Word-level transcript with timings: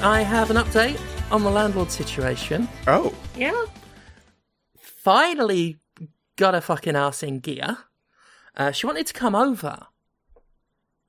This 0.00 0.06
week, 0.06 0.12
I 0.14 0.22
have 0.22 0.50
an 0.50 0.56
update 0.56 0.98
on 1.30 1.42
the 1.44 1.50
landlord 1.50 1.90
situation. 1.90 2.66
Oh, 2.86 3.14
Yeah. 3.36 3.66
Finally 4.78 5.78
got 6.36 6.54
her 6.54 6.60
fucking 6.62 6.96
ass 6.96 7.22
in 7.22 7.40
gear. 7.40 7.76
Uh, 8.56 8.70
she 8.72 8.86
wanted 8.86 9.06
to 9.08 9.12
come 9.12 9.34
over. 9.34 9.86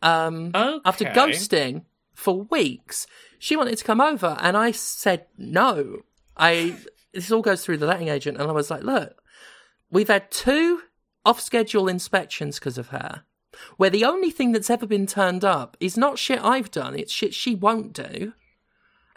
Um, 0.01 0.51
after 0.85 1.05
ghosting 1.05 1.85
for 2.13 2.43
weeks, 2.43 3.07
she 3.39 3.55
wanted 3.55 3.77
to 3.77 3.83
come 3.83 4.01
over, 4.01 4.37
and 4.41 4.57
I 4.57 4.71
said 4.71 5.25
no. 5.37 6.01
I 6.35 6.75
this 7.13 7.31
all 7.31 7.41
goes 7.41 7.63
through 7.63 7.77
the 7.77 7.87
letting 7.87 8.07
agent, 8.09 8.37
and 8.39 8.49
I 8.49 8.53
was 8.53 8.69
like, 8.71 8.83
look, 8.83 9.21
we've 9.89 10.07
had 10.07 10.31
two 10.31 10.81
off-schedule 11.25 11.87
inspections 11.87 12.59
because 12.59 12.77
of 12.77 12.87
her, 12.89 13.23
where 13.77 13.89
the 13.89 14.05
only 14.05 14.31
thing 14.31 14.51
that's 14.53 14.69
ever 14.69 14.85
been 14.87 15.05
turned 15.07 15.43
up 15.45 15.77
is 15.79 15.97
not 15.97 16.17
shit 16.17 16.43
I've 16.43 16.71
done; 16.71 16.97
it's 16.97 17.11
shit 17.13 17.33
she 17.33 17.55
won't 17.55 17.93
do. 17.93 18.33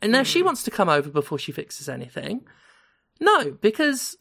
And 0.05 0.13
now 0.13 0.23
she 0.23 0.41
hmm. 0.41 0.45
wants 0.45 0.63
to 0.65 0.71
come 0.71 0.91
over 0.91 1.09
before 1.09 1.39
she 1.39 1.51
fixes 1.51 1.89
anything. 1.89 2.45
No, 3.21 3.53
because 3.53 4.19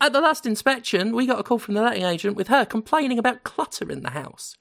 at 0.00 0.14
the 0.14 0.22
last 0.22 0.46
inspection, 0.46 1.14
we 1.14 1.26
got 1.26 1.38
a 1.38 1.42
call 1.42 1.58
from 1.58 1.74
the 1.74 1.82
letting 1.82 2.04
agent 2.04 2.34
with 2.34 2.48
her 2.48 2.64
complaining 2.64 3.18
about 3.18 3.44
clutter 3.44 3.92
in 3.92 4.02
the 4.02 4.10
house. 4.12 4.56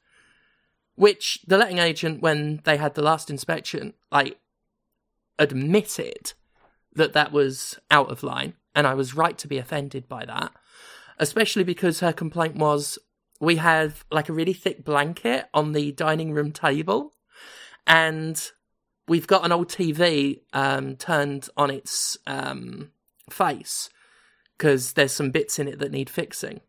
Which 0.95 1.39
the 1.47 1.57
letting 1.57 1.77
agent, 1.77 2.21
when 2.21 2.59
they 2.66 2.75
had 2.75 2.95
the 2.95 3.02
last 3.02 3.30
inspection, 3.30 3.93
like 4.11 4.39
admitted 5.39 6.33
that 6.93 7.13
that 7.13 7.31
was 7.31 7.80
out 7.89 8.11
of 8.11 8.21
line, 8.21 8.55
and 8.75 8.86
I 8.86 8.93
was 8.93 9.15
right 9.15 9.38
to 9.38 9.47
be 9.47 9.58
offended 9.58 10.09
by 10.09 10.25
that. 10.25 10.52
Especially 11.17 11.63
because 11.63 12.02
her 12.02 12.11
complaint 12.11 12.58
was 12.58 12.99
we 13.39 13.55
have 13.55 14.03
like 14.11 14.27
a 14.27 14.33
really 14.33 14.53
thick 14.53 14.83
blanket 14.83 15.47
on 15.53 15.71
the 15.71 15.93
dining 15.93 16.33
room 16.33 16.52
table, 16.52 17.13
and 17.88 18.52
we've 19.12 19.28
got 19.28 19.44
an 19.44 19.52
old 19.52 19.67
TV 19.67 20.40
um, 20.54 20.95
turned 20.95 21.50
on 21.58 21.70
its 21.70 22.17
um, 22.28 22.92
face 23.30 23.90
because 24.58 24.94
there's 24.94 25.12
some 25.12 25.31
bits 25.31 25.59
in 25.59 25.67
it 25.67 25.80
that 25.80 25.92
need 25.92 26.09
fixing. 26.09 26.62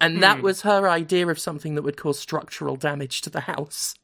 And 0.00 0.20
that 0.20 0.42
was 0.42 0.62
her 0.62 0.88
idea 0.88 1.28
of 1.28 1.38
something 1.38 1.76
that 1.76 1.82
would 1.82 1.96
cause 1.96 2.18
structural 2.18 2.74
damage 2.74 3.20
to 3.20 3.30
the 3.30 3.42
house. 3.42 3.94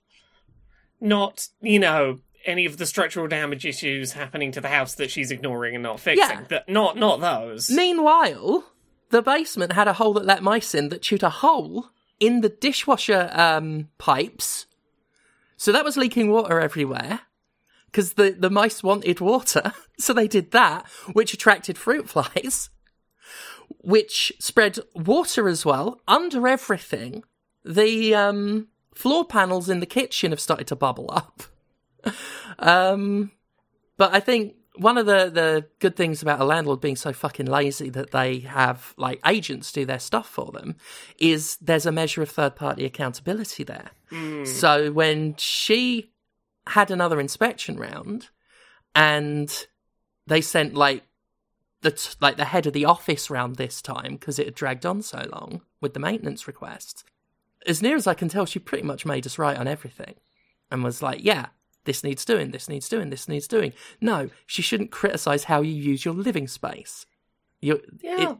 Not, 1.01 1.49
you 1.61 1.81
know, 1.81 2.21
any 2.45 2.67
of 2.67 2.77
the 2.77 2.87
structural 2.87 3.27
damage 3.27 3.67
issues 3.67 4.13
happening 4.13 4.53
to 4.53 4.61
the 4.61 4.69
house 4.69 4.95
that 4.95 5.11
she's 5.11 5.33
ignoring 5.33 5.75
and 5.75 5.83
not 5.83 5.99
fixing. 5.99 6.39
Yeah. 6.39 6.45
But 6.49 6.69
not 6.69 6.97
not 6.97 7.21
those. 7.21 7.69
Meanwhile, 7.69 8.65
the 9.11 9.23
basement 9.23 9.73
had 9.73 9.89
a 9.89 9.95
hole 9.95 10.15
that 10.15 10.25
let 10.25 10.43
mice 10.43 10.73
in 10.73 10.89
that 10.91 11.03
chewed 11.03 11.25
a 11.25 11.31
hole 11.31 11.91
in 12.21 12.43
the 12.43 12.49
dishwasher 12.49 13.29
um, 13.33 13.89
pipes. 13.99 14.67
So 15.65 15.73
that 15.73 15.83
was 15.83 15.97
leaking 15.97 16.31
water 16.31 16.61
everywhere 16.61 17.21
because 17.87 18.13
the, 18.13 18.37
the 18.39 18.51
mice 18.51 18.83
wanted 18.83 19.19
water. 19.21 19.73
So 19.99 20.13
they 20.13 20.27
did 20.27 20.51
that, 20.51 20.87
which 21.13 21.33
attracted 21.33 21.79
fruit 21.79 22.11
flies, 22.11 22.69
which 23.79 24.33
spread 24.41 24.81
water 24.95 25.49
as 25.49 25.65
well 25.65 26.01
under 26.07 26.47
everything. 26.49 27.23
The 27.65 28.15
um, 28.15 28.69
floor 28.93 29.25
panels 29.25 29.71
in 29.71 29.79
the 29.79 29.87
kitchen 29.87 30.33
have 30.33 30.41
started 30.41 30.67
to 30.67 30.77
bubble 30.77 31.11
up. 31.11 31.45
Um, 32.59 33.33
but 33.97 34.15
I 34.15 34.21
think 34.21 34.57
one 34.77 34.99
of 34.99 35.07
the, 35.07 35.31
the 35.31 35.67
good 35.79 35.97
things 35.97 36.21
about 36.21 36.41
a 36.41 36.45
landlord 36.45 36.81
being 36.81 36.97
so 36.97 37.13
fucking 37.13 37.47
lazy 37.47 37.91
that 37.91 38.11
they 38.11 38.41
have 38.41 38.93
like 38.97 39.21
agents 39.27 39.71
do 39.71 39.85
their 39.85 39.99
stuff 39.99 40.29
for 40.29 40.51
them 40.53 40.77
is 41.19 41.57
there's 41.61 41.87
a 41.87 41.93
measure 41.93 42.23
of 42.23 42.31
third 42.31 42.57
party 42.57 42.85
accountability 42.85 43.63
there. 43.63 43.91
Mm. 44.11 44.47
So 44.47 44.91
when 44.91 45.37
she 45.37 46.11
had 46.67 46.91
another 46.91 47.21
inspection 47.21 47.77
round 47.77 48.31
and 48.95 49.67
they 50.27 50.41
sent 50.41 50.75
like 50.75 51.05
the 51.83 51.93
t- 51.93 52.15
like 52.21 52.37
the 52.37 52.47
head 52.47 52.67
of 52.67 52.73
the 52.73 52.87
office 52.87 53.31
round 53.31 53.57
this 53.57 53.81
time 53.81 54.15
because 54.15 54.39
it 54.39 54.47
had 54.47 54.55
dragged 54.55 54.87
on 54.87 55.03
so 55.03 55.27
long 55.33 55.61
with 55.81 55.95
the 55.95 56.01
maintenance 56.01 56.47
requests. 56.47 57.05
As 57.67 57.81
near 57.81 57.97
as 57.97 58.07
I 58.07 58.15
can 58.15 58.29
tell, 58.29 58.47
she 58.47 58.59
pretty 58.59 58.85
much 58.85 59.07
made 59.07 59.27
us 59.27 59.39
right 59.39 59.57
on 59.57 59.69
everything 59.69 60.15
and 60.71 60.83
was 60.83 61.03
like, 61.03 61.23
yeah, 61.23 61.47
this 61.85 62.03
needs 62.05 62.25
doing, 62.25 62.51
this 62.51 62.69
needs 62.69 62.89
doing, 62.89 63.11
this 63.11 63.29
needs 63.29 63.47
doing. 63.49 63.73
No, 64.01 64.31
she 64.47 64.63
shouldn't 64.63 64.91
criticize 64.91 65.45
how 65.45 65.61
you 65.61 65.73
use 65.75 66.05
your 66.05 66.15
living 66.15 66.49
space. 66.49 67.07
You, 67.61 67.81
Yeah. 68.01 68.31
it- 68.33 68.39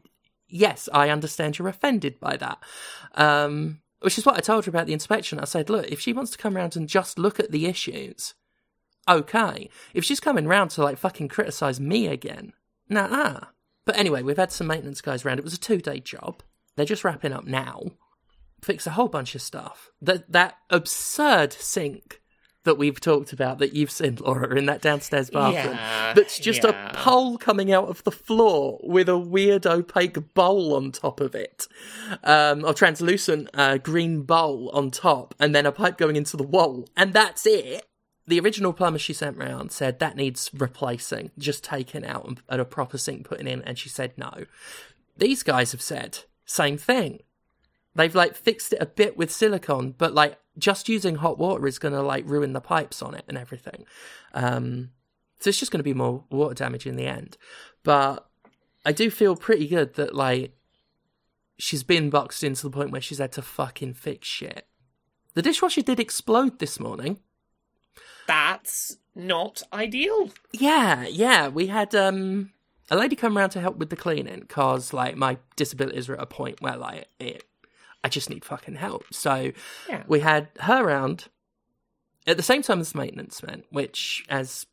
yes, 0.49 0.89
I 0.93 1.11
understand 1.11 1.59
you're 1.59 1.69
offended 1.69 2.19
by 2.21 2.37
that. 2.37 2.59
Um, 3.15 3.81
which 4.01 4.19
is 4.19 4.27
what 4.27 4.37
I 4.37 4.41
told 4.41 4.67
her 4.67 4.71
about 4.71 4.87
the 4.87 4.93
inspection. 4.93 5.39
I 5.41 5.45
said, 5.45 5.71
look, 5.71 5.87
if 5.91 5.99
she 6.01 6.13
wants 6.13 6.31
to 6.33 6.39
come 6.39 6.57
around 6.57 6.77
and 6.77 6.89
just 6.89 7.19
look 7.19 7.41
at 7.41 7.51
the 7.51 7.67
issues, 7.67 8.35
okay. 9.09 9.71
If 9.95 10.05
she's 10.05 10.21
coming 10.21 10.47
round 10.47 10.71
to 10.73 10.83
like 10.83 10.99
fucking 10.99 11.29
criticize 11.29 11.81
me 11.81 12.07
again, 12.07 12.53
nah. 12.89 13.41
But 13.87 13.97
anyway, 13.97 14.23
we've 14.23 14.37
had 14.37 14.53
some 14.53 14.67
maintenance 14.67 15.01
guys 15.01 15.25
around. 15.25 15.39
It 15.39 15.45
was 15.45 15.55
a 15.55 15.59
two 15.61 15.79
day 15.79 16.01
job. 16.01 16.43
They're 16.77 16.85
just 16.87 17.05
wrapping 17.05 17.33
up 17.33 17.45
now. 17.47 17.83
Fix 18.63 18.87
a 18.87 18.91
whole 18.93 19.09
bunch 19.09 19.35
of 19.35 19.43
stuff. 19.43 19.91
That 20.01 20.31
that 20.33 20.57
absurd 20.71 21.53
sink 21.53 22.21
that 22.65 22.77
we've 22.77 23.01
talked 23.01 23.33
about 23.33 23.59
that 23.59 23.75
you've 23.75 23.91
seen, 23.91 24.17
Laura, 24.17 24.57
in 24.57 24.67
that 24.67 24.83
downstairs 24.83 25.31
bathroom. 25.31 25.77
Yeah, 25.77 26.13
that's 26.15 26.39
just 26.39 26.65
yeah. 26.65 26.91
a 26.91 26.95
pole 26.95 27.39
coming 27.39 27.73
out 27.73 27.89
of 27.89 28.03
the 28.05 28.11
floor 28.11 28.81
with 28.83 29.09
a 29.09 29.19
weird 29.19 29.67
opaque 29.67 30.35
bowl 30.35 30.75
on 30.75 30.93
top 30.93 31.21
of 31.21 31.35
it. 31.35 31.67
Um, 32.23 32.65
or 32.65 32.75
translucent 32.75 33.51
uh, 33.55 33.79
green 33.79 34.23
bowl 34.23 34.71
on 34.73 34.91
top, 34.91 35.35
and 35.39 35.55
then 35.55 35.67
a 35.67 35.73
pipe 35.73 35.97
going 35.97 36.17
into 36.17 36.37
the 36.37 36.43
wall. 36.43 36.89
And 36.97 37.13
that's 37.13 37.47
it. 37.47 37.87
The 38.27 38.41
original 38.41 38.73
plumber 38.73 38.99
she 38.99 39.13
sent 39.13 39.37
round 39.37 39.71
said 39.71 39.99
that 39.99 40.17
needs 40.17 40.51
replacing, 40.55 41.31
just 41.39 41.63
taken 41.63 42.05
out 42.05 42.27
and, 42.27 42.41
and 42.49 42.61
a 42.61 42.65
proper 42.65 42.97
sink 42.97 43.29
putting 43.29 43.47
in, 43.47 43.63
and 43.63 43.79
she 43.79 43.89
said 43.89 44.15
no. 44.17 44.47
These 45.17 45.43
guys 45.43 45.73
have 45.73 45.83
said 45.83 46.21
same 46.47 46.79
thing. 46.79 47.21
They've 47.95 48.15
like 48.15 48.35
fixed 48.35 48.73
it 48.73 48.83
a 48.83 48.87
bit 48.87 49.17
with 49.17 49.31
silicone, 49.31 49.95
but 49.97 50.15
like 50.15 50.39
just 50.59 50.89
using 50.89 51.17
hot 51.17 51.39
water 51.39 51.67
is 51.67 51.79
going 51.79 51.95
to 51.95 52.03
like 52.03 52.25
ruin 52.27 52.53
the 52.53 52.61
pipes 52.61 53.03
on 53.03 53.15
it 53.15 53.25
and 53.29 53.37
everything. 53.37 53.85
Um, 54.33 54.91
so 55.41 55.49
it's 55.49 55.59
just 55.59 55.73
going 55.73 55.81
to 55.81 55.85
be 55.85 55.95
more 55.95 56.25
water 56.31 56.55
damage 56.55 56.87
in 56.87 56.97
the 56.97 57.07
end. 57.07 57.37
But 57.83 58.27
I 58.85 58.93
do 58.93 59.11
feel 59.11 59.37
pretty 59.37 59.67
good 59.67 59.95
that 59.95 60.15
like 60.15 60.53
she's 61.59 61.83
been 61.83 62.11
boxed 62.11 62.45
in 62.45 62.55
to 62.55 62.63
the 62.63 62.71
point 62.71 62.91
where 62.91 63.01
she's 63.01 63.19
had 63.19 63.33
to 63.33 63.43
fucking 63.43 63.95
fix 63.95 64.29
shit. 64.29 64.67
The 65.35 65.43
dishwasher 65.43 65.83
did 65.83 66.01
explode 66.01 66.59
this 66.59 66.79
morning. 66.79 67.19
That's 68.27 68.97
not 69.15 69.63
ideal. 69.73 70.31
Yeah, 70.53 71.07
yeah. 71.07 71.49
We 71.49 71.67
had 71.67 71.95
um 71.95 72.53
a 72.91 72.97
lady 72.97 73.17
come 73.17 73.37
around 73.37 73.51
to 73.51 73.61
help 73.61 73.77
with 73.77 73.91
the 73.91 73.97
cleaning 73.97 74.41
because 74.41 74.93
like 74.93 75.17
my 75.17 75.39
disabilities 75.57 76.09
are 76.09 76.15
at 76.15 76.23
a 76.23 76.27
point 76.27 76.61
where 76.61 76.77
like 76.77 77.09
it, 77.19 77.45
I 78.05 78.09
just 78.09 78.31
need 78.31 78.45
fucking 78.45 78.77
help. 78.77 79.05
So 79.13 79.51
Yeah. 79.89 80.05
we 80.07 80.21
had 80.21 80.49
her 80.61 80.85
round 80.85 81.29
at 82.27 82.37
the 82.37 82.43
same 82.43 82.63
time 82.63 82.81
as 82.81 82.95
maintenance 82.95 83.43
men, 83.43 83.65
which 83.71 84.25
as 84.29 84.67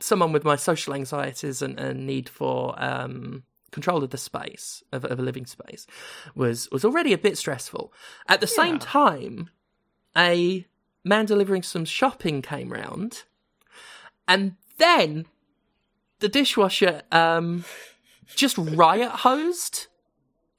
someone 0.00 0.32
with 0.32 0.44
my 0.44 0.56
social 0.56 0.92
anxieties 0.94 1.62
and, 1.62 1.78
and 1.78 2.06
need 2.06 2.28
for 2.28 2.74
um 2.82 3.44
control 3.70 4.02
of 4.02 4.10
the 4.10 4.18
space 4.18 4.82
of, 4.92 5.04
of 5.04 5.18
a 5.20 5.22
living 5.22 5.46
space 5.46 5.86
was 6.34 6.68
was 6.72 6.84
already 6.84 7.12
a 7.12 7.18
bit 7.18 7.38
stressful. 7.38 7.92
At 8.28 8.40
the 8.40 8.46
same 8.48 8.78
time, 8.80 9.50
a 10.16 10.66
man 11.04 11.26
delivering 11.26 11.62
some 11.62 11.84
shopping 11.84 12.42
came 12.42 12.72
round, 12.72 13.22
and 14.26 14.56
then 14.78 15.26
the 16.18 16.28
dishwasher 16.28 17.02
um 17.12 17.64
just 18.34 18.58
riot 18.58 19.10
hosed 19.10 19.86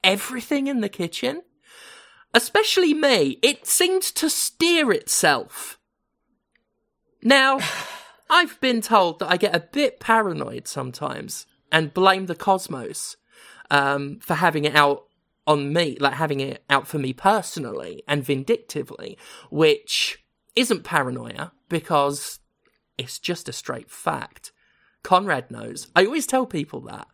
everything 0.04 0.66
in 0.68 0.80
the 0.80 0.88
kitchen, 0.88 1.42
especially 2.34 2.94
me. 2.94 3.38
It 3.42 3.66
seemed 3.66 4.02
to 4.02 4.28
steer 4.28 4.92
itself. 4.92 5.78
Now, 7.22 7.60
I've 8.30 8.60
been 8.60 8.80
told 8.80 9.18
that 9.18 9.30
I 9.30 9.36
get 9.36 9.54
a 9.54 9.60
bit 9.60 10.00
paranoid 10.00 10.66
sometimes 10.66 11.46
and 11.70 11.94
blame 11.94 12.26
the 12.26 12.34
cosmos 12.34 13.16
um, 13.70 14.18
for 14.20 14.34
having 14.34 14.64
it 14.64 14.74
out 14.74 15.04
on 15.46 15.72
me, 15.72 15.96
like 16.00 16.14
having 16.14 16.40
it 16.40 16.64
out 16.70 16.86
for 16.86 16.98
me 16.98 17.12
personally 17.12 18.02
and 18.06 18.24
vindictively, 18.24 19.18
which 19.50 20.24
isn't 20.54 20.84
paranoia 20.84 21.52
because 21.68 22.38
it's 22.96 23.18
just 23.18 23.48
a 23.48 23.52
straight 23.52 23.90
fact. 23.90 24.52
Conrad 25.02 25.50
knows. 25.50 25.88
I 25.96 26.04
always 26.04 26.26
tell 26.26 26.46
people 26.46 26.80
that. 26.82 27.08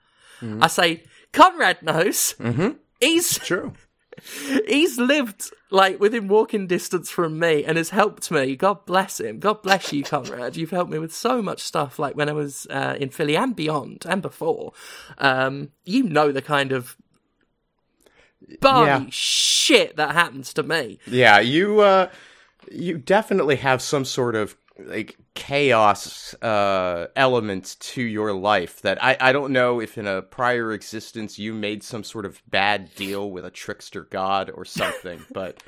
I 0.63 0.67
say, 0.67 1.05
Conrad 1.33 1.83
knows. 1.83 2.35
Mm-hmm. 2.39 2.71
He's 3.01 3.39
true. 3.39 3.73
He's 4.67 4.99
lived 4.99 5.51
like 5.71 6.01
within 6.01 6.29
walking 6.29 6.67
distance 6.67 7.11
from 7.11 7.39
me 7.39 7.65
and 7.65 7.77
has 7.77 7.91
helped 7.91 8.31
me. 8.31 8.57
God 8.57 8.87
bless 8.87 9.21
him. 9.21 9.39
God 9.39 9.63
bless 9.63 9.93
you, 9.93 10.03
Conrad. 10.03 10.57
You've 10.57 10.71
helped 10.71 10.91
me 10.91 10.99
with 10.99 11.15
so 11.15 11.43
much 11.43 11.61
stuff. 11.61 11.99
Like 11.99 12.17
when 12.17 12.29
I 12.29 12.33
was 12.33 12.67
uh, 12.71 12.97
in 12.99 13.11
Philly 13.11 13.37
and 13.37 13.55
beyond 13.55 14.05
and 14.09 14.23
before. 14.23 14.73
Um, 15.19 15.71
you 15.85 16.03
know 16.03 16.33
the 16.33 16.43
kind 16.43 16.73
of 16.73 16.97
barmy 18.61 19.05
Yeah. 19.05 19.11
shit 19.11 19.97
that 19.97 20.13
happens 20.13 20.55
to 20.55 20.63
me. 20.63 20.99
Yeah, 21.07 21.41
you 21.41 21.81
uh 21.81 22.09
you 22.71 22.99
definitely 22.99 23.57
have 23.57 23.81
some 23.81 24.05
sort 24.05 24.35
of 24.35 24.57
like 24.79 25.17
chaos 25.35 26.35
uh 26.35 27.09
element 27.17 27.77
to 27.81 28.03
your 28.03 28.33
life 28.33 28.81
that 28.83 29.03
I 29.03 29.17
I 29.21 29.33
don't 29.33 29.53
know 29.53 29.81
if 29.81 29.99
in 29.99 30.07
a 30.07 30.23
prior 30.23 30.73
existence 30.73 31.39
you 31.39 31.53
made 31.53 31.83
some 31.83 32.05
sort 32.05 32.25
of 32.25 32.43
bad 32.49 32.95
deal 32.95 33.31
with 33.31 33.45
a 33.45 33.51
trickster 33.51 34.03
god 34.05 34.51
or 34.55 34.65
something, 34.65 35.27
but 35.33 35.61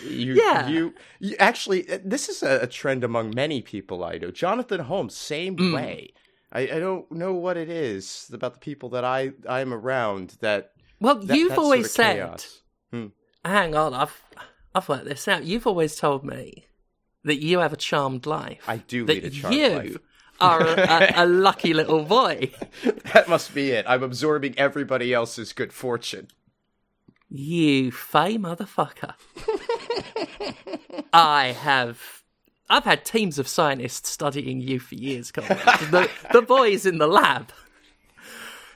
you, 0.00 0.34
Yeah. 0.34 0.68
you, 0.68 0.94
you 1.18 1.36
actually 1.40 1.90
uh, 1.90 1.98
this 2.04 2.28
is 2.28 2.42
a, 2.42 2.66
trend 2.68 3.02
among 3.02 3.34
many 3.34 3.62
people 3.62 4.04
I 4.04 4.18
know. 4.18 4.30
Jonathan 4.30 4.80
Holmes, 4.80 5.16
same 5.16 5.56
Mm. 5.56 5.72
way. 5.72 6.12
I, 6.52 6.60
I 6.60 6.78
don't 6.78 7.10
know 7.10 7.34
what 7.34 7.56
it 7.56 7.68
is 7.68 8.30
about 8.32 8.54
the 8.54 8.60
people 8.60 8.88
that 8.90 9.04
I 9.04 9.32
I'm 9.48 9.72
around 9.74 10.36
that 10.40 10.70
Well, 11.00 11.16
that, 11.16 11.36
you've 11.36 11.48
that 11.48 11.56
sort 11.56 11.64
always 11.64 11.86
of 11.86 11.90
said. 11.92 12.16
chaos. 12.16 12.62
Hang 13.44 13.74
on, 13.74 13.94
I've 13.94 14.22
I've 14.74 14.88
worked 14.88 15.06
this 15.06 15.26
out. 15.28 15.44
You've 15.44 15.66
always 15.66 15.96
told 15.96 16.24
me 16.24 16.66
that 17.24 17.42
you 17.42 17.58
have 17.58 17.72
a 17.72 17.76
charmed 17.76 18.26
life. 18.26 18.62
I 18.66 18.78
do 18.78 19.04
that 19.06 19.12
lead 19.12 19.24
a 19.24 19.30
charmed 19.30 19.56
you 19.56 19.68
life. 19.70 19.96
are 20.40 20.62
a, 20.62 20.80
a, 20.80 21.24
a 21.24 21.26
lucky 21.26 21.74
little 21.74 22.04
boy. 22.04 22.50
That 23.12 23.28
must 23.28 23.54
be 23.54 23.70
it. 23.70 23.84
I'm 23.88 24.02
absorbing 24.02 24.54
everybody 24.58 25.12
else's 25.12 25.52
good 25.52 25.72
fortune. 25.72 26.28
You 27.30 27.90
fey 27.90 28.38
motherfucker. 28.38 29.14
I 31.12 31.48
have. 31.52 32.22
I've 32.70 32.84
had 32.84 33.04
teams 33.04 33.38
of 33.38 33.48
scientists 33.48 34.10
studying 34.10 34.60
you 34.60 34.78
for 34.78 34.94
years, 34.94 35.30
Conrad. 35.32 35.58
the, 35.90 36.10
the 36.32 36.42
boys 36.42 36.84
in 36.86 36.98
the 36.98 37.06
lab 37.06 37.50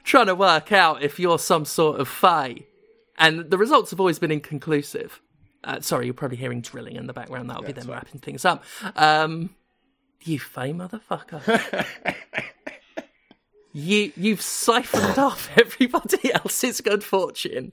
trying 0.04 0.26
to 0.26 0.34
work 0.34 0.72
out 0.72 1.02
if 1.02 1.18
you're 1.20 1.38
some 1.38 1.64
sort 1.64 2.00
of 2.00 2.08
fey. 2.08 2.66
And 3.18 3.50
the 3.50 3.58
results 3.58 3.90
have 3.90 4.00
always 4.00 4.18
been 4.18 4.30
inconclusive. 4.32 5.20
Uh, 5.64 5.80
sorry, 5.80 6.06
you're 6.06 6.14
probably 6.14 6.36
hearing 6.36 6.60
drilling 6.60 6.96
in 6.96 7.06
the 7.06 7.12
background. 7.12 7.48
That'll 7.50 7.62
be 7.62 7.72
them 7.72 7.88
wrapping 7.88 8.20
things 8.20 8.44
up. 8.44 8.64
Um, 8.96 9.50
you 10.22 10.38
fey 10.38 10.72
motherfucker. 10.72 11.86
you 13.72 14.12
you've 14.16 14.42
siphoned 14.42 15.18
off 15.18 15.48
everybody 15.56 16.32
else's 16.32 16.80
good 16.80 17.02
fortune 17.02 17.72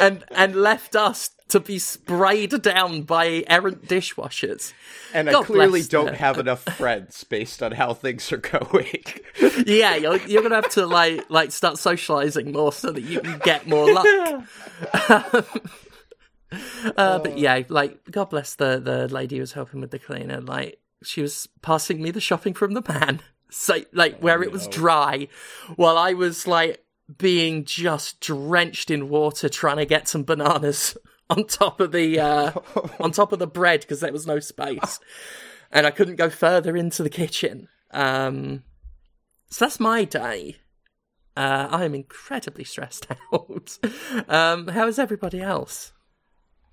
and 0.00 0.24
and 0.32 0.56
left 0.56 0.96
us 0.96 1.30
to 1.48 1.60
be 1.60 1.78
sprayed 1.78 2.60
down 2.60 3.02
by 3.02 3.44
errant 3.46 3.86
dishwashers. 3.86 4.72
And 5.14 5.30
I 5.30 5.44
clearly 5.44 5.82
don't 5.82 6.16
have 6.16 6.38
enough 6.38 6.64
friends 6.64 7.22
based 7.22 7.62
on 7.62 7.70
how 7.70 7.94
things 7.94 8.32
are 8.32 8.38
going. 8.38 9.04
Yeah, 9.64 9.96
you're 9.96 10.18
you're 10.26 10.42
gonna 10.42 10.56
have 10.56 10.68
to 10.70 10.86
like 10.86 11.30
like 11.30 11.50
start 11.50 11.78
socializing 11.78 12.52
more 12.52 12.72
so 12.72 12.90
that 12.90 13.00
you 13.00 13.20
can 13.20 13.38
get 13.38 13.66
more 13.66 13.90
luck. 13.90 14.06
uh, 16.96 17.18
but 17.18 17.38
yeah, 17.38 17.62
like 17.68 17.98
God 18.10 18.30
bless 18.30 18.54
the 18.54 18.80
the 18.80 19.08
lady 19.08 19.36
who 19.36 19.40
was 19.40 19.52
helping 19.52 19.80
with 19.80 19.90
the 19.90 19.98
cleaner. 19.98 20.40
Like 20.40 20.80
she 21.02 21.22
was 21.22 21.48
passing 21.62 22.02
me 22.02 22.10
the 22.10 22.20
shopping 22.20 22.54
from 22.54 22.74
the 22.74 22.82
pan, 22.82 23.20
so 23.50 23.78
like 23.92 24.20
where 24.20 24.42
it 24.42 24.52
was 24.52 24.68
dry, 24.68 25.28
while 25.76 25.98
I 25.98 26.12
was 26.12 26.46
like 26.46 26.82
being 27.18 27.64
just 27.64 28.20
drenched 28.20 28.90
in 28.90 29.08
water 29.08 29.48
trying 29.48 29.76
to 29.76 29.86
get 29.86 30.08
some 30.08 30.24
bananas 30.24 30.96
on 31.30 31.44
top 31.44 31.80
of 31.80 31.92
the 31.92 32.18
uh, 32.18 32.52
on 33.00 33.12
top 33.12 33.32
of 33.32 33.38
the 33.38 33.46
bread 33.46 33.80
because 33.80 34.00
there 34.00 34.12
was 34.12 34.26
no 34.26 34.40
space, 34.40 35.00
and 35.70 35.86
I 35.86 35.90
couldn't 35.90 36.16
go 36.16 36.30
further 36.30 36.76
into 36.76 37.02
the 37.02 37.10
kitchen. 37.10 37.68
Um, 37.92 38.64
so 39.48 39.64
that's 39.64 39.80
my 39.80 40.04
day. 40.04 40.56
Uh, 41.36 41.68
I 41.70 41.84
am 41.84 41.94
incredibly 41.94 42.64
stressed 42.64 43.06
out. 43.32 43.78
um, 44.28 44.68
how 44.68 44.86
is 44.86 44.98
everybody 44.98 45.40
else? 45.40 45.92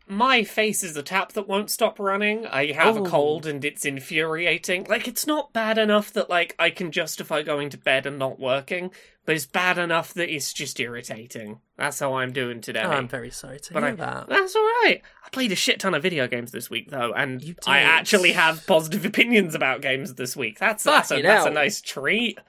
My 0.05 0.43
face 0.43 0.83
is 0.83 0.97
a 0.97 1.03
tap 1.03 1.31
that 1.33 1.47
won't 1.47 1.69
stop 1.71 1.97
running. 1.97 2.45
I 2.45 2.73
have 2.73 2.97
Oh. 2.97 3.05
a 3.05 3.09
cold 3.09 3.45
and 3.45 3.63
it's 3.63 3.85
infuriating. 3.85 4.83
Like, 4.89 5.07
it's 5.07 5.25
not 5.25 5.53
bad 5.53 5.77
enough 5.77 6.11
that, 6.13 6.29
like, 6.29 6.55
I 6.59 6.71
can 6.71 6.91
justify 6.91 7.41
going 7.41 7.69
to 7.69 7.77
bed 7.77 8.05
and 8.05 8.19
not 8.19 8.37
working, 8.37 8.91
but 9.25 9.35
it's 9.35 9.45
bad 9.45 9.77
enough 9.77 10.13
that 10.15 10.29
it's 10.29 10.51
just 10.51 10.77
irritating. 10.79 11.61
That's 11.77 11.99
how 11.99 12.15
I'm 12.15 12.33
doing 12.33 12.59
today. 12.59 12.81
Oh, 12.83 12.89
I'm 12.91 13.07
very 13.07 13.31
sorry 13.31 13.59
to 13.61 13.73
but 13.73 13.83
hear 13.83 13.93
I, 13.93 13.95
that. 13.95 14.27
that's 14.27 14.55
all 14.57 14.61
right. 14.83 15.01
I 15.25 15.29
played 15.29 15.53
a 15.53 15.55
shit 15.55 15.79
ton 15.79 15.93
of 15.95 16.03
video 16.03 16.27
games 16.27 16.51
this 16.51 16.69
week, 16.69 16.91
though, 16.91 17.13
and 17.13 17.55
I 17.65 17.79
actually 17.79 18.33
have 18.33 18.67
positive 18.67 19.05
opinions 19.13 19.55
about 19.55 19.81
games 19.81 20.15
this 20.15 20.35
week. 20.35 20.59
That's 20.59 20.83
that's 20.83 21.11
a, 21.11 21.21
that's 21.21 21.45
a 21.45 21.49
nice 21.49 21.79
treat. 21.81 22.39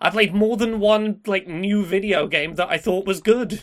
I 0.00 0.10
played 0.10 0.34
more 0.34 0.56
than 0.56 0.80
one 0.80 1.20
like 1.26 1.46
new 1.46 1.84
video 1.84 2.26
game 2.26 2.56
that 2.56 2.68
I 2.68 2.76
thought 2.76 3.06
was 3.06 3.20
good. 3.20 3.62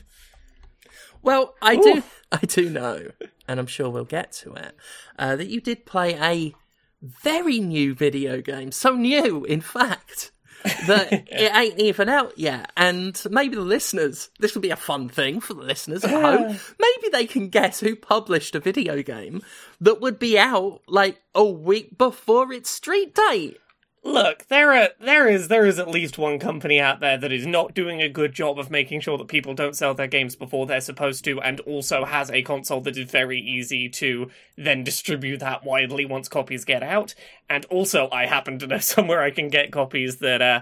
Well, 1.21 1.53
I 1.61 1.75
do, 1.75 2.01
I 2.31 2.39
do 2.39 2.69
know, 2.69 3.09
and 3.47 3.59
I'm 3.59 3.67
sure 3.67 3.89
we'll 3.89 4.05
get 4.05 4.31
to 4.33 4.53
it, 4.53 4.75
uh, 5.17 5.35
that 5.35 5.47
you 5.47 5.61
did 5.61 5.85
play 5.85 6.15
a 6.15 6.53
very 7.01 7.59
new 7.59 7.93
video 7.95 8.41
game. 8.41 8.71
So 8.71 8.95
new, 8.95 9.43
in 9.45 9.61
fact, 9.61 10.31
that 10.87 11.11
it 11.11 11.55
ain't 11.55 11.79
even 11.79 12.07
out 12.07 12.37
yet. 12.37 12.71
And 12.77 13.19
maybe 13.29 13.55
the 13.55 13.61
listeners, 13.61 14.29
this 14.39 14.53
will 14.53 14.61
be 14.61 14.69
a 14.69 14.75
fun 14.75 15.09
thing 15.09 15.39
for 15.39 15.53
the 15.53 15.63
listeners 15.63 16.03
at 16.03 16.11
home. 16.11 16.59
Maybe 16.79 17.09
they 17.11 17.25
can 17.25 17.49
guess 17.49 17.79
who 17.79 17.95
published 17.95 18.55
a 18.55 18.59
video 18.59 19.01
game 19.01 19.41
that 19.79 20.01
would 20.01 20.19
be 20.19 20.37
out 20.37 20.81
like 20.87 21.19
a 21.33 21.43
week 21.43 21.97
before 21.97 22.53
its 22.53 22.69
street 22.69 23.15
date. 23.15 23.57
Look, 24.03 24.47
there 24.47 24.71
are 24.71 24.89
there 24.99 25.27
is 25.27 25.47
there 25.47 25.65
is 25.65 25.77
at 25.77 25.87
least 25.87 26.17
one 26.17 26.39
company 26.39 26.79
out 26.79 27.01
there 27.01 27.17
that 27.17 27.31
is 27.31 27.45
not 27.45 27.75
doing 27.75 28.01
a 28.01 28.09
good 28.09 28.33
job 28.33 28.57
of 28.57 28.71
making 28.71 29.01
sure 29.01 29.15
that 29.17 29.27
people 29.27 29.53
don't 29.53 29.75
sell 29.75 29.93
their 29.93 30.07
games 30.07 30.35
before 30.35 30.65
they're 30.65 30.81
supposed 30.81 31.23
to, 31.25 31.39
and 31.39 31.59
also 31.61 32.05
has 32.05 32.31
a 32.31 32.41
console 32.41 32.81
that 32.81 32.97
is 32.97 33.11
very 33.11 33.39
easy 33.39 33.87
to 33.89 34.31
then 34.57 34.83
distribute 34.83 35.39
that 35.41 35.63
widely 35.63 36.05
once 36.05 36.27
copies 36.27 36.65
get 36.65 36.81
out. 36.81 37.13
And 37.47 37.63
also, 37.65 38.09
I 38.11 38.25
happen 38.25 38.57
to 38.59 38.67
know 38.67 38.77
somewhere 38.79 39.21
I 39.21 39.29
can 39.29 39.49
get 39.49 39.71
copies 39.71 40.17
that 40.17 40.41
uh 40.41 40.61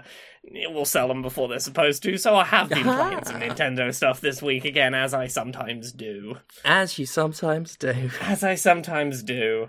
will 0.70 0.84
sell 0.84 1.08
them 1.08 1.22
before 1.22 1.48
they're 1.48 1.60
supposed 1.60 2.02
to. 2.02 2.18
So 2.18 2.34
I 2.34 2.44
have 2.44 2.68
been 2.68 2.82
playing 2.82 3.24
some 3.24 3.40
Nintendo 3.40 3.94
stuff 3.94 4.20
this 4.20 4.42
week 4.42 4.64
again, 4.64 4.94
as 4.94 5.14
I 5.14 5.26
sometimes 5.28 5.92
do, 5.92 6.38
As 6.64 6.98
you 6.98 7.06
sometimes 7.06 7.76
do. 7.76 8.10
as 8.20 8.42
I 8.44 8.54
sometimes 8.54 9.22
do. 9.22 9.68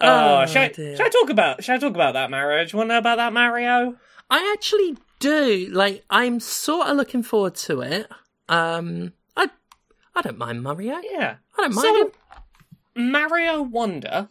Oh, 0.00 0.42
Oh, 0.42 0.46
should, 0.46 0.56
I, 0.58 0.72
should 0.72 1.00
I 1.00 1.08
talk 1.08 1.30
about 1.30 1.64
should 1.64 1.74
I 1.74 1.78
talk 1.78 1.94
about 1.94 2.14
that 2.14 2.30
marriage? 2.30 2.74
Want 2.74 2.88
to 2.88 2.94
know 2.94 2.98
about 2.98 3.16
that 3.16 3.32
Mario? 3.32 3.96
I 4.30 4.52
actually 4.56 4.96
do. 5.20 5.68
Like, 5.72 6.04
I'm 6.10 6.38
sort 6.40 6.88
of 6.88 6.96
looking 6.96 7.22
forward 7.22 7.54
to 7.56 7.80
it. 7.80 8.08
Um, 8.48 9.12
I, 9.36 9.48
I 10.14 10.22
don't 10.22 10.38
mind 10.38 10.62
Mario. 10.62 11.00
Yeah. 11.02 11.36
I 11.58 11.62
don't 11.62 11.74
mind 11.74 11.86
So, 11.86 12.02
him. 12.96 13.12
Mario 13.12 13.62
Wonder 13.62 14.28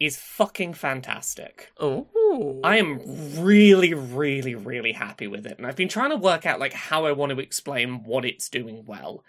is 0.00 0.16
fucking 0.16 0.74
fantastic. 0.74 1.72
Oh, 1.80 2.60
I 2.62 2.76
am 2.78 3.00
really, 3.40 3.94
really, 3.94 4.54
really 4.54 4.92
happy 4.92 5.26
with 5.26 5.44
it. 5.46 5.58
And 5.58 5.66
I've 5.66 5.76
been 5.76 5.88
trying 5.88 6.10
to 6.10 6.16
work 6.16 6.46
out 6.46 6.60
like 6.60 6.72
how 6.72 7.04
I 7.06 7.12
want 7.12 7.30
to 7.32 7.40
explain 7.40 8.04
what 8.04 8.24
it's 8.24 8.48
doing 8.48 8.84
well. 8.86 9.24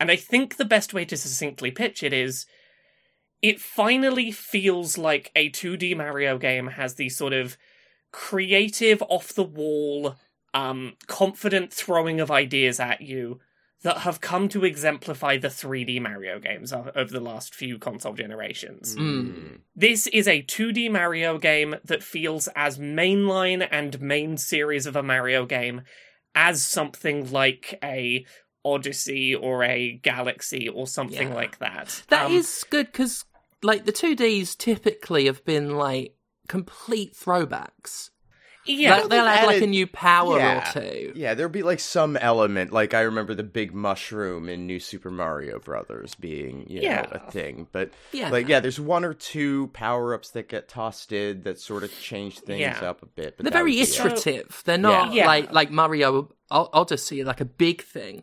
And 0.00 0.10
I 0.10 0.16
think 0.16 0.56
the 0.56 0.64
best 0.64 0.94
way 0.94 1.04
to 1.04 1.16
succinctly 1.16 1.70
pitch 1.70 2.02
it 2.02 2.12
is 2.12 2.46
it 3.48 3.60
finally 3.60 4.30
feels 4.32 4.96
like 4.96 5.30
a 5.36 5.50
2D 5.50 5.94
Mario 5.94 6.38
game 6.38 6.68
has 6.68 6.94
the 6.94 7.10
sort 7.10 7.34
of 7.34 7.58
creative, 8.10 9.02
off 9.08 9.34
the 9.34 9.42
wall, 9.44 10.16
um, 10.54 10.94
confident 11.08 11.70
throwing 11.72 12.20
of 12.20 12.30
ideas 12.30 12.80
at 12.80 13.02
you 13.02 13.40
that 13.82 13.98
have 13.98 14.22
come 14.22 14.48
to 14.48 14.64
exemplify 14.64 15.36
the 15.36 15.48
3D 15.48 16.00
Mario 16.00 16.38
games 16.38 16.72
over 16.72 17.04
the 17.10 17.20
last 17.20 17.54
few 17.54 17.78
console 17.78 18.14
generations. 18.14 18.96
Mm. 18.96 19.58
This 19.76 20.06
is 20.06 20.26
a 20.26 20.42
2D 20.42 20.90
Mario 20.90 21.36
game 21.36 21.74
that 21.84 22.02
feels 22.02 22.48
as 22.56 22.78
mainline 22.78 23.68
and 23.70 24.00
main 24.00 24.38
series 24.38 24.86
of 24.86 24.96
a 24.96 25.02
Mario 25.02 25.44
game 25.44 25.82
as 26.34 26.62
something 26.62 27.30
like 27.30 27.78
a 27.84 28.24
Odyssey 28.64 29.34
or 29.34 29.62
a 29.64 29.92
Galaxy 30.02 30.66
or 30.66 30.86
something 30.86 31.28
Yeah. 31.28 31.34
like 31.34 31.58
that. 31.58 32.04
That 32.08 32.24
Um, 32.26 32.32
is 32.32 32.64
good 32.70 32.86
because, 32.86 33.26
like, 33.64 33.84
the 33.86 33.92
2Ds 33.92 34.56
typically 34.58 35.26
have 35.26 35.44
been, 35.44 35.76
like, 35.76 36.14
complete 36.48 37.14
throwbacks. 37.14 38.10
yeah. 38.66 38.90
Like, 38.96 39.00
they'll 39.08 39.08
they've 39.24 39.30
add, 39.32 39.46
like, 39.46 39.62
a 39.62 39.66
new 39.66 39.86
power 39.86 40.38
yeah. 40.38 40.70
or 40.70 40.72
two. 40.80 41.12
Yeah, 41.14 41.34
there'll 41.34 41.50
be 41.52 41.62
like 41.62 41.80
some 41.80 42.16
element. 42.16 42.72
Like 42.72 42.94
I 42.94 43.00
remember 43.02 43.34
the 43.34 43.42
big 43.42 43.74
mushroom 43.74 44.48
in 44.48 44.66
New 44.66 44.80
Super 44.80 45.10
Mario 45.10 45.58
Brothers 45.58 46.14
being, 46.14 46.66
you 46.68 46.80
know, 46.82 46.88
Yeah. 46.88 47.06
a 47.10 47.30
thing. 47.30 47.66
But 47.72 47.90
Yeah. 48.12 48.30
like, 48.30 48.48
yeah, 48.48 48.60
there's 48.60 48.80
one 48.80 49.04
or 49.04 49.12
two 49.14 49.68
power 49.74 50.14
ups 50.14 50.30
that 50.30 50.48
get 50.48 50.68
tossed 50.68 51.12
in 51.12 51.42
that 51.42 51.58
sort 51.60 51.82
of 51.84 51.92
change 52.00 52.40
things 52.40 52.60
Yeah. 52.60 52.80
up 52.88 53.02
a 53.02 53.06
bit. 53.06 53.36
But 53.36 53.44
They're 53.44 53.52
very 53.52 53.72
would 53.72 53.76
be 53.76 53.80
it. 53.82 53.98
iterative. 54.00 54.62
They're 54.64 54.78
not 54.78 55.12
Yeah. 55.12 55.26
like 55.26 55.52
like 55.52 55.70
Mario 55.70 56.30
O- 56.50 56.70
Odyssey, 56.72 57.22
like 57.24 57.40
a 57.42 57.46
big 57.46 57.82
thing. 57.82 58.22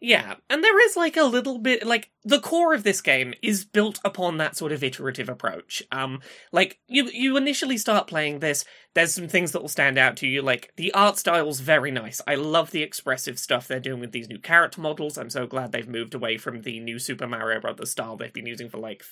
Yeah, 0.00 0.36
and 0.48 0.62
there 0.62 0.80
is 0.86 0.96
like 0.96 1.16
a 1.16 1.24
little 1.24 1.58
bit 1.58 1.84
like 1.84 2.10
the 2.22 2.38
core 2.38 2.72
of 2.72 2.84
this 2.84 3.00
game 3.00 3.34
is 3.42 3.64
built 3.64 3.98
upon 4.04 4.36
that 4.36 4.56
sort 4.56 4.70
of 4.70 4.84
iterative 4.84 5.28
approach. 5.28 5.82
Um 5.90 6.20
like 6.52 6.78
you 6.86 7.10
you 7.12 7.36
initially 7.36 7.76
start 7.76 8.06
playing 8.06 8.38
this, 8.38 8.64
there's 8.94 9.12
some 9.12 9.26
things 9.26 9.50
that 9.52 9.60
will 9.60 9.68
stand 9.68 9.98
out 9.98 10.16
to 10.18 10.28
you 10.28 10.40
like 10.40 10.72
the 10.76 10.94
art 10.94 11.18
style's 11.18 11.58
very 11.58 11.90
nice. 11.90 12.20
I 12.28 12.36
love 12.36 12.70
the 12.70 12.82
expressive 12.84 13.40
stuff 13.40 13.66
they're 13.66 13.80
doing 13.80 13.98
with 13.98 14.12
these 14.12 14.28
new 14.28 14.38
character 14.38 14.80
models. 14.80 15.18
I'm 15.18 15.30
so 15.30 15.48
glad 15.48 15.72
they've 15.72 15.88
moved 15.88 16.14
away 16.14 16.36
from 16.38 16.62
the 16.62 16.78
new 16.78 17.00
Super 17.00 17.26
Mario 17.26 17.60
Brothers 17.60 17.90
style 17.90 18.16
they've 18.16 18.32
been 18.32 18.46
using 18.46 18.68
for 18.68 18.78
like 18.78 19.02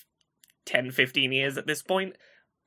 10 0.67 0.93
15 0.93 1.33
years 1.33 1.59
at 1.59 1.67
this 1.67 1.83
point. 1.83 2.15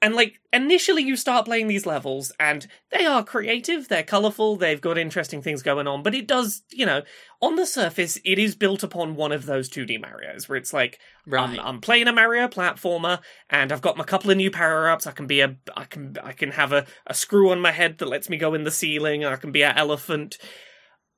And 0.02 0.16
like 0.16 0.40
initially 0.54 1.04
you 1.04 1.16
start 1.16 1.46
playing 1.46 1.68
these 1.68 1.86
levels 1.86 2.32
and 2.40 2.68
they 2.92 3.06
are 3.06 3.24
creative 3.24 3.88
they're 3.88 4.04
colorful 4.04 4.56
they've 4.56 4.82
got 4.82 4.98
interesting 4.98 5.42
things 5.42 5.62
going 5.62 5.88
on 5.88 6.02
but 6.02 6.16
it 6.16 6.28
does 6.28 6.64
you 6.72 6.86
know 6.86 7.02
on 7.42 7.56
the 7.56 7.66
surface 7.66 8.18
it 8.24 8.40
is 8.40 8.56
built 8.56 8.84
upon 8.84 9.16
one 9.16 9.32
of 9.32 9.46
those 9.46 9.70
2d 9.70 10.02
marios 10.04 10.48
where 10.48 10.58
it's 10.58 10.74
like 10.74 11.00
Right. 11.28 11.60
I'm, 11.60 11.60
I'm 11.60 11.82
playing 11.82 12.08
a 12.08 12.14
mario 12.14 12.48
platformer 12.48 13.20
and 13.50 13.72
i've 13.72 13.82
got 13.82 13.98
my 13.98 14.04
couple 14.04 14.32
of 14.32 14.38
new 14.38 14.50
power-ups. 14.50 15.06
I 15.06 15.12
can 15.12 15.28
be 15.28 15.42
a 15.42 15.56
i 15.76 15.84
can 15.84 16.18
i 16.24 16.32
can 16.32 16.52
have 16.52 16.74
a, 16.74 16.86
a 17.06 17.14
screw 17.14 17.52
on 17.52 17.62
my 17.62 17.72
head 17.72 17.98
that 17.98 18.10
lets 18.10 18.30
me 18.30 18.38
go 18.38 18.54
in 18.54 18.64
the 18.64 18.72
ceiling. 18.72 19.24
I 19.26 19.36
can 19.36 19.52
be 19.52 19.64
an 19.64 19.78
elephant. 19.78 20.38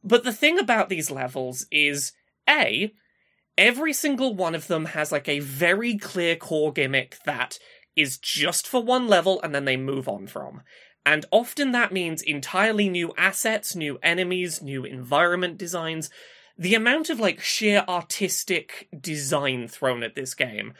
But 0.03 0.23
the 0.23 0.33
thing 0.33 0.59
about 0.59 0.89
these 0.89 1.11
levels 1.11 1.65
is 1.71 2.11
a 2.49 2.91
every 3.57 3.93
single 3.93 4.33
one 4.35 4.55
of 4.55 4.67
them 4.67 4.85
has 4.85 5.11
like 5.11 5.29
a 5.29 5.39
very 5.39 5.97
clear 5.97 6.35
core 6.35 6.73
gimmick 6.73 7.17
that 7.25 7.59
is 7.95 8.17
just 8.17 8.67
for 8.67 8.81
one 8.81 9.07
level 9.07 9.41
and 9.41 9.53
then 9.53 9.65
they 9.65 9.77
move 9.77 10.07
on 10.07 10.27
from. 10.27 10.61
And 11.05 11.25
often 11.31 11.71
that 11.71 11.91
means 11.91 12.21
entirely 12.21 12.87
new 12.89 13.13
assets, 13.17 13.75
new 13.75 13.97
enemies, 14.03 14.61
new 14.61 14.83
environment 14.85 15.57
designs. 15.57 16.09
The 16.57 16.75
amount 16.75 17.09
of 17.09 17.19
like 17.19 17.41
sheer 17.41 17.83
artistic 17.87 18.87
design 18.99 19.67
thrown 19.67 20.03
at 20.03 20.15
this 20.15 20.33
game. 20.33 20.73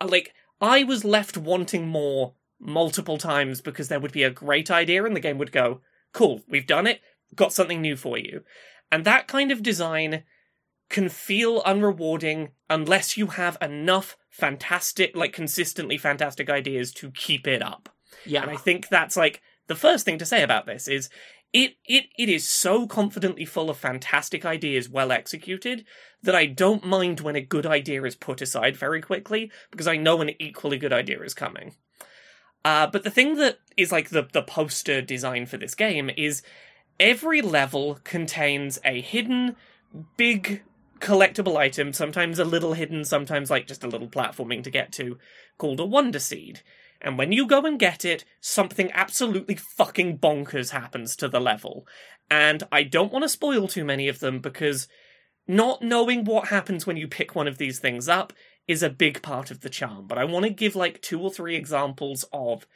uh, 0.00 0.06
Like, 0.06 0.32
I 0.60 0.84
was 0.84 1.04
left 1.04 1.36
wanting 1.36 1.88
more 1.88 2.34
multiple 2.60 3.18
times 3.18 3.60
because 3.60 3.88
there 3.88 4.00
would 4.00 4.12
be 4.12 4.22
a 4.22 4.30
great 4.30 4.70
idea 4.70 5.04
and 5.04 5.16
the 5.16 5.20
game 5.20 5.38
would 5.38 5.52
go, 5.52 5.80
cool, 6.12 6.42
we've 6.48 6.66
done 6.66 6.86
it, 6.86 7.00
got 7.34 7.52
something 7.52 7.80
new 7.80 7.96
for 7.96 8.16
you. 8.18 8.42
And 8.92 9.04
that 9.04 9.26
kind 9.26 9.50
of 9.50 9.62
design 9.62 10.24
can 10.88 11.08
feel 11.08 11.62
unrewarding 11.62 12.50
unless 12.68 13.16
you 13.16 13.28
have 13.28 13.56
enough 13.60 14.16
fantastic, 14.30 15.16
like 15.16 15.32
consistently 15.32 15.98
fantastic 15.98 16.50
ideas 16.50 16.92
to 16.92 17.10
keep 17.10 17.46
it 17.46 17.62
up. 17.62 17.88
Yeah. 18.26 18.42
And 18.42 18.50
I 18.50 18.56
think 18.56 18.88
that's 18.88 19.16
like 19.16 19.42
the 19.66 19.74
first 19.74 20.04
thing 20.04 20.18
to 20.18 20.26
say 20.26 20.42
about 20.42 20.66
this 20.66 20.88
is 20.88 21.08
it 21.52 21.76
it 21.86 22.06
it 22.18 22.28
is 22.28 22.46
so 22.46 22.86
confidently 22.86 23.44
full 23.44 23.70
of 23.70 23.76
fantastic 23.76 24.44
ideas 24.44 24.88
well 24.88 25.12
executed 25.12 25.84
that 26.22 26.34
I 26.34 26.46
don't 26.46 26.84
mind 26.84 27.20
when 27.20 27.36
a 27.36 27.40
good 27.40 27.64
idea 27.64 28.02
is 28.02 28.16
put 28.16 28.42
aside 28.42 28.76
very 28.76 29.00
quickly 29.00 29.50
because 29.70 29.86
I 29.86 29.96
know 29.96 30.20
an 30.20 30.30
equally 30.40 30.78
good 30.78 30.92
idea 30.92 31.22
is 31.22 31.32
coming. 31.32 31.74
Uh, 32.64 32.86
but 32.86 33.04
the 33.04 33.10
thing 33.10 33.36
that 33.36 33.58
is 33.76 33.92
like 33.92 34.10
the 34.10 34.26
the 34.32 34.42
poster 34.42 35.00
design 35.00 35.46
for 35.46 35.56
this 35.56 35.74
game 35.74 36.10
is 36.16 36.42
every 36.98 37.40
level 37.40 38.00
contains 38.04 38.80
a 38.84 39.00
hidden 39.00 39.54
big 40.16 40.62
collectible 41.00 41.56
item, 41.56 41.92
sometimes 41.92 42.38
a 42.38 42.44
little 42.44 42.74
hidden, 42.74 43.04
sometimes 43.04 43.50
like 43.50 43.66
just 43.66 43.84
a 43.84 43.88
little 43.88 44.08
platforming 44.08 44.62
to 44.64 44.70
get 44.70 44.92
to, 44.92 45.18
called 45.58 45.80
a 45.80 45.84
Wonder 45.84 46.18
Seed. 46.18 46.62
And 47.00 47.18
when 47.18 47.32
you 47.32 47.46
go 47.46 47.66
and 47.66 47.78
get 47.78 48.04
it, 48.04 48.24
something 48.40 48.90
absolutely 48.92 49.56
fucking 49.56 50.18
bonkers 50.18 50.70
happens 50.70 51.16
to 51.16 51.28
the 51.28 51.40
level. 51.40 51.86
And 52.30 52.62
I 52.72 52.82
don't 52.82 53.12
want 53.12 53.24
to 53.24 53.28
spoil 53.28 53.68
too 53.68 53.84
many 53.84 54.08
of 54.08 54.20
them 54.20 54.40
because 54.40 54.88
not 55.46 55.82
knowing 55.82 56.24
what 56.24 56.48
happens 56.48 56.86
when 56.86 56.96
you 56.96 57.06
pick 57.06 57.34
one 57.34 57.46
of 57.46 57.58
these 57.58 57.78
things 57.78 58.08
up 58.08 58.32
is 58.66 58.82
a 58.82 58.88
big 58.88 59.20
part 59.20 59.50
of 59.50 59.60
the 59.60 59.68
charm. 59.68 60.06
But 60.06 60.16
I 60.16 60.24
want 60.24 60.44
to 60.44 60.50
give 60.50 60.74
like 60.74 61.02
two 61.02 61.20
or 61.20 61.30
three 61.30 61.56
examples 61.56 62.24
of 62.32 62.66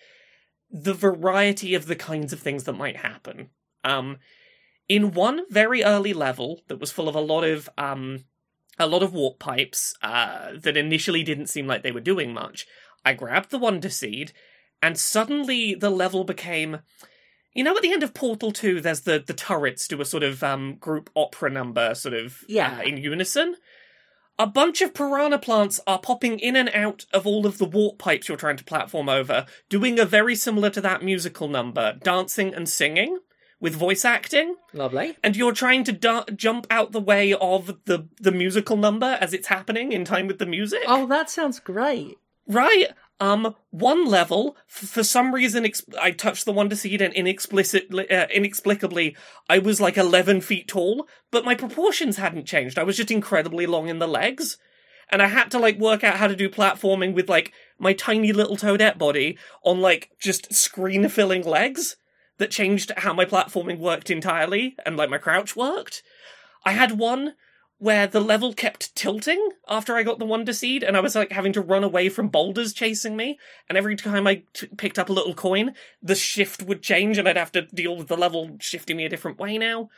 the 0.70 0.92
variety 0.92 1.74
of 1.74 1.86
the 1.86 1.96
kinds 1.96 2.32
of 2.32 2.40
things 2.40 2.64
that 2.64 2.74
might 2.74 2.98
happen. 2.98 3.48
Um, 3.84 4.18
in 4.88 5.12
one 5.12 5.42
very 5.50 5.84
early 5.84 6.12
level 6.12 6.62
that 6.68 6.80
was 6.80 6.90
full 6.90 7.08
of 7.08 7.14
a 7.14 7.20
lot 7.20 7.44
of 7.44 7.68
um, 7.76 8.24
a 8.78 8.86
lot 8.86 9.02
of 9.02 9.12
warp 9.12 9.38
pipes 9.38 9.94
uh, 10.02 10.52
that 10.54 10.76
initially 10.76 11.22
didn't 11.22 11.48
seem 11.48 11.66
like 11.66 11.82
they 11.82 11.92
were 11.92 12.00
doing 12.00 12.32
much. 12.32 12.66
I 13.04 13.12
grabbed 13.14 13.50
the 13.50 13.58
Wonder 13.58 13.90
Seed, 13.90 14.32
and 14.82 14.98
suddenly 14.98 15.74
the 15.74 15.90
level 15.90 16.24
became. 16.24 16.78
You 17.54 17.64
know, 17.64 17.74
at 17.74 17.82
the 17.82 17.92
end 17.92 18.02
of 18.04 18.14
Portal 18.14 18.52
2, 18.52 18.80
there's 18.80 19.00
the, 19.00 19.18
the 19.26 19.32
turrets 19.34 19.88
do 19.88 20.00
a 20.00 20.04
sort 20.04 20.22
of 20.22 20.44
um, 20.44 20.76
group 20.76 21.10
opera 21.16 21.50
number, 21.50 21.94
sort 21.94 22.14
of 22.14 22.44
Yeah. 22.46 22.78
uh, 22.78 22.82
in 22.82 22.98
unison. 22.98 23.56
A 24.38 24.46
bunch 24.46 24.80
of 24.80 24.94
piranha 24.94 25.38
plants 25.38 25.80
are 25.84 25.98
popping 25.98 26.38
in 26.38 26.54
and 26.54 26.68
out 26.72 27.06
of 27.12 27.26
all 27.26 27.46
of 27.46 27.58
the 27.58 27.64
warp 27.64 27.98
pipes 27.98 28.28
you're 28.28 28.36
trying 28.36 28.58
to 28.58 28.64
platform 28.64 29.08
over, 29.08 29.46
doing 29.68 29.98
a 29.98 30.04
very 30.04 30.36
similar 30.36 30.70
to 30.70 30.80
that 30.82 31.02
musical 31.02 31.48
number, 31.48 31.98
dancing 32.04 32.54
and 32.54 32.68
singing 32.68 33.18
with 33.60 33.74
voice 33.74 34.04
acting 34.04 34.54
Lovely. 34.72 35.16
and 35.22 35.36
you're 35.36 35.52
trying 35.52 35.84
to 35.84 35.92
da- 35.92 36.24
jump 36.34 36.66
out 36.70 36.92
the 36.92 37.00
way 37.00 37.32
of 37.34 37.78
the 37.86 38.06
the 38.20 38.32
musical 38.32 38.76
number 38.76 39.18
as 39.20 39.32
it's 39.34 39.48
happening 39.48 39.92
in 39.92 40.04
time 40.04 40.26
with 40.26 40.38
the 40.38 40.46
music. 40.46 40.82
Oh, 40.86 41.06
that 41.06 41.28
sounds 41.30 41.58
great. 41.60 42.18
Right. 42.46 42.86
Um, 43.20 43.56
one 43.70 44.06
level, 44.06 44.56
f- 44.68 44.88
for 44.88 45.02
some 45.02 45.34
reason, 45.34 45.64
ex- 45.64 45.82
I 46.00 46.12
touched 46.12 46.44
the 46.44 46.52
Wonder 46.52 46.76
Seed 46.76 47.02
and 47.02 47.12
inexplicitly, 47.14 48.10
uh, 48.12 48.28
inexplicably, 48.32 49.16
I 49.50 49.58
was 49.58 49.80
like 49.80 49.96
11 49.96 50.40
feet 50.42 50.68
tall, 50.68 51.08
but 51.32 51.44
my 51.44 51.56
proportions 51.56 52.16
hadn't 52.16 52.46
changed. 52.46 52.78
I 52.78 52.84
was 52.84 52.96
just 52.96 53.10
incredibly 53.10 53.66
long 53.66 53.88
in 53.88 53.98
the 53.98 54.06
legs. 54.06 54.56
And 55.10 55.20
I 55.20 55.26
had 55.26 55.50
to 55.50 55.58
like 55.58 55.78
work 55.78 56.04
out 56.04 56.18
how 56.18 56.28
to 56.28 56.36
do 56.36 56.48
platforming 56.48 57.12
with 57.12 57.28
like 57.28 57.52
my 57.78 57.92
tiny 57.92 58.32
little 58.32 58.56
toadette 58.56 58.98
body 58.98 59.36
on 59.64 59.80
like 59.80 60.10
just 60.20 60.52
screen 60.54 61.08
filling 61.08 61.42
legs 61.42 61.96
that 62.38 62.50
changed 62.50 62.92
how 62.96 63.12
my 63.12 63.24
platforming 63.24 63.78
worked 63.78 64.10
entirely 64.10 64.76
and 64.86 64.96
like 64.96 65.10
my 65.10 65.18
crouch 65.18 65.54
worked. 65.54 66.02
I 66.64 66.72
had 66.72 66.98
one 66.98 67.34
where 67.78 68.08
the 68.08 68.20
level 68.20 68.52
kept 68.52 68.94
tilting 68.96 69.50
after 69.68 69.94
I 69.94 70.02
got 70.02 70.18
the 70.18 70.24
Wonder 70.24 70.52
Seed, 70.52 70.82
and 70.82 70.96
I 70.96 71.00
was 71.00 71.14
like 71.14 71.30
having 71.30 71.52
to 71.52 71.60
run 71.60 71.84
away 71.84 72.08
from 72.08 72.28
boulders 72.28 72.72
chasing 72.72 73.16
me. 73.16 73.38
And 73.68 73.78
every 73.78 73.94
time 73.94 74.26
I 74.26 74.42
t- 74.52 74.66
picked 74.76 74.98
up 74.98 75.08
a 75.08 75.12
little 75.12 75.34
coin, 75.34 75.74
the 76.02 76.16
shift 76.16 76.64
would 76.64 76.82
change, 76.82 77.18
and 77.18 77.28
I'd 77.28 77.36
have 77.36 77.52
to 77.52 77.62
deal 77.62 77.96
with 77.96 78.08
the 78.08 78.16
level 78.16 78.56
shifting 78.58 78.96
me 78.96 79.04
a 79.04 79.08
different 79.08 79.38
way 79.38 79.58
now. 79.58 79.90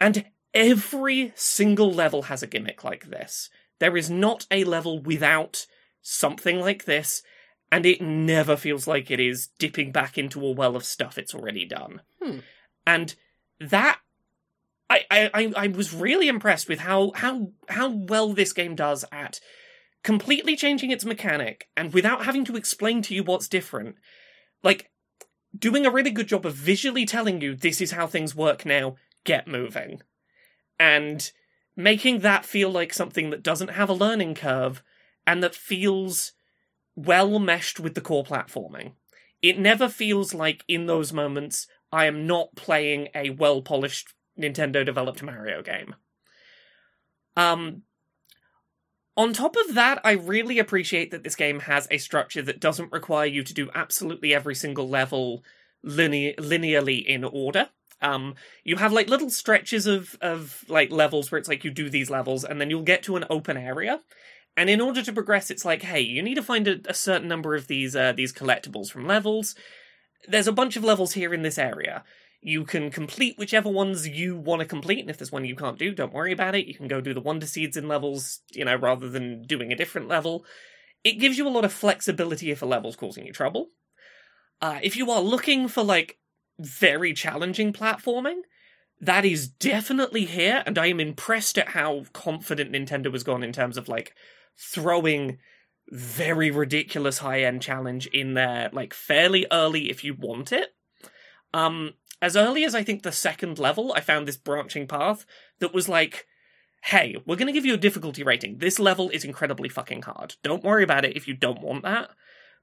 And 0.00 0.26
every 0.54 1.32
single 1.34 1.92
level 1.92 2.22
has 2.22 2.42
a 2.42 2.46
gimmick 2.46 2.84
like 2.84 3.10
this. 3.10 3.50
There 3.80 3.96
is 3.96 4.08
not 4.08 4.46
a 4.50 4.62
level 4.62 5.00
without 5.00 5.66
something 6.02 6.60
like 6.60 6.84
this, 6.84 7.22
and 7.72 7.86
it 7.86 8.02
never 8.02 8.54
feels 8.54 8.86
like 8.86 9.10
it 9.10 9.18
is 9.18 9.48
dipping 9.58 9.90
back 9.90 10.18
into 10.18 10.44
a 10.44 10.52
well 10.52 10.76
of 10.76 10.84
stuff 10.84 11.16
it's 11.16 11.34
already 11.34 11.64
done. 11.64 12.02
Hmm. 12.22 12.38
And 12.86 13.14
that 13.58 13.98
I, 14.90 15.00
I, 15.10 15.30
I- 15.32 15.52
I 15.56 15.66
was 15.68 15.94
really 15.94 16.28
impressed 16.28 16.68
with 16.68 16.80
how, 16.80 17.12
how 17.16 17.48
how 17.70 17.88
well 17.88 18.34
this 18.34 18.52
game 18.52 18.74
does 18.74 19.06
at 19.10 19.40
completely 20.04 20.54
changing 20.54 20.90
its 20.90 21.04
mechanic 21.04 21.68
and 21.76 21.94
without 21.94 22.26
having 22.26 22.44
to 22.44 22.56
explain 22.56 23.00
to 23.02 23.14
you 23.14 23.24
what's 23.24 23.48
different. 23.48 23.96
Like 24.62 24.90
doing 25.58 25.86
a 25.86 25.90
really 25.90 26.10
good 26.10 26.28
job 26.28 26.44
of 26.44 26.54
visually 26.54 27.06
telling 27.06 27.40
you 27.40 27.54
this 27.54 27.80
is 27.80 27.92
how 27.92 28.06
things 28.06 28.34
work 28.34 28.66
now, 28.66 28.96
get 29.24 29.48
moving. 29.48 30.02
And 30.78 31.30
making 31.74 32.18
that 32.18 32.44
feel 32.44 32.68
like 32.68 32.92
something 32.92 33.30
that 33.30 33.42
doesn't 33.42 33.70
have 33.70 33.88
a 33.88 33.94
learning 33.94 34.34
curve 34.34 34.82
and 35.26 35.42
that 35.42 35.54
feels 35.54 36.32
well 36.94 37.38
meshed 37.38 37.80
with 37.80 37.94
the 37.94 38.00
core 38.00 38.24
platforming. 38.24 38.92
It 39.40 39.58
never 39.58 39.88
feels 39.88 40.34
like 40.34 40.64
in 40.68 40.86
those 40.86 41.12
moments 41.12 41.66
I 41.90 42.06
am 42.06 42.26
not 42.26 42.54
playing 42.54 43.08
a 43.14 43.30
well 43.30 43.62
polished 43.62 44.14
Nintendo 44.38 44.84
developed 44.84 45.22
Mario 45.22 45.62
game. 45.62 45.94
Um 47.36 47.82
on 49.14 49.34
top 49.34 49.56
of 49.56 49.74
that, 49.74 50.00
I 50.04 50.12
really 50.12 50.58
appreciate 50.58 51.10
that 51.10 51.22
this 51.22 51.36
game 51.36 51.60
has 51.60 51.86
a 51.90 51.98
structure 51.98 52.40
that 52.42 52.60
doesn't 52.60 52.92
require 52.92 53.26
you 53.26 53.42
to 53.44 53.52
do 53.52 53.70
absolutely 53.74 54.32
every 54.32 54.54
single 54.54 54.88
level 54.88 55.44
line- 55.82 56.34
linearly 56.38 57.04
in 57.04 57.24
order. 57.24 57.68
Um, 58.00 58.34
you 58.64 58.76
have 58.76 58.92
like 58.92 59.08
little 59.08 59.30
stretches 59.30 59.86
of 59.86 60.16
of 60.20 60.64
like 60.68 60.90
levels 60.90 61.30
where 61.30 61.38
it's 61.38 61.48
like 61.48 61.62
you 61.62 61.70
do 61.70 61.88
these 61.88 62.10
levels 62.10 62.42
and 62.42 62.60
then 62.60 62.68
you'll 62.70 62.82
get 62.82 63.02
to 63.04 63.16
an 63.16 63.24
open 63.30 63.56
area. 63.56 64.00
And 64.56 64.68
in 64.68 64.80
order 64.80 65.02
to 65.02 65.12
progress, 65.12 65.50
it's 65.50 65.64
like, 65.64 65.82
hey, 65.82 66.00
you 66.00 66.22
need 66.22 66.34
to 66.34 66.42
find 66.42 66.68
a, 66.68 66.80
a 66.86 66.94
certain 66.94 67.28
number 67.28 67.54
of 67.54 67.68
these 67.68 67.96
uh, 67.96 68.12
these 68.12 68.32
collectibles 68.32 68.90
from 68.90 69.06
levels. 69.06 69.54
There's 70.28 70.46
a 70.46 70.52
bunch 70.52 70.76
of 70.76 70.84
levels 70.84 71.14
here 71.14 71.32
in 71.32 71.42
this 71.42 71.58
area. 71.58 72.04
You 72.44 72.64
can 72.64 72.90
complete 72.90 73.38
whichever 73.38 73.68
ones 73.68 74.08
you 74.08 74.36
want 74.36 74.60
to 74.60 74.66
complete, 74.66 75.00
and 75.00 75.08
if 75.08 75.16
there's 75.16 75.32
one 75.32 75.44
you 75.44 75.56
can't 75.56 75.78
do, 75.78 75.94
don't 75.94 76.12
worry 76.12 76.32
about 76.32 76.54
it. 76.54 76.66
You 76.66 76.74
can 76.74 76.88
go 76.88 77.00
do 77.00 77.14
the 77.14 77.20
Wonder 77.20 77.46
Seeds 77.46 77.76
in 77.76 77.88
levels, 77.88 78.40
you 78.50 78.64
know, 78.64 78.74
rather 78.74 79.08
than 79.08 79.46
doing 79.46 79.72
a 79.72 79.76
different 79.76 80.08
level. 80.08 80.44
It 81.04 81.20
gives 81.20 81.38
you 81.38 81.46
a 81.46 81.50
lot 81.50 81.64
of 81.64 81.72
flexibility 81.72 82.50
if 82.50 82.60
a 82.60 82.66
level's 82.66 82.96
causing 82.96 83.26
you 83.26 83.32
trouble. 83.32 83.68
Uh, 84.60 84.80
if 84.82 84.96
you 84.96 85.10
are 85.10 85.20
looking 85.20 85.68
for, 85.68 85.82
like, 85.82 86.18
very 86.58 87.12
challenging 87.12 87.72
platforming, 87.72 88.42
that 89.00 89.24
is 89.24 89.48
definitely 89.48 90.24
here, 90.24 90.62
and 90.66 90.78
I 90.78 90.86
am 90.86 91.00
impressed 91.00 91.58
at 91.58 91.70
how 91.70 92.04
confident 92.12 92.72
Nintendo 92.72 93.12
has 93.12 93.24
gone 93.24 93.42
in 93.42 93.52
terms 93.52 93.76
of, 93.76 93.88
like, 93.88 94.14
throwing 94.58 95.38
very 95.88 96.50
ridiculous 96.50 97.18
high 97.18 97.42
end 97.42 97.62
challenge 97.62 98.06
in 98.08 98.34
there, 98.34 98.70
like, 98.72 98.94
fairly 98.94 99.46
early 99.50 99.90
if 99.90 100.04
you 100.04 100.14
want 100.14 100.52
it. 100.52 100.74
Um, 101.52 101.94
as 102.20 102.36
early 102.36 102.64
as 102.64 102.74
I 102.74 102.82
think 102.82 103.02
the 103.02 103.12
second 103.12 103.58
level, 103.58 103.92
I 103.94 104.00
found 104.00 104.26
this 104.26 104.36
branching 104.36 104.86
path 104.86 105.26
that 105.58 105.74
was 105.74 105.88
like, 105.88 106.26
hey, 106.84 107.16
we're 107.26 107.36
going 107.36 107.46
to 107.46 107.52
give 107.52 107.66
you 107.66 107.74
a 107.74 107.78
difficulty 107.78 108.22
rating. 108.22 108.58
This 108.58 108.78
level 108.78 109.10
is 109.10 109.24
incredibly 109.24 109.68
fucking 109.68 110.02
hard. 110.02 110.36
Don't 110.42 110.64
worry 110.64 110.82
about 110.82 111.04
it 111.04 111.16
if 111.16 111.28
you 111.28 111.34
don't 111.34 111.60
want 111.60 111.82
that. 111.82 112.10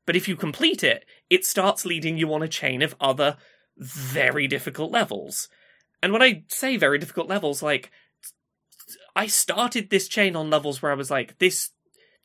But 0.05 0.15
if 0.15 0.27
you 0.27 0.35
complete 0.35 0.83
it, 0.83 1.05
it 1.29 1.45
starts 1.45 1.85
leading 1.85 2.17
you 2.17 2.33
on 2.33 2.41
a 2.41 2.47
chain 2.47 2.81
of 2.81 2.95
other 2.99 3.37
very 3.77 4.47
difficult 4.47 4.91
levels. 4.91 5.49
And 6.01 6.11
when 6.11 6.21
I 6.21 6.43
say 6.47 6.77
very 6.77 6.97
difficult 6.97 7.27
levels, 7.27 7.61
like 7.61 7.91
I 9.15 9.27
started 9.27 9.89
this 9.89 10.07
chain 10.07 10.35
on 10.35 10.49
levels 10.49 10.81
where 10.81 10.91
I 10.91 10.95
was 10.95 11.11
like, 11.11 11.37
this 11.39 11.71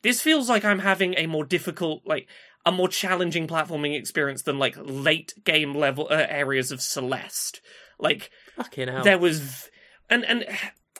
this 0.05 0.21
feels 0.21 0.47
like 0.47 0.63
I'm 0.63 0.79
having 0.79 1.15
a 1.17 1.25
more 1.25 1.43
difficult, 1.43 2.03
like 2.05 2.27
a 2.63 2.71
more 2.71 2.87
challenging 2.87 3.47
platforming 3.47 3.97
experience 3.97 4.43
than 4.43 4.59
like 4.59 4.75
late 4.77 5.33
game 5.43 5.73
level 5.73 6.07
uh, 6.11 6.27
areas 6.29 6.71
of 6.71 6.79
Celeste. 6.79 7.59
Like 7.97 8.29
Fucking 8.55 8.87
hell. 8.87 9.03
there 9.03 9.17
was, 9.17 9.71
and 10.07 10.23
and 10.23 10.45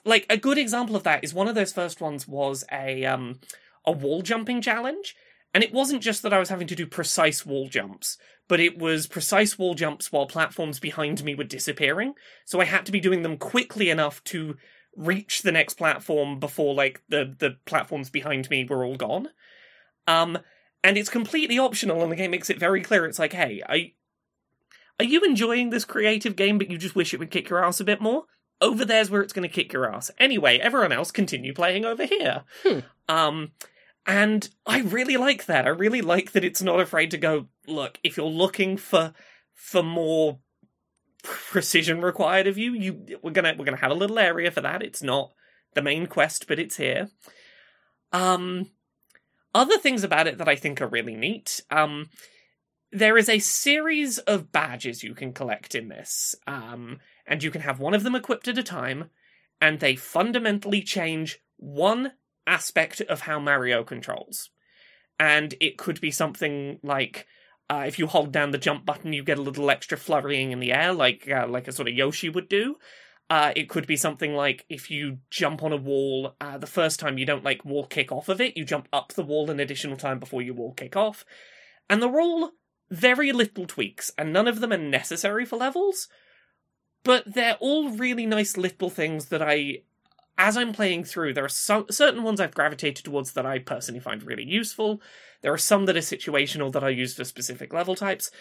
like 0.05 0.25
a 0.27 0.37
good 0.37 0.57
example 0.57 0.95
of 0.95 1.03
that 1.03 1.23
is 1.23 1.35
one 1.35 1.47
of 1.47 1.53
those 1.53 1.71
first 1.71 2.01
ones 2.01 2.27
was 2.27 2.63
a 2.71 3.05
um 3.05 3.41
a 3.85 3.91
wall 3.91 4.23
jumping 4.23 4.59
challenge, 4.59 5.15
and 5.53 5.63
it 5.63 5.71
wasn't 5.71 6.01
just 6.01 6.23
that 6.23 6.33
I 6.33 6.39
was 6.39 6.49
having 6.49 6.65
to 6.65 6.75
do 6.75 6.87
precise 6.87 7.45
wall 7.45 7.69
jumps, 7.69 8.17
but 8.47 8.59
it 8.59 8.79
was 8.79 9.05
precise 9.05 9.59
wall 9.59 9.75
jumps 9.75 10.11
while 10.11 10.25
platforms 10.25 10.79
behind 10.79 11.23
me 11.23 11.35
were 11.35 11.43
disappearing. 11.43 12.15
So 12.43 12.59
I 12.59 12.65
had 12.65 12.87
to 12.87 12.91
be 12.91 12.99
doing 12.99 13.21
them 13.21 13.37
quickly 13.37 13.91
enough 13.91 14.23
to 14.25 14.55
reach 14.95 15.41
the 15.41 15.51
next 15.51 15.75
platform 15.75 16.39
before 16.39 16.73
like 16.73 17.01
the 17.09 17.35
the 17.37 17.57
platforms 17.65 18.09
behind 18.09 18.49
me 18.49 18.63
were 18.63 18.83
all 18.83 18.95
gone. 18.95 19.29
Um 20.07 20.37
and 20.83 20.97
it's 20.97 21.09
completely 21.09 21.57
optional 21.57 22.03
and 22.03 22.11
the 22.11 22.15
game 22.15 22.31
makes 22.31 22.49
it 22.49 22.59
very 22.59 22.81
clear 22.81 23.05
it's 23.05 23.19
like, 23.19 23.33
"Hey, 23.33 23.61
I 23.67 23.93
are 24.99 25.05
you 25.05 25.21
enjoying 25.21 25.69
this 25.69 25.85
creative 25.85 26.35
game 26.35 26.57
but 26.57 26.69
you 26.69 26.77
just 26.77 26.95
wish 26.95 27.13
it 27.13 27.19
would 27.19 27.31
kick 27.31 27.49
your 27.49 27.63
ass 27.63 27.79
a 27.79 27.85
bit 27.85 28.01
more?" 28.01 28.25
Over 28.61 28.85
there's 28.85 29.09
where 29.09 29.21
it's 29.21 29.33
going 29.33 29.47
to 29.47 29.53
kick 29.53 29.73
your 29.73 29.93
ass. 29.93 30.11
Anyway, 30.17 30.57
everyone 30.59 30.93
else 30.93 31.11
continue 31.11 31.53
playing 31.53 31.83
over 31.83 32.05
here. 32.05 32.43
Hmm. 32.63 32.79
Um 33.09 33.51
and 34.07 34.49
I 34.65 34.81
really 34.81 35.17
like 35.17 35.45
that. 35.45 35.65
I 35.65 35.69
really 35.69 36.01
like 36.01 36.31
that 36.33 36.43
it's 36.43 36.61
not 36.61 36.79
afraid 36.79 37.11
to 37.11 37.17
go, 37.17 37.47
look, 37.65 37.99
if 38.03 38.17
you're 38.17 38.27
looking 38.27 38.77
for 38.77 39.13
for 39.53 39.81
more 39.81 40.39
precision 41.51 42.01
required 42.01 42.47
of 42.47 42.57
you, 42.57 42.73
you 42.73 43.19
we're 43.21 43.31
gonna 43.31 43.55
we're 43.57 43.65
gonna 43.65 43.77
have 43.77 43.91
a 43.91 43.95
little 43.95 44.19
area 44.19 44.51
for 44.51 44.61
that. 44.61 44.81
It's 44.81 45.03
not 45.03 45.33
the 45.73 45.81
main 45.81 46.07
quest, 46.07 46.47
but 46.47 46.59
it's 46.59 46.77
here. 46.77 47.09
Um 48.11 48.71
other 49.53 49.77
things 49.77 50.03
about 50.03 50.27
it 50.27 50.37
that 50.37 50.49
I 50.49 50.55
think 50.55 50.81
are 50.81 50.87
really 50.87 51.15
neat. 51.15 51.61
Um 51.69 52.09
there 52.91 53.17
is 53.17 53.27
a 53.27 53.39
series 53.39 54.19
of 54.19 54.51
badges 54.51 55.03
you 55.03 55.13
can 55.13 55.33
collect 55.33 55.75
in 55.75 55.89
this. 55.89 56.35
Um 56.47 56.99
and 57.25 57.43
you 57.43 57.51
can 57.51 57.61
have 57.61 57.79
one 57.79 57.93
of 57.93 58.03
them 58.03 58.15
equipped 58.15 58.47
at 58.47 58.57
a 58.57 58.63
time, 58.63 59.09
and 59.59 59.79
they 59.79 59.95
fundamentally 59.95 60.81
change 60.81 61.39
one 61.57 62.11
aspect 62.45 63.01
of 63.01 63.21
how 63.21 63.39
Mario 63.39 63.83
controls. 63.83 64.49
And 65.19 65.55
it 65.59 65.77
could 65.77 65.99
be 66.01 66.11
something 66.11 66.79
like 66.83 67.25
uh, 67.69 67.83
if 67.87 67.97
you 67.97 68.07
hold 68.07 68.31
down 68.31 68.51
the 68.51 68.57
jump 68.57 68.85
button, 68.85 69.13
you 69.13 69.23
get 69.23 69.37
a 69.37 69.41
little 69.41 69.71
extra 69.71 69.97
flurrying 69.97 70.51
in 70.51 70.59
the 70.59 70.71
air, 70.71 70.93
like 70.93 71.29
uh, 71.29 71.47
like 71.47 71.67
a 71.67 71.71
sort 71.71 71.87
of 71.87 71.93
Yoshi 71.93 72.29
would 72.29 72.47
do. 72.47 72.75
Uh, 73.27 73.51
it 73.55 73.69
could 73.69 73.87
be 73.87 73.97
something 73.97 74.35
like 74.35 74.65
if 74.69 74.91
you 74.91 75.17
jump 75.31 75.63
on 75.63 75.73
a 75.73 75.77
wall, 75.77 76.35
uh, 76.39 76.59
the 76.59 76.67
first 76.67 76.99
time 76.99 77.17
you 77.17 77.25
don't 77.25 77.43
like 77.43 77.65
wall 77.65 77.87
kick 77.87 78.11
off 78.11 78.29
of 78.29 78.39
it, 78.39 78.55
you 78.55 78.63
jump 78.63 78.87
up 78.93 79.13
the 79.13 79.23
wall 79.23 79.49
an 79.49 79.59
additional 79.59 79.97
time 79.97 80.19
before 80.19 80.43
you 80.43 80.53
wall 80.53 80.73
kick 80.73 80.95
off. 80.95 81.25
And 81.89 82.01
they're 82.01 82.21
all 82.21 82.51
very 82.91 83.31
little 83.31 83.65
tweaks, 83.65 84.11
and 84.15 84.31
none 84.31 84.47
of 84.47 84.59
them 84.59 84.71
are 84.71 84.77
necessary 84.77 85.43
for 85.43 85.57
levels, 85.57 86.07
but 87.03 87.23
they're 87.25 87.57
all 87.59 87.89
really 87.89 88.27
nice 88.27 88.57
little 88.57 88.91
things 88.91 89.25
that 89.27 89.41
I 89.41 89.81
as 90.37 90.57
I'm 90.57 90.73
playing 90.73 91.05
through, 91.05 91.33
there 91.33 91.45
are 91.45 91.49
certain 91.49 92.23
ones 92.23 92.39
I've 92.39 92.53
gravitated 92.53 93.05
towards 93.05 93.31
that 93.33 93.45
I 93.45 93.59
personally 93.59 94.01
find 94.01 94.21
really 94.23 94.43
useful. 94.43 95.01
There 95.41 95.53
are 95.53 95.57
some 95.57 95.85
that 95.85 95.95
are 95.95 96.01
situational 96.01 96.71
that 96.73 96.83
I 96.83 96.89
use 96.89 97.13
for 97.13 97.23
specific 97.23 97.73
level 97.73 97.95
types. 97.95 98.31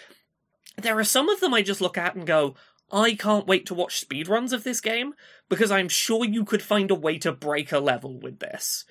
There 0.76 0.98
are 0.98 1.04
some 1.04 1.28
of 1.28 1.40
them 1.40 1.54
I 1.54 1.62
just 1.62 1.80
look 1.80 1.96
at 1.96 2.16
and 2.16 2.26
go, 2.26 2.56
I 2.90 3.14
can't 3.14 3.46
wait 3.46 3.66
to 3.66 3.74
watch 3.74 4.04
speedruns 4.06 4.52
of 4.52 4.64
this 4.64 4.80
game 4.80 5.14
because 5.48 5.70
I'm 5.70 5.88
sure 5.88 6.24
you 6.24 6.44
could 6.44 6.62
find 6.62 6.90
a 6.90 6.96
way 6.96 7.18
to 7.18 7.32
break 7.32 7.70
a 7.70 7.78
level 7.78 8.18
with 8.18 8.40
this. 8.40 8.84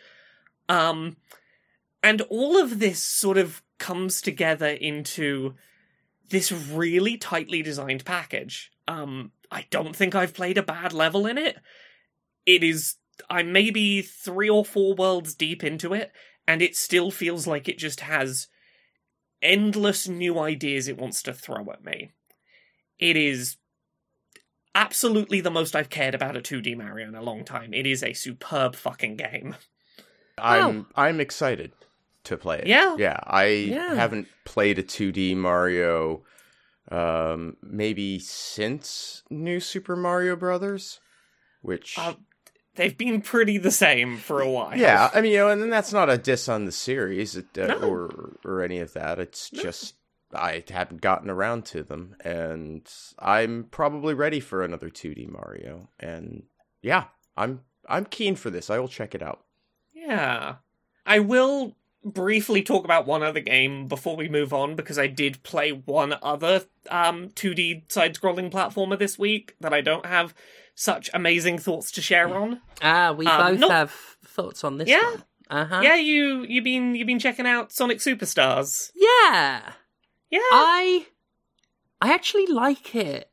Um, 0.69 1.17
and 2.01 2.21
all 2.29 2.57
of 2.57 2.79
this 2.79 3.01
sort 3.01 3.37
of 3.37 3.61
comes 3.79 4.21
together 4.21 4.67
into 4.67 5.55
this 6.29 6.51
really 6.51 7.17
tightly 7.17 7.61
designed 7.61 8.05
package. 8.05 8.71
Um, 8.87 9.31
I 9.51 9.65
don't 9.69 9.95
think 9.95 10.15
I've 10.15 10.33
played 10.33 10.57
a 10.57 10.63
bad 10.63 10.93
level 10.93 11.25
in 11.25 11.37
it 11.37 11.57
it 12.45 12.63
is 12.63 12.95
I'm 13.29 13.51
maybe 13.51 14.01
three 14.01 14.49
or 14.49 14.65
four 14.65 14.95
worlds 14.95 15.35
deep 15.35 15.63
into 15.63 15.93
it, 15.93 16.11
and 16.47 16.61
it 16.61 16.75
still 16.75 17.11
feels 17.11 17.45
like 17.47 17.69
it 17.69 17.77
just 17.77 18.01
has 18.01 18.47
endless 19.41 20.07
new 20.07 20.39
ideas 20.39 20.87
it 20.87 20.97
wants 20.97 21.21
to 21.23 21.33
throw 21.33 21.69
at 21.71 21.83
me. 21.83 22.11
It 22.99 23.17
is 23.17 23.57
absolutely 24.75 25.41
the 25.41 25.51
most 25.51 25.75
I've 25.75 25.89
cared 25.89 26.15
about 26.15 26.37
a 26.37 26.41
2D 26.41 26.75
Mario 26.75 27.07
in 27.07 27.15
a 27.15 27.21
long 27.21 27.43
time. 27.43 27.73
It 27.73 27.85
is 27.85 28.03
a 28.03 28.13
superb 28.13 28.75
fucking 28.75 29.17
game. 29.17 29.55
I'm 30.37 30.87
I'm 30.95 31.19
excited 31.19 31.71
to 32.23 32.37
play 32.37 32.59
it. 32.59 32.67
Yeah. 32.67 32.95
Yeah. 32.97 33.19
I 33.25 33.45
Yeah. 33.45 33.93
haven't 33.95 34.27
played 34.45 34.79
a 34.79 34.83
2D 34.83 35.35
Mario 35.35 36.23
um 36.89 37.55
maybe 37.61 38.19
since 38.19 39.23
New 39.29 39.59
Super 39.59 39.95
Mario 39.95 40.35
Brothers, 40.35 40.99
which 41.61 41.97
Uh, 41.97 42.15
They've 42.75 42.97
been 42.97 43.21
pretty 43.21 43.57
the 43.59 43.69
same 43.71 44.17
for 44.17 44.41
a 44.41 44.49
while. 44.49 44.75
yeah, 44.75 45.09
I 45.13 45.21
mean, 45.21 45.31
you 45.33 45.37
know, 45.37 45.49
and 45.49 45.61
then 45.61 45.69
that's 45.69 45.93
not 45.93 46.09
a 46.09 46.17
diss 46.17 46.49
on 46.49 46.65
the 46.65 46.71
series 46.71 47.37
uh, 47.37 47.41
No. 47.55 47.75
or 47.81 48.31
or 48.43 48.63
any 48.63 48.79
of 48.79 48.93
that. 48.93 49.19
It's 49.19 49.49
just 49.51 49.95
I 50.33 50.63
haven't 50.69 51.01
gotten 51.01 51.29
around 51.29 51.65
to 51.65 51.83
them, 51.83 52.15
and 52.23 52.81
I'm 53.19 53.65
probably 53.69 54.15
ready 54.15 54.39
for 54.39 54.63
another 54.63 54.89
2D 54.89 55.29
Mario. 55.29 55.89
And 55.99 56.43
yeah, 56.81 57.05
I'm 57.37 57.61
I'm 57.87 58.05
keen 58.05 58.35
for 58.35 58.49
this. 58.49 58.69
I 58.71 58.79
will 58.79 58.87
check 58.87 59.13
it 59.13 59.21
out. 59.21 59.43
Yeah. 59.93 60.55
I 61.05 61.19
will 61.19 61.75
briefly 62.03 62.61
talk 62.63 62.83
about 62.85 63.05
one 63.07 63.23
other 63.23 63.39
game 63.39 63.87
before 63.87 64.15
we 64.17 64.27
move 64.27 64.51
on 64.53 64.75
because 64.75 64.97
I 64.97 65.07
did 65.07 65.43
play 65.43 65.69
one 65.71 66.15
other 66.21 66.63
um 66.89 67.29
2D 67.29 67.89
side-scrolling 67.91 68.51
platformer 68.51 68.97
this 68.97 69.17
week 69.19 69.55
that 69.61 69.73
I 69.73 69.81
don't 69.81 70.05
have 70.05 70.33
such 70.75 71.09
amazing 71.13 71.57
thoughts 71.59 71.91
to 71.91 72.01
share 72.01 72.33
on. 72.35 72.61
Ah, 72.81 73.11
we 73.11 73.25
Um, 73.27 73.51
both 73.51 73.59
not- 73.59 73.71
have 73.71 73.91
thoughts 74.25 74.63
on 74.63 74.77
this 74.77 74.89
Yeah. 74.89 75.03
one. 75.03 75.23
Uh-huh. 75.49 75.81
Yeah, 75.83 75.95
you 75.95 76.43
you've 76.47 76.63
been 76.63 76.95
you've 76.95 77.05
been 77.07 77.19
checking 77.19 77.45
out 77.45 77.71
Sonic 77.71 77.99
Superstars. 77.99 78.91
Yeah. 78.95 79.73
Yeah. 80.29 80.39
I 80.51 81.05
I 82.01 82.13
actually 82.13 82.47
like 82.47 82.95
it 82.95 83.29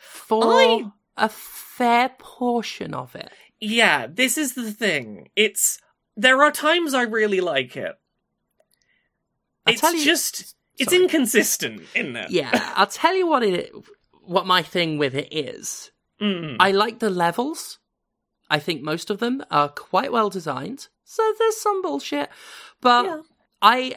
for 0.00 0.42
I- 0.44 0.84
a 1.16 1.28
fair 1.28 2.10
portion 2.18 2.94
of 2.94 3.14
it. 3.14 3.30
yeah, 3.60 4.06
this 4.08 4.38
is 4.38 4.54
the 4.54 4.70
thing. 4.72 5.28
It's 5.36 5.78
there 6.16 6.42
are 6.42 6.50
times 6.52 6.94
I 6.94 7.02
really 7.02 7.40
like 7.40 7.76
it. 7.76 7.94
I'll 9.66 9.72
it's 9.74 9.80
tell 9.80 9.94
you- 9.94 10.04
just 10.04 10.54
it's 10.78 10.90
Sorry. 10.92 11.02
inconsistent, 11.02 11.82
isn't 11.94 12.16
it? 12.16 12.30
Yeah, 12.30 12.72
I'll 12.76 12.86
tell 12.86 13.14
you 13.14 13.26
what 13.26 13.42
it 13.42 13.72
what 14.22 14.46
my 14.46 14.62
thing 14.62 14.96
with 14.96 15.14
it 15.14 15.28
is. 15.32 15.90
Mm. 16.20 16.56
I 16.60 16.70
like 16.72 16.98
the 16.98 17.10
levels. 17.10 17.78
I 18.50 18.58
think 18.58 18.82
most 18.82 19.10
of 19.10 19.18
them 19.18 19.44
are 19.50 19.68
quite 19.68 20.10
well 20.12 20.30
designed. 20.30 20.88
So 21.04 21.22
there's 21.38 21.56
some 21.56 21.82
bullshit, 21.82 22.28
but 22.80 23.04
Yeah. 23.04 23.20
I 23.62 23.96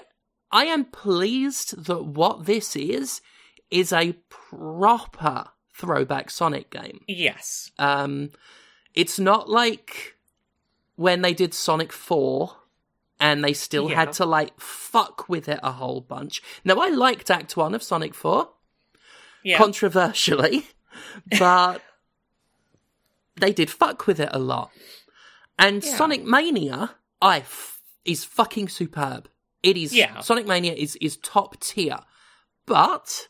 I 0.52 0.66
am 0.66 0.86
pleased 0.86 1.86
that 1.86 2.04
what 2.04 2.46
this 2.46 2.76
is 2.76 3.22
is 3.70 3.94
a 3.94 4.14
proper 4.30 5.46
throwback 5.74 6.30
Sonic 6.30 6.70
game. 6.70 7.04
Yes. 7.08 7.72
Um, 7.80 8.32
it's 8.94 9.18
not 9.18 9.50
like 9.50 10.18
when 10.98 11.22
they 11.22 11.34
did 11.34 11.54
Sonic 11.54 11.94
4 11.94 12.54
and 13.20 13.44
they 13.44 13.54
still 13.54 13.90
Yeah. 13.90 13.96
had 13.96 14.14
to 14.14 14.26
like 14.26 14.60
fuck 14.60 15.30
with 15.30 15.48
it 15.48 15.60
a 15.64 15.72
whole 15.72 16.02
bunch. 16.02 16.42
Now, 16.66 16.76
I 16.80 16.90
liked 16.90 17.32
Act 17.32 17.56
1 17.56 17.74
of 17.74 17.82
Sonic 17.82 18.14
4, 18.14 18.50
Yeah. 19.44 19.58
controversially, 19.58 20.68
but 21.40 21.82
they 23.38 23.54
did 23.54 23.70
fuck 23.70 24.08
with 24.08 24.20
it 24.20 24.30
a 24.32 24.40
lot. 24.40 24.72
And 25.58 25.84
Yeah. 25.84 25.96
Sonic 25.98 26.24
Mania, 26.24 26.96
I 27.22 27.40
f- 27.40 27.82
is 28.06 28.24
fucking 28.24 28.70
superb. 28.70 29.30
It 29.64 29.78
is 29.78 29.94
Yeah. 29.94 30.20
Sonic 30.22 30.48
Mania 30.48 30.74
is 30.74 30.96
is 30.98 31.18
top 31.18 31.60
tier, 31.60 32.00
but 32.66 33.28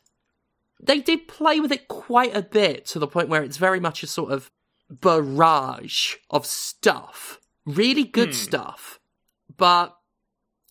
they 0.82 1.00
did 1.00 1.28
play 1.28 1.60
with 1.60 1.72
it 1.72 1.88
quite 1.88 2.36
a 2.36 2.42
bit 2.42 2.86
to 2.88 3.00
the 3.00 3.08
point 3.08 3.30
where 3.30 3.44
it's 3.44 3.58
very 3.58 3.80
much 3.80 4.02
a 4.04 4.08
sort 4.08 4.32
of 4.32 4.50
barrage 4.90 6.16
of 6.30 6.46
stuff, 6.46 7.40
really 7.66 8.04
good 8.04 8.30
Hmm. 8.30 8.34
stuff, 8.36 9.00
but 9.58 9.98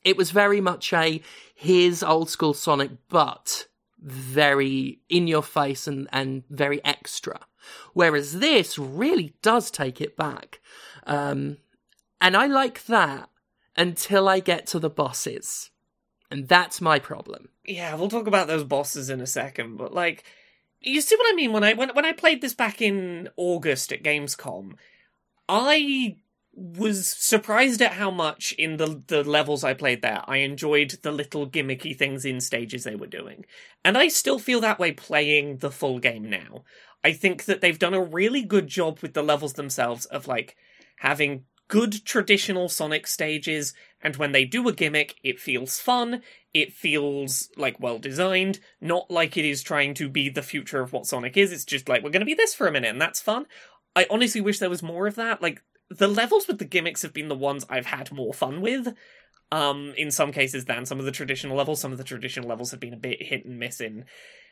it 0.03 0.16
was 0.16 0.31
very 0.31 0.61
much 0.61 0.93
a 0.93 1.23
here's 1.55 2.03
old 2.03 2.31
school 2.31 2.55
Sonic, 2.55 2.90
but 3.09 3.66
very 3.99 5.01
in 5.11 5.27
your 5.27 5.43
face 5.43 5.87
and, 5.87 6.09
and 6.11 6.43
very 6.49 6.83
extra. 6.85 7.38
Whereas 7.92 8.38
this 8.38 8.79
really 8.79 9.35
does 9.42 9.70
take 9.70 10.01
it 10.01 10.16
back. 10.16 10.61
Um, 11.07 11.59
and 12.20 12.37
I 12.37 12.46
like 12.46 12.85
that 12.87 13.29
until 13.77 14.29
I 14.29 14.40
get 14.40 14.66
to 14.68 14.79
the 14.79 14.90
bosses. 14.90 15.70
And 16.31 16.49
that's 16.49 16.81
my 16.81 16.99
problem. 16.99 17.49
Yeah, 17.64 17.94
we'll 17.94 18.09
talk 18.09 18.27
about 18.27 18.46
those 18.46 18.64
bosses 18.64 19.11
in 19.11 19.20
a 19.20 19.27
second, 19.27 19.77
but 19.77 19.92
like 19.92 20.25
you 20.81 21.01
see 21.01 21.16
what 21.16 21.33
I 21.33 21.35
mean 21.35 21.53
when 21.53 21.64
I 21.64 21.75
when 21.75 21.90
when 21.90 22.05
I 22.05 22.12
played 22.12 22.40
this 22.40 22.55
back 22.55 22.81
in 22.81 23.29
August 23.37 23.92
at 23.92 24.03
Gamescom, 24.03 24.75
I 25.49 26.16
was 26.53 27.07
surprised 27.07 27.81
at 27.81 27.92
how 27.92 28.11
much 28.11 28.53
in 28.53 28.77
the 28.77 29.03
the 29.07 29.23
levels 29.23 29.62
I 29.62 29.73
played 29.75 30.03
there 30.03 30.23
I 30.27 30.38
enjoyed 30.38 30.99
the 31.03 31.12
little 31.12 31.49
gimmicky 31.49 31.96
things 31.96 32.25
in 32.25 32.40
stages 32.40 32.85
they 32.85 32.96
were 32.96 33.07
doing. 33.07 33.44
And 33.85 33.96
I 33.99 34.09
still 34.09 34.38
feel 34.38 34.61
that 34.61 34.79
way 34.79 34.92
playing 34.92 35.59
the 35.59 35.70
full 35.70 35.99
game 35.99 36.29
now. 36.29 36.64
I 37.03 37.13
think 37.13 37.45
that 37.47 37.61
they've 37.61 37.79
done 37.79 37.95
a 37.95 38.03
really 38.03 38.43
good 38.43 38.69
job 38.69 39.01
with 39.01 39.15
the 39.15 39.23
levels 39.23 39.55
themselves 39.55 40.05
of 40.07 40.29
like 40.29 40.57
having 40.99 41.45
good 41.69 42.05
traditional 42.05 42.69
Sonic 42.69 43.07
stages, 43.07 43.73
and 44.03 44.17
when 44.17 44.33
they 44.33 44.45
do 44.45 44.69
a 44.69 44.73
gimmick, 44.73 45.15
it 45.23 45.39
feels 45.39 45.79
fun, 45.79 46.21
it 46.53 46.73
feels 46.73 47.49
like 47.57 47.79
well 47.79 47.99
designed, 47.99 48.59
not 48.81 49.11
like 49.11 49.37
it 49.37 49.45
is 49.45 49.63
trying 49.63 49.95
to 49.95 50.09
be 50.09 50.29
the 50.29 50.43
future 50.43 50.81
of 50.81 50.93
what 50.93 51.07
Sonic 51.07 51.37
is. 51.37 51.53
It's 51.53 51.65
just 51.65 51.89
like, 51.89 52.03
we're 52.03 52.11
going 52.11 52.21
to 52.21 52.27
be 52.27 52.35
this 52.35 52.55
for 52.55 52.67
a 52.67 52.73
minute, 52.73 52.91
and 52.91 53.01
that's 53.01 53.21
fun. 53.21 53.47
I 53.95 54.07
honestly 54.11 54.41
wish 54.41 54.59
there 54.59 54.69
was 54.69 54.83
more 54.83 55.07
of 55.07 55.15
that. 55.15 55.41
Like, 55.41 55.63
the 55.89 56.09
levels 56.09 56.49
with 56.49 56.59
the 56.59 56.65
gimmicks 56.65 57.03
have 57.03 57.13
been 57.13 57.29
the 57.29 57.35
ones 57.37 57.65
I've 57.71 57.87
had 57.87 58.13
more 58.13 58.35
fun 58.35 58.61
with. 58.61 58.95
Um, 59.53 59.95
in 59.97 60.13
some 60.13 60.31
cases 60.31 60.67
than 60.67 60.87
some 60.87 61.01
of 61.01 61.07
the 61.07 61.11
traditional 61.11 61.57
levels. 61.57 61.81
Some 61.81 61.91
of 61.91 61.99
the 61.99 62.05
traditional 62.05 62.49
levels 62.49 62.71
have 62.71 62.79
been 62.79 62.95
a 62.95 62.97
bit 62.97 63.21
hit 63.21 63.45
and 63.45 63.59
miss 63.59 63.81
in 63.81 64.05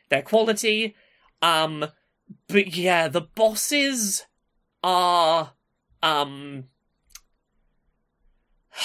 their 0.09 0.23
quality. 0.23 0.97
Um, 1.41 1.87
but 2.49 2.77
yeah, 2.77 3.09
the 3.09 3.21
bosses 3.23 4.25
are 4.83 5.53
um 6.03 6.65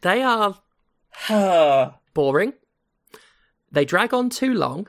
They 0.00 0.22
are 0.22 0.58
boring. 2.14 2.52
They 3.70 3.84
drag 3.84 4.14
on 4.14 4.30
too 4.30 4.54
long. 4.54 4.88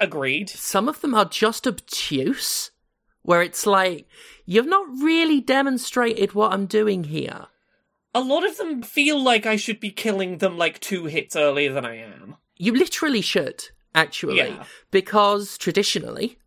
Agreed. 0.00 0.48
Some 0.48 0.88
of 0.88 1.00
them 1.00 1.14
are 1.14 1.24
just 1.24 1.66
obtuse, 1.66 2.70
where 3.22 3.42
it's 3.42 3.66
like, 3.66 4.06
you've 4.46 4.66
not 4.66 4.86
really 5.02 5.40
demonstrated 5.40 6.34
what 6.34 6.52
I'm 6.52 6.66
doing 6.66 7.04
here. 7.04 7.46
A 8.14 8.20
lot 8.20 8.44
of 8.46 8.58
them 8.58 8.82
feel 8.82 9.20
like 9.22 9.46
I 9.46 9.56
should 9.56 9.80
be 9.80 9.90
killing 9.90 10.38
them 10.38 10.56
like 10.58 10.78
two 10.80 11.06
hits 11.06 11.34
earlier 11.34 11.72
than 11.72 11.84
I 11.84 11.96
am. 11.96 12.36
You 12.56 12.72
literally 12.72 13.22
should, 13.22 13.64
actually, 13.94 14.36
Yeah. 14.38 14.64
because 14.90 15.58
traditionally, 15.58 16.38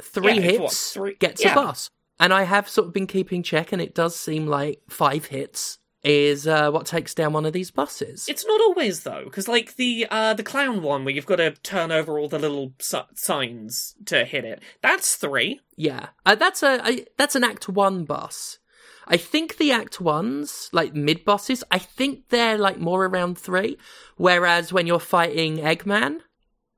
three 0.00 0.34
Yeah, 0.34 0.40
hits 0.40 0.60
what, 0.60 0.72
three- 0.72 1.14
gets 1.14 1.44
yeah. 1.44 1.52
a 1.52 1.54
boss. 1.54 1.90
And 2.18 2.34
I 2.34 2.42
have 2.42 2.68
sort 2.68 2.88
of 2.88 2.92
been 2.92 3.06
keeping 3.06 3.42
check, 3.42 3.72
and 3.72 3.80
it 3.80 3.94
does 3.94 4.14
seem 4.14 4.46
like 4.46 4.80
five 4.90 5.26
hits 5.26 5.78
is 6.02 6.46
uh, 6.46 6.70
what 6.70 6.86
takes 6.86 7.14
down 7.14 7.32
one 7.32 7.44
of 7.44 7.52
these 7.52 7.70
bosses. 7.70 8.26
It's 8.28 8.46
not 8.46 8.60
always 8.60 9.02
though, 9.02 9.24
because 9.24 9.48
like 9.48 9.76
the 9.76 10.06
uh 10.10 10.32
the 10.34 10.42
clown 10.42 10.82
one 10.82 11.04
where 11.04 11.12
you've 11.14 11.26
got 11.26 11.36
to 11.36 11.50
turn 11.50 11.92
over 11.92 12.18
all 12.18 12.28
the 12.28 12.38
little 12.38 12.72
si- 12.78 12.98
signs 13.14 13.94
to 14.06 14.24
hit 14.24 14.44
it. 14.44 14.62
That's 14.82 15.16
three. 15.16 15.60
Yeah, 15.76 16.08
uh, 16.24 16.34
that's 16.36 16.62
a, 16.62 16.80
a 16.86 17.06
that's 17.18 17.36
an 17.36 17.44
Act 17.44 17.68
One 17.68 18.04
boss. 18.04 18.58
I 19.06 19.16
think 19.16 19.56
the 19.56 19.72
Act 19.72 20.00
Ones, 20.00 20.68
like 20.72 20.94
mid 20.94 21.24
bosses, 21.24 21.64
I 21.70 21.78
think 21.78 22.28
they're 22.28 22.56
like 22.58 22.78
more 22.78 23.04
around 23.04 23.36
three. 23.38 23.76
Whereas 24.16 24.72
when 24.72 24.86
you're 24.86 25.00
fighting 25.00 25.58
Eggman, 25.58 26.20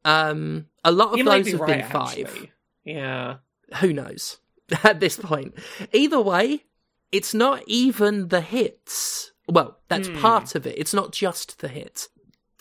um, 0.04 0.66
a 0.84 0.90
lot 0.90 1.12
of 1.12 1.18
you 1.18 1.24
those 1.24 1.44
be 1.44 1.50
have 1.52 1.60
right. 1.60 1.80
been 1.80 1.90
five. 1.90 2.18
Actually. 2.26 2.52
Yeah. 2.84 3.36
Who 3.80 3.92
knows 3.92 4.38
at 4.84 5.00
this 5.00 5.16
point? 5.16 5.54
Either 5.92 6.20
way, 6.20 6.64
it's 7.10 7.34
not 7.34 7.62
even 7.66 8.28
the 8.28 8.40
hits. 8.40 9.32
Well, 9.48 9.78
that's 9.88 10.08
Hmm. 10.08 10.16
part 10.18 10.54
of 10.54 10.66
it. 10.66 10.78
It's 10.78 10.94
not 10.94 11.12
just 11.12 11.60
the 11.60 11.68
hits. 11.68 12.08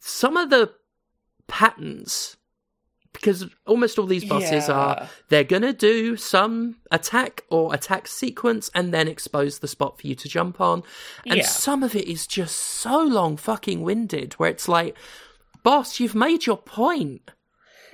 Some 0.01 0.35
of 0.37 0.49
the 0.49 0.73
patterns, 1.47 2.37
because 3.13 3.45
almost 3.67 3.99
all 3.99 4.05
these 4.07 4.23
bosses 4.25 4.69
are 4.69 5.09
they're 5.29 5.43
gonna 5.43 5.73
do 5.73 6.15
some 6.15 6.77
attack 6.91 7.43
or 7.49 7.73
attack 7.73 8.07
sequence 8.07 8.71
and 8.73 8.93
then 8.93 9.07
expose 9.07 9.59
the 9.59 9.67
spot 9.67 9.99
for 9.99 10.07
you 10.07 10.15
to 10.15 10.29
jump 10.29 10.61
on. 10.61 10.81
And 11.25 11.37
Yeah. 11.39 11.45
some 11.47 11.83
of 11.83 11.93
it 11.95 12.07
is 12.07 12.25
just 12.25 12.55
so 12.57 13.01
long 13.03 13.37
fucking 13.37 13.81
winded 13.81 14.33
where 14.33 14.49
it's 14.49 14.67
like, 14.67 14.95
boss, 15.61 15.99
you've 15.99 16.15
made 16.15 16.45
your 16.45 16.57
point. 16.57 17.31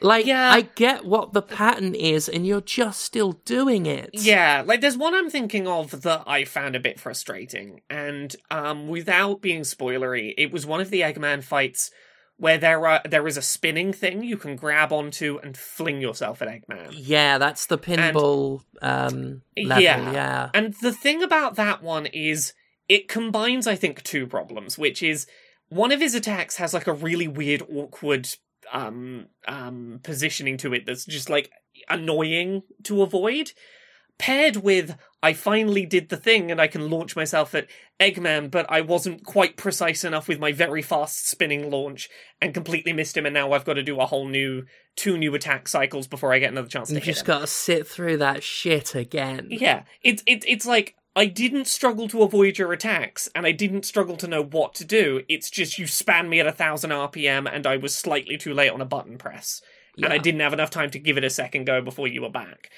Like, 0.02 0.26
Yeah. 0.26 0.52
I 0.52 0.62
get 0.62 1.06
what 1.06 1.34
the 1.34 1.42
pattern 1.42 1.96
is, 1.96 2.30
and 2.30 2.46
you're 2.46 2.62
just 2.62 3.02
still 3.02 3.34
doing 3.46 3.86
it. 3.86 4.10
Yeah, 4.14 4.64
like 4.66 4.82
there's 4.82 4.98
one 4.98 5.14
I'm 5.16 5.30
thinking 5.30 5.68
of 5.68 6.02
that 6.02 6.24
I 6.28 6.44
found 6.44 6.76
a 6.76 6.80
bit 6.80 7.00
frustrating, 7.00 7.82
and 7.90 8.36
um, 8.52 8.88
without 8.88 9.42
being 9.42 9.62
spoilery, 9.62 10.34
it 10.38 10.52
was 10.52 10.66
one 10.66 10.82
of 10.82 10.90
the 10.90 11.02
Eggman 11.02 11.44
fights 11.44 11.92
where 12.40 12.60
there 12.60 12.86
are 12.88 13.02
there 13.04 13.28
is 13.28 13.36
a 13.36 13.42
spinning 13.42 13.92
thing 13.92 14.24
you 14.24 14.38
can 14.38 14.56
grab 14.56 14.94
onto 14.94 15.40
and 15.42 15.58
fling 15.58 16.00
yourself 16.02 16.42
at 16.42 16.48
Eggman. 16.48 16.90
Yeah, 16.92 17.40
that's 17.40 17.66
the 17.66 17.80
pinball 17.80 18.62
um, 18.82 19.42
level. 19.58 19.84
Yeah. 19.84 20.12
Yeah. 20.12 20.50
And 20.54 20.76
the 20.82 20.94
thing 20.94 21.24
about 21.24 21.56
that 21.56 21.82
one 21.82 22.06
is 22.06 22.54
it 22.88 23.08
combines, 23.08 23.66
I 23.66 23.76
think, 23.76 24.04
two 24.04 24.28
problems, 24.28 24.78
which 24.78 25.02
is 25.02 25.26
one 25.70 25.92
of 25.92 26.00
his 26.00 26.14
attacks 26.16 26.58
has 26.58 26.74
like 26.74 26.88
a 26.88 26.94
really 26.94 27.28
weird, 27.28 27.64
awkward 27.74 28.30
um 28.72 29.28
um 29.48 30.00
positioning 30.04 30.58
to 30.58 30.74
it 30.74 30.86
that's 30.86 31.06
just 31.06 31.30
like 31.30 31.52
annoying 31.90 32.64
to 32.84 33.02
avoid. 33.02 33.52
Paired 34.20 34.58
with 34.58 34.98
I 35.22 35.34
finally 35.34 35.86
did 35.86 36.10
the 36.10 36.18
thing 36.18 36.52
and 36.52 36.60
I 36.60 36.68
can 36.68 36.90
launch 36.90 37.16
myself 37.16 37.54
at 37.54 37.68
Eggman, 38.00 38.50
but 38.50 38.66
I 38.70 38.82
wasn't 38.82 39.24
quite 39.24 39.58
precise 39.58 40.04
enough 40.04 40.28
with 40.28 40.40
my 40.40 40.52
very 40.52 40.82
fast 40.82 41.28
spinning 41.28 41.70
launch 41.70 42.10
and 42.42 42.54
completely 42.54 42.94
missed 42.94 43.18
him, 43.18 43.26
and 43.26 43.34
now 43.34 43.52
I've 43.52 43.66
got 43.66 43.74
to 43.74 43.84
do 43.84 44.00
a 44.00 44.06
whole 44.06 44.28
new 44.28 44.66
two 44.96 45.18
new 45.18 45.34
attack 45.36 45.68
cycles 45.68 46.08
before 46.08 46.34
I 46.34 46.40
get 46.40 46.52
another 46.52 46.68
chance 46.68 46.90
hit 47.06 47.14
just 47.14 47.26
got 47.26 47.42
to 47.42 47.48
sit 47.48 47.88
through 47.88 48.18
that 48.18 48.44
shit 48.44 48.96
again. 48.96 49.48
Yeah, 49.52 49.84
it's 50.02 50.24
it's 50.26 50.46
it's 50.48 50.66
like 50.66 50.96
I 51.18 51.26
didn't 51.26 51.66
struggle 51.66 52.08
to 52.10 52.22
avoid 52.22 52.60
your 52.60 52.72
attacks, 52.72 53.28
and 53.34 53.48
I 53.48 53.52
didn't 53.52 53.86
struggle 53.86 54.18
to 54.18 54.28
know 54.28 54.44
what 54.44 54.76
to 54.76 54.86
do. 54.86 55.24
It's 55.28 55.50
just 55.50 55.80
you 55.80 55.88
span 55.88 56.30
me 56.30 56.40
at 56.40 56.46
a 56.46 56.52
thousand 56.52 56.92
RPM, 56.92 57.52
and 57.52 57.66
I 57.66 57.76
was 57.78 57.96
slightly 57.96 58.38
too 58.38 58.54
late 58.54 58.70
on 58.70 58.82
a 58.82 58.86
button 58.86 59.18
press, 59.18 59.60
and 59.96 60.14
I 60.14 60.20
didn't 60.20 60.42
have 60.42 60.54
enough 60.54 60.70
time 60.70 60.92
to 60.92 61.00
give 61.00 61.18
it 61.18 61.24
a 61.24 61.32
second 61.32 61.66
go 61.66 61.82
before 61.82 62.08
you 62.08 62.22
were 62.22 62.30
back. 62.30 62.70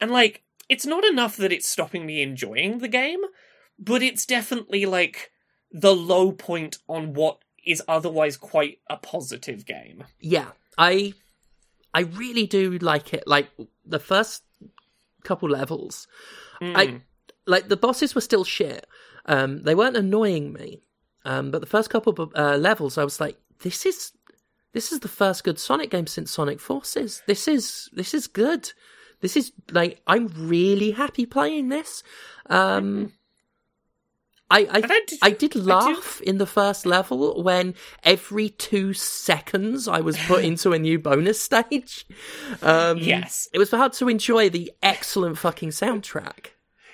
And 0.00 0.12
like, 0.12 0.44
it's 0.68 0.86
not 0.86 1.04
enough 1.04 1.36
that 1.38 1.50
it's 1.50 1.68
stopping 1.68 2.06
me 2.06 2.22
enjoying 2.22 2.78
the 2.78 2.86
game, 2.86 3.22
but 3.76 4.04
it's 4.04 4.24
definitely 4.24 4.86
like 4.86 5.32
the 5.72 5.94
low 5.94 6.30
point 6.30 6.78
on 6.88 7.12
what 7.12 7.38
is 7.66 7.82
otherwise 7.88 8.36
quite 8.36 8.78
a 8.88 8.98
positive 8.98 9.66
game. 9.66 10.04
Yeah, 10.20 10.52
I 10.78 11.14
I 11.92 12.02
really 12.02 12.46
do 12.46 12.78
like 12.78 13.12
it. 13.12 13.24
Like 13.26 13.50
the 13.84 13.98
first 13.98 14.44
couple 15.24 15.48
levels, 15.48 16.06
Mm. 16.60 16.76
I 16.76 17.00
like 17.46 17.68
the 17.68 17.76
bosses 17.76 18.14
were 18.14 18.20
still 18.20 18.44
shit. 18.44 18.86
Um, 19.26 19.62
they 19.62 19.74
weren't 19.74 19.96
annoying 19.96 20.52
me, 20.52 20.82
um, 21.24 21.50
but 21.50 21.60
the 21.60 21.66
first 21.66 21.90
couple 21.90 22.12
of 22.18 22.32
uh, 22.34 22.56
levels, 22.56 22.96
I 22.98 23.04
was 23.04 23.20
like, 23.20 23.36
this 23.62 23.84
is 23.86 24.12
this 24.72 24.92
is 24.92 25.00
the 25.00 25.08
first 25.08 25.44
good 25.44 25.58
Sonic 25.58 25.90
game 25.90 26.06
since 26.06 26.30
Sonic 26.30 26.60
Forces. 26.60 27.22
This 27.26 27.46
is 27.48 27.88
this 27.92 28.14
is 28.14 28.26
good. 28.26 28.72
This 29.20 29.36
is 29.36 29.52
like 29.70 30.00
I'm 30.06 30.28
really 30.36 30.92
happy 30.92 31.26
playing 31.26 31.68
this. 31.68 32.02
Um, 32.48 33.12
I 34.52 34.60
I, 34.60 34.68
I 34.76 34.80
did- 34.80 35.18
I 35.22 35.30
did 35.30 35.56
I 35.56 35.60
laugh 35.60 36.20
in 36.22 36.38
the 36.38 36.46
first 36.46 36.86
level 36.86 37.42
when 37.42 37.74
every 38.02 38.48
two 38.48 38.94
seconds 38.94 39.86
I 39.86 40.00
was 40.00 40.16
put 40.26 40.44
into 40.50 40.72
a 40.72 40.78
new 40.78 40.98
bonus 40.98 41.40
stage. 41.40 42.06
Um, 42.62 42.98
Yes. 42.98 43.48
it 43.52 43.58
was 43.58 43.70
hard 43.70 43.92
to 43.94 44.08
enjoy 44.08 44.48
the 44.50 44.72
excellent 44.82 45.38
fucking 45.38 45.68
soundtrack. 45.70 46.46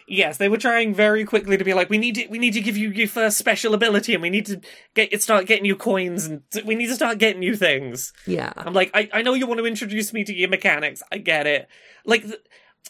Yes, 0.08 0.36
they 0.36 0.48
were 0.48 0.56
trying 0.56 0.94
very 0.94 1.24
quickly 1.24 1.56
to 1.56 1.64
be 1.64 1.74
like, 1.74 1.90
we 1.90 1.98
need 1.98 2.14
to, 2.14 2.26
we 2.28 2.38
need 2.38 2.52
to 2.52 2.60
give 2.60 2.76
you 2.76 2.90
your 2.90 3.08
first 3.08 3.38
special 3.38 3.74
ability, 3.74 4.14
and 4.14 4.22
we 4.22 4.30
need 4.30 4.46
to 4.46 4.60
get 4.94 5.20
start 5.20 5.46
getting 5.46 5.64
you 5.64 5.74
coins, 5.74 6.26
and 6.26 6.42
we 6.64 6.76
need 6.76 6.86
to 6.86 6.94
start 6.94 7.18
getting 7.18 7.42
you 7.42 7.56
things. 7.56 8.12
Yeah, 8.26 8.52
I'm 8.56 8.72
like, 8.72 8.90
I, 8.94 9.08
I 9.12 9.22
know 9.22 9.34
you 9.34 9.46
want 9.46 9.58
to 9.58 9.66
introduce 9.66 10.12
me 10.12 10.22
to 10.24 10.32
your 10.32 10.48
mechanics. 10.48 11.02
I 11.10 11.18
get 11.18 11.46
it. 11.48 11.68
Like, 12.04 12.22
th- 12.22 12.40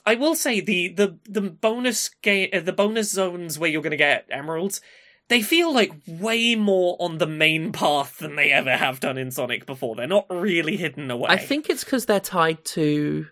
I 0.04 0.16
will 0.16 0.34
say 0.34 0.60
the 0.60 0.92
the 0.92 1.18
the 1.24 1.40
bonus 1.40 2.10
game, 2.22 2.50
uh, 2.52 2.60
the 2.60 2.72
bonus 2.72 3.10
zones 3.10 3.58
where 3.58 3.70
you're 3.70 3.82
going 3.82 3.92
to 3.92 3.96
get 3.96 4.26
emeralds, 4.30 4.82
they 5.28 5.40
feel 5.42 5.72
like 5.72 5.92
way 6.06 6.54
more 6.54 6.96
on 7.00 7.18
the 7.18 7.26
main 7.26 7.72
path 7.72 8.18
than 8.18 8.36
they 8.36 8.52
ever 8.52 8.76
have 8.76 9.00
done 9.00 9.16
in 9.16 9.30
Sonic 9.30 9.66
before. 9.66 9.96
They're 9.96 10.06
not 10.06 10.26
really 10.28 10.76
hidden 10.76 11.10
away. 11.10 11.30
I 11.30 11.38
think 11.38 11.70
it's 11.70 11.82
because 11.82 12.06
they're 12.06 12.20
tied 12.20 12.64
to 12.66 13.26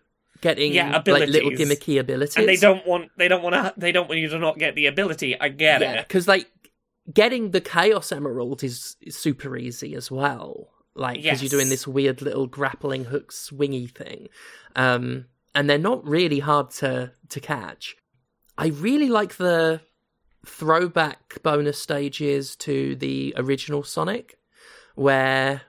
getting 0.44 0.74
Yeah, 0.74 1.02
like 1.06 1.28
little 1.28 1.50
gimmicky 1.50 1.98
abilities, 1.98 2.36
and 2.36 2.46
they 2.46 2.56
don't 2.56 2.86
want 2.86 3.10
they 3.16 3.28
don't 3.28 3.42
want 3.42 3.54
to 3.54 3.72
they 3.78 3.92
don't 3.92 4.08
want 4.08 4.20
you 4.20 4.28
to 4.28 4.38
not 4.38 4.58
get 4.58 4.74
the 4.74 4.86
ability. 4.86 5.40
I 5.40 5.48
get 5.48 5.80
Yeah, 5.80 5.92
it. 5.94 6.06
because 6.06 6.28
like 6.28 6.50
getting 7.12 7.50
the 7.50 7.62
Chaos 7.62 8.12
Emerald 8.12 8.62
is, 8.62 8.96
is 9.00 9.16
super 9.16 9.56
easy 9.56 9.94
as 9.94 10.10
well. 10.10 10.68
Like 10.94 11.22
because 11.22 11.42
you're 11.42 11.48
doing 11.48 11.70
this 11.70 11.86
weird 11.88 12.20
little 12.20 12.46
grappling 12.46 13.06
hook 13.06 13.32
swingy 13.32 13.90
thing, 13.90 14.28
um, 14.76 15.24
and 15.54 15.68
they're 15.68 15.78
not 15.78 16.06
really 16.06 16.40
hard 16.40 16.70
to 16.72 17.10
to 17.30 17.40
catch. 17.40 17.96
I 18.58 18.66
really 18.68 19.08
like 19.08 19.36
the 19.36 19.80
throwback 20.46 21.42
bonus 21.42 21.80
stages 21.80 22.54
to 22.56 22.94
the 22.96 23.32
original 23.36 23.82
Sonic, 23.82 24.38
where 24.94 25.62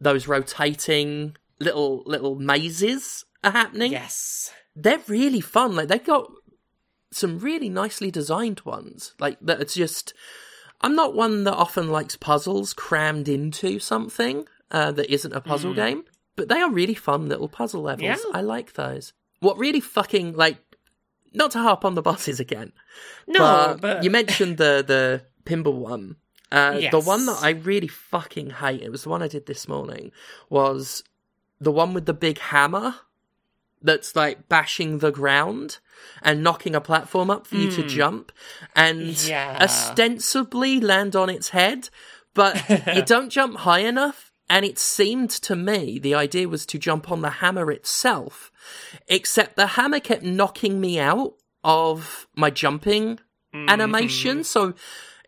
those 0.00 0.26
rotating 0.26 1.36
little 1.60 2.02
little 2.06 2.34
mazes 2.36 3.24
are 3.44 3.50
happening. 3.50 3.92
Yes. 3.92 4.52
They're 4.74 5.02
really 5.06 5.40
fun. 5.40 5.74
Like 5.76 5.88
they've 5.88 6.04
got 6.04 6.30
some 7.10 7.38
really 7.38 7.68
nicely 7.68 8.10
designed 8.10 8.60
ones. 8.60 9.14
Like 9.18 9.38
that 9.42 9.60
it's 9.60 9.74
just 9.74 10.14
I'm 10.80 10.94
not 10.94 11.14
one 11.14 11.44
that 11.44 11.54
often 11.54 11.90
likes 11.90 12.16
puzzles 12.16 12.72
crammed 12.72 13.28
into 13.28 13.78
something 13.78 14.46
uh, 14.70 14.92
that 14.92 15.12
isn't 15.12 15.32
a 15.32 15.40
puzzle 15.40 15.74
game, 15.74 16.04
but 16.36 16.48
they 16.48 16.60
are 16.60 16.70
really 16.70 16.94
fun 16.94 17.28
little 17.28 17.48
puzzle 17.48 17.82
levels. 17.82 18.02
Yeah. 18.02 18.16
I 18.32 18.40
like 18.40 18.72
those. 18.72 19.12
What 19.40 19.58
really 19.58 19.80
fucking 19.80 20.32
like 20.34 20.58
not 21.34 21.50
to 21.52 21.58
harp 21.58 21.84
on 21.84 21.94
the 21.94 22.02
bosses 22.02 22.40
again. 22.40 22.72
No, 23.26 23.38
but, 23.38 23.80
but, 23.80 24.04
you 24.04 24.10
mentioned 24.10 24.56
the 24.56 24.84
the 24.86 25.22
pinball 25.44 25.78
one. 25.78 26.16
Uh, 26.50 26.90
The 26.90 27.00
one 27.00 27.24
that 27.26 27.38
I 27.42 27.50
really 27.50 27.88
fucking 27.88 28.50
hate, 28.50 28.82
it 28.82 28.90
was 28.90 29.04
the 29.04 29.08
one 29.08 29.22
I 29.22 29.28
did 29.28 29.46
this 29.46 29.66
morning, 29.66 30.12
was 30.50 31.02
the 31.58 31.72
one 31.72 31.94
with 31.94 32.04
the 32.04 32.12
big 32.12 32.38
hammer 32.38 32.94
that's 33.82 34.14
like 34.16 34.48
bashing 34.48 34.98
the 34.98 35.10
ground 35.12 35.78
and 36.22 36.42
knocking 36.42 36.74
a 36.74 36.80
platform 36.80 37.30
up 37.30 37.46
for 37.46 37.56
you 37.56 37.70
to 37.72 37.82
jump 37.86 38.32
and 38.74 39.14
Hmm. 39.16 39.28
Yeah. 39.28 39.58
ostensibly 39.60 40.80
land 40.80 41.14
on 41.16 41.28
its 41.30 41.50
head, 41.50 41.88
but 42.34 42.62
you 42.94 43.02
don't 43.02 43.30
jump 43.30 43.58
high 43.58 43.80
enough. 43.80 44.30
And 44.50 44.64
it 44.66 44.78
seemed 44.78 45.30
to 45.30 45.56
me 45.56 45.98
the 45.98 46.14
idea 46.14 46.48
was 46.48 46.66
to 46.66 46.78
jump 46.78 47.10
on 47.10 47.22
the 47.22 47.30
hammer 47.30 47.70
itself, 47.70 48.50
except 49.08 49.56
the 49.56 49.68
hammer 49.68 50.00
kept 50.00 50.22
knocking 50.22 50.80
me 50.80 50.98
out 50.98 51.34
of 51.64 52.26
my 52.36 52.50
jumping 52.50 53.18
animation. 53.54 54.44
So 54.44 54.74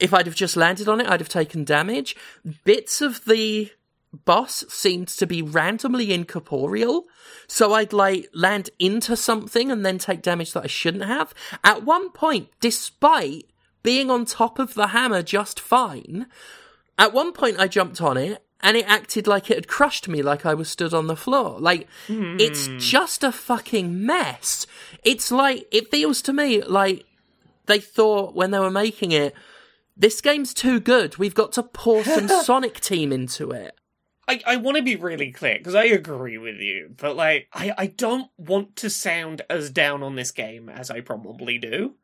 if 0.00 0.12
I'd 0.12 0.26
have 0.26 0.34
just 0.34 0.56
landed 0.56 0.88
on 0.88 1.00
it, 1.00 1.08
I'd 1.08 1.20
have 1.20 1.28
taken 1.28 1.64
damage. 1.64 2.16
Bits 2.64 3.00
of 3.00 3.24
the 3.24 3.70
boss 4.14 4.64
seemed 4.68 5.08
to 5.08 5.26
be 5.26 5.42
randomly 5.42 6.12
incorporeal. 6.12 7.04
So 7.46 7.74
I'd 7.74 7.92
like 7.92 8.28
land 8.32 8.70
into 8.78 9.16
something 9.16 9.70
and 9.70 9.84
then 9.84 9.98
take 9.98 10.22
damage 10.22 10.52
that 10.52 10.64
I 10.64 10.68
shouldn't 10.68 11.04
have. 11.04 11.34
At 11.62 11.84
one 11.84 12.10
point, 12.10 12.48
despite 12.60 13.46
being 13.82 14.10
on 14.10 14.24
top 14.24 14.58
of 14.58 14.74
the 14.74 14.88
hammer 14.88 15.22
just 15.22 15.60
fine, 15.60 16.26
at 16.98 17.12
one 17.12 17.32
point 17.32 17.58
I 17.58 17.68
jumped 17.68 18.00
on 18.00 18.16
it 18.16 18.42
and 18.60 18.76
it 18.78 18.88
acted 18.88 19.26
like 19.26 19.50
it 19.50 19.56
had 19.56 19.68
crushed 19.68 20.08
me 20.08 20.22
like 20.22 20.46
I 20.46 20.54
was 20.54 20.70
stood 20.70 20.94
on 20.94 21.06
the 21.06 21.16
floor. 21.16 21.60
Like, 21.60 21.86
it's 22.08 22.66
hmm. 22.66 22.78
just 22.78 23.22
a 23.22 23.30
fucking 23.30 24.04
mess. 24.04 24.66
It's 25.02 25.30
like, 25.30 25.68
it 25.70 25.90
feels 25.90 26.22
to 26.22 26.32
me 26.32 26.62
like 26.62 27.04
they 27.66 27.78
thought 27.78 28.34
when 28.34 28.52
they 28.52 28.58
were 28.58 28.70
making 28.70 29.12
it, 29.12 29.34
this 29.96 30.20
game's 30.20 30.54
too 30.54 30.80
good. 30.80 31.18
We've 31.18 31.34
got 31.34 31.52
to 31.52 31.62
pour 31.62 32.04
some 32.04 32.28
Sonic 32.42 32.80
Team 32.80 33.12
into 33.12 33.50
it. 33.50 33.78
I, 34.26 34.40
I 34.46 34.56
want 34.56 34.76
to 34.76 34.82
be 34.82 34.96
really 34.96 35.32
clear 35.32 35.58
because 35.58 35.74
I 35.74 35.84
agree 35.84 36.38
with 36.38 36.56
you, 36.60 36.94
but 36.96 37.16
like 37.16 37.48
I, 37.52 37.72
I 37.76 37.86
don't 37.88 38.30
want 38.38 38.76
to 38.76 38.90
sound 38.90 39.42
as 39.50 39.70
down 39.70 40.02
on 40.02 40.16
this 40.16 40.30
game 40.30 40.68
as 40.68 40.90
I 40.90 41.00
probably 41.00 41.58
do. 41.58 41.94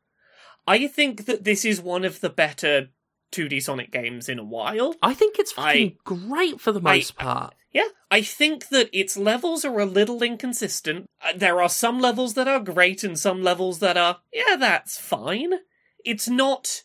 I 0.66 0.86
think 0.86 1.26
that 1.26 1.44
this 1.44 1.64
is 1.64 1.80
one 1.80 2.04
of 2.04 2.20
the 2.20 2.30
better 2.30 2.88
2D 3.32 3.62
Sonic 3.62 3.90
games 3.90 4.28
in 4.28 4.38
a 4.38 4.44
while. 4.44 4.94
I 5.02 5.14
think 5.14 5.38
it's 5.38 5.54
I- 5.56 5.72
fucking 5.72 5.96
great 6.04 6.60
for 6.60 6.72
the 6.72 6.80
most 6.80 7.14
I- 7.18 7.22
part. 7.22 7.54
Yeah, 7.72 7.86
I 8.10 8.22
think 8.22 8.68
that 8.70 8.90
its 8.92 9.16
levels 9.16 9.64
are 9.64 9.78
a 9.78 9.84
little 9.86 10.24
inconsistent. 10.24 11.06
Uh, 11.24 11.34
There 11.36 11.62
are 11.62 11.68
some 11.68 12.00
levels 12.00 12.34
that 12.34 12.48
are 12.48 12.58
great 12.58 13.04
and 13.04 13.16
some 13.16 13.44
levels 13.44 13.78
that 13.78 13.96
are, 13.96 14.18
yeah, 14.32 14.56
that's 14.56 14.98
fine. 14.98 15.52
It's 16.04 16.28
not 16.28 16.82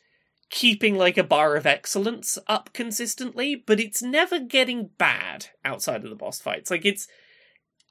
keeping 0.56 0.96
like 0.98 1.18
a 1.18 1.24
bar 1.24 1.58
of 1.58 1.65
excellence 1.65 2.38
up 2.48 2.72
consistently, 2.72 3.56
but 3.56 3.78
it's 3.78 4.02
never 4.02 4.39
getting 4.39 4.89
bad 4.98 5.48
outside 5.65 6.04
of 6.06 6.10
the 6.10 6.15
boss 6.15 6.39
fights. 6.39 6.72
Like 6.72 6.86
it's 6.86 7.10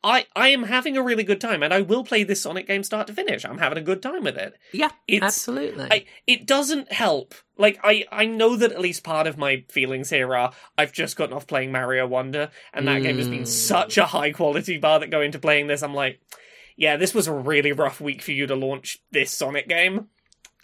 I 0.02 0.24
I 0.34 0.48
am 0.48 0.62
having 0.64 0.96
a 0.96 1.02
really 1.02 1.24
good 1.24 1.40
time 1.42 1.62
and 1.62 1.74
I 1.74 1.82
will 1.82 2.04
play 2.04 2.24
this 2.24 2.40
Sonic 2.40 2.66
game 2.66 2.82
start 2.82 3.06
to 3.08 3.12
finish. 3.12 3.44
I'm 3.44 3.58
having 3.58 3.76
a 3.76 3.82
good 3.82 4.02
time 4.02 4.24
with 4.24 4.36
it. 4.38 4.54
Yeah, 4.72 4.90
It's- 5.06 5.22
absolutely. 5.30 5.88
I, 5.90 6.04
it 6.26 6.46
doesn't 6.46 6.90
help. 6.90 7.34
Like 7.58 7.78
I, 7.84 8.06
I 8.10 8.24
know 8.24 8.56
that 8.56 8.72
at 8.72 8.80
least 8.80 9.04
part 9.04 9.26
of 9.26 9.36
my 9.36 9.64
feelings 9.70 10.08
here 10.08 10.34
are 10.34 10.52
I've 10.78 10.92
just 10.92 11.16
gotten 11.16 11.34
off 11.36 11.46
playing 11.46 11.70
Mario 11.70 12.06
Wonder, 12.06 12.50
and 12.72 12.88
that 12.88 13.02
game 13.02 13.18
has 13.18 13.28
been 13.28 13.42
Mm. 13.42 13.46
such 13.46 13.98
a 13.98 14.06
high 14.06 14.32
quality 14.32 14.78
bar 14.78 15.00
that 15.00 15.10
go 15.10 15.20
into 15.20 15.38
playing 15.38 15.66
this. 15.66 15.82
I'm 15.82 15.94
like, 15.94 16.18
yeah, 16.76 16.96
this 16.96 17.12
was 17.14 17.26
a 17.26 17.32
really 17.32 17.72
rough 17.72 18.00
week 18.00 18.22
for 18.22 18.32
you 18.32 18.46
to 18.46 18.56
launch 18.56 18.98
this 19.12 19.30
Sonic 19.30 19.68
game. 19.68 20.08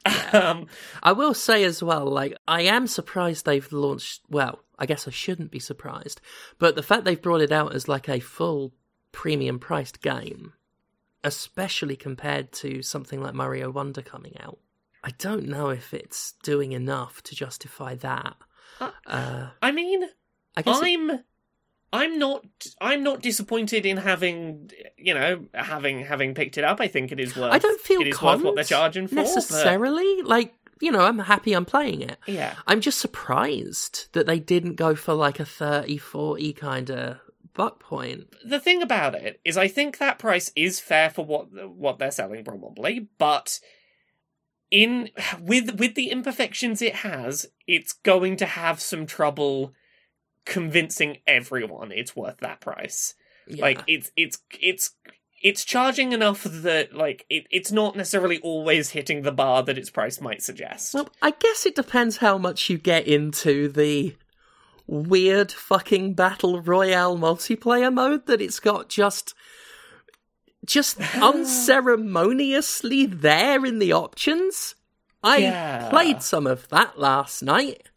um, 0.32 0.66
I 1.02 1.12
will 1.12 1.34
say 1.34 1.64
as 1.64 1.82
well, 1.82 2.06
like, 2.06 2.34
I 2.48 2.62
am 2.62 2.86
surprised 2.86 3.44
they've 3.44 3.70
launched. 3.72 4.22
Well, 4.30 4.60
I 4.78 4.86
guess 4.86 5.06
I 5.06 5.10
shouldn't 5.10 5.50
be 5.50 5.58
surprised, 5.58 6.20
but 6.58 6.74
the 6.74 6.82
fact 6.82 7.04
they've 7.04 7.20
brought 7.20 7.42
it 7.42 7.52
out 7.52 7.74
as 7.74 7.86
like 7.88 8.08
a 8.08 8.20
full 8.20 8.72
premium 9.12 9.58
priced 9.58 10.00
game, 10.00 10.52
especially 11.22 11.96
compared 11.96 12.52
to 12.52 12.82
something 12.82 13.20
like 13.22 13.34
Mario 13.34 13.70
Wonder 13.70 14.02
coming 14.02 14.36
out, 14.40 14.58
I 15.04 15.10
don't 15.18 15.46
know 15.46 15.68
if 15.70 15.92
it's 15.94 16.32
doing 16.42 16.72
enough 16.72 17.22
to 17.24 17.34
justify 17.34 17.94
that. 17.96 18.36
Uh, 18.80 18.90
Uh, 19.06 19.50
I 19.60 19.72
mean, 19.72 20.04
I 20.56 20.62
guess. 20.62 20.76
it- 20.78 20.80
I'm. 21.92 22.18
Not. 22.18 22.44
I'm 22.80 23.02
not 23.02 23.20
disappointed 23.22 23.84
in 23.84 23.96
having, 23.96 24.70
you 24.96 25.14
know, 25.14 25.46
having 25.54 26.04
having 26.04 26.34
picked 26.34 26.56
it 26.58 26.64
up. 26.64 26.80
I 26.80 26.88
think 26.88 27.10
it 27.12 27.18
is 27.20 27.36
worth. 27.36 27.52
I 27.52 27.58
don't 27.58 27.80
feel 27.80 28.00
it 28.00 28.08
is 28.08 28.22
worth 28.22 28.42
what 28.42 28.54
they're 28.54 28.64
charging 28.64 29.08
for. 29.08 29.16
but- 29.16 29.22
necessarily. 29.24 30.22
Like, 30.22 30.54
you 30.80 30.92
know, 30.92 31.00
I'm 31.00 31.18
happy 31.18 31.52
I'm 31.52 31.64
playing 31.64 32.02
it. 32.02 32.18
yeah, 32.26 32.54
I'm 32.66 32.80
just 32.80 32.98
surprised 32.98 34.06
that 34.12 34.26
they 34.26 34.38
didn't 34.38 34.76
go 34.76 34.94
for 34.94 35.14
like 35.14 35.40
a 35.40 35.44
30, 35.44 35.98
40 35.98 36.52
kind 36.54 36.90
of 36.90 37.18
buck 37.52 37.80
point. 37.80 38.28
the 38.44 38.60
thing 38.60 38.80
about 38.80 39.14
it 39.14 39.40
is 39.44 39.56
I 39.58 39.66
think 39.68 39.98
that 39.98 40.18
price 40.18 40.52
is 40.54 40.78
fair 40.80 41.10
for 41.10 41.24
what 41.24 41.48
what 41.76 41.98
they're 41.98 42.10
selling 42.12 42.44
probably, 42.44 43.08
but 43.18 43.58
in 44.70 45.10
with 45.40 45.78
with 45.80 45.94
the 45.96 46.10
imperfections 46.10 46.80
it 46.80 46.94
has, 46.96 47.46
it's 47.66 47.92
going 47.92 48.36
to 48.36 48.46
have 48.46 48.80
some 48.80 49.04
trouble 49.04 49.74
convincing 50.50 51.18
everyone 51.26 51.92
it's 51.92 52.14
worth 52.14 52.38
that 52.40 52.60
price. 52.60 53.14
Yeah. 53.46 53.62
Like 53.62 53.82
it's 53.86 54.10
it's 54.16 54.38
it's 54.60 54.90
it's 55.42 55.64
charging 55.64 56.12
enough 56.12 56.42
that 56.44 56.92
like 56.92 57.24
it, 57.30 57.46
it's 57.50 57.72
not 57.72 57.96
necessarily 57.96 58.38
always 58.40 58.90
hitting 58.90 59.22
the 59.22 59.32
bar 59.32 59.62
that 59.62 59.78
its 59.78 59.88
price 59.88 60.20
might 60.20 60.42
suggest. 60.42 60.92
well, 60.92 61.08
I 61.22 61.30
guess 61.30 61.64
it 61.64 61.74
depends 61.74 62.18
how 62.18 62.36
much 62.36 62.68
you 62.68 62.76
get 62.76 63.06
into 63.06 63.68
the 63.68 64.14
weird 64.86 65.52
fucking 65.52 66.14
battle 66.14 66.60
royale 66.60 67.16
multiplayer 67.16 67.94
mode 67.94 68.26
that 68.26 68.40
it's 68.42 68.60
got 68.60 68.88
just 68.88 69.34
just 70.66 70.98
unceremoniously 71.22 73.06
there 73.06 73.64
in 73.64 73.78
the 73.78 73.92
options. 73.92 74.74
I 75.22 75.38
Yeah. 75.38 75.88
played 75.90 76.22
some 76.22 76.46
of 76.46 76.68
that 76.68 76.98
last 76.98 77.42
night. 77.42 77.89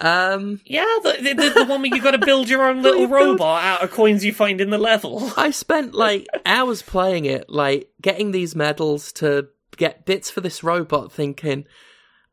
Um 0.00 0.60
yeah, 0.64 0.86
the, 1.02 1.34
the, 1.34 1.50
the, 1.50 1.64
one 1.64 1.82
where 1.82 1.94
you've 1.94 2.02
got 2.02 2.12
to 2.12 2.18
build 2.18 2.48
your 2.48 2.64
own 2.64 2.82
little 2.82 3.06
robot 3.06 3.62
out 3.62 3.82
of 3.82 3.90
coins 3.90 4.24
you 4.24 4.32
find 4.32 4.60
in 4.60 4.70
the 4.70 4.78
level. 4.78 5.30
I 5.36 5.50
spent 5.50 5.94
like 5.94 6.26
hours 6.46 6.82
playing 6.82 7.26
it, 7.26 7.50
like 7.50 7.90
getting 8.00 8.30
these 8.30 8.56
medals 8.56 9.12
to 9.14 9.48
get 9.76 10.04
bits 10.04 10.30
for 10.30 10.40
this 10.40 10.62
robot, 10.62 11.12
thinking, 11.12 11.64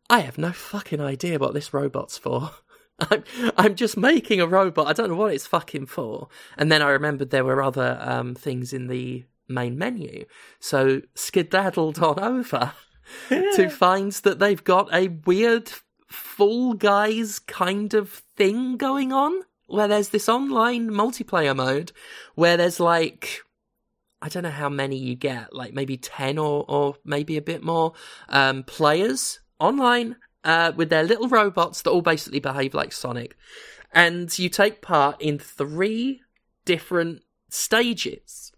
I 0.10 0.19
have 0.19 0.38
no 0.38 0.51
fucking 0.51 1.01
idea 1.01 1.39
what 1.39 1.53
this 1.53 1.73
robot's 1.73 2.17
for. 2.17 2.51
I'm, 2.99 3.23
I'm 3.58 3.75
just 3.75 3.97
making 3.97 4.41
a 4.41 4.47
robot. 4.47 4.88
I 4.88 4.93
don't 4.93 5.10
know 5.10 5.15
what 5.15 5.34
it's 5.34 5.47
fucking 5.47 5.86
for. 5.88 6.30
And 6.58 6.71
then 6.71 6.82
I 6.82 6.89
remembered 6.89 7.30
there 7.30 7.45
were 7.45 7.62
other 7.62 7.97
um, 8.01 8.36
things 8.36 8.73
in 8.73 8.88
the 8.88 9.25
main 9.47 9.77
menu. 9.77 10.25
So 10.60 11.01
skedaddled 11.15 11.99
on 11.99 12.19
over 12.19 12.73
to 13.30 13.69
find 13.69 14.12
that 14.12 14.39
they've 14.39 14.63
got 14.63 14.93
a 14.93 15.10
weird 15.25 15.71
Fall 16.08 16.74
Guys 16.74 17.39
kind 17.39 17.93
of 17.93 18.10
thing 18.36 18.78
going 18.78 19.12
on 19.12 19.41
where 19.67 19.88
there's 19.88 20.10
this 20.10 20.30
online 20.30 20.89
multiplayer 20.89 21.56
mode 21.56 21.91
where 22.36 22.58
there's 22.58 22.80
like 22.80 23.41
I 24.22 24.30
don't 24.30 24.43
know 24.43 24.50
how 24.50 24.70
many 24.70 24.98
you 24.98 25.15
get, 25.15 25.54
like 25.54 25.74
maybe 25.74 25.96
10 25.96 26.39
or, 26.39 26.65
or 26.67 26.96
maybe 27.06 27.38
a 27.38 27.41
bit 27.41 27.63
more 27.63 27.93
um, 28.30 28.63
players 28.63 29.39
online 29.60 30.15
uh, 30.43 30.72
with 30.76 30.89
their 30.89 31.04
little 31.04 31.28
robots 31.28 31.84
that 31.84 31.91
all 31.91 32.02
basically 32.02 32.39
behave 32.39 32.74
like 32.74 32.93
Sonic. 32.93 33.36
And 33.93 34.38
you 34.39 34.50
take 34.50 34.82
part 34.82 35.22
in 35.22 35.38
three 35.38 36.22
different 36.65 37.22
stages. 37.50 38.52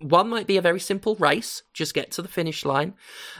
One 0.00 0.28
might 0.28 0.46
be 0.46 0.58
a 0.58 0.62
very 0.62 0.80
simple 0.80 1.14
race, 1.16 1.62
just 1.72 1.94
get 1.94 2.10
to 2.12 2.22
the 2.22 2.28
finish 2.28 2.64
line. 2.64 2.94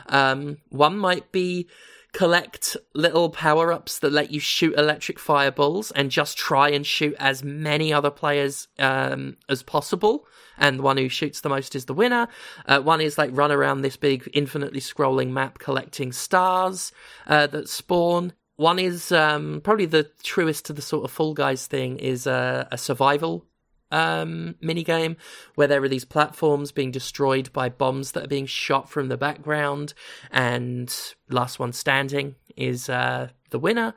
Um, 0.08 0.58
one 0.70 0.98
might 0.98 1.30
be 1.30 1.68
collect 2.12 2.76
little 2.94 3.30
power 3.30 3.72
ups 3.72 3.98
that 4.00 4.12
let 4.12 4.30
you 4.30 4.40
shoot 4.40 4.74
electric 4.76 5.18
fireballs 5.18 5.90
and 5.92 6.10
just 6.10 6.36
try 6.36 6.70
and 6.70 6.86
shoot 6.86 7.14
as 7.18 7.44
many 7.44 7.92
other 7.92 8.10
players 8.10 8.68
um, 8.78 9.36
as 9.48 9.62
possible. 9.62 10.26
And 10.58 10.78
the 10.78 10.82
one 10.82 10.96
who 10.96 11.08
shoots 11.08 11.40
the 11.40 11.48
most 11.48 11.74
is 11.74 11.86
the 11.86 11.94
winner. 11.94 12.28
Uh, 12.66 12.80
one 12.80 13.00
is 13.00 13.16
like 13.16 13.30
run 13.32 13.52
around 13.52 13.82
this 13.82 13.96
big, 13.96 14.28
infinitely 14.34 14.80
scrolling 14.80 15.30
map 15.30 15.58
collecting 15.58 16.12
stars 16.12 16.92
uh, 17.26 17.46
that 17.48 17.68
spawn. 17.68 18.34
One 18.56 18.78
is 18.78 19.10
um, 19.10 19.62
probably 19.64 19.86
the 19.86 20.10
truest 20.22 20.66
to 20.66 20.74
the 20.74 20.82
sort 20.82 21.04
of 21.04 21.10
Fall 21.10 21.32
Guys 21.32 21.66
thing 21.66 21.96
is 21.96 22.26
a, 22.26 22.68
a 22.70 22.76
survival 22.76 23.46
um, 23.90 24.54
mini 24.60 24.82
game 24.82 25.16
where 25.54 25.66
there 25.66 25.82
are 25.82 25.88
these 25.88 26.04
platforms 26.04 26.72
being 26.72 26.90
destroyed 26.90 27.52
by 27.52 27.68
bombs 27.68 28.12
that 28.12 28.24
are 28.24 28.28
being 28.28 28.46
shot 28.46 28.88
from 28.88 29.08
the 29.08 29.16
background, 29.16 29.94
and 30.30 30.94
last 31.28 31.58
one 31.58 31.72
standing 31.72 32.34
is 32.56 32.88
uh, 32.88 33.28
the 33.50 33.58
winner. 33.58 33.94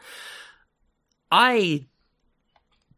I 1.32 1.88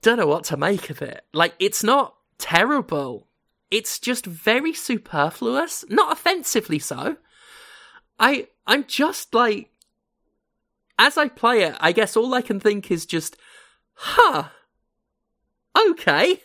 don't 0.02 0.18
know 0.18 0.28
what 0.28 0.44
to 0.46 0.58
make 0.58 0.90
of 0.90 1.02
it. 1.02 1.24
Like, 1.34 1.54
it's 1.60 1.84
not 1.84 2.16
terrible. 2.38 3.28
It's 3.72 4.00
just 4.00 4.26
very 4.26 4.74
superfluous, 4.74 5.84
not 5.90 6.12
offensively 6.12 6.80
so. 6.80 7.18
I 8.20 8.48
I'm 8.68 8.86
just 8.86 9.34
like 9.34 9.72
as 10.98 11.18
I 11.18 11.28
play 11.28 11.64
it, 11.64 11.76
I 11.80 11.92
guess 11.92 12.16
all 12.16 12.34
I 12.34 12.42
can 12.42 12.60
think 12.60 12.90
is 12.90 13.06
just, 13.06 13.36
huh, 13.94 14.50
okay. 15.90 16.42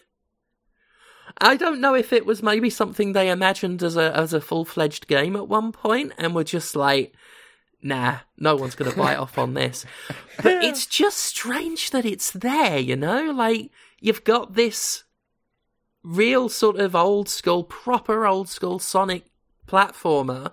I 1.38 1.56
don't 1.56 1.80
know 1.80 1.94
if 1.94 2.12
it 2.12 2.26
was 2.26 2.42
maybe 2.42 2.70
something 2.70 3.12
they 3.12 3.30
imagined 3.30 3.82
as 3.82 3.96
a 3.96 4.16
as 4.16 4.32
a 4.32 4.40
full 4.40 4.64
fledged 4.64 5.06
game 5.06 5.36
at 5.36 5.48
one 5.48 5.72
point, 5.72 6.12
and 6.18 6.34
were 6.34 6.44
just 6.44 6.76
like, 6.76 7.14
nah, 7.82 8.18
no 8.36 8.56
one's 8.56 8.74
going 8.74 8.90
to 8.90 8.96
bite 8.96 9.18
off 9.18 9.38
on 9.38 9.54
this. 9.54 9.84
But 10.42 10.64
it's 10.64 10.86
just 10.86 11.18
strange 11.18 11.90
that 11.90 12.06
it's 12.06 12.30
there, 12.30 12.78
you 12.78 12.96
know? 12.96 13.30
Like, 13.30 13.70
you've 14.00 14.24
got 14.24 14.54
this 14.54 15.04
real 16.02 16.48
sort 16.48 16.80
of 16.80 16.96
old 16.96 17.28
school, 17.28 17.62
proper 17.62 18.26
old 18.26 18.48
school 18.48 18.78
Sonic 18.78 19.26
platformer. 19.68 20.52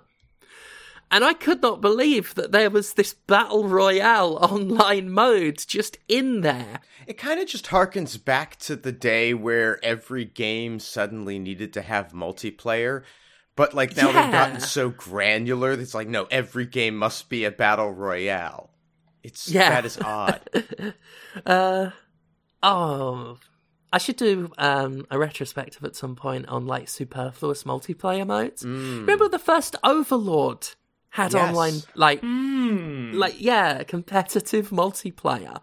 And 1.10 1.24
I 1.24 1.32
could 1.32 1.62
not 1.62 1.80
believe 1.80 2.34
that 2.34 2.52
there 2.52 2.68
was 2.70 2.94
this 2.94 3.14
Battle 3.14 3.66
Royale 3.66 4.36
online 4.42 5.10
mode 5.10 5.58
just 5.66 5.96
in 6.06 6.42
there. 6.42 6.80
It 7.06 7.16
kind 7.16 7.40
of 7.40 7.48
just 7.48 7.66
harkens 7.66 8.22
back 8.22 8.56
to 8.60 8.76
the 8.76 8.92
day 8.92 9.32
where 9.32 9.82
every 9.84 10.24
game 10.26 10.78
suddenly 10.78 11.38
needed 11.38 11.72
to 11.74 11.82
have 11.82 12.12
multiplayer. 12.12 13.04
But 13.56 13.74
like 13.74 13.96
now 13.96 14.06
they've 14.12 14.32
gotten 14.32 14.60
so 14.60 14.90
granular, 14.90 15.74
that 15.74 15.82
it's 15.82 15.94
like 15.94 16.06
no, 16.08 16.28
every 16.30 16.66
game 16.66 16.96
must 16.96 17.28
be 17.28 17.44
a 17.44 17.50
battle 17.50 17.90
royale. 17.90 18.70
It's 19.24 19.48
Yeah. 19.48 19.70
that 19.70 19.84
is 19.84 19.98
odd. 19.98 20.40
Uh, 21.46 21.90
oh, 22.62 23.38
I 23.92 23.98
should 23.98 24.16
do 24.16 24.50
um, 24.58 25.06
a 25.10 25.18
retrospective 25.18 25.84
at 25.84 25.96
some 25.96 26.16
point 26.16 26.48
on 26.48 26.66
like 26.66 26.88
superfluous 26.88 27.64
multiplayer 27.64 28.26
modes. 28.26 28.64
Remember 28.64 29.28
the 29.28 29.38
first 29.38 29.76
Overlord 29.84 30.68
had 31.10 31.32
Yes. 31.32 31.48
online 31.48 31.82
like 31.94 32.20
Hmm. 32.20 33.12
like 33.14 33.36
yeah 33.40 33.82
competitive 33.84 34.70
multiplayer. 34.70 35.60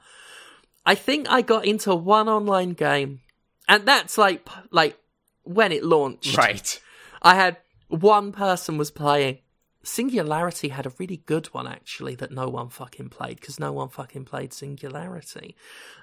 I 0.86 0.96
think 0.96 1.28
I 1.30 1.42
got 1.42 1.66
into 1.66 1.96
one 1.96 2.30
online 2.30 2.74
game, 2.74 3.22
and 3.68 3.86
that's 3.88 4.18
like 4.18 4.48
like 4.72 4.98
when 5.44 5.72
it 5.72 5.84
launched. 5.84 6.38
right. 6.38 6.82
I 7.22 7.36
had 7.36 7.58
one 7.88 8.32
person 8.32 8.78
was 8.78 8.92
playing. 8.92 9.40
Singularity 9.84 10.70
had 10.70 10.88
a 10.88 10.92
really 10.98 11.18
good 11.28 11.46
one 11.54 11.68
actually 11.68 12.16
that 12.16 12.32
no 12.32 12.48
one 12.50 12.70
fucking 12.70 13.10
played 13.10 13.40
because 13.40 13.60
no 13.60 13.72
one 13.72 13.90
fucking 13.90 14.26
played 14.26 14.52
Singularity. 14.52 15.56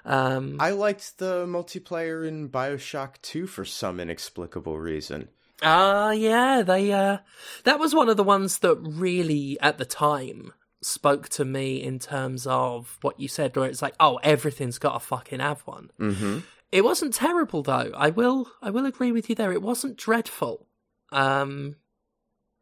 Um, 0.05 0.55
I 0.59 0.71
liked 0.71 1.17
the 1.17 1.45
multiplayer 1.45 2.25
in 2.25 2.47
BioShock 2.49 3.21
2 3.21 3.45
for 3.45 3.65
some 3.65 3.99
inexplicable 3.99 4.79
reason. 4.79 5.27
Ah, 5.63 6.11
yeah, 6.11 6.61
they 6.61 6.91
uh 6.91 7.19
that 7.63 7.79
was 7.79 7.95
one 7.95 8.09
of 8.09 8.17
the 8.17 8.23
ones 8.23 8.59
that 8.59 8.75
really 8.75 9.57
at 9.61 9.77
the 9.77 9.85
time 9.85 10.53
spoke 10.81 11.29
to 11.29 11.45
me 11.45 11.81
in 11.81 11.97
terms 11.97 12.45
of 12.45 12.97
what 13.01 13.19
you 13.19 13.27
said 13.27 13.55
where 13.55 13.69
it's 13.69 13.81
like, 13.81 13.95
oh, 13.99 14.19
everything's 14.23 14.77
got 14.77 14.93
to 14.93 14.99
fucking 14.99 15.39
have 15.39 15.61
one. 15.61 15.89
Mm-hmm. 15.99 16.39
It 16.71 16.83
wasn't 16.83 17.13
terrible 17.13 17.63
though. 17.63 17.91
I 17.95 18.09
will 18.09 18.47
I 18.61 18.69
will 18.69 18.85
agree 18.85 19.11
with 19.11 19.29
you 19.29 19.35
there. 19.35 19.53
It 19.53 19.61
wasn't 19.61 19.97
dreadful. 19.97 20.67
Um 21.11 21.77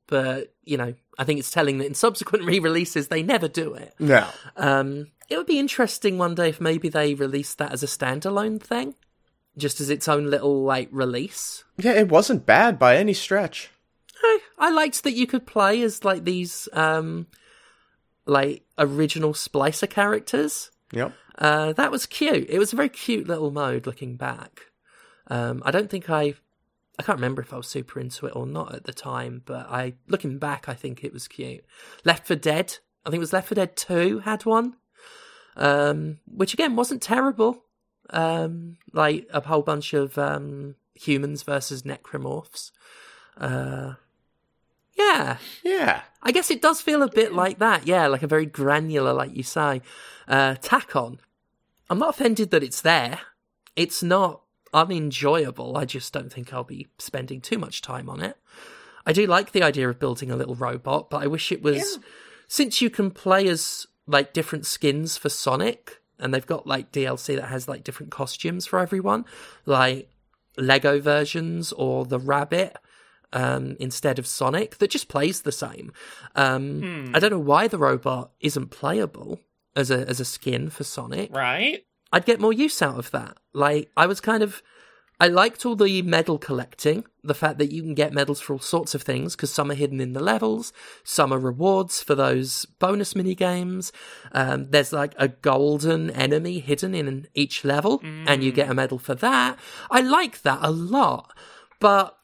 but, 0.08 0.54
you 0.66 0.76
know, 0.76 0.94
I 1.18 1.24
think 1.24 1.40
it's 1.40 1.52
telling 1.52 1.78
that 1.78 1.88
in 1.88 1.94
subsequent 1.94 2.46
re-releases 2.46 3.08
they 3.08 3.24
never 3.24 3.48
do 3.48 3.74
it. 3.74 3.96
No. 4.00 4.28
Um 4.56 5.08
it 5.30 5.38
would 5.38 5.48
be 5.48 5.60
interesting 5.60 6.18
one 6.18 6.36
day 6.36 6.50
if 6.50 6.60
maybe 6.60 6.90
they 6.90 7.14
released 7.14 7.58
that 7.58 7.72
as 7.72 7.84
a 7.84 7.88
standalone 7.88 8.62
thing, 8.62 8.96
just 9.58 9.82
as 9.82 9.90
its 9.90 10.08
own 10.08 10.30
little 10.30 10.64
like 10.64 10.90
release. 10.92 11.64
Yeah, 11.78 11.94
it 11.94 12.10
wasn't 12.10 12.46
bad 12.46 12.80
by 12.80 12.98
any 12.98 13.14
stretch. 13.14 13.70
I, 14.24 14.40
I 14.58 14.70
liked 14.70 15.04
that 15.04 15.14
you 15.14 15.28
could 15.28 15.46
play 15.46 15.82
as 15.82 16.06
like 16.06 16.24
these 16.24 16.70
um 16.74 17.28
like 18.26 18.64
original 18.78 19.34
splicer 19.34 19.90
characters. 19.90 20.72
Yep. 20.94 21.14
Uh 21.38 21.74
that 21.74 21.92
was 21.92 22.06
cute. 22.06 22.50
It 22.50 22.60
was 22.60 22.74
a 22.74 22.76
very 22.76 22.90
cute 22.90 23.28
little 23.28 23.52
mode 23.52 23.86
looking 23.86 24.16
back. 24.16 24.68
Um 25.28 25.62
I 25.66 25.72
don't 25.72 25.90
think 25.90 26.10
I 26.10 26.36
I 27.00 27.04
can't 27.04 27.18
remember 27.18 27.42
if 27.42 27.52
I 27.54 27.58
was 27.58 27.68
super 27.68 28.00
into 28.00 28.28
it 28.28 28.36
or 28.36 28.46
not 28.46 28.76
at 28.76 28.84
the 28.84 28.94
time, 28.94 29.42
but 29.46 29.68
I 29.70 29.94
looking 30.08 30.38
back 30.38 30.70
I 30.70 30.76
think 30.76 31.04
it 31.04 31.14
was 31.14 31.28
cute. 31.28 31.66
Left 32.06 32.28
4 32.28 32.36
Dead, 32.36 32.78
I 33.06 33.10
think 33.10 33.18
it 33.18 33.20
was 33.20 33.34
Left 33.34 33.48
4 33.48 33.56
Dead 33.56 33.76
2 33.76 34.20
had 34.20 34.46
one. 34.46 34.76
Um 35.58 36.20
which 36.28 36.54
again 36.54 36.76
wasn't 36.76 37.02
terrible. 37.02 37.66
Um 38.12 38.78
like 38.93 39.28
a 39.34 39.41
whole 39.41 39.62
bunch 39.62 39.93
of 39.93 40.17
um 40.17 40.76
humans 40.95 41.43
versus 41.43 41.84
necromorphs. 41.84 42.71
Uh 43.38 43.93
yeah, 44.97 45.38
Yeah. 45.63 46.02
I 46.21 46.32
guess 46.32 46.52
it 46.52 46.62
does 46.62 46.82
feel 46.82 47.02
a 47.02 47.10
bit 47.10 47.34
like 47.34 47.60
that. 47.60 47.88
Yeah, 47.88 48.08
like 48.08 48.24
a 48.24 48.28
very 48.28 48.45
granular, 48.45 49.13
like 49.13 49.36
you 49.36 49.41
say. 49.41 49.82
Uh, 50.28 50.56
tack 50.56 50.95
on. 50.95 51.19
I'm 51.89 51.97
not 51.97 52.10
offended 52.10 52.52
that 52.52 52.62
it's 52.62 52.82
there. 52.82 53.19
It's 53.76 54.04
not 54.04 54.41
unenjoyable. 54.74 55.78
I 55.78 55.86
just 55.86 56.13
don't 56.13 56.32
think 56.32 56.54
I'll 56.54 56.63
be 56.65 56.88
spending 57.00 57.41
too 57.41 57.58
much 57.58 57.82
time 57.82 58.10
on 58.10 58.21
it. 58.21 58.38
I 59.06 59.13
do 59.13 59.26
like 59.26 59.54
the 59.54 59.63
idea 59.63 59.89
of 59.89 59.97
building 60.00 60.30
a 60.30 60.36
little 60.36 60.56
robot, 60.56 61.10
but 61.10 61.24
I 61.24 61.28
wish 61.28 61.52
it 61.52 61.63
was 61.63 61.97
since 62.47 62.82
you 62.82 62.89
can 62.89 63.10
play 63.12 63.47
as 63.47 63.88
like 64.06 64.34
different 64.34 64.65
skins 64.65 65.17
for 65.17 65.30
Sonic, 65.30 66.01
and 66.21 66.34
they've 66.34 66.45
got 66.45 66.67
like 66.67 66.91
DLC 66.91 67.36
that 67.36 67.47
has 67.47 67.67
like 67.67 67.84
different 67.84 68.12
costumes 68.12 68.65
for 68.65 68.79
everyone, 68.79 69.25
like 69.65 70.10
Lego 70.57 70.99
versions 70.99 71.71
or 71.71 72.05
the 72.05 72.19
rabbit 72.19 72.77
um, 73.34 73.75
instead 73.79 74.19
of 74.19 74.27
Sonic 74.27 74.77
that 74.77 74.89
just 74.89 75.07
plays 75.07 75.41
the 75.41 75.51
same. 75.51 75.91
Um, 76.36 77.12
I 77.13 77.19
don't 77.19 77.31
know 77.31 77.39
why 77.39 77.67
the 77.67 77.77
robot 77.77 78.31
isn't 78.39 78.71
playable 78.71 79.39
as 79.75 79.89
a 79.89 80.07
as 80.07 80.19
a 80.19 80.25
skin 80.25 80.69
for 80.69 80.84
Sonic. 80.84 81.34
Right? 81.36 81.86
I'd 82.13 82.25
get 82.25 82.41
more 82.41 82.53
use 82.53 82.81
out 82.81 82.99
of 82.99 83.12
that. 83.12 83.38
Like 83.53 83.89
I 83.95 84.05
was 84.05 84.19
kind 84.19 84.43
of 84.43 84.62
I 85.21 85.27
liked 85.27 85.67
all 85.67 85.75
the 85.75 86.01
medal 86.01 86.39
collecting, 86.39 87.05
the 87.23 87.36
fact 87.36 87.60
that 87.60 87.71
you 87.71 87.84
can 87.84 87.93
get 87.93 88.12
medals 88.12 88.41
for 88.41 88.53
all 88.53 88.60
sorts 88.60 88.95
of 88.95 89.03
things 89.03 89.36
because 89.36 89.53
some 89.53 89.69
are 89.69 89.75
hidden 89.75 90.01
in 90.01 90.13
the 90.13 90.19
levels, 90.19 90.73
some 91.03 91.31
are 91.31 91.38
rewards 91.38 92.01
for 92.01 92.15
those 92.15 92.65
bonus 92.65 93.15
mini 93.15 93.36
games. 93.36 93.91
Um, 94.31 94.71
there's 94.71 94.91
like 94.91 95.13
a 95.17 95.27
golden 95.27 96.10
enemy 96.10 96.57
hidden 96.57 96.95
in 96.95 97.27
each 97.36 97.63
level, 97.63 98.01
and 98.03 98.43
you 98.43 98.51
get 98.51 98.71
a 98.71 98.73
medal 98.73 98.97
for 98.97 99.13
that. 99.13 99.60
I 99.91 100.01
like 100.01 100.41
that 100.41 100.57
a 100.63 100.71
lot, 100.71 101.31
but 101.79 102.17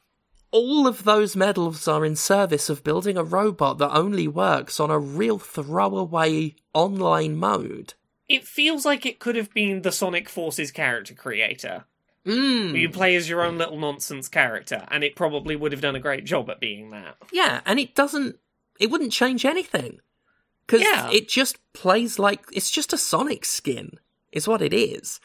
all 0.50 0.88
of 0.88 1.04
those 1.04 1.36
medals 1.36 1.86
are 1.86 2.04
in 2.04 2.16
service 2.16 2.68
of 2.68 2.82
building 2.82 3.16
a 3.16 3.22
robot 3.22 3.78
that 3.78 3.96
only 3.96 4.26
works 4.26 4.80
on 4.80 4.90
a 4.90 4.98
real 4.98 5.38
throwaway 5.38 6.56
online 6.74 7.36
mode. 7.36 7.94
It 8.28 8.44
feels 8.44 8.84
like 8.84 9.06
it 9.06 9.20
could 9.20 9.36
have 9.36 9.54
been 9.54 9.82
the 9.82 9.92
Sonic 9.92 10.28
Forces 10.28 10.72
character 10.72 11.14
creator. 11.14 11.84
Mm. 12.26 12.78
You 12.78 12.90
play 12.90 13.16
as 13.16 13.28
your 13.28 13.42
own 13.42 13.58
little 13.58 13.78
nonsense 13.78 14.28
character, 14.28 14.86
and 14.90 15.02
it 15.02 15.16
probably 15.16 15.56
would 15.56 15.72
have 15.72 15.80
done 15.80 15.96
a 15.96 16.00
great 16.00 16.24
job 16.24 16.50
at 16.50 16.60
being 16.60 16.90
that. 16.90 17.16
Yeah, 17.32 17.60
and 17.64 17.78
it 17.78 17.94
doesn't. 17.94 18.36
It 18.78 18.90
wouldn't 18.90 19.12
change 19.12 19.44
anything 19.44 20.00
because 20.66 20.82
Yeah. 20.82 21.10
it 21.10 21.28
just 21.28 21.58
plays 21.72 22.18
like 22.18 22.44
it's 22.52 22.70
just 22.70 22.92
a 22.92 22.98
Sonic 22.98 23.44
skin. 23.44 23.98
Is 24.30 24.46
what 24.46 24.60
it 24.60 24.74
is. 24.74 25.20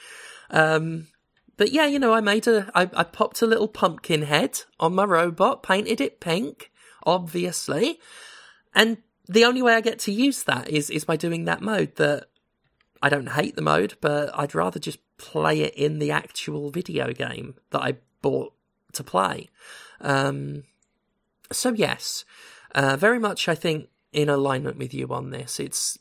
Um, 0.50 1.08
but 1.58 1.74
yeah, 1.74 1.86
you 1.86 2.00
know, 2.00 2.14
I 2.14 2.22
made 2.22 2.48
a. 2.48 2.72
I, 2.74 2.89
I 2.94 3.04
popped 3.04 3.41
a 3.41 3.46
little 3.48 3.68
pumpkin 3.68 4.22
head 4.22 4.62
on 4.80 4.96
my 4.96 5.04
robot, 5.04 5.62
painted 5.62 6.00
it 6.00 6.22
pink, 6.22 6.72
obviously, 7.06 8.00
and 8.74 8.98
the 9.28 9.44
only 9.46 9.62
way 9.62 9.74
I 9.74 9.82
get 9.82 10.00
to 10.00 10.12
use 10.14 10.44
that 10.44 10.70
is 10.70 10.89
is 10.89 11.04
by 11.04 11.18
doing 11.18 11.46
that 11.46 11.62
mode. 11.62 11.96
That 11.98 12.28
I 13.04 13.10
don't 13.10 13.34
hate 13.34 13.58
the 13.58 13.62
mode, 13.62 13.95
but 13.99 14.32
I'd 14.34 14.56
rather 14.56 14.80
just 14.80 14.99
play 15.18 15.60
it 15.60 15.76
in 15.76 15.99
the 15.99 16.10
actual 16.10 16.72
video 16.72 17.12
game 17.12 17.56
that 17.72 17.82
I 17.82 17.97
bought 18.22 18.54
to 18.93 19.04
play. 19.04 19.49
Um, 19.99 20.64
so 21.51 21.74
yes, 21.74 22.24
uh, 22.74 22.95
very 22.95 23.20
much 23.20 23.49
I 23.49 23.56
think 23.56 23.89
in 24.14 24.30
alignment 24.30 24.78
with 24.78 24.93
you 24.93 25.10
on 25.10 25.32
this. 25.32 25.60
It's 25.60 25.99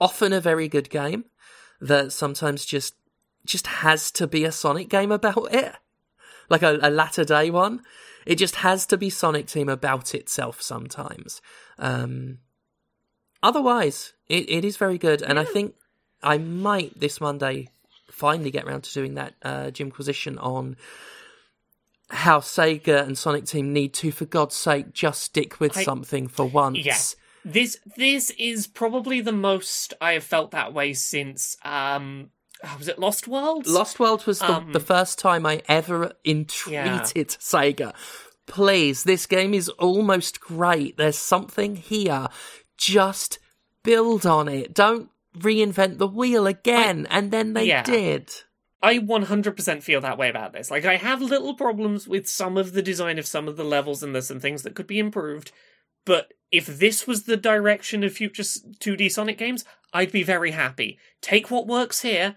often 0.00 0.32
a 0.32 0.40
very 0.40 0.66
good 0.66 0.88
game 0.88 1.26
that 1.78 2.12
sometimes 2.12 2.64
just 2.64 2.94
just 3.44 3.66
has 3.66 4.10
to 4.12 4.26
be 4.26 4.44
a 4.44 4.52
Sonic 4.52 4.88
game 4.88 5.12
about 5.12 5.52
it, 5.52 5.74
like 6.48 6.62
a, 6.62 6.78
a 6.80 6.90
latter 6.90 7.24
day 7.24 7.50
one. 7.50 7.82
It 8.24 8.36
just 8.36 8.56
has 8.56 8.86
to 8.86 8.96
be 8.96 9.10
Sonic 9.10 9.46
Team 9.46 9.68
about 9.68 10.14
itself 10.14 10.62
sometimes. 10.62 11.42
Um, 11.78 12.38
otherwise, 13.42 14.12
it, 14.28 14.48
it 14.48 14.64
is 14.64 14.76
very 14.76 14.98
good, 14.98 15.22
and 15.22 15.38
I 15.38 15.44
think 15.44 15.74
I 16.22 16.38
might 16.38 16.98
this 16.98 17.20
Monday 17.20 17.68
finally 18.10 18.50
get 18.50 18.64
around 18.64 18.82
to 18.84 18.92
doing 18.92 19.14
that 19.14 19.34
uh, 19.42 19.70
Jimquisition 19.70 20.38
on 20.38 20.76
how 22.10 22.40
Sega 22.40 23.02
and 23.02 23.16
Sonic 23.16 23.44
Team 23.46 23.72
need 23.72 23.94
to, 23.94 24.10
for 24.10 24.24
God's 24.24 24.56
sake, 24.56 24.92
just 24.92 25.22
stick 25.22 25.60
with 25.60 25.76
I- 25.76 25.84
something 25.84 26.28
for 26.28 26.44
once. 26.44 26.84
Yeah. 26.84 26.98
This 27.42 27.78
this 27.96 28.28
is 28.38 28.66
probably 28.66 29.22
the 29.22 29.32
most 29.32 29.94
I 29.98 30.12
have 30.12 30.24
felt 30.24 30.50
that 30.50 30.74
way 30.74 30.92
since 30.92 31.56
um 31.64 32.28
oh, 32.62 32.74
was 32.76 32.86
it 32.86 32.98
Lost 32.98 33.26
World? 33.26 33.66
Lost 33.66 33.98
World 33.98 34.26
was 34.26 34.40
the, 34.40 34.52
Um, 34.52 34.72
the 34.72 34.80
first 34.80 35.18
time 35.18 35.46
I 35.46 35.62
ever 35.66 36.12
entreated 36.22 37.28
Sega. 37.28 37.94
Please, 38.46 39.04
this 39.04 39.24
game 39.24 39.54
is 39.54 39.70
almost 39.70 40.40
great. 40.40 40.98
There's 40.98 41.16
something 41.16 41.76
here. 41.76 42.28
Just 42.80 43.38
build 43.84 44.24
on 44.24 44.48
it. 44.48 44.74
Don't 44.74 45.10
reinvent 45.38 45.98
the 45.98 46.06
wheel 46.06 46.46
again. 46.46 47.06
and 47.10 47.30
then 47.30 47.52
they 47.52 47.66
yeah. 47.66 47.82
did. 47.82 48.32
I 48.82 48.98
100% 48.98 49.82
feel 49.82 50.00
that 50.00 50.16
way 50.16 50.30
about 50.30 50.54
this. 50.54 50.70
Like, 50.70 50.86
I 50.86 50.96
have 50.96 51.20
little 51.20 51.54
problems 51.54 52.08
with 52.08 52.26
some 52.26 52.56
of 52.56 52.72
the 52.72 52.80
design 52.80 53.18
of 53.18 53.26
some 53.26 53.46
of 53.46 53.58
the 53.58 53.64
levels, 53.64 54.02
and 54.02 54.14
there's 54.14 54.28
some 54.28 54.40
things 54.40 54.62
that 54.62 54.74
could 54.74 54.86
be 54.86 54.98
improved. 54.98 55.52
But 56.06 56.32
if 56.50 56.66
this 56.66 57.06
was 57.06 57.24
the 57.24 57.36
direction 57.36 58.02
of 58.02 58.14
future 58.14 58.42
2D 58.42 59.10
Sonic 59.12 59.36
games, 59.36 59.66
I'd 59.92 60.10
be 60.12 60.22
very 60.22 60.52
happy. 60.52 60.98
Take 61.20 61.50
what 61.50 61.66
works 61.66 62.00
here, 62.00 62.36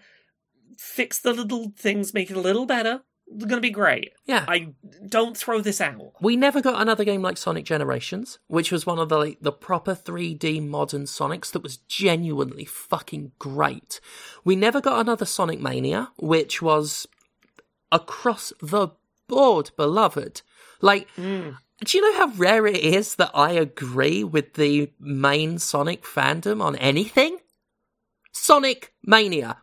fix 0.77 1.17
the 1.17 1.31
little 1.31 1.71
things, 1.77 2.13
make 2.13 2.29
it 2.29 2.35
a 2.35 2.41
little 2.41 2.65
better. 2.65 3.03
It's 3.35 3.45
gonna 3.45 3.61
be 3.61 3.69
great. 3.69 4.11
Yeah. 4.25 4.45
I 4.47 4.73
don't 5.07 5.35
throw 5.35 5.61
this 5.61 5.81
out. 5.81 6.13
We 6.21 6.35
never 6.35 6.61
got 6.61 6.81
another 6.81 7.03
game 7.03 7.21
like 7.21 7.37
Sonic 7.37 7.65
Generations, 7.65 8.39
which 8.47 8.71
was 8.71 8.85
one 8.85 8.99
of 8.99 9.09
the 9.09 9.17
like, 9.17 9.37
the 9.41 9.51
proper 9.51 9.95
3D 9.95 10.65
modern 10.65 11.03
Sonics 11.03 11.51
that 11.51 11.63
was 11.63 11.77
genuinely 11.77 12.65
fucking 12.65 13.31
great. 13.39 13.99
We 14.43 14.55
never 14.55 14.81
got 14.81 14.99
another 14.99 15.25
Sonic 15.25 15.59
Mania, 15.59 16.11
which 16.17 16.61
was 16.61 17.07
across 17.91 18.53
the 18.61 18.89
board 19.27 19.71
beloved. 19.77 20.41
Like, 20.81 21.07
mm. 21.17 21.55
do 21.83 21.97
you 21.97 22.11
know 22.11 22.17
how 22.17 22.33
rare 22.35 22.67
it 22.67 22.77
is 22.77 23.15
that 23.15 23.31
I 23.33 23.51
agree 23.51 24.23
with 24.23 24.53
the 24.55 24.91
main 24.99 25.59
Sonic 25.59 26.03
fandom 26.03 26.61
on 26.61 26.75
anything? 26.75 27.37
Sonic 28.31 28.93
Mania. 29.03 29.57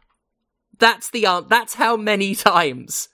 That's 0.78 1.10
the 1.10 1.24
an- 1.26 1.46
that's 1.48 1.74
how 1.74 1.96
many 1.96 2.34
times 2.52 3.08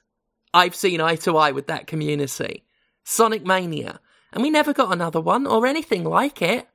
I've 0.57 0.74
seen 0.74 1.02
eye 1.02 1.16
to 1.16 1.36
eye 1.36 1.52
with 1.52 1.66
that 1.66 1.86
community. 1.86 2.64
Sonic 3.04 3.44
Mania. 3.44 4.00
And 4.32 4.42
we 4.42 4.50
never 4.50 4.72
got 4.72 4.92
another 4.92 5.20
one 5.20 5.46
or 5.46 5.66
anything 5.66 6.02
like 6.02 6.40
it 6.40 6.66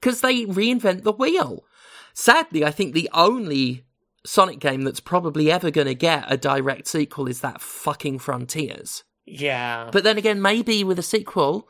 because 0.00 0.20
they 0.20 0.44
reinvent 0.46 1.04
the 1.04 1.12
wheel. 1.12 1.64
Sadly, 2.12 2.64
I 2.64 2.72
think 2.72 2.92
the 2.92 3.08
only 3.14 3.84
Sonic 4.26 4.58
game 4.58 4.82
that's 4.82 5.00
probably 5.00 5.50
ever 5.50 5.70
going 5.70 5.86
to 5.86 5.94
get 5.94 6.24
a 6.30 6.36
direct 6.36 6.88
sequel 6.88 7.28
is 7.28 7.40
that 7.40 7.60
fucking 7.60 8.18
Frontiers. 8.18 9.04
Yeah. 9.26 9.90
But 9.92 10.02
then 10.02 10.18
again, 10.18 10.42
maybe 10.42 10.82
with 10.82 10.98
a 10.98 11.02
sequel, 11.02 11.68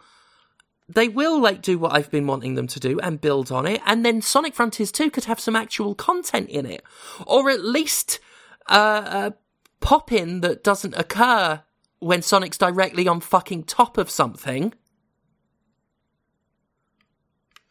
they 0.88 1.08
will 1.08 1.38
like 1.40 1.60
do 1.62 1.78
what 1.78 1.92
I've 1.92 2.10
been 2.10 2.26
wanting 2.26 2.54
them 2.54 2.66
to 2.68 2.80
do 2.80 2.98
and 3.00 3.20
build 3.20 3.52
on 3.52 3.66
it, 3.66 3.80
and 3.86 4.04
then 4.04 4.22
Sonic 4.22 4.54
Frontiers 4.54 4.90
2 4.90 5.10
could 5.10 5.26
have 5.26 5.38
some 5.38 5.54
actual 5.54 5.94
content 5.94 6.48
in 6.48 6.66
it, 6.66 6.82
or 7.26 7.50
at 7.50 7.64
least 7.64 8.18
uh, 8.66 9.30
a 9.30 9.34
pop 9.80 10.12
in 10.12 10.40
that 10.42 10.62
doesn't 10.64 10.94
occur 10.96 11.62
when 11.98 12.22
Sonic's 12.22 12.58
directly 12.58 13.06
on 13.08 13.20
fucking 13.20 13.64
top 13.64 13.98
of 13.98 14.10
something. 14.10 14.72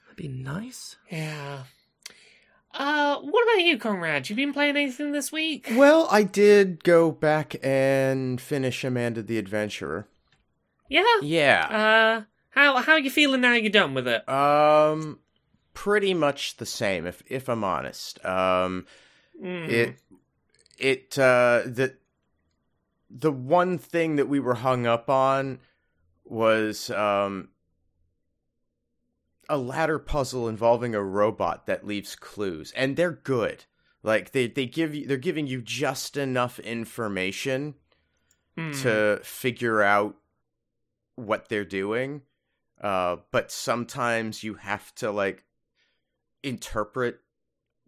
That'd 0.05 0.15
be 0.17 0.27
nice. 0.27 0.97
yeah. 1.11 1.63
Uh, 2.71 3.17
what 3.21 3.43
about 3.43 3.63
you, 3.65 3.79
Conrad? 3.79 4.29
You 4.29 4.35
been 4.35 4.53
playing 4.53 4.77
anything 4.77 5.11
this 5.11 5.31
week? 5.31 5.69
Well, 5.73 6.07
I 6.11 6.21
did 6.21 6.83
go 6.83 7.11
back 7.11 7.55
and 7.63 8.39
finish 8.39 8.83
Amanda 8.83 9.23
the 9.23 9.39
Adventurer. 9.39 10.07
Yeah. 10.87 11.03
Yeah. 11.23 11.65
Uh, 11.65 12.23
how 12.51 12.77
how 12.77 12.93
are 12.93 12.99
you 12.99 13.09
feeling 13.09 13.41
now 13.41 13.53
you're 13.53 13.71
done 13.71 13.95
with 13.95 14.07
it? 14.07 14.27
Um, 14.29 15.17
pretty 15.73 16.13
much 16.13 16.57
the 16.57 16.65
same, 16.65 17.07
if 17.07 17.23
if 17.27 17.49
I'm 17.49 17.63
honest. 17.63 18.23
Um, 18.23 18.85
Mm. 19.41 19.69
it 19.69 19.95
it 20.77 21.17
uh 21.17 21.61
the 21.65 21.95
the 23.09 23.31
one 23.31 23.77
thing 23.77 24.15
that 24.17 24.29
we 24.29 24.39
were 24.39 24.55
hung 24.55 24.85
up 24.85 25.09
on 25.09 25.59
was 26.23 26.89
um 26.91 27.49
a 29.49 29.57
ladder 29.57 29.97
puzzle 29.97 30.47
involving 30.47 30.93
a 30.93 31.03
robot 31.03 31.65
that 31.65 31.85
leaves 31.87 32.15
clues 32.15 32.71
and 32.75 32.95
they're 32.95 33.11
good 33.11 33.65
like 34.03 34.31
they 34.31 34.47
they 34.47 34.65
give 34.67 34.93
you 34.93 35.07
they're 35.07 35.17
giving 35.17 35.47
you 35.47 35.61
just 35.61 36.17
enough 36.17 36.59
information 36.59 37.75
Hmm. 38.57 38.71
to 38.73 39.19
figure 39.23 39.81
out 39.81 40.15
what 41.15 41.47
they're 41.49 41.63
doing 41.65 42.21
uh 42.81 43.17
but 43.31 43.51
sometimes 43.51 44.43
you 44.43 44.55
have 44.55 44.93
to 44.95 45.11
like 45.11 45.45
interpret 46.43 47.19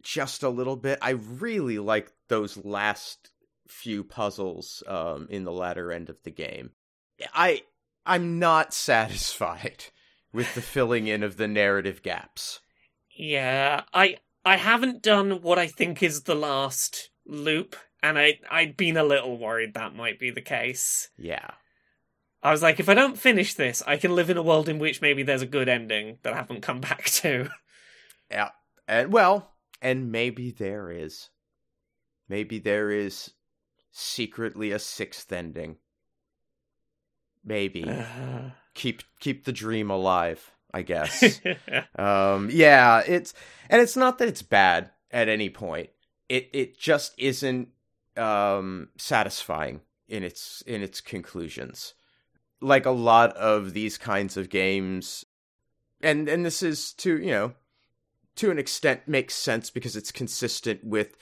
just 0.01 0.43
a 0.43 0.49
little 0.49 0.75
bit 0.75 0.97
i 1.01 1.11
really 1.11 1.77
like 1.79 2.11
those 2.27 2.57
last 2.63 3.31
few 3.71 4.03
puzzles 4.03 4.83
um 4.87 5.27
in 5.29 5.43
the 5.43 5.51
latter 5.51 5.91
end 5.91 6.09
of 6.09 6.21
the 6.23 6.31
game 6.31 6.71
i 7.33 7.61
i'm 8.05 8.37
not 8.39 8.73
satisfied 8.91 9.85
with 10.33 10.53
the 10.55 10.61
filling 10.61 11.07
in 11.07 11.23
of 11.23 11.37
the 11.37 11.47
narrative 11.47 12.01
gaps 12.01 12.59
Yeah, 13.17 13.83
I 13.93 14.17
I 14.43 14.55
haven't 14.57 15.03
done 15.03 15.41
what 15.41 15.59
I 15.59 15.67
think 15.67 16.01
is 16.01 16.23
the 16.23 16.33
last 16.35 17.09
loop, 17.27 17.75
and 18.01 18.17
I 18.17 18.39
I'd 18.49 18.75
been 18.77 18.97
a 18.97 19.03
little 19.03 19.37
worried 19.37 19.73
that 19.73 19.93
might 19.93 20.17
be 20.19 20.31
the 20.31 20.41
case. 20.41 21.09
yeah 21.17 21.51
I 22.41 22.49
was 22.51 22.63
like, 22.63 22.79
if 22.79 22.89
I 22.89 22.95
don't 22.95 23.19
finish 23.19 23.53
this, 23.53 23.83
I 23.85 23.97
can 23.97 24.15
live 24.15 24.31
in 24.31 24.37
a 24.37 24.41
world 24.41 24.67
in 24.67 24.79
which 24.79 24.99
maybe 25.01 25.21
there's 25.21 25.43
a 25.43 25.57
good 25.57 25.69
ending 25.69 26.17
that 26.23 26.33
I 26.33 26.37
haven't 26.37 26.61
come 26.61 26.81
back 26.89 27.05
to. 27.21 27.49
Yeah. 28.31 28.49
And 28.87 29.13
well, 29.13 29.51
and 29.81 30.11
maybe 30.11 30.49
there 30.51 30.89
is. 30.89 31.29
Maybe 32.29 32.57
there 32.57 32.89
is 32.89 33.31
secretly 33.91 34.71
a 34.71 34.79
sixth 34.79 35.31
ending. 35.31 35.77
Maybe. 37.43 37.89
keep 38.73 39.03
keep 39.19 39.45
the 39.45 39.51
dream 39.51 39.89
alive, 39.89 40.51
I 40.73 40.81
guess. 40.81 41.41
um 41.95 42.49
yeah, 42.51 43.03
it's 43.05 43.33
and 43.69 43.81
it's 43.81 43.97
not 43.97 44.17
that 44.19 44.27
it's 44.27 44.41
bad 44.41 44.91
at 45.11 45.29
any 45.29 45.49
point. 45.49 45.89
It 46.29 46.49
it 46.53 46.77
just 46.77 47.13
isn't 47.17 47.69
um 48.17 48.89
satisfying 48.97 49.81
in 50.07 50.23
its 50.23 50.61
in 50.67 50.81
its 50.81 51.01
conclusions. 51.01 51.93
Like 52.61 52.85
a 52.85 52.91
lot 52.91 53.35
of 53.37 53.73
these 53.73 53.97
kinds 53.97 54.37
of 54.37 54.49
games 54.49 55.25
and 56.03 56.27
and 56.27 56.45
this 56.45 56.63
is 56.63 56.93
to, 56.93 57.17
you 57.19 57.31
know, 57.31 57.53
to 58.35 58.51
an 58.51 58.59
extent 58.59 59.07
makes 59.07 59.35
sense 59.35 59.69
because 59.69 59.95
it's 59.95 60.11
consistent 60.11 60.83
with 60.83 61.17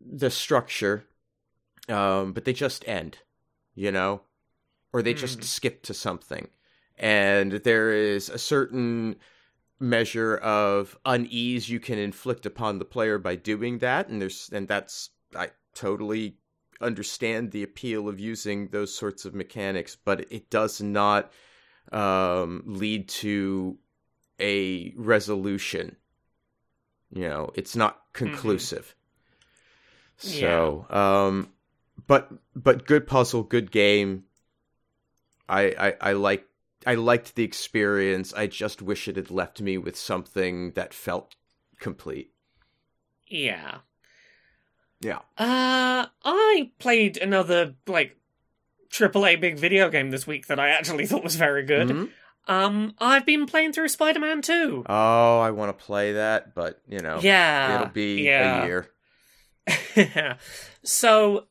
the 0.00 0.30
structure 0.30 1.06
um 1.88 2.32
but 2.32 2.44
they 2.44 2.52
just 2.52 2.86
end 2.88 3.18
you 3.74 3.90
know 3.92 4.22
or 4.92 5.02
they 5.02 5.14
just 5.14 5.40
Mhm. 5.40 5.44
skip 5.44 5.82
to 5.82 5.94
something 5.94 6.48
and 6.98 7.52
there 7.52 7.92
is 7.92 8.28
a 8.28 8.38
certain 8.38 9.16
measure 9.80 10.36
of 10.36 10.96
unease 11.04 11.68
you 11.68 11.80
can 11.80 11.98
inflict 11.98 12.46
upon 12.46 12.78
the 12.78 12.84
player 12.84 13.18
by 13.18 13.34
doing 13.36 13.78
that 13.78 14.08
and 14.08 14.20
there's 14.22 14.48
and 14.52 14.68
that's 14.68 15.10
i 15.36 15.50
totally 15.74 16.36
understand 16.80 17.50
the 17.50 17.62
appeal 17.62 18.08
of 18.08 18.20
using 18.20 18.68
those 18.68 18.94
sorts 18.94 19.24
of 19.24 19.34
mechanics 19.34 19.96
but 20.04 20.30
it 20.32 20.48
does 20.50 20.80
not 20.80 21.32
um 21.92 22.62
lead 22.66 23.08
to 23.08 23.78
a 24.40 24.92
resolution. 24.96 25.96
You 27.10 27.28
know, 27.28 27.50
it's 27.54 27.76
not 27.76 28.02
conclusive. 28.12 28.94
So, 30.16 30.86
um, 30.90 31.52
but 32.06 32.30
but 32.54 32.86
good 32.86 33.06
puzzle, 33.06 33.42
good 33.42 33.70
game. 33.70 34.24
I, 35.48 35.74
I 35.78 36.10
I 36.10 36.12
like 36.12 36.46
I 36.86 36.94
liked 36.94 37.34
the 37.34 37.44
experience. 37.44 38.32
I 38.34 38.46
just 38.46 38.82
wish 38.82 39.08
it 39.08 39.16
had 39.16 39.30
left 39.30 39.60
me 39.60 39.78
with 39.78 39.96
something 39.96 40.72
that 40.72 40.92
felt 40.94 41.34
complete. 41.80 42.32
yeah. 43.28 43.78
Yeah. 45.00 45.18
Uh, 45.36 46.06
I 46.24 46.70
played 46.78 47.18
another 47.18 47.74
like 47.86 48.16
AAA 48.90 49.38
big 49.38 49.58
video 49.58 49.90
game 49.90 50.10
this 50.10 50.26
week 50.26 50.46
that 50.46 50.58
I 50.58 50.70
actually 50.70 51.04
thought 51.08 51.22
was 51.24 51.36
very 51.36 51.62
good. 51.64 51.88
Mhm. 51.88 52.10
Um, 52.46 52.94
I've 52.98 53.26
been 53.26 53.44
playing 53.46 53.72
through 53.72 53.88
Spider-Man 53.88 54.40
2. 54.42 54.84
Oh, 54.88 55.40
I 55.40 55.50
want 55.50 55.76
to 55.76 55.84
play 55.84 56.12
that, 56.12 56.54
but 56.54 56.80
you 56.88 57.00
know, 57.00 57.18
yeah, 57.20 57.74
it'll 57.74 57.92
be 57.92 58.22
yeah. 58.22 58.62
a 58.62 58.66
year. 58.66 60.38
so 60.82 61.46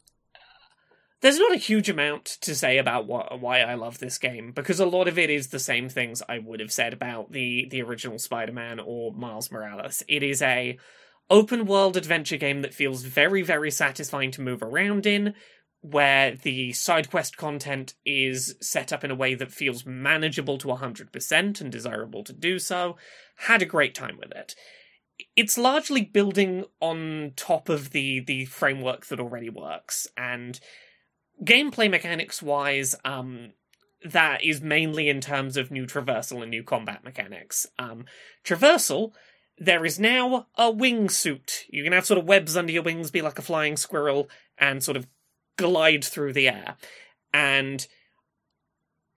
there's 1.23 1.39
not 1.39 1.53
a 1.53 1.57
huge 1.57 1.89
amount 1.89 2.25
to 2.41 2.53
say 2.53 2.77
about 2.77 3.07
what, 3.07 3.39
why 3.39 3.61
I 3.61 3.75
love 3.75 3.97
this 3.97 4.17
game 4.17 4.51
because 4.51 4.81
a 4.81 4.85
lot 4.85 5.07
of 5.07 5.17
it 5.17 5.29
is 5.29 5.47
the 5.47 5.57
same 5.57 5.87
things 5.87 6.21
I 6.27 6.37
would 6.37 6.59
have 6.59 6.71
said 6.71 6.91
about 6.91 7.31
the 7.31 7.65
the 7.71 7.81
original 7.81 8.19
Spider-Man 8.19 8.81
or 8.81 9.13
Miles 9.13 9.49
Morales. 9.49 10.03
It 10.09 10.21
is 10.21 10.41
a 10.41 10.77
open 11.29 11.65
world 11.65 11.95
adventure 11.95 12.35
game 12.35 12.61
that 12.61 12.73
feels 12.73 13.03
very 13.03 13.41
very 13.41 13.71
satisfying 13.71 14.31
to 14.31 14.41
move 14.41 14.61
around 14.61 15.05
in 15.05 15.33
where 15.79 16.35
the 16.35 16.73
side 16.73 17.09
quest 17.09 17.37
content 17.37 17.93
is 18.05 18.55
set 18.59 18.91
up 18.91 19.05
in 19.05 19.11
a 19.11 19.15
way 19.15 19.33
that 19.33 19.51
feels 19.51 19.85
manageable 19.85 20.57
to 20.57 20.67
100% 20.67 21.61
and 21.61 21.71
desirable 21.71 22.23
to 22.25 22.33
do 22.33 22.59
so. 22.59 22.97
Had 23.35 23.61
a 23.61 23.65
great 23.65 23.95
time 23.95 24.17
with 24.17 24.31
it. 24.31 24.55
It's 25.37 25.57
largely 25.57 26.01
building 26.01 26.65
on 26.81 27.31
top 27.37 27.69
of 27.69 27.91
the 27.91 28.19
the 28.19 28.43
framework 28.43 29.05
that 29.05 29.21
already 29.21 29.49
works 29.49 30.05
and 30.17 30.59
gameplay 31.41 31.89
mechanics 31.89 32.41
wise, 32.41 32.95
um, 33.05 33.53
that 34.03 34.43
is 34.43 34.61
mainly 34.61 35.09
in 35.09 35.21
terms 35.21 35.55
of 35.57 35.71
new 35.71 35.85
traversal 35.85 36.41
and 36.41 36.51
new 36.51 36.63
combat 36.63 37.03
mechanics. 37.03 37.65
Um, 37.79 38.05
traversal, 38.43 39.13
there 39.57 39.85
is 39.85 39.99
now 39.99 40.47
a 40.57 40.71
wingsuit. 40.71 41.63
You 41.69 41.83
can 41.83 41.93
have 41.93 42.05
sort 42.05 42.17
of 42.17 42.25
webs 42.25 42.57
under 42.57 42.71
your 42.71 42.83
wings, 42.83 43.11
be 43.11 43.21
like 43.21 43.39
a 43.39 43.43
flying 43.43 43.77
squirrel, 43.77 44.29
and 44.57 44.83
sort 44.83 44.97
of 44.97 45.07
glide 45.57 46.03
through 46.03 46.33
the 46.33 46.49
air. 46.49 46.75
And 47.33 47.85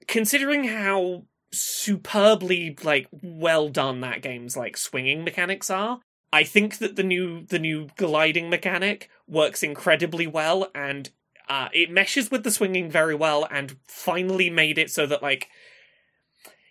considering 0.06 0.64
how 0.64 1.24
superbly 1.52 2.76
like 2.82 3.08
well 3.22 3.68
done 3.68 4.00
that 4.00 4.22
game's 4.22 4.56
like 4.56 4.76
swinging 4.76 5.24
mechanics 5.24 5.70
are, 5.70 6.00
I 6.32 6.44
think 6.44 6.78
that 6.78 6.96
the 6.96 7.02
new 7.02 7.44
the 7.46 7.58
new 7.58 7.88
gliding 7.96 8.50
mechanic 8.50 9.08
works 9.26 9.62
incredibly 9.62 10.26
well 10.26 10.68
and 10.74 11.10
uh, 11.48 11.68
it 11.72 11.90
meshes 11.90 12.30
with 12.30 12.44
the 12.44 12.50
swinging 12.50 12.90
very 12.90 13.14
well 13.14 13.46
and 13.50 13.76
finally 13.86 14.50
made 14.50 14.78
it 14.78 14.90
so 14.90 15.06
that 15.06 15.22
like 15.22 15.48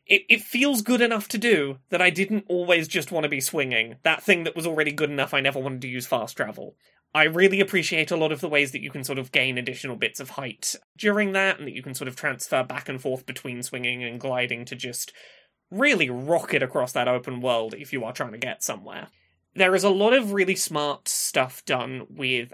it, 0.06 0.24
it 0.30 0.42
feels 0.42 0.82
good 0.82 1.02
enough 1.02 1.28
to 1.30 1.38
do 1.38 1.80
that 1.90 2.02
I 2.02 2.10
didn't 2.10 2.46
always 2.48 2.88
just 2.88 3.12
want 3.12 3.24
to 3.24 3.30
be 3.30 3.42
swinging. 3.42 3.96
That 4.04 4.22
thing 4.22 4.44
that 4.44 4.56
was 4.56 4.68
already 4.68 4.92
good 4.92 5.10
enough, 5.10 5.34
I 5.34 5.42
never 5.42 5.60
wanted 5.60 5.82
to 5.82 5.88
use 5.88 6.06
fast 6.06 6.38
travel. 6.38 6.76
I 7.14 7.24
really 7.24 7.62
appreciate 7.62 8.12
a 8.12 8.18
lot 8.18 8.34
of 8.34 8.42
the 8.42 8.50
ways 8.50 8.72
that 8.74 8.82
you 8.82 8.92
can 8.92 9.06
sort 9.06 9.18
of 9.18 9.32
gain 9.32 9.58
additional 9.58 9.96
bits 9.96 10.20
of 10.20 10.32
height 10.32 10.76
during 10.98 11.32
that, 11.32 11.58
and 11.58 11.66
that 11.66 11.74
you 11.74 11.82
can 11.82 11.96
sort 11.96 12.10
of 12.10 12.16
transfer 12.18 12.62
back 12.62 12.90
and 12.90 13.02
forth 13.02 13.26
between 13.26 13.64
swinging 13.64 14.04
and 14.04 14.20
gliding 14.20 14.66
to 14.66 14.76
just 14.76 15.14
really 15.72 16.10
rocket 16.10 16.62
across 16.62 16.92
that 16.92 17.08
open 17.08 17.40
world 17.40 17.74
if 17.74 17.94
you 17.94 18.04
are 18.04 18.12
trying 18.12 18.34
to 18.34 18.38
get 18.38 18.64
somewhere. 18.64 19.08
There 19.56 19.74
is 19.74 19.86
a 19.86 19.90
lot 19.90 20.14
of 20.14 20.34
really 20.34 20.58
smart 20.58 21.08
stuff 21.08 21.64
done 21.64 22.06
with 22.10 22.52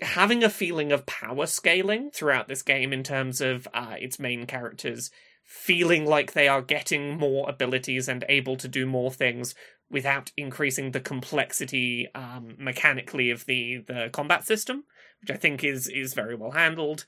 having 0.00 0.42
a 0.42 0.50
feeling 0.50 0.92
of 0.92 1.06
power 1.06 1.46
scaling 1.46 2.10
throughout 2.10 2.48
this 2.48 2.62
game 2.62 2.92
in 2.92 3.02
terms 3.02 3.40
of 3.40 3.68
uh, 3.74 3.94
its 3.98 4.18
main 4.18 4.46
characters 4.46 5.10
feeling 5.44 6.06
like 6.06 6.32
they 6.32 6.48
are 6.48 6.62
getting 6.62 7.18
more 7.18 7.48
abilities 7.48 8.08
and 8.08 8.24
able 8.28 8.56
to 8.56 8.68
do 8.68 8.86
more 8.86 9.10
things 9.10 9.54
without 9.90 10.32
increasing 10.36 10.92
the 10.92 11.00
complexity 11.00 12.08
um, 12.14 12.54
mechanically 12.58 13.30
of 13.30 13.44
the 13.46 13.84
the 13.86 14.08
combat 14.12 14.46
system, 14.46 14.84
which 15.20 15.30
I 15.30 15.36
think 15.36 15.62
is 15.62 15.88
is 15.88 16.14
very 16.14 16.34
well 16.34 16.52
handled. 16.52 17.04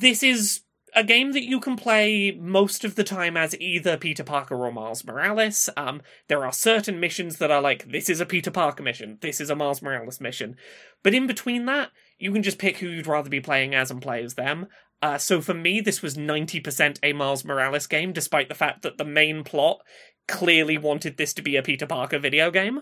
This 0.00 0.22
is 0.22 0.62
a 0.94 1.04
game 1.04 1.32
that 1.32 1.44
you 1.44 1.58
can 1.58 1.76
play 1.76 2.30
most 2.30 2.84
of 2.84 2.94
the 2.94 3.04
time 3.04 3.36
as 3.36 3.58
either 3.60 3.96
Peter 3.96 4.22
Parker 4.22 4.54
or 4.54 4.72
Miles 4.72 5.04
Morales. 5.04 5.68
Um, 5.76 6.00
there 6.28 6.44
are 6.44 6.52
certain 6.52 7.00
missions 7.00 7.38
that 7.38 7.50
are 7.50 7.60
like, 7.60 7.90
this 7.90 8.08
is 8.08 8.20
a 8.20 8.26
Peter 8.26 8.52
Parker 8.52 8.82
mission, 8.82 9.18
this 9.20 9.40
is 9.40 9.50
a 9.50 9.56
Miles 9.56 9.82
Morales 9.82 10.20
mission. 10.20 10.56
But 11.02 11.14
in 11.14 11.26
between 11.26 11.66
that, 11.66 11.90
you 12.18 12.32
can 12.32 12.42
just 12.42 12.58
pick 12.58 12.78
who 12.78 12.88
you'd 12.88 13.06
rather 13.06 13.30
be 13.30 13.40
playing 13.40 13.74
as 13.74 13.90
and 13.90 14.02
play 14.02 14.22
as 14.22 14.34
them. 14.34 14.66
Uh, 15.02 15.18
so 15.18 15.40
for 15.40 15.54
me, 15.54 15.80
this 15.80 16.00
was 16.00 16.16
90% 16.16 16.98
a 17.02 17.12
Miles 17.12 17.44
Morales 17.44 17.86
game, 17.86 18.12
despite 18.12 18.48
the 18.48 18.54
fact 18.54 18.82
that 18.82 18.96
the 18.96 19.04
main 19.04 19.44
plot 19.44 19.80
clearly 20.26 20.78
wanted 20.78 21.16
this 21.16 21.34
to 21.34 21.42
be 21.42 21.56
a 21.56 21.62
Peter 21.62 21.86
Parker 21.86 22.18
video 22.18 22.50
game. 22.50 22.80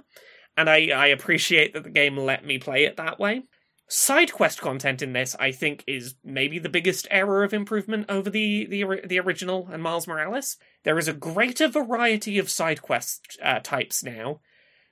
And 0.57 0.69
I, 0.69 0.89
I 0.91 1.07
appreciate 1.07 1.75
that 1.75 1.85
the 1.85 1.91
game 1.91 2.17
let 2.17 2.45
me 2.45 2.59
play 2.59 2.85
it 2.85 2.97
that 2.97 3.19
way. 3.19 3.43
Side 3.89 4.33
quest 4.33 4.61
content 4.61 5.03
in 5.03 5.13
this, 5.13 5.37
I 5.39 5.53
think, 5.53 5.85
is 5.87 6.15
maybe 6.25 6.59
the 6.59 6.69
biggest 6.69 7.07
error 7.11 7.43
of 7.43 7.53
improvement 7.53 8.07
over 8.09 8.31
the 8.31 8.67
the, 8.67 8.85
the 9.05 9.19
original 9.19 9.69
and 9.71 9.83
Miles 9.83 10.07
Morales. 10.07 10.57
There 10.85 10.99
is 10.99 11.09
a 11.09 11.13
greater 11.13 11.69
variety 11.69 12.39
of 12.39 12.49
side 12.49 12.81
quest 12.81 13.39
uh, 13.43 13.59
types 13.59 14.03
now 14.03 14.41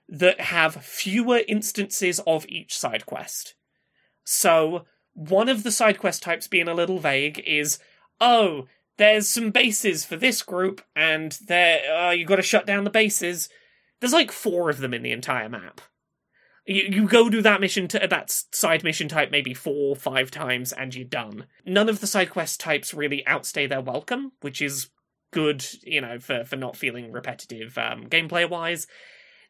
that 0.09 0.41
have 0.41 0.85
fewer 0.85 1.43
instances 1.47 2.21
of 2.27 2.45
each 2.49 2.77
side 2.77 3.07
quest. 3.07 3.55
So, 4.33 4.85
one 5.13 5.49
of 5.49 5.65
the 5.65 5.73
side 5.73 5.99
quest 5.99 6.23
types 6.23 6.47
being 6.47 6.69
a 6.69 6.75
little 6.75 7.01
vague 7.01 7.43
is, 7.45 7.81
oh, 8.21 8.69
there's 8.97 9.27
some 9.27 9.51
bases 9.51 10.05
for 10.05 10.15
this 10.15 10.41
group, 10.45 10.83
and 10.95 11.37
there 11.49 11.93
uh, 11.93 12.11
you 12.13 12.25
got 12.25 12.37
to 12.37 12.43
shut 12.43 12.65
down 12.65 12.85
the 12.85 12.91
bases. 12.91 13.49
There's 13.99 14.13
like 14.13 14.31
four 14.31 14.71
of 14.71 14.79
them 14.79 14.95
in 14.95 15.03
the 15.03 15.11
entire 15.11 15.49
map. 15.49 15.81
You, 16.65 16.85
you 16.89 17.09
go 17.09 17.29
do 17.29 17.43
that 17.43 17.61
mission 17.61 17.89
to 17.89 18.07
that 18.07 18.31
side 18.31 18.85
mission 18.85 19.09
type 19.09 19.33
maybe 19.33 19.53
four, 19.53 19.91
or 19.91 19.97
five 19.97 20.31
times, 20.31 20.73
and 20.73 20.95
you're 20.95 21.05
done. 21.05 21.47
None 21.67 21.89
of 21.89 22.01
the 22.01 22.07
side 22.07 22.31
quest 22.31 22.61
types 22.61 22.95
really 22.95 23.27
outstay 23.27 23.67
their 23.67 23.81
welcome, 23.81 24.31
which 24.43 24.63
is 24.63 24.91
good, 25.33 25.67
you 25.83 26.01
know, 26.01 26.21
for 26.21 26.45
for 26.45 26.55
not 26.55 26.77
feeling 26.77 27.11
repetitive 27.11 27.77
um, 27.77 28.07
gameplay 28.07 28.49
wise. 28.49 28.87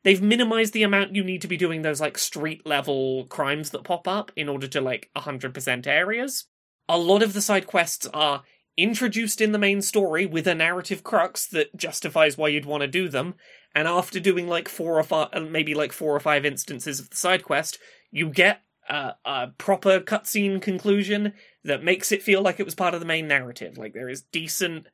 They've 0.02 0.22
minimized 0.22 0.72
the 0.72 0.82
amount 0.82 1.14
you 1.14 1.22
need 1.22 1.42
to 1.42 1.48
be 1.48 1.56
doing 1.56 1.82
those 1.82 2.00
like 2.00 2.16
street 2.16 2.66
level 2.66 3.26
crimes 3.26 3.70
that 3.70 3.84
pop 3.84 4.08
up 4.08 4.32
in 4.34 4.48
order 4.48 4.66
to 4.68 4.80
like 4.80 5.10
100% 5.16 5.86
areas. 5.86 6.46
A 6.88 6.98
lot 6.98 7.22
of 7.22 7.34
the 7.34 7.42
side 7.42 7.66
quests 7.66 8.06
are 8.14 8.42
introduced 8.76 9.40
in 9.40 9.52
the 9.52 9.58
main 9.58 9.82
story 9.82 10.24
with 10.24 10.46
a 10.46 10.54
narrative 10.54 11.04
crux 11.04 11.46
that 11.48 11.76
justifies 11.76 12.38
why 12.38 12.48
you'd 12.48 12.64
want 12.64 12.80
to 12.80 12.86
do 12.86 13.08
them, 13.08 13.34
and 13.74 13.86
after 13.86 14.18
doing 14.18 14.48
like 14.48 14.68
four 14.68 14.98
or 14.98 15.02
five, 15.02 15.28
uh, 15.32 15.40
maybe 15.40 15.74
like 15.74 15.92
four 15.92 16.14
or 16.14 16.20
five 16.20 16.44
instances 16.44 16.98
of 16.98 17.10
the 17.10 17.16
side 17.16 17.44
quest, 17.44 17.78
you 18.10 18.28
get 18.28 18.62
a, 18.88 19.14
a 19.24 19.48
proper 19.58 20.00
cutscene 20.00 20.60
conclusion 20.60 21.34
that 21.62 21.84
makes 21.84 22.10
it 22.10 22.22
feel 22.22 22.42
like 22.42 22.58
it 22.58 22.64
was 22.64 22.74
part 22.74 22.94
of 22.94 23.00
the 23.00 23.06
main 23.06 23.28
narrative. 23.28 23.78
Like 23.78 23.92
there 23.92 24.08
is 24.08 24.22
decent 24.22 24.86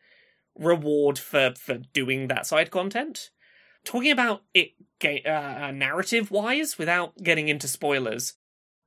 reward 0.58 1.18
for 1.18 1.54
for 1.56 1.78
doing 1.92 2.28
that 2.28 2.46
side 2.46 2.70
content. 2.70 3.30
Talking 3.86 4.10
about 4.10 4.42
it 4.52 4.72
uh, 5.02 5.70
narrative 5.70 6.30
wise, 6.32 6.76
without 6.76 7.22
getting 7.22 7.46
into 7.48 7.68
spoilers, 7.68 8.34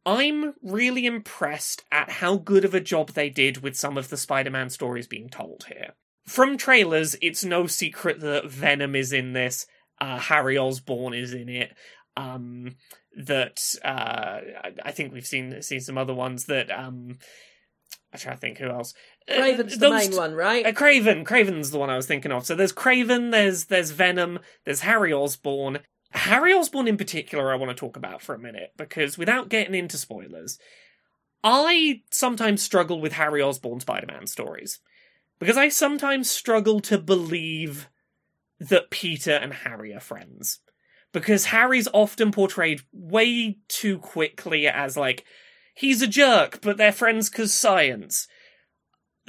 I'm 0.06 0.54
really 0.62 1.06
impressed 1.06 1.84
at 1.90 2.10
how 2.10 2.36
good 2.36 2.66
of 2.66 2.74
a 2.74 2.82
job 2.82 3.12
they 3.12 3.30
did 3.30 3.64
with 3.64 3.78
some 3.78 3.98
of 3.98 4.10
the 4.10 4.18
Spider 4.18 4.52
Man 4.52 4.70
stories 4.70 5.08
being 5.08 5.30
told 5.30 5.66
here. 5.70 5.94
From 6.28 6.58
trailers, 6.58 7.16
it's 7.22 7.46
no 7.46 7.66
secret 7.66 8.20
that 8.20 8.52
Venom 8.52 8.94
is 8.94 9.14
in 9.14 9.32
this, 9.32 9.66
uh, 10.02 10.20
Harry 10.20 10.58
Osborn 10.58 11.14
is 11.14 11.34
in 11.34 11.48
it. 11.48 11.74
Um, 12.18 12.76
that 13.16 13.62
uh, 13.84 14.40
I 14.84 14.92
think 14.92 15.14
we've 15.14 15.26
seen 15.26 15.62
seen 15.62 15.80
some 15.80 15.98
other 15.98 16.14
ones 16.14 16.46
that 16.46 16.70
um, 16.70 17.20
I'm 18.12 18.20
trying 18.20 18.36
to 18.36 18.42
think 18.42 18.58
who 18.58 18.70
else. 18.70 18.94
Kraven's 19.30 19.76
uh, 19.76 19.80
the 19.80 19.90
main 19.90 20.16
one, 20.16 20.34
right? 20.34 20.66
Uh, 20.66 20.72
Kraven, 20.72 21.24
Kraven's 21.24 21.72
the 21.72 21.80
one 21.80 21.90
I 21.90 21.96
was 21.96 22.08
thinking 22.08 22.32
of. 22.32 22.46
So 22.46 22.56
there's 22.56 22.74
Kraven, 22.74 23.32
there's 23.32 23.66
there's 23.66 23.92
Venom, 23.92 24.40
there's 24.66 24.82
Harry 24.82 25.14
Osborn. 25.14 25.80
Harry 26.12 26.54
Osborn 26.54 26.88
in 26.88 26.98
particular, 26.98 27.52
I 27.52 27.56
want 27.56 27.70
to 27.70 27.80
talk 27.80 27.96
about 27.96 28.22
for 28.22 28.34
a 28.34 28.40
minute 28.40 28.72
because 28.78 29.18
without 29.18 29.50
getting 29.50 29.76
into 29.76 29.98
spoilers, 29.98 30.58
I 31.44 32.02
sometimes 32.12 32.62
struggle 32.62 33.00
with 33.00 33.14
Harry 33.14 33.42
Osborn 33.42 33.80
Spider-Man 33.80 34.28
stories 34.28 34.80
because 35.40 35.58
I 35.58 35.70
sometimes 35.70 36.30
struggle 36.30 36.80
to 36.82 36.98
believe 36.98 37.90
that 38.60 38.90
Peter 38.90 39.32
and 39.32 39.54
Harry 39.54 39.94
are 39.94 40.02
friends. 40.02 40.60
Because 41.12 41.46
Harry's 41.46 41.88
often 41.92 42.32
portrayed 42.32 42.82
way 42.92 43.58
too 43.68 43.98
quickly 43.98 44.68
as 44.68 44.96
like, 44.96 45.26
he's 45.74 46.02
a 46.04 46.08
jerk, 46.08 46.60
but 46.62 46.78
they're 46.78 46.92
friends 46.92 47.30
because 47.30 47.54
science. 47.54 48.28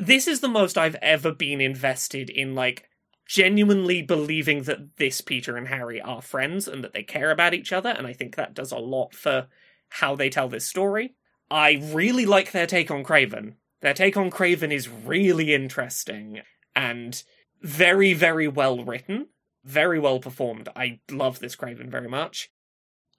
This 0.01 0.27
is 0.27 0.41
the 0.41 0.49
most 0.49 0.79
I've 0.79 0.97
ever 0.97 1.33
been 1.33 1.61
invested 1.61 2.31
in, 2.31 2.55
like, 2.55 2.89
genuinely 3.27 4.03
believing 4.03 4.63
that 4.63 4.97
this 4.97 5.21
Peter 5.21 5.57
and 5.57 5.69
Harry 5.69 6.01
are 6.01 6.23
friends 6.23 6.67
and 6.67 6.83
that 6.83 6.95
they 6.95 7.03
care 7.03 7.31
about 7.31 7.55
each 7.55 7.73
other, 7.73 7.91
and 7.91 8.07
I 8.07 8.13
think 8.13 8.35
that 8.35 8.55
does 8.55 8.73
a 8.73 8.79
lot 8.79 9.15
for 9.15 9.47
how 9.91 10.17
they 10.17 10.31
tell 10.31 10.49
this 10.49 10.67
story. 10.67 11.15
I 11.51 11.83
really 11.93 12.27
like 12.27 12.53
their 12.53 12.67
take 12.67 12.91
on 12.91 13.05
Kraven. 13.05 13.55
Their 13.83 13.95
take 13.95 14.17
on 14.17 14.31
Kraven 14.31 14.73
is 14.73 14.89
really 14.89 15.53
interesting 15.55 16.41
and 16.75 17.23
very, 17.61 18.15
very 18.15 18.49
well 18.49 18.85
written, 18.85 19.29
very 19.65 19.99
well 19.99 20.19
performed. 20.19 20.69
I 20.75 21.01
love 21.11 21.41
this 21.41 21.57
Kraven 21.57 21.91
very 21.91 22.09
much. 22.09 22.51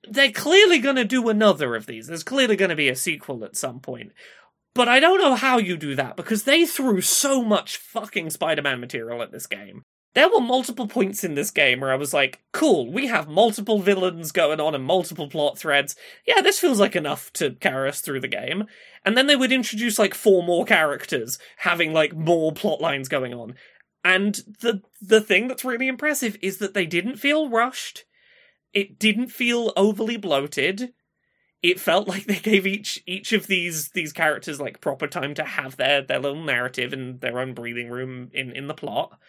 They're 0.10 0.32
clearly 0.32 0.80
going 0.80 0.96
to 0.96 1.06
do 1.06 1.30
another 1.30 1.76
of 1.76 1.86
these. 1.86 2.08
There's 2.08 2.24
clearly 2.24 2.56
going 2.56 2.70
to 2.70 2.76
be 2.76 2.90
a 2.90 2.96
sequel 2.96 3.44
at 3.44 3.56
some 3.56 3.80
point. 3.80 4.14
But 4.74 4.88
I 4.88 5.00
don't 5.00 5.20
know 5.20 5.36
how 5.36 5.58
you 5.58 5.76
do 5.78 5.96
that 5.96 6.16
because 6.16 6.44
they 6.44 6.66
threw 6.66 7.02
so 7.02 7.44
much 7.44 7.78
fucking 7.78 8.30
Spider 8.30 8.62
Man 8.62 8.80
material 8.80 9.22
at 9.22 9.32
this 9.32 9.48
game. 9.48 9.84
there 10.14 10.30
were 10.30 10.42
multiple 10.42 10.88
points 10.88 11.24
in 11.24 11.36
this 11.36 11.52
game 11.52 11.80
where 11.80 11.92
I 11.92 11.96
was 11.96 12.14
like, 12.14 12.42
cool, 12.52 12.92
we 12.92 13.08
have 13.08 13.30
multiple 13.30 13.80
villains 13.80 14.32
going 14.34 14.60
on 14.60 14.76
and 14.76 14.84
multiple 14.84 15.30
plot 15.30 15.58
threads. 15.58 15.96
Yeah, 16.28 16.42
this 16.42 16.60
feels 16.60 16.80
like 16.80 16.96
enough 16.98 17.32
to 17.34 17.52
carry 17.52 17.88
us 17.90 18.02
through 18.02 18.20
the 18.20 18.28
game. 18.28 18.66
And 19.06 19.18
then 19.18 19.28
they 19.28 19.38
would 19.38 19.52
introduce 19.54 19.98
like 19.98 20.14
four 20.14 20.44
more 20.44 20.66
characters 20.66 21.40
having 21.58 21.94
like 21.94 22.14
more 22.14 22.52
plot 22.52 22.82
lines 22.82 23.08
going 23.08 23.34
on. 23.34 23.56
And 24.04 24.36
the 24.62 24.82
the 25.00 25.22
thing 25.22 25.48
that's 25.48 25.64
really 25.64 25.88
impressive 25.88 26.36
is 26.42 26.58
that 26.58 26.74
they 26.74 26.86
didn't 26.86 27.18
feel 27.18 27.50
rushed. 27.50 28.04
It 28.74 29.00
didn't 29.00 29.28
feel 29.28 29.72
overly 29.78 30.18
bloated. 30.18 30.94
It 31.62 31.80
felt 31.80 32.08
like 32.08 32.26
they 32.26 32.40
gave 32.40 32.66
each 32.66 33.04
each 33.06 33.34
of 33.34 33.48
these 33.48 33.90
these 33.90 34.14
characters 34.14 34.60
like 34.60 34.82
proper 34.82 35.08
time 35.08 35.34
to 35.36 35.44
have 35.44 35.78
their 35.78 36.02
their 36.02 36.20
little 36.20 36.44
narrative 36.44 36.94
and 36.94 37.22
their 37.22 37.40
own 37.40 37.54
breathing 37.54 37.90
room 37.90 38.30
in 38.34 38.52
in 38.52 38.68
the 38.68 38.74
plot. 38.74 39.20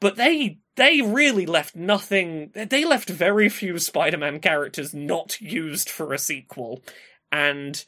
But 0.00 0.16
they 0.16 0.58
they 0.76 1.00
really 1.02 1.46
left 1.46 1.74
nothing 1.74 2.52
they 2.54 2.84
left 2.84 3.08
very 3.08 3.48
few 3.48 3.78
spider-man 3.78 4.40
characters 4.40 4.94
not 4.94 5.40
used 5.40 5.88
for 5.88 6.12
a 6.12 6.18
sequel. 6.18 6.82
And 7.30 7.84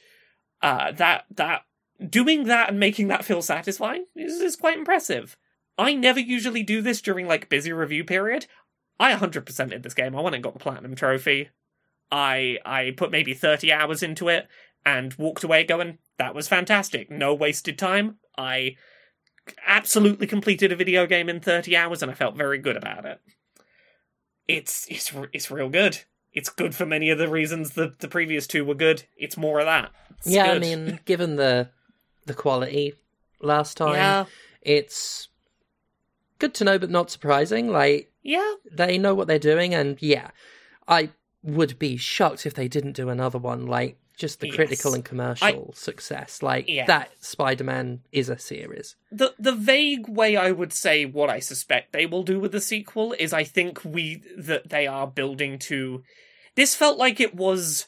uh 0.63 0.93
that 0.93 1.25
that 1.37 1.63
doing 2.09 2.45
that 2.45 2.71
and 2.71 2.79
making 2.79 3.09
that 3.09 3.25
feel 3.25 3.43
satisfying 3.43 4.07
is, 4.15 4.41
is 4.41 4.57
quite 4.57 4.79
impressive. 4.79 5.37
I 5.77 5.95
never 5.95 6.21
usually 6.21 6.63
do 6.63 6.83
this 6.83 7.01
during 7.01 7.27
like 7.27 7.49
busy 7.49 7.73
review 7.73 8.05
period. 8.05 8.47
I 9.01 9.15
100% 9.15 9.73
in 9.73 9.83
this 9.83 9.95
game. 9.95 10.17
I 10.17 10.21
went 10.21 10.35
and 10.35 10.43
got 10.43 10.55
the 10.55 10.59
platinum 10.59 10.97
trophy 10.97 11.51
i 12.11 12.59
i 12.65 12.93
put 12.97 13.11
maybe 13.11 13.35
30 13.35 13.73
hours 13.73 14.03
into 14.03 14.29
it 14.29 14.49
and 14.85 15.15
walked 15.15 15.45
away 15.45 15.65
going 15.65 15.99
that 16.19 16.35
was 16.35 16.49
fantastic 16.49 17.11
no 17.11 17.35
wasted 17.35 17.79
time 17.79 18.17
i 18.37 18.77
absolutely 19.67 20.27
completed 20.27 20.73
a 20.73 20.77
video 20.77 21.07
game 21.07 21.29
in 21.29 21.41
30 21.41 21.77
hours 21.77 22.03
and 22.03 22.11
I 22.11 22.15
felt 22.15 22.37
very 22.37 22.59
good 22.59 22.77
about 22.77 23.05
it. 23.05 23.21
It's 24.47 24.87
it's 24.89 25.13
it's 25.33 25.51
real 25.51 25.69
good. 25.69 26.01
It's 26.33 26.49
good 26.49 26.75
for 26.75 26.87
many 26.87 27.11
of 27.11 27.19
the 27.19 27.29
reasons 27.29 27.71
the 27.71 27.95
the 27.99 28.09
previous 28.09 28.47
two 28.47 28.65
were 28.65 28.75
good. 28.75 29.05
It's 29.17 29.37
more 29.37 29.61
of 29.61 29.67
that. 29.67 29.91
It's 30.19 30.29
yeah, 30.29 30.47
good. 30.47 30.57
I 30.57 30.59
mean, 30.59 31.01
given 31.05 31.37
the 31.37 31.69
the 32.25 32.35
quality 32.35 32.95
last 33.41 33.77
time, 33.77 33.95
yeah, 33.95 34.25
it's 34.63 35.29
good 36.39 36.55
to 36.55 36.65
know 36.65 36.79
but 36.79 36.91
not 36.91 37.11
surprising. 37.11 37.69
Like 37.69 38.11
yeah, 38.23 38.55
they 38.71 38.97
know 38.97 39.15
what 39.15 39.27
they're 39.27 39.39
doing 39.39 39.75
and 39.75 40.01
yeah, 40.01 40.31
I 40.87 41.11
would 41.43 41.79
be 41.79 41.97
shocked 41.97 42.47
if 42.47 42.55
they 42.55 42.69
didn't 42.69 42.93
do 42.93 43.09
another 43.09 43.39
one 43.39 43.67
like 43.67 43.97
just 44.17 44.41
the 44.41 44.49
Yes. 44.49 44.57
critical 44.57 44.95
and 44.95 45.05
commercial 45.05 45.73
success. 45.75 46.43
Like 46.43 46.69
Yeah. 46.69 46.87
that 46.87 47.11
Spider-Man 47.21 48.01
is 48.11 48.29
a 48.29 48.39
series. 48.39 48.97
the 49.13 49.35
the 49.39 49.53
vague 49.55 50.09
way 50.09 50.37
I 50.37 50.51
would 50.51 50.73
say 50.73 51.05
what 51.05 51.31
I 51.31 51.39
suspect 51.39 51.93
they 51.93 52.05
will 52.07 52.25
do 52.25 52.41
with 52.41 52.51
the 52.53 52.61
sequel 52.61 53.13
is 53.19 53.33
I 53.33 53.45
think 53.45 53.85
we 53.85 54.23
that 54.37 54.71
they 54.71 54.87
are 54.89 55.07
building 55.07 55.59
to. 55.61 56.03
This 56.57 56.75
felt 56.75 56.99
like 56.99 57.21
it 57.21 57.35
was 57.37 57.87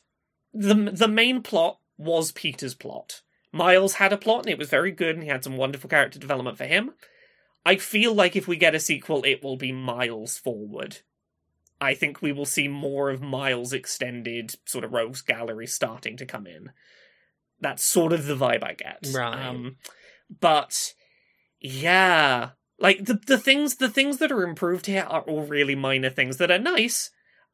the 0.55 0.75
the 0.93 1.09
main 1.09 1.43
plot 1.43 1.81
was 1.99 2.31
Peter's 2.33 2.75
plot. 2.77 3.23
Miles 3.53 3.95
had 3.95 4.13
a 4.13 4.17
plot 4.17 4.45
and 4.45 4.51
it 4.53 4.59
was 4.59 4.69
very 4.71 4.93
good 4.93 5.17
and 5.17 5.25
he 5.25 5.29
had 5.29 5.43
some 5.43 5.57
wonderful 5.57 5.91
character 5.91 6.21
development 6.21 6.57
for 6.57 6.67
him. 6.67 6.93
I 7.67 7.75
feel 7.77 8.15
like 8.15 8.37
if 8.37 8.47
we 8.47 8.57
get 8.57 8.77
a 8.77 8.81
sequel, 8.81 9.25
it 9.25 9.43
will 9.43 9.57
be 9.57 9.73
Miles 9.73 10.39
forward. 10.39 10.99
I 11.81 11.95
think 11.95 12.21
we 12.21 12.33
will 12.33 12.47
see 12.47 12.69
more 12.69 13.11
of 13.11 13.23
Miles' 13.23 13.73
extended 13.73 14.57
sort 14.67 14.85
of 14.85 14.93
rogues 14.93 15.23
gallery 15.23 15.67
starting 15.67 16.17
to 16.19 16.27
come 16.27 16.47
in. 16.47 16.73
That's 17.61 17.85
sort 17.85 18.13
of 18.13 18.27
the 18.27 18.37
vibe 18.37 18.63
I 18.63 18.75
get. 18.75 19.07
Right. 19.15 19.47
Um, 19.47 19.77
but 20.41 20.95
yeah, 21.61 22.51
like 22.79 23.05
the 23.05 23.15
the 23.15 23.39
things 23.39 23.77
the 23.77 23.89
things 23.89 24.19
that 24.19 24.33
are 24.33 24.43
improved 24.43 24.87
here 24.87 25.07
are 25.09 25.23
all 25.23 25.43
really 25.43 25.75
minor 25.75 26.11
things 26.11 26.37
that 26.39 26.51
are 26.51 26.59
nice. 26.59 27.11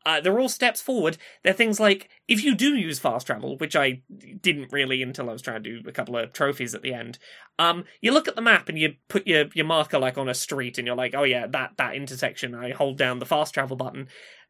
Uh, 0.07 0.21
they're 0.21 0.39
all 0.39 0.49
steps 0.49 0.81
forward. 0.81 1.19
They're 1.43 1.53
things 1.53 1.81
like 1.81 2.09
if 2.29 2.43
you 2.45 2.55
do 2.55 2.77
use 2.77 2.99
fast 3.01 3.27
travel, 3.27 3.57
which 3.59 3.75
I 3.75 4.03
didn't 4.41 4.73
really 4.73 5.03
until 5.03 5.29
I 5.29 5.33
was 5.33 5.43
trying 5.43 5.63
to 5.65 5.81
do 5.83 5.89
a 5.89 5.93
couple 5.93 6.17
of 6.17 6.33
trophies 6.33 6.75
at 6.77 6.83
the 6.83 6.95
end. 6.95 7.19
Um, 7.59 7.85
you 8.01 8.13
look 8.13 8.29
at 8.29 8.37
the 8.37 8.41
map 8.41 8.69
and 8.69 8.79
you 8.79 8.95
put 9.09 9.27
your 9.27 9.47
your 9.53 9.67
marker 9.67 9.99
like 9.99 10.17
on 10.17 10.29
a 10.29 10.35
street, 10.35 10.79
and 10.79 10.87
you're 10.87 10.97
like, 10.97 11.15
oh 11.15 11.25
yeah, 11.25 11.47
that 11.49 11.73
that 11.77 11.97
intersection. 11.97 12.55
I 12.55 12.71
hold 12.71 12.97
down 12.97 13.19
the 13.19 13.27
fast 13.27 13.53
travel 13.53 13.77
button, 13.77 14.07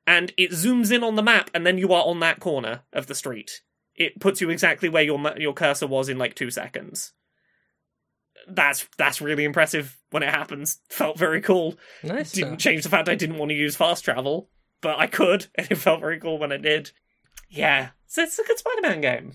and 0.07 0.33
it 0.37 0.51
zooms 0.51 0.93
in 0.93 1.03
on 1.03 1.17
the 1.17 1.23
map, 1.23 1.51
and 1.55 1.67
then 1.67 1.79
you 1.79 1.93
are 1.95 2.05
on 2.05 2.21
that 2.21 2.39
corner 2.39 2.83
of 2.93 3.07
the 3.07 3.15
street. 3.15 3.63
It 3.95 4.21
puts 4.21 4.43
you 4.43 4.51
exactly 4.51 4.91
where 4.91 5.03
your 5.03 5.19
your 5.39 5.55
cursor 5.55 5.87
was 5.87 6.11
in 6.11 6.19
like 6.19 6.35
two 6.35 6.51
seconds. 6.51 7.15
That's 8.49 8.87
that's 8.99 9.21
really 9.21 9.45
impressive 9.45 9.97
when 10.11 10.23
it 10.23 10.29
happens. 10.35 10.81
Felt 10.91 11.19
very 11.19 11.41
cool 11.41 11.77
Nice. 12.03 12.33
didn't 12.33 12.49
stuff. 12.51 12.59
change 12.59 12.83
the 12.83 12.91
fact 12.91 13.09
I 13.09 13.15
didn't 13.15 13.39
want 13.39 13.49
to 13.51 13.57
use 13.57 13.75
fast 13.75 14.05
travel, 14.05 14.51
but 14.87 15.01
I 15.01 15.09
could, 15.09 15.49
and 15.57 15.67
it 15.69 15.79
felt 15.79 15.99
very 15.99 16.21
cool 16.21 16.39
when 16.39 16.53
I 16.53 16.59
did. 16.59 16.93
Yeah, 17.51 17.89
so 18.07 18.23
it's 18.23 18.39
a 18.39 18.45
good 18.45 18.57
Spider-Man 18.57 19.01
game. 19.01 19.33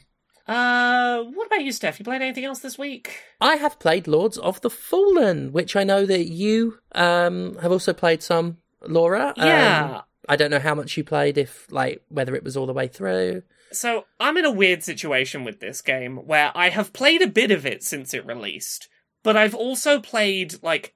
Uh, 0.47 1.24
what 1.24 1.47
about 1.47 1.66
you, 1.66 1.74
Steph? 1.74 1.99
You 1.99 2.06
played 2.06 2.22
anything 2.22 2.45
else 2.45 2.60
this 2.60 2.78
week? 2.78 3.20
I 3.41 3.58
have 3.58 3.78
played 3.78 4.08
Lords 4.08 4.38
of 4.38 4.62
the 4.62 4.70
Fallen, 4.70 5.52
which 5.52 5.76
I 5.76 5.84
know 5.84 6.06
that 6.06 6.30
you 6.30 6.80
um 6.93 7.58
have 7.58 7.72
also 7.74 7.91
played 7.91 8.24
some, 8.24 8.60
Laura. 8.88 9.34
Um, 9.36 9.47
Yeah. 9.47 10.02
I 10.30 10.38
don't 10.38 10.52
know 10.52 10.60
how 10.60 10.74
much 10.74 10.95
you 10.95 11.04
played, 11.04 11.38
if 11.38 11.68
like 11.70 12.02
whether 12.08 12.34
it 12.34 12.45
was 12.45 12.56
all 12.56 12.66
the 12.66 12.74
way 12.74 12.88
through. 12.88 13.43
So 13.74 14.06
I'm 14.22 14.38
in 14.38 14.45
a 14.45 14.52
weird 14.52 14.84
situation 14.84 15.43
with 15.43 15.60
this 15.60 15.82
game 15.82 16.16
where 16.16 16.52
I 16.56 16.70
have 16.70 16.93
played 16.93 17.22
a 17.22 17.28
bit 17.28 17.52
of 17.52 17.66
it 17.66 17.84
since 17.84 18.14
it 18.14 18.26
released, 18.26 18.88
but 19.22 19.36
I've 19.36 19.56
also 19.56 19.99
played 19.99 20.64
like 20.64 20.95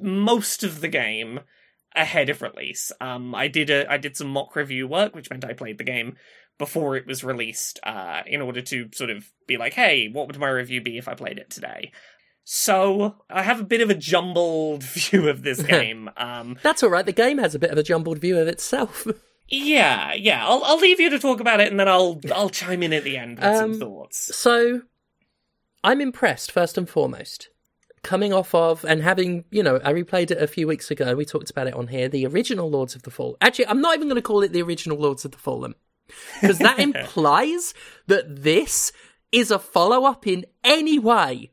most 0.00 0.62
of 0.62 0.80
the 0.80 0.88
game 0.88 1.40
ahead 1.94 2.28
of 2.30 2.42
release. 2.42 2.92
Um, 3.00 3.34
I 3.34 3.48
did 3.48 3.70
a 3.70 3.90
I 3.90 3.96
did 3.98 4.16
some 4.16 4.28
mock 4.28 4.56
review 4.56 4.86
work, 4.88 5.14
which 5.14 5.30
meant 5.30 5.44
I 5.44 5.52
played 5.52 5.78
the 5.78 5.84
game 5.84 6.16
before 6.58 6.96
it 6.96 7.06
was 7.06 7.24
released, 7.24 7.80
uh, 7.82 8.22
in 8.26 8.40
order 8.42 8.60
to 8.60 8.88
sort 8.92 9.10
of 9.10 9.24
be 9.46 9.56
like, 9.56 9.72
hey, 9.72 10.08
what 10.12 10.26
would 10.26 10.38
my 10.38 10.48
review 10.48 10.80
be 10.80 10.98
if 10.98 11.08
I 11.08 11.14
played 11.14 11.38
it 11.38 11.50
today? 11.50 11.90
So 12.44 13.16
I 13.30 13.42
have 13.42 13.60
a 13.60 13.64
bit 13.64 13.80
of 13.80 13.90
a 13.90 13.94
jumbled 13.94 14.82
view 14.84 15.28
of 15.28 15.42
this 15.42 15.62
game. 15.76 16.10
Um, 16.16 16.58
That's 16.62 16.82
all 16.82 16.90
right. 16.90 17.06
The 17.06 17.12
game 17.12 17.38
has 17.38 17.54
a 17.54 17.58
bit 17.58 17.70
of 17.70 17.78
a 17.78 17.82
jumbled 17.82 18.18
view 18.18 18.38
of 18.38 18.48
itself. 18.48 19.06
yeah, 19.48 20.12
yeah. 20.14 20.46
I'll 20.46 20.62
I'll 20.64 20.78
leave 20.78 21.00
you 21.00 21.10
to 21.10 21.18
talk 21.18 21.40
about 21.40 21.60
it, 21.60 21.70
and 21.70 21.78
then 21.80 21.88
I'll 21.88 22.20
I'll 22.34 22.50
chime 22.50 22.82
in 22.82 22.92
at 22.92 23.04
the 23.04 23.16
end 23.16 23.38
with 23.38 23.56
some 23.56 23.72
Um, 23.72 23.78
thoughts. 23.78 24.34
So, 24.36 24.82
I'm 25.84 26.00
impressed, 26.00 26.50
first 26.52 26.76
and 26.78 26.88
foremost. 26.88 27.48
Coming 28.02 28.32
off 28.32 28.54
of 28.54 28.84
and 28.84 29.00
having, 29.00 29.44
you 29.50 29.62
know, 29.62 29.80
I 29.84 29.92
replayed 29.92 30.30
it 30.32 30.42
a 30.42 30.48
few 30.48 30.66
weeks 30.66 30.90
ago. 30.90 31.14
We 31.14 31.24
talked 31.24 31.50
about 31.50 31.68
it 31.68 31.74
on 31.74 31.86
here. 31.86 32.08
The 32.08 32.26
original 32.26 32.68
Lords 32.68 32.96
of 32.96 33.02
the 33.02 33.10
Fall. 33.10 33.36
Actually, 33.40 33.68
I'm 33.68 33.80
not 33.80 33.94
even 33.94 34.08
going 34.08 34.16
to 34.16 34.22
call 34.22 34.42
it 34.42 34.52
the 34.52 34.62
original 34.62 34.98
Lords 34.98 35.24
of 35.24 35.30
the 35.30 35.38
Fallen 35.38 35.74
because 36.40 36.58
that 36.58 36.78
implies 36.80 37.74
that 38.08 38.42
this 38.42 38.92
is 39.30 39.50
a 39.50 39.58
follow 39.58 40.04
up 40.04 40.26
in 40.26 40.44
any 40.64 40.98
way. 40.98 41.50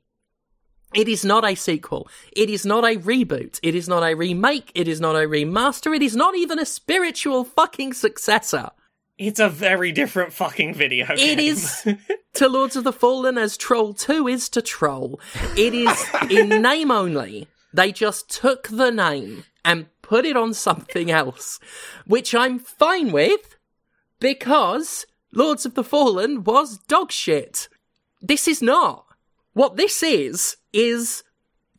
It 0.93 1.07
is 1.07 1.23
not 1.23 1.45
a 1.45 1.53
sequel. 1.53 2.09
It 2.31 2.49
is 2.49 2.65
not 2.65 2.83
a 2.83 2.97
reboot. 2.97 3.59
It 3.61 3.75
is 3.75 3.87
not 3.87 4.03
a 4.03 4.15
remake. 4.15 4.71
It 4.73 4.87
is 4.87 4.99
not 4.99 5.15
a 5.15 5.27
remaster. 5.27 5.95
It 5.95 6.01
is 6.01 6.15
not 6.15 6.35
even 6.35 6.57
a 6.57 6.65
spiritual 6.65 7.43
fucking 7.43 7.93
successor. 7.93 8.71
It's 9.19 9.41
a 9.41 9.49
very 9.49 9.91
different 9.91 10.31
fucking 10.31 10.75
video 10.75 11.05
game. 11.07 11.17
It 11.17 11.39
is 11.39 11.85
to 12.35 12.47
Lords 12.47 12.77
of 12.77 12.85
the 12.85 12.93
Fallen 12.93 13.37
as 13.37 13.57
Troll 13.57 13.93
2 13.93 14.29
is 14.29 14.47
to 14.47 14.61
Troll. 14.61 15.19
It 15.57 15.73
is 15.73 16.05
in 16.29 16.47
name 16.61 16.89
only. 16.89 17.49
They 17.73 17.91
just 17.91 18.29
took 18.29 18.69
the 18.69 18.91
name 18.91 19.43
and 19.65 19.87
put 20.01 20.23
it 20.23 20.37
on 20.37 20.53
something 20.53 21.11
else, 21.11 21.59
which 22.07 22.33
I'm 22.33 22.59
fine 22.59 23.11
with 23.11 23.57
because 24.21 25.05
Lords 25.33 25.65
of 25.65 25.75
the 25.75 25.83
Fallen 25.83 26.45
was 26.45 26.77
dog 26.77 27.11
shit. 27.11 27.67
This 28.21 28.47
is 28.47 28.61
not. 28.61 29.05
What 29.51 29.75
this 29.75 30.01
is, 30.01 30.55
is 30.71 31.23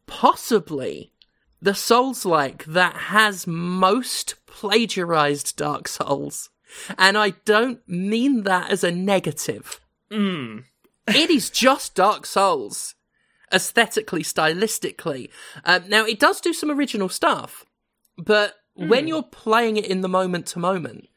possibly 0.06 1.14
the 1.62 1.74
Souls 1.74 2.26
like 2.26 2.66
that 2.66 2.96
has 2.96 3.46
most 3.46 4.34
plagiarized 4.44 5.56
Dark 5.56 5.88
Souls. 5.88 6.50
And 6.98 7.16
I 7.18 7.30
don't 7.44 7.86
mean 7.88 8.42
that 8.44 8.70
as 8.70 8.84
a 8.84 8.90
negative. 8.90 9.80
Mm. 10.10 10.64
It 11.08 11.30
is 11.30 11.50
just 11.50 11.94
Dark 11.94 12.26
Souls, 12.26 12.94
aesthetically, 13.52 14.22
stylistically. 14.22 15.30
Um, 15.64 15.84
now, 15.88 16.04
it 16.04 16.18
does 16.18 16.40
do 16.40 16.52
some 16.52 16.70
original 16.70 17.08
stuff, 17.08 17.64
but 18.16 18.56
when 18.74 19.08
you're 19.08 19.22
playing 19.22 19.76
it 19.76 19.86
in 19.86 20.00
the 20.00 20.08
moment 20.08 20.46
to 20.46 20.58
moment, 20.58 21.08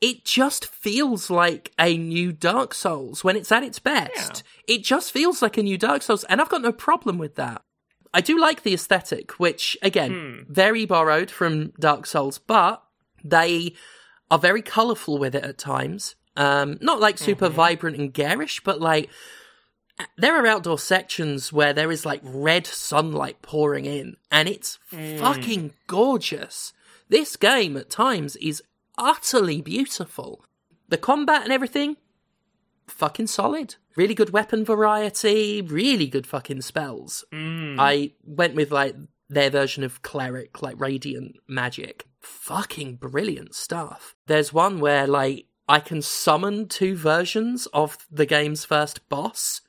it 0.00 0.24
just 0.24 0.66
feels 0.66 1.30
like 1.30 1.72
a 1.78 1.96
new 1.96 2.32
Dark 2.32 2.74
Souls 2.74 3.22
when 3.22 3.36
it's 3.36 3.52
at 3.52 3.62
its 3.62 3.78
best. 3.78 4.42
It 4.66 4.82
just 4.82 5.12
feels 5.12 5.42
like 5.42 5.56
a 5.58 5.62
new 5.62 5.78
Dark 5.78 6.02
Souls, 6.02 6.24
and 6.24 6.40
I've 6.40 6.48
got 6.48 6.62
no 6.62 6.72
problem 6.72 7.18
with 7.18 7.36
that. 7.36 7.62
I 8.12 8.20
do 8.20 8.38
like 8.38 8.62
the 8.62 8.74
aesthetic, 8.74 9.32
which, 9.38 9.78
again, 9.82 10.46
very 10.48 10.84
borrowed 10.84 11.30
from 11.30 11.72
Dark 11.78 12.06
Souls, 12.06 12.38
but 12.38 12.82
they 13.22 13.74
are 14.30 14.38
very 14.38 14.62
colourful 14.62 15.18
with 15.18 15.34
it 15.34 15.44
at 15.44 15.58
times. 15.58 16.14
Um, 16.36 16.78
not 16.80 17.00
like 17.00 17.18
super 17.18 17.46
mm-hmm. 17.46 17.56
vibrant 17.56 17.96
and 17.98 18.12
garish, 18.12 18.60
but 18.60 18.80
like 18.80 19.10
there 20.16 20.36
are 20.36 20.46
outdoor 20.46 20.78
sections 20.78 21.52
where 21.52 21.72
there 21.72 21.90
is 21.90 22.06
like 22.06 22.20
red 22.22 22.66
sunlight 22.66 23.42
pouring 23.42 23.84
in, 23.84 24.16
and 24.30 24.48
it's 24.48 24.78
mm. 24.92 25.18
fucking 25.18 25.74
gorgeous. 25.86 26.72
This 27.08 27.36
game 27.36 27.76
at 27.76 27.90
times 27.90 28.36
is 28.36 28.62
utterly 28.96 29.60
beautiful. 29.60 30.44
The 30.88 30.96
combat 30.96 31.42
and 31.42 31.52
everything, 31.52 31.96
fucking 32.86 33.26
solid. 33.26 33.76
Really 33.96 34.14
good 34.14 34.30
weapon 34.30 34.64
variety, 34.64 35.60
really 35.62 36.06
good 36.06 36.26
fucking 36.26 36.62
spells. 36.62 37.24
Mm. 37.32 37.76
I 37.78 38.12
went 38.24 38.54
with 38.54 38.70
like 38.70 38.94
their 39.30 39.48
version 39.48 39.84
of 39.84 40.02
cleric, 40.02 40.60
like 40.60 40.78
radiant 40.78 41.36
magic. 41.48 42.04
Fucking 42.20 42.96
brilliant 42.96 43.54
stuff. 43.54 44.14
There's 44.26 44.52
one 44.52 44.80
where 44.80 45.06
like 45.06 45.46
I 45.68 45.80
can 45.80 46.02
summon 46.02 46.66
two 46.68 46.96
versions 46.96 47.66
of 47.66 47.96
the 48.10 48.26
game's 48.26 48.64
first 48.64 49.08
boss. 49.08 49.62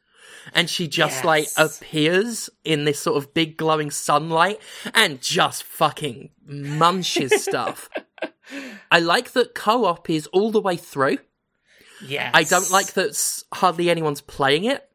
And 0.54 0.70
she 0.70 0.88
just 0.88 1.24
like 1.24 1.48
appears 1.56 2.50
in 2.64 2.86
this 2.86 3.00
sort 3.00 3.18
of 3.18 3.34
big 3.34 3.58
glowing 3.58 3.92
sunlight 3.92 4.60
and 4.96 5.22
just 5.22 5.64
fucking 5.64 6.32
munches 6.44 7.44
stuff. 7.44 7.90
I 8.92 9.00
like 9.00 9.34
that 9.34 9.54
co-op 9.54 10.10
is 10.10 10.26
all 10.28 10.50
the 10.50 10.62
way 10.62 10.78
through. 10.78 11.20
Yes. 12.04 12.32
I 12.34 12.44
don't 12.44 12.72
like 12.72 12.94
that 12.94 13.44
hardly 13.54 13.92
anyone's 13.92 14.22
playing 14.22 14.64
it, 14.64 14.90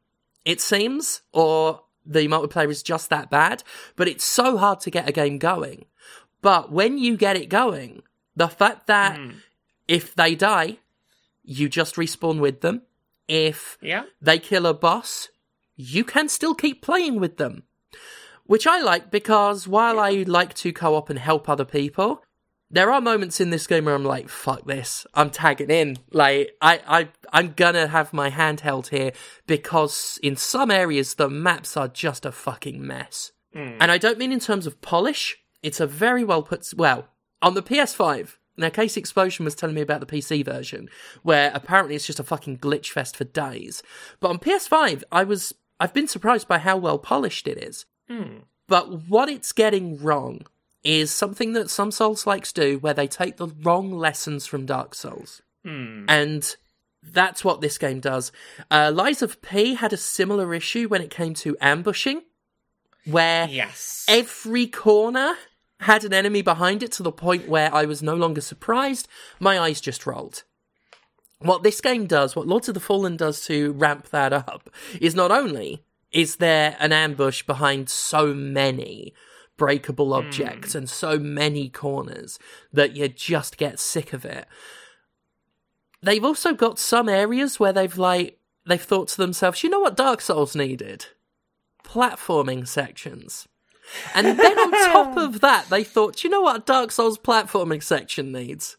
it 0.44 0.60
seems, 0.60 1.20
or 1.32 1.82
the 2.06 2.28
multiplayer 2.28 2.70
is 2.70 2.82
just 2.82 3.10
that 3.10 3.30
bad, 3.30 3.62
but 3.96 4.08
it's 4.08 4.24
so 4.24 4.56
hard 4.56 4.80
to 4.80 4.90
get 4.90 5.08
a 5.08 5.12
game 5.12 5.38
going. 5.38 5.86
But 6.42 6.70
when 6.70 6.98
you 6.98 7.16
get 7.16 7.36
it 7.36 7.48
going, 7.48 8.02
the 8.36 8.48
fact 8.48 8.86
that 8.86 9.18
hmm. 9.18 9.30
if 9.88 10.14
they 10.14 10.34
die, 10.34 10.78
you 11.42 11.68
just 11.68 11.96
respawn 11.96 12.40
with 12.40 12.60
them. 12.60 12.82
If 13.28 13.78
Yeah. 13.80 14.04
they 14.20 14.38
kill 14.38 14.66
a 14.66 14.74
boss, 14.74 15.28
you 15.76 16.04
can 16.04 16.28
still 16.28 16.54
keep 16.54 16.82
playing 16.82 17.18
with 17.20 17.36
them. 17.38 17.64
Which 18.44 18.66
I 18.66 18.80
like 18.80 19.10
because 19.10 19.66
while 19.66 19.98
I 19.98 20.10
like 20.26 20.54
to 20.54 20.72
co 20.72 20.94
op 20.94 21.10
and 21.10 21.18
help 21.18 21.48
other 21.48 21.64
people, 21.64 22.22
there 22.70 22.90
are 22.90 23.00
moments 23.00 23.40
in 23.40 23.50
this 23.50 23.66
game 23.66 23.84
where 23.84 23.94
I'm 23.94 24.04
like, 24.04 24.28
fuck 24.28 24.66
this. 24.66 25.06
I'm 25.14 25.30
tagging 25.30 25.70
in. 25.70 25.98
Like, 26.10 26.52
I, 26.60 26.80
I, 26.86 27.08
I'm 27.32 27.52
gonna 27.52 27.86
have 27.86 28.12
my 28.12 28.30
handheld 28.30 28.88
here 28.88 29.12
because 29.46 30.18
in 30.22 30.36
some 30.36 30.70
areas 30.70 31.14
the 31.14 31.30
maps 31.30 31.76
are 31.76 31.88
just 31.88 32.26
a 32.26 32.32
fucking 32.32 32.84
mess. 32.84 33.32
Hmm. 33.52 33.76
And 33.80 33.92
I 33.92 33.98
don't 33.98 34.18
mean 34.18 34.32
in 34.32 34.40
terms 34.40 34.66
of 34.66 34.80
polish. 34.80 35.38
It's 35.62 35.80
a 35.80 35.86
very 35.86 36.24
well 36.24 36.42
put, 36.42 36.66
well, 36.76 37.08
on 37.40 37.54
the 37.54 37.62
PS5. 37.62 38.36
Now, 38.58 38.70
Case 38.70 38.96
Explosion 38.96 39.44
was 39.44 39.54
telling 39.54 39.74
me 39.74 39.82
about 39.82 40.00
the 40.00 40.06
PC 40.06 40.44
version, 40.44 40.88
where 41.22 41.50
apparently 41.54 41.94
it's 41.94 42.06
just 42.06 42.20
a 42.20 42.24
fucking 42.24 42.58
glitch 42.58 42.90
fest 42.90 43.16
for 43.16 43.24
days. 43.24 43.82
But 44.18 44.30
on 44.30 44.38
PS5, 44.38 45.04
I 45.12 45.24
was, 45.24 45.54
I've 45.78 45.92
been 45.92 46.08
surprised 46.08 46.48
by 46.48 46.58
how 46.58 46.78
well 46.78 46.98
polished 46.98 47.46
it 47.46 47.58
is. 47.58 47.84
Hmm. 48.08 48.38
But 48.66 49.08
what 49.08 49.28
it's 49.28 49.52
getting 49.52 49.98
wrong 49.98 50.46
is 50.86 51.10
something 51.10 51.52
that 51.54 51.68
some 51.70 51.90
Souls 51.90 52.26
likes 52.26 52.52
do, 52.52 52.78
where 52.78 52.94
they 52.94 53.08
take 53.08 53.36
the 53.36 53.48
wrong 53.62 53.90
lessons 53.92 54.46
from 54.46 54.64
Dark 54.66 54.94
Souls. 54.94 55.42
And 56.08 56.56
that's 57.02 57.44
what 57.44 57.60
this 57.60 57.76
game 57.76 57.98
does. 58.00 58.30
Uh, 58.70 58.92
Lies 58.94 59.20
of 59.20 59.42
P 59.42 59.74
had 59.74 59.92
a 59.92 59.96
similar 59.96 60.54
issue 60.54 60.86
when 60.88 61.02
it 61.02 61.10
came 61.10 61.34
to 61.34 61.56
ambushing, 61.60 62.22
where 63.04 63.48
Yes. 63.48 64.04
every 64.08 64.66
corner 64.68 65.34
had 65.80 66.04
an 66.04 66.14
enemy 66.14 66.40
behind 66.40 66.82
it 66.82 66.92
to 66.92 67.02
the 67.02 67.12
point 67.12 67.48
where 67.48 67.74
I 67.74 67.84
was 67.84 68.02
no 68.02 68.14
longer 68.14 68.40
surprised. 68.40 69.08
My 69.40 69.58
eyes 69.58 69.80
just 69.80 70.06
rolled. 70.06 70.44
What 71.40 71.62
this 71.64 71.80
game 71.80 72.06
does, 72.06 72.34
what 72.34 72.46
Lords 72.46 72.68
of 72.68 72.74
the 72.74 72.80
Fallen 72.80 73.16
does 73.16 73.44
to 73.46 73.72
ramp 73.72 74.08
that 74.10 74.32
up, 74.32 74.70
is 75.00 75.14
not 75.14 75.30
only 75.30 75.82
is 76.12 76.36
there 76.36 76.76
an 76.78 76.92
ambush 76.92 77.42
behind 77.42 77.90
so 77.90 78.32
many 78.32 79.12
breakable 79.56 80.12
objects 80.12 80.72
hmm. 80.72 80.78
and 80.78 80.90
so 80.90 81.18
many 81.18 81.68
corners 81.68 82.38
that 82.72 82.96
you 82.96 83.08
just 83.08 83.56
get 83.56 83.78
sick 83.78 84.12
of 84.12 84.24
it. 84.24 84.46
They've 86.02 86.24
also 86.24 86.52
got 86.54 86.78
some 86.78 87.08
areas 87.08 87.58
where 87.58 87.72
they've 87.72 87.96
like 87.96 88.38
they've 88.66 88.82
thought 88.82 89.08
to 89.08 89.16
themselves, 89.16 89.62
you 89.62 89.70
know 89.70 89.80
what 89.80 89.96
Dark 89.96 90.20
Souls 90.20 90.54
needed? 90.54 91.06
Platforming 91.84 92.66
sections. 92.66 93.48
And 94.14 94.38
then 94.38 94.58
on 94.58 94.70
top 94.72 95.16
of 95.16 95.40
that, 95.40 95.68
they 95.70 95.84
thought, 95.84 96.24
you 96.24 96.30
know 96.30 96.42
what 96.42 96.66
Dark 96.66 96.90
Souls 96.90 97.18
platforming 97.18 97.82
section 97.82 98.32
needs? 98.32 98.76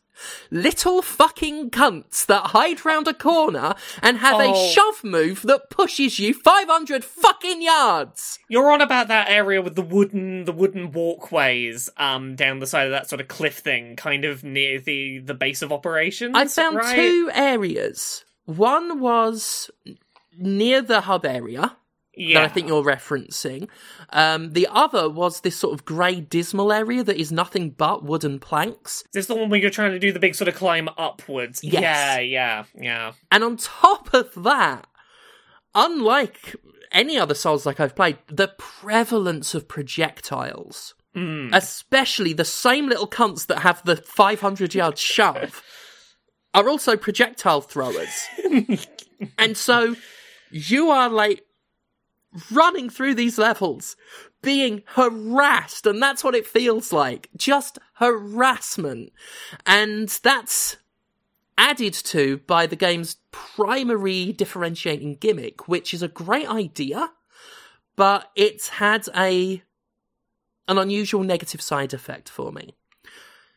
Little 0.52 1.02
fucking 1.02 1.72
cunts 1.72 2.26
that 2.26 2.48
hide 2.48 2.86
round 2.86 3.08
a 3.08 3.14
corner 3.14 3.76
and 4.02 4.18
have 4.18 4.40
a 4.40 4.48
Oh. 4.48 4.70
shove 4.70 5.04
move 5.04 5.42
that 5.44 5.70
pushes 5.70 6.20
you 6.20 6.34
500 6.34 7.04
fucking 7.04 7.62
yards. 7.62 8.40
You're 8.48 8.72
on 8.72 8.82
about 8.82 9.08
that 9.10 9.30
area 9.30 9.62
with 9.62 9.76
the 9.76 9.82
wooden 9.82 10.46
the 10.46 10.52
wooden 10.52 10.92
walkways 10.92 11.90
um 11.98 12.36
down 12.36 12.60
the 12.60 12.68
side 12.68 12.86
of 12.86 12.92
that 12.92 13.10
sort 13.10 13.22
of 13.22 13.28
cliff 13.28 13.58
thing, 13.58 13.96
kind 13.96 14.26
of 14.26 14.44
near 14.44 14.80
the 14.80 15.20
the 15.20 15.34
base 15.34 15.62
of 15.62 15.72
operations. 15.72 16.34
I 16.36 16.46
found 16.46 16.78
right? 16.78 16.96
two 16.96 17.30
areas. 17.34 18.24
One 18.46 19.00
was 19.00 19.70
near 20.38 20.82
the 20.82 21.02
hub 21.02 21.26
area 21.26 21.76
Yeah. 22.18 22.40
that 22.40 22.50
I 22.50 22.54
think 22.54 22.68
you're 22.68 22.84
referencing. 22.84 23.70
Um, 24.10 24.54
the 24.54 24.68
other 24.70 25.10
was 25.10 25.42
this 25.42 25.56
sort 25.56 25.74
of 25.74 25.86
grey 25.86 26.20
dismal 26.20 26.74
area 26.74 27.04
that 27.04 27.18
is 27.18 27.32
nothing 27.32 27.70
but 27.70 28.04
wooden 28.04 28.40
planks. 28.40 29.02
Is 29.02 29.10
this 29.14 29.26
the 29.28 29.36
one 29.36 29.50
where 29.50 29.60
you're 29.60 29.70
trying 29.70 29.92
to 29.92 30.00
do 30.00 30.12
the 30.12 30.20
big 30.20 30.36
sort 30.36 30.48
of 30.48 30.56
climb 30.56 30.90
upwards? 30.98 31.64
Yes. 31.64 31.82
Yeah, 31.82 32.20
yeah, 32.20 32.64
yeah. 32.76 33.14
And 33.32 33.44
on 33.44 33.58
top 33.58 34.14
of 34.14 34.44
that, 34.44 34.88
unlike 35.76 36.56
any 36.92 37.18
other 37.18 37.36
Souls 37.36 37.66
like 37.66 37.80
I've 37.80 37.96
played, 37.96 38.18
the 38.28 38.54
prevalence 38.58 39.54
of 39.54 39.68
projectiles, 39.68 40.96
especially 41.52 42.34
the 42.34 42.46
same 42.46 42.88
little 42.88 43.08
cunts 43.08 43.48
that 43.48 43.60
have 43.60 43.84
the 43.86 43.96
500 43.96 44.76
yard 44.76 44.98
shove, 44.98 45.64
are 46.54 46.70
also 46.70 46.96
projectile 46.96 47.62
throwers. 47.62 48.28
and 49.38 49.58
so 49.58 49.96
you 50.52 50.90
are 50.90 51.10
like 51.10 51.44
running 52.52 52.90
through 52.90 53.16
these 53.16 53.38
levels, 53.38 53.96
being 54.42 54.84
harassed, 54.88 55.86
and 55.86 56.02
that's 56.02 56.24
what 56.24 56.36
it 56.36 56.48
feels 56.48 56.94
like. 56.94 57.30
Just 57.36 57.80
harassment. 57.96 59.12
And 59.66 60.10
that's 60.10 60.78
added 61.58 61.94
to 61.94 62.38
by 62.40 62.68
the 62.68 62.76
game's 62.76 63.18
primary 63.32 64.32
differentiating 64.32 65.16
gimmick, 65.16 65.68
which 65.68 65.94
is 65.94 66.04
a 66.04 66.08
great 66.08 66.48
idea, 66.48 67.12
but 67.96 68.32
it's 68.36 68.70
had 68.70 69.08
a 69.16 69.64
an 70.68 70.78
unusual 70.78 71.24
negative 71.24 71.62
side 71.62 71.94
effect 71.94 72.30
for 72.30 72.52
me. 72.52 72.76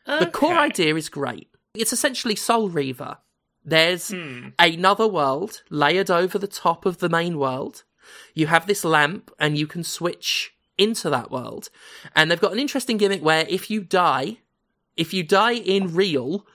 The 0.07 0.27
core 0.27 0.57
idea 0.57 0.95
is 0.97 1.09
great. 1.09 1.49
It's 1.75 1.93
essentially 1.93 2.37
Soul 2.37 2.69
Reaver. 2.69 3.19
There's 3.65 4.09
hmm. 4.09 4.49
another 4.59 5.07
world 5.07 5.63
layered 5.71 6.11
over 6.11 6.39
the 6.39 6.49
top 6.49 6.87
of 6.87 6.99
the 6.99 7.09
main 7.09 7.39
world. 7.39 7.85
You 8.35 8.47
have 8.49 8.67
this 8.67 8.85
lamp 8.85 9.31
and 9.39 9.57
you 9.59 9.67
can 9.67 9.85
switch 9.85 10.53
into 10.79 11.11
that 11.11 11.31
world. 11.31 11.69
And 12.17 12.31
they've 12.31 12.41
got 12.41 12.53
an 12.53 12.59
interesting 12.59 12.97
gimmick 12.97 13.23
where 13.23 13.45
if 13.49 13.71
you 13.71 13.83
die, 13.83 14.39
if 14.97 15.13
you 15.13 15.23
die 15.23 15.53
in 15.55 15.95
real, 15.95 16.47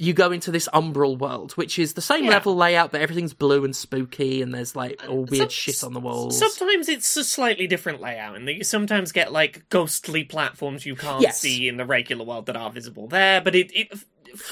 you 0.00 0.12
go 0.12 0.30
into 0.30 0.52
this 0.52 0.68
umbral 0.72 1.18
world, 1.18 1.52
which 1.54 1.76
is 1.76 1.94
the 1.94 2.00
same 2.00 2.24
Yeah. 2.24 2.30
level 2.30 2.54
layout, 2.54 2.92
but 2.92 3.00
everything's 3.00 3.34
blue 3.34 3.64
and 3.64 3.74
spooky, 3.74 4.40
and 4.42 4.54
there's 4.54 4.76
like 4.76 5.02
all 5.08 5.24
weird 5.24 5.42
Some- 5.42 5.48
shit 5.50 5.82
on 5.82 5.92
the 5.92 5.98
walls. 6.00 6.38
Sometimes 6.38 6.88
it's 6.88 7.16
a 7.16 7.24
slightly 7.24 7.66
different 7.66 8.00
layout, 8.00 8.36
and 8.36 8.48
you 8.48 8.62
sometimes 8.62 9.10
get 9.10 9.32
like 9.32 9.68
ghostly 9.70 10.22
platforms 10.22 10.86
you 10.86 10.94
can't 10.94 11.20
Yes. 11.20 11.40
see 11.40 11.66
in 11.66 11.78
the 11.78 11.84
regular 11.84 12.24
world 12.24 12.46
that 12.46 12.56
are 12.56 12.70
visible 12.70 13.08
there. 13.08 13.40
But 13.40 13.56
it, 13.56 13.72
it 13.74 13.88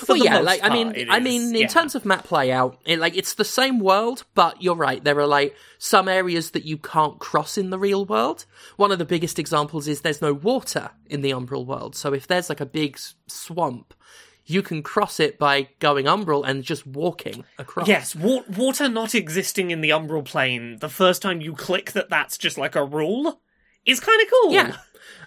well, 0.08 0.18
yeah, 0.18 0.38
like 0.38 0.60
I 0.62 0.70
mean, 0.70 1.08
I 1.10 1.20
mean, 1.20 1.54
in 1.54 1.62
yeah. 1.62 1.66
terms 1.66 1.94
of 1.94 2.04
map 2.04 2.30
layout, 2.30 2.80
it, 2.84 2.98
like 2.98 3.16
it's 3.16 3.34
the 3.34 3.44
same 3.44 3.78
world, 3.78 4.24
but 4.34 4.62
you're 4.62 4.76
right. 4.76 5.02
There 5.02 5.18
are 5.18 5.26
like 5.26 5.54
some 5.78 6.08
areas 6.08 6.52
that 6.52 6.64
you 6.64 6.78
can't 6.78 7.18
cross 7.18 7.58
in 7.58 7.70
the 7.70 7.78
real 7.78 8.04
world. 8.04 8.46
One 8.76 8.92
of 8.92 8.98
the 8.98 9.04
biggest 9.04 9.38
examples 9.38 9.88
is 9.88 10.00
there's 10.00 10.22
no 10.22 10.32
water 10.32 10.90
in 11.06 11.22
the 11.22 11.30
Umbral 11.30 11.66
world. 11.66 11.94
So 11.96 12.12
if 12.12 12.26
there's 12.26 12.48
like 12.48 12.60
a 12.60 12.66
big 12.66 12.98
swamp, 13.26 13.94
you 14.46 14.62
can 14.62 14.82
cross 14.82 15.18
it 15.18 15.38
by 15.38 15.68
going 15.80 16.06
Umbral 16.06 16.46
and 16.46 16.62
just 16.62 16.86
walking 16.86 17.44
across. 17.58 17.88
Yes, 17.88 18.14
wa- 18.14 18.44
water 18.56 18.88
not 18.88 19.14
existing 19.14 19.70
in 19.70 19.80
the 19.80 19.90
umbral 19.90 20.24
plane. 20.24 20.78
The 20.78 20.88
first 20.88 21.20
time 21.20 21.40
you 21.40 21.52
click 21.52 21.92
that, 21.92 22.08
that's 22.08 22.38
just 22.38 22.56
like 22.56 22.76
a 22.76 22.84
rule. 22.84 23.40
Is 23.84 24.00
kind 24.00 24.20
of 24.20 24.28
cool. 24.30 24.52
Yeah. 24.52 24.76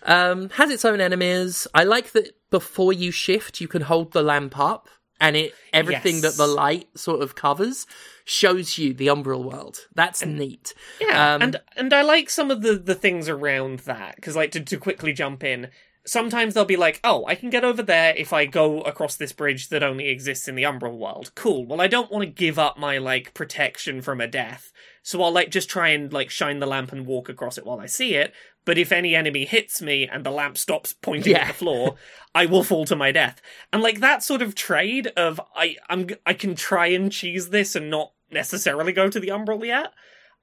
Um, 0.03 0.49
has 0.51 0.69
its 0.69 0.85
own 0.85 1.01
enemies. 1.01 1.67
I 1.73 1.83
like 1.83 2.11
that 2.11 2.35
before 2.49 2.93
you 2.93 3.11
shift, 3.11 3.61
you 3.61 3.67
can 3.67 3.83
hold 3.83 4.11
the 4.13 4.21
lamp 4.23 4.57
up, 4.57 4.87
and 5.21 5.35
it 5.35 5.53
everything 5.73 6.15
Yes. 6.15 6.21
that 6.23 6.37
the 6.37 6.47
light 6.47 6.87
sort 6.97 7.21
of 7.21 7.35
covers 7.35 7.85
shows 8.25 8.77
you 8.77 8.93
the 8.93 9.07
Umbral 9.07 9.43
world. 9.43 9.87
That's 9.95 10.25
neat. 10.25 10.73
Yeah, 11.01 11.35
Um, 11.35 11.41
and 11.41 11.61
and 11.75 11.93
I 11.93 12.01
like 12.03 12.29
some 12.29 12.51
of 12.51 12.61
the 12.61 12.75
the 12.75 12.95
things 12.95 13.27
around 13.27 13.79
that 13.79 14.15
because 14.15 14.35
like 14.35 14.51
to 14.51 14.59
to 14.61 14.77
quickly 14.77 15.13
jump 15.13 15.43
in. 15.43 15.69
Sometimes 16.05 16.53
they'll 16.53 16.65
be 16.65 16.77
like, 16.77 16.99
"Oh, 17.03 17.25
I 17.27 17.35
can 17.35 17.49
get 17.51 17.63
over 17.65 17.83
there 17.83 18.15
if 18.15 18.31
I 18.33 18.45
go 18.45 18.81
across 18.81 19.15
this 19.17 19.33
bridge 19.33 19.67
that 19.69 19.83
only 19.83 20.07
exists 20.07 20.47
in 20.47 20.55
the 20.55 20.63
Umbral 20.63 20.97
world." 20.97 21.31
Cool. 21.35 21.65
Well, 21.65 21.81
I 21.81 21.87
don't 21.87 22.09
want 22.11 22.23
to 22.23 22.31
give 22.31 22.57
up 22.57 22.77
my 22.79 22.97
like 22.97 23.33
protection 23.33 24.01
from 24.01 24.21
a 24.21 24.27
death, 24.27 24.71
So 25.03 25.21
I'll 25.21 25.31
like 25.31 25.51
just 25.51 25.69
try 25.69 25.89
and 25.89 26.11
like 26.11 26.29
shine 26.29 26.59
the 26.59 26.65
lamp 26.65 26.91
and 26.93 27.05
walk 27.05 27.29
across 27.29 27.57
it 27.57 27.65
while 27.65 27.79
I 27.79 27.85
see 27.87 28.15
it. 28.15 28.33
But 28.69 28.77
if 28.77 28.91
any 28.91 29.15
enemy 29.15 29.45
hits 29.45 29.81
me 29.81 30.07
and 30.07 30.23
the 30.23 30.29
lamp 30.29 30.55
stops 30.55 30.93
pointing 30.93 31.33
Yeah. 31.33 31.39
at 31.39 31.47
the 31.47 31.53
floor, 31.55 31.95
I 32.35 32.45
will 32.45 32.63
fall 32.63 32.85
to 32.85 32.95
my 32.95 33.11
death. 33.11 33.41
And 33.73 33.81
like 33.81 33.99
that 34.01 34.21
sort 34.23 34.43
of 34.43 34.53
trade 34.53 35.07
of 35.17 35.41
I 35.55 35.77
I'm 35.89 36.07
I 36.23 36.33
can 36.33 36.53
try 36.53 36.85
and 36.87 37.11
cheese 37.11 37.49
this 37.49 37.75
and 37.75 37.89
not 37.89 38.11
necessarily 38.29 38.93
go 38.93 39.09
to 39.09 39.19
the 39.19 39.29
umbral 39.29 39.65
yet. 39.65 39.91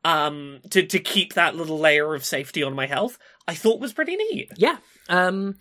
Um, 0.04 0.58
to 0.70 0.84
to 0.84 0.98
keep 0.98 1.34
that 1.34 1.54
little 1.54 1.78
layer 1.78 2.14
of 2.16 2.24
safety 2.24 2.64
on 2.64 2.74
my 2.74 2.86
health, 2.86 3.16
I 3.46 3.54
thought 3.54 3.80
was 3.80 3.92
pretty 3.92 4.16
neat. 4.16 4.50
Yeah. 4.56 4.78
Um, 5.08 5.56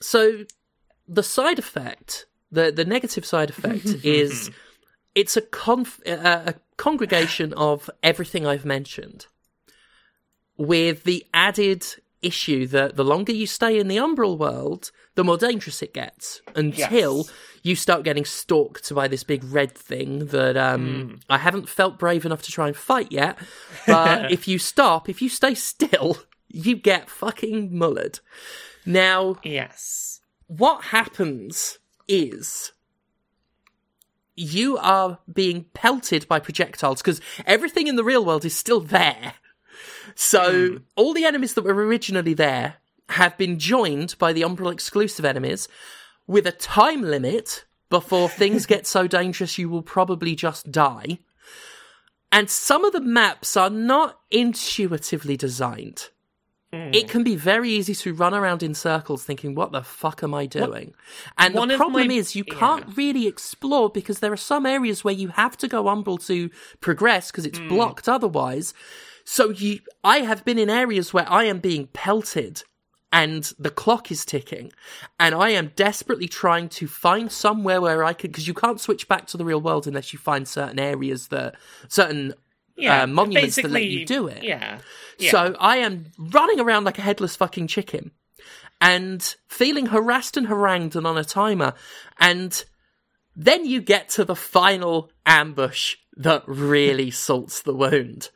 so 0.00 0.44
the 1.06 1.22
side 1.22 1.58
effect, 1.58 2.26
the 2.50 2.72
the 2.72 2.84
negative 2.86 3.26
side 3.26 3.50
effect 3.50 3.84
is 4.02 4.50
it's 5.14 5.36
a 5.36 5.42
conf- 5.42 6.00
uh, 6.06 6.42
a 6.46 6.54
congregation 6.78 7.52
of 7.52 7.90
everything 8.02 8.46
I've 8.46 8.64
mentioned, 8.64 9.26
with 10.60 11.04
the 11.04 11.24
added 11.32 11.86
issue 12.20 12.66
that 12.66 12.94
the 12.96 13.02
longer 13.04 13.32
you 13.32 13.46
stay 13.46 13.78
in 13.78 13.88
the 13.88 13.96
umbral 13.96 14.36
world, 14.36 14.90
the 15.14 15.24
more 15.24 15.38
dangerous 15.38 15.80
it 15.80 15.94
gets 15.94 16.42
until 16.54 17.16
Yes. 17.16 17.32
you 17.62 17.74
start 17.74 18.02
getting 18.04 18.26
stalked 18.26 18.94
by 18.94 19.08
this 19.08 19.24
big 19.24 19.42
red 19.44 19.72
thing 19.74 20.26
that 20.26 20.58
um, 20.58 21.20
I 21.30 21.38
haven't 21.38 21.68
felt 21.70 21.98
brave 21.98 22.26
enough 22.26 22.42
to 22.42 22.52
try 22.52 22.66
and 22.68 22.76
fight 22.76 23.10
yet. 23.10 23.38
But 23.86 24.30
if 24.36 24.46
you 24.46 24.58
stop, 24.58 25.08
if 25.08 25.22
you 25.22 25.30
stay 25.30 25.54
still, 25.54 26.18
you 26.48 26.76
get 26.76 27.08
fucking 27.08 27.70
mullered. 27.70 28.20
Now, 28.84 29.36
Yes. 29.42 30.20
what 30.46 30.84
happens 30.84 31.78
is 32.06 32.72
you 34.36 34.76
are 34.78 35.18
being 35.32 35.64
pelted 35.74 36.28
by 36.28 36.38
projectiles 36.38 37.00
because 37.02 37.20
everything 37.46 37.86
in 37.86 37.96
the 37.96 38.04
real 38.04 38.24
world 38.24 38.44
is 38.44 38.54
still 38.56 38.80
there. 38.80 39.34
So 40.14 40.78
all 40.96 41.12
the 41.14 41.24
enemies 41.24 41.54
that 41.54 41.64
were 41.64 41.74
originally 41.74 42.34
there 42.34 42.74
have 43.10 43.36
been 43.36 43.58
joined 43.58 44.14
by 44.18 44.32
the 44.32 44.42
Umbral 44.42 44.72
exclusive 44.72 45.24
enemies 45.24 45.68
with 46.26 46.46
a 46.46 46.52
time 46.52 47.02
limit 47.02 47.64
before 47.88 48.28
things 48.40 48.66
get 48.66 48.86
so 48.86 49.06
dangerous 49.06 49.58
you 49.58 49.68
will 49.68 49.82
probably 49.82 50.34
just 50.36 50.70
die. 50.70 51.18
And 52.32 52.48
some 52.48 52.84
of 52.84 52.92
the 52.92 53.00
maps 53.00 53.56
are 53.56 53.70
not 53.70 54.20
intuitively 54.30 55.36
designed. 55.36 56.08
It 56.72 57.08
can 57.08 57.24
be 57.24 57.34
very 57.34 57.68
easy 57.68 57.96
to 57.96 58.14
run 58.14 58.32
around 58.32 58.62
in 58.62 58.74
circles 58.76 59.24
thinking, 59.24 59.56
what 59.56 59.72
the 59.72 59.82
fuck 59.82 60.22
am 60.22 60.32
I 60.34 60.46
doing? 60.46 60.94
and 61.36 61.52
one 61.52 61.66
the 61.66 61.76
problem 61.76 62.06
my- 62.06 62.14
is 62.14 62.36
you 62.36 62.44
yeah. 62.46 62.54
can't 62.54 62.96
really 62.96 63.26
explore 63.26 63.90
because 63.90 64.20
there 64.20 64.32
are 64.32 64.36
some 64.36 64.64
areas 64.66 65.02
where 65.02 65.12
you 65.12 65.28
have 65.30 65.56
to 65.56 65.66
go 65.66 65.86
umbral 65.86 66.24
to 66.28 66.48
progress 66.80 67.32
because 67.32 67.44
it's 67.44 67.58
Hmm. 67.58 67.66
blocked 67.66 68.08
otherwise. 68.08 68.72
So 69.32 69.50
you, 69.50 69.78
I 70.02 70.18
have 70.18 70.44
been 70.44 70.58
in 70.58 70.68
areas 70.68 71.14
where 71.14 71.30
I 71.30 71.44
am 71.44 71.60
being 71.60 71.86
pelted 71.92 72.64
and 73.12 73.44
the 73.60 73.70
clock 73.70 74.10
is 74.10 74.24
ticking 74.24 74.72
and 75.20 75.36
I 75.36 75.50
am 75.50 75.70
desperately 75.76 76.26
trying 76.26 76.68
to 76.70 76.88
find 76.88 77.30
somewhere 77.30 77.80
where 77.80 78.02
I 78.02 78.12
could, 78.12 78.32
because 78.32 78.48
you 78.48 78.54
can't 78.54 78.80
switch 78.80 79.06
back 79.06 79.28
to 79.28 79.36
the 79.36 79.44
real 79.44 79.60
world 79.60 79.86
unless 79.86 80.12
you 80.12 80.18
find 80.18 80.48
certain 80.48 80.80
areas 80.80 81.28
that, 81.28 81.54
certain 81.86 82.34
Yeah. 82.76 83.04
uh, 83.04 83.06
monuments 83.06 83.54
that 83.54 83.70
let 83.70 83.84
you 83.84 84.04
do 84.04 84.26
it. 84.26 84.42
Yeah. 84.42 84.80
Yeah. 85.16 85.30
So 85.30 85.54
I 85.60 85.76
am 85.76 86.06
running 86.18 86.58
around 86.58 86.82
like 86.82 86.98
a 86.98 87.02
headless 87.02 87.36
fucking 87.36 87.68
chicken 87.68 88.10
and 88.80 89.36
feeling 89.46 89.86
harassed 89.86 90.36
and 90.36 90.48
harangued 90.48 90.96
and 90.96 91.06
on 91.06 91.16
a 91.16 91.22
timer. 91.24 91.74
And 92.18 92.64
then 93.36 93.64
you 93.64 93.80
get 93.80 94.08
to 94.08 94.24
the 94.24 94.34
final 94.34 95.12
ambush 95.24 95.98
that 96.16 96.42
really 96.48 97.12
salts 97.12 97.62
the 97.62 97.76
wound. 97.76 98.30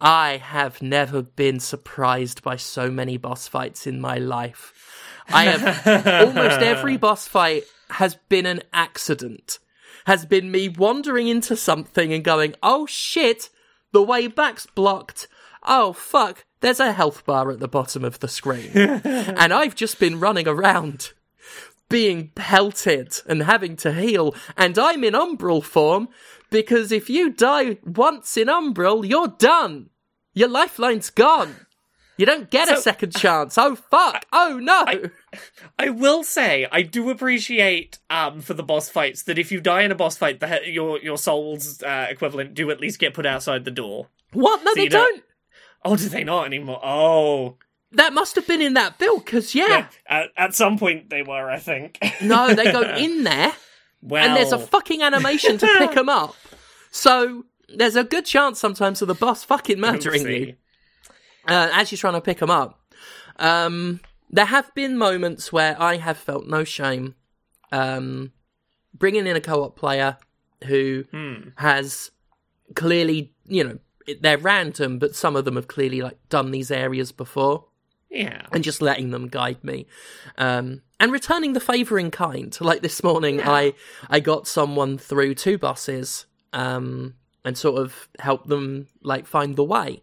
I 0.00 0.38
have 0.38 0.80
never 0.80 1.22
been 1.22 1.60
surprised 1.60 2.42
by 2.42 2.56
so 2.56 2.90
many 2.90 3.16
boss 3.16 3.46
fights 3.46 3.86
in 3.86 4.00
my 4.00 4.16
life. 4.16 4.72
I 5.28 5.44
have 5.44 6.06
almost 6.26 6.60
every 6.60 6.96
boss 6.96 7.28
fight 7.28 7.64
has 7.90 8.16
been 8.28 8.46
an 8.46 8.62
accident. 8.72 9.58
Has 10.06 10.24
been 10.24 10.50
me 10.50 10.68
wandering 10.68 11.28
into 11.28 11.54
something 11.56 12.12
and 12.12 12.24
going, 12.24 12.54
oh 12.62 12.86
shit, 12.86 13.50
the 13.92 14.02
way 14.02 14.26
back's 14.26 14.66
blocked. 14.66 15.28
Oh 15.62 15.92
fuck, 15.92 16.46
there's 16.60 16.80
a 16.80 16.92
health 16.92 17.26
bar 17.26 17.50
at 17.50 17.60
the 17.60 17.68
bottom 17.68 18.04
of 18.04 18.20
the 18.20 18.28
screen. 18.28 18.70
and 18.74 19.52
I've 19.52 19.74
just 19.74 19.98
been 19.98 20.18
running 20.18 20.48
around 20.48 21.12
being 21.90 22.28
pelted 22.34 23.12
and 23.28 23.42
having 23.42 23.76
to 23.76 23.92
heal, 23.92 24.34
and 24.56 24.78
I'm 24.78 25.04
in 25.04 25.12
Umbral 25.12 25.62
form 25.62 26.08
because 26.48 26.90
if 26.90 27.10
you 27.10 27.28
die 27.30 27.76
once 27.84 28.38
in 28.38 28.48
Umbral, 28.48 29.06
you're 29.06 29.28
done. 29.28 29.90
Your 30.32 30.48
lifeline's 30.48 31.10
gone. 31.10 31.66
You 32.16 32.26
don't 32.26 32.50
get 32.50 32.70
a 32.70 32.76
second 32.76 33.14
chance. 33.16 33.56
Oh 33.56 33.74
fuck. 33.76 34.26
Oh 34.32 34.58
no. 34.62 34.84
I 35.78 35.88
will 35.88 36.22
say 36.22 36.66
I 36.70 36.82
do 36.82 37.08
appreciate 37.08 37.98
um 38.10 38.40
for 38.42 38.52
the 38.54 38.62
boss 38.62 38.88
fights 38.90 39.22
that 39.22 39.38
if 39.38 39.50
you 39.50 39.60
die 39.60 39.82
in 39.82 39.90
a 39.90 39.94
boss 39.94 40.18
fight, 40.18 40.38
the 40.40 40.60
your 40.66 40.98
your 41.00 41.16
soul's 41.16 41.82
uh, 41.82 42.06
equivalent 42.10 42.52
do 42.54 42.70
at 42.70 42.78
least 42.80 42.98
get 42.98 43.14
put 43.14 43.24
outside 43.24 43.64
the 43.64 43.70
door. 43.70 44.08
what? 44.32 44.62
No, 44.64 44.72
So 44.72 44.80
they 44.80 44.88
don't- 44.88 45.10
don't. 45.16 45.24
Oh, 45.82 45.96
do 45.96 46.10
they 46.10 46.24
not 46.24 46.44
anymore? 46.44 46.78
Oh, 46.84 47.56
That 47.92 48.12
must 48.12 48.36
have 48.36 48.46
been 48.46 48.60
in 48.60 48.74
that 48.74 48.98
bill, 48.98 49.18
because 49.18 49.54
yeah. 49.54 49.68
yeah. 49.68 49.86
At, 50.06 50.28
at 50.36 50.54
some 50.54 50.78
point 50.78 51.10
they 51.10 51.22
were, 51.22 51.50
I 51.50 51.58
think. 51.58 51.98
No, 52.22 52.54
they 52.54 52.70
go 52.70 52.82
in 52.96 53.24
there 53.24 53.52
well, 54.02 54.24
and 54.24 54.36
there's 54.36 54.52
a 54.52 54.58
fucking 54.58 55.02
animation 55.02 55.58
to 55.58 55.66
pick 55.78 55.92
them 55.92 56.08
up. 56.08 56.34
So 56.90 57.44
there's 57.68 57.96
a 57.96 58.04
good 58.04 58.24
chance 58.26 58.58
sometimes 58.58 59.02
of 59.02 59.08
the 59.08 59.14
boss 59.14 59.44
fucking 59.44 59.80
murdering 59.80 60.26
you. 60.26 60.54
Uh, 61.46 61.70
as 61.72 61.90
you're 61.90 61.98
trying 61.98 62.14
to 62.14 62.20
pick 62.20 62.38
them 62.38 62.50
up. 62.50 62.78
Um, 63.36 64.00
there 64.28 64.44
have 64.44 64.72
been 64.74 64.96
moments 64.96 65.52
where 65.52 65.80
I 65.80 65.96
have 65.96 66.16
felt 66.16 66.46
no 66.46 66.62
shame 66.64 67.14
um, 67.72 68.32
bringing 68.94 69.26
in 69.26 69.36
a 69.36 69.40
co-op 69.40 69.76
player 69.76 70.18
who 70.64 71.04
has 71.56 72.10
clearly, 72.74 73.32
you 73.46 73.64
know, 73.64 73.78
they're 74.20 74.38
random, 74.38 74.98
but 74.98 75.14
some 75.14 75.36
of 75.36 75.44
them 75.44 75.56
have 75.56 75.68
clearly 75.68 76.02
like 76.02 76.18
done 76.28 76.50
these 76.50 76.70
areas 76.70 77.12
before, 77.12 77.64
Yeah. 78.10 78.42
and 78.52 78.64
just 78.64 78.82
letting 78.82 79.10
them 79.10 79.28
guide 79.28 79.62
me, 79.62 79.86
um, 80.36 80.82
and 80.98 81.12
returning 81.12 81.52
the 81.52 81.60
favour 81.60 81.98
in 81.98 82.10
kind. 82.10 82.56
Like 82.60 82.82
this 82.82 83.02
morning, 83.04 83.40
I 83.40 83.74
I 84.08 84.18
got 84.20 84.48
someone 84.48 84.98
through 84.98 85.36
two 85.36 85.58
buses 85.58 86.26
um, 86.52 87.14
and 87.44 87.56
sort 87.56 87.80
of 87.80 88.08
helped 88.18 88.48
them 88.48 88.88
like 89.02 89.26
find 89.26 89.54
the 89.54 89.64
way. 89.64 90.02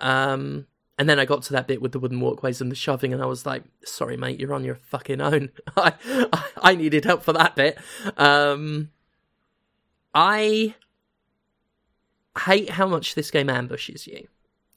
Um, 0.00 0.66
and 0.98 1.08
then 1.08 1.18
I 1.18 1.24
got 1.24 1.42
to 1.44 1.52
that 1.54 1.66
bit 1.66 1.80
with 1.82 1.92
the 1.92 1.98
wooden 1.98 2.20
walkways 2.20 2.60
and 2.60 2.70
the 2.70 2.76
shoving, 2.76 3.12
and 3.12 3.22
I 3.22 3.26
was 3.26 3.46
like, 3.46 3.64
"Sorry, 3.84 4.16
mate, 4.16 4.38
you're 4.38 4.54
on 4.54 4.62
your 4.64 4.76
fucking 4.76 5.20
own. 5.20 5.50
I, 5.76 5.94
I, 6.32 6.44
I 6.62 6.74
needed 6.74 7.04
help 7.04 7.22
for 7.24 7.32
that 7.32 7.56
bit." 7.56 7.78
Um, 8.16 8.90
I 10.14 10.74
hate 12.44 12.70
how 12.70 12.86
much 12.86 13.14
this 13.14 13.30
game 13.30 13.48
ambushes 13.48 14.06
you. 14.06 14.28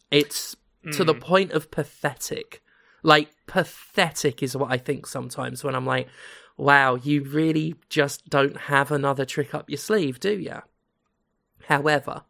It's 0.10 0.56
to 0.94 1.04
the 1.04 1.16
mm. 1.16 1.22
point 1.22 1.52
of 1.52 1.72
pathetic. 1.72 2.62
Like 3.04 3.30
pathetic 3.46 4.42
is 4.42 4.58
what 4.58 4.72
I 4.72 4.78
think 4.78 5.08
sometimes 5.08 5.64
when 5.64 5.76
I'm 5.76 5.86
like, 5.86 6.08
"Wow, 6.58 6.96
you 6.96 7.24
really 7.24 7.76
just 7.90 8.30
don't 8.30 8.58
have 8.58 8.92
another 8.92 9.26
trick 9.26 9.54
up 9.54 9.70
your 9.70 9.78
sleeve, 9.78 10.20
do 10.20 10.38
you?" 10.38 10.62
However, 11.66 12.24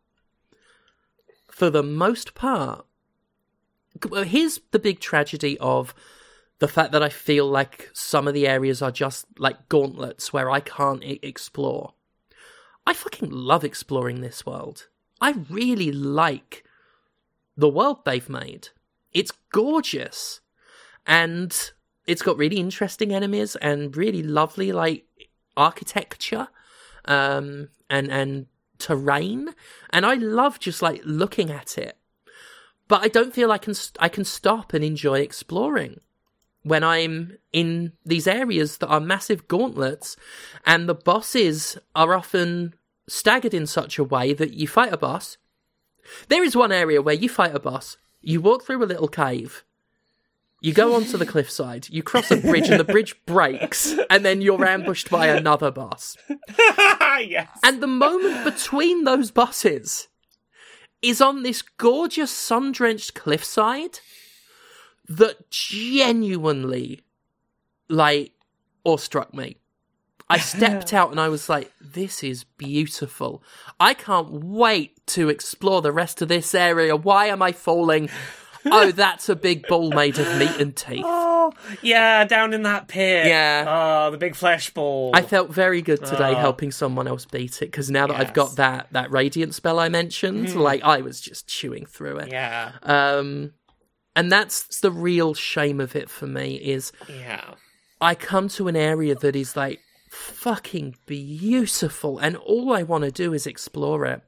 for 1.49 1.69
the 1.69 1.83
most 1.83 2.33
part, 2.35 2.85
well, 4.09 4.23
here's 4.23 4.59
the 4.71 4.79
big 4.79 4.99
tragedy 4.99 5.57
of 5.59 5.93
the 6.59 6.67
fact 6.67 6.91
that 6.91 7.03
I 7.03 7.09
feel 7.09 7.47
like 7.47 7.89
some 7.93 8.27
of 8.27 8.33
the 8.33 8.47
areas 8.47 8.81
are 8.81 8.91
just 8.91 9.25
like 9.37 9.69
gauntlets 9.69 10.33
where 10.33 10.49
I 10.49 10.59
can't 10.59 11.03
e- 11.03 11.19
explore. 11.21 11.93
I 12.85 12.93
fucking 12.93 13.29
love 13.29 13.63
exploring 13.63 14.21
this 14.21 14.45
world. 14.45 14.87
I 15.19 15.31
really 15.49 15.91
like 15.91 16.63
the 17.57 17.69
world 17.69 18.05
they've 18.05 18.29
made. 18.29 18.69
It's 19.11 19.33
gorgeous. 19.51 20.39
And 21.05 21.71
it's 22.05 22.21
got 22.21 22.37
really 22.37 22.57
interesting 22.57 23.13
enemies 23.13 23.55
and 23.57 23.95
really 23.97 24.23
lovely 24.23 24.71
like 24.71 25.05
architecture 25.57 26.47
um 27.05 27.69
and 27.89 28.11
and 28.11 28.45
terrain 28.77 29.49
and 29.89 30.05
I 30.05 30.13
love 30.13 30.59
just 30.59 30.81
like 30.81 31.01
looking 31.03 31.49
at 31.51 31.77
it. 31.77 31.97
But 32.87 33.01
I 33.03 33.07
don't 33.07 33.33
feel 33.33 33.51
I 33.51 33.57
can 33.57 33.73
st- 33.73 33.97
I 33.99 34.07
can 34.07 34.23
stop 34.23 34.73
and 34.73 34.83
enjoy 34.83 35.19
exploring 35.19 35.99
when 36.63 36.83
I'm 36.83 37.37
in 37.53 37.93
these 38.05 38.27
areas 38.27 38.77
that 38.77 38.87
are 38.87 38.99
massive 38.99 39.47
gauntlets 39.47 40.15
and 40.65 40.87
the 40.87 40.95
bosses 40.95 41.77
are 41.95 42.13
often 42.13 42.75
staggered 43.07 43.53
in 43.53 43.65
such 43.65 43.97
a 43.97 44.03
way 44.03 44.33
that 44.33 44.53
you 44.53 44.67
fight 44.67 44.93
a 44.93 44.97
boss. 44.97 45.37
There 46.29 46.43
is 46.43 46.55
one 46.55 46.71
area 46.71 47.01
where 47.01 47.15
you 47.15 47.29
fight 47.29 47.55
a 47.55 47.59
boss, 47.59 47.97
you 48.21 48.41
walk 48.41 48.63
through 48.63 48.83
a 48.83 48.85
little 48.85 49.07
cave, 49.07 49.63
you 50.61 50.73
go 50.73 50.95
onto 50.95 51.17
the 51.17 51.25
cliffside, 51.25 51.87
you 51.89 52.01
cross 52.01 52.31
a 52.31 52.37
bridge 52.37 52.69
and 52.69 52.79
the 52.79 52.83
bridge 52.83 53.15
breaks, 53.25 53.95
and 54.09 54.25
then 54.25 54.41
you're 54.41 54.65
ambushed 54.65 55.09
by 55.09 55.27
another 55.27 55.69
boss. 55.69 56.17
yes. 57.19 57.47
And 57.63 57.81
the 57.81 57.87
moment 57.87 58.43
between 58.43 59.03
those 59.03 59.29
bosses 59.29 60.07
is 61.01 61.21
on 61.21 61.43
this 61.43 61.61
gorgeous 61.61 62.31
sun 62.31 62.71
drenched 62.71 63.13
cliffside 63.13 63.99
that 65.07 65.49
genuinely, 65.51 67.03
like, 67.87 68.33
awestruck 68.83 69.33
me. 69.33 69.57
I 70.29 70.39
stepped 70.39 70.93
out 70.93 71.11
and 71.11 71.19
I 71.19 71.29
was 71.29 71.47
like, 71.47 71.71
this 71.79 72.23
is 72.23 72.43
beautiful. 72.43 73.41
I 73.79 73.93
can't 73.93 74.29
wait 74.29 75.05
to 75.07 75.29
explore 75.29 75.81
the 75.81 75.91
rest 75.91 76.21
of 76.21 76.27
this 76.27 76.53
area. 76.53 76.95
Why 76.95 77.27
am 77.27 77.41
I 77.41 77.53
falling? 77.53 78.09
oh, 78.65 78.91
that's 78.91 79.29
a 79.29 79.35
big 79.35 79.65
ball 79.67 79.91
made 79.91 80.19
of 80.19 80.27
meat 80.37 80.59
and 80.59 80.75
teeth. 80.75 81.03
Oh, 81.05 81.53
yeah, 81.81 82.25
down 82.25 82.53
in 82.53 82.63
that 82.63 82.89
pit. 82.89 83.27
Yeah. 83.27 83.65
Oh, 83.67 84.11
the 84.11 84.17
big 84.17 84.35
flesh 84.35 84.69
ball. 84.73 85.11
I 85.13 85.21
felt 85.21 85.49
very 85.49 85.81
good 85.81 86.03
today 86.03 86.31
Oh. 86.31 86.35
helping 86.35 86.71
someone 86.71 87.07
else 87.07 87.25
beat 87.25 87.61
it 87.61 87.71
because 87.71 87.89
now 87.89 88.07
that 88.07 88.17
I've 88.17 88.33
got 88.33 88.57
that 88.57 88.87
that 88.91 89.11
radiant 89.11 89.55
spell 89.55 89.79
I 89.79 89.87
mentioned, 89.87 90.49
hmm. 90.49 90.59
like 90.59 90.83
I 90.83 90.99
was 91.01 91.21
just 91.21 91.47
chewing 91.47 91.85
through 91.85 92.17
it. 92.17 92.31
yeah. 92.31 92.73
Um, 92.83 93.53
and 94.15 94.31
that's 94.31 94.79
the 94.79 94.91
real 94.91 95.33
shame 95.35 95.79
of 95.79 95.95
it 95.95 96.09
for 96.09 96.27
me 96.27 96.55
is 96.55 96.91
Yeah. 97.07 97.53
I 98.01 98.13
come 98.13 98.47
to 98.49 98.67
an 98.67 98.75
area 98.75 99.15
that 99.15 99.35
is 99.35 99.55
like 99.55 99.79
fucking 100.07 100.95
beautiful, 101.05 102.19
and 102.19 102.35
all 102.37 102.73
I 102.73 102.83
want 102.83 103.03
to 103.03 103.11
do 103.11 103.33
is 103.33 103.47
explore 103.47 104.05
it, 104.05 104.21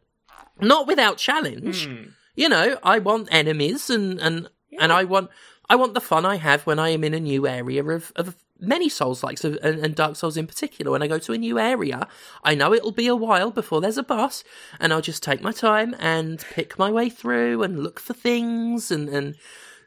not 0.60 0.88
without 0.88 1.18
challenge. 1.18 1.88
Hmm. 1.88 2.04
You 2.36 2.50
know, 2.50 2.78
I 2.84 3.00
want 3.00 3.28
enemies, 3.32 3.90
and 3.90 4.20
and 4.20 4.50
and 4.80 4.92
I 4.92 5.04
want 5.04 5.30
I 5.70 5.76
want 5.76 5.94
the 5.94 6.02
fun 6.02 6.26
I 6.26 6.38
have 6.38 6.66
when 6.66 6.80
I 6.80 6.90
am 6.90 7.04
in 7.04 7.14
a 7.14 7.20
new 7.20 7.48
area 7.48 7.84
of 7.84 8.12
of 8.16 8.36
many 8.60 8.90
Souls 8.90 9.24
likes 9.24 9.46
and, 9.46 9.58
and 9.58 9.96
Dark 9.96 10.16
Souls 10.16 10.38
in 10.38 10.48
particular. 10.48 10.92
When 10.92 11.04
I 11.04 11.08
go 11.08 11.20
to 11.20 11.34
a 11.34 11.38
new 11.38 11.58
area, 11.60 12.08
I 12.44 12.56
know 12.56 12.74
it'll 12.74 12.92
be 12.92 13.08
a 13.08 13.16
while 13.16 13.52
before 13.52 13.82
there's 13.82 13.98
a 13.98 14.04
boss, 14.04 14.44
and 14.80 14.92
I'll 14.92 15.02
just 15.02 15.24
take 15.24 15.42
my 15.42 15.52
time 15.52 15.96
and 16.00 16.44
pick 16.52 16.78
my 16.78 16.92
way 16.92 17.10
through 17.10 17.64
and 17.64 17.84
look 17.84 18.00
for 18.00 18.14
things 18.14 18.92
and 18.92 19.10
and 19.10 19.36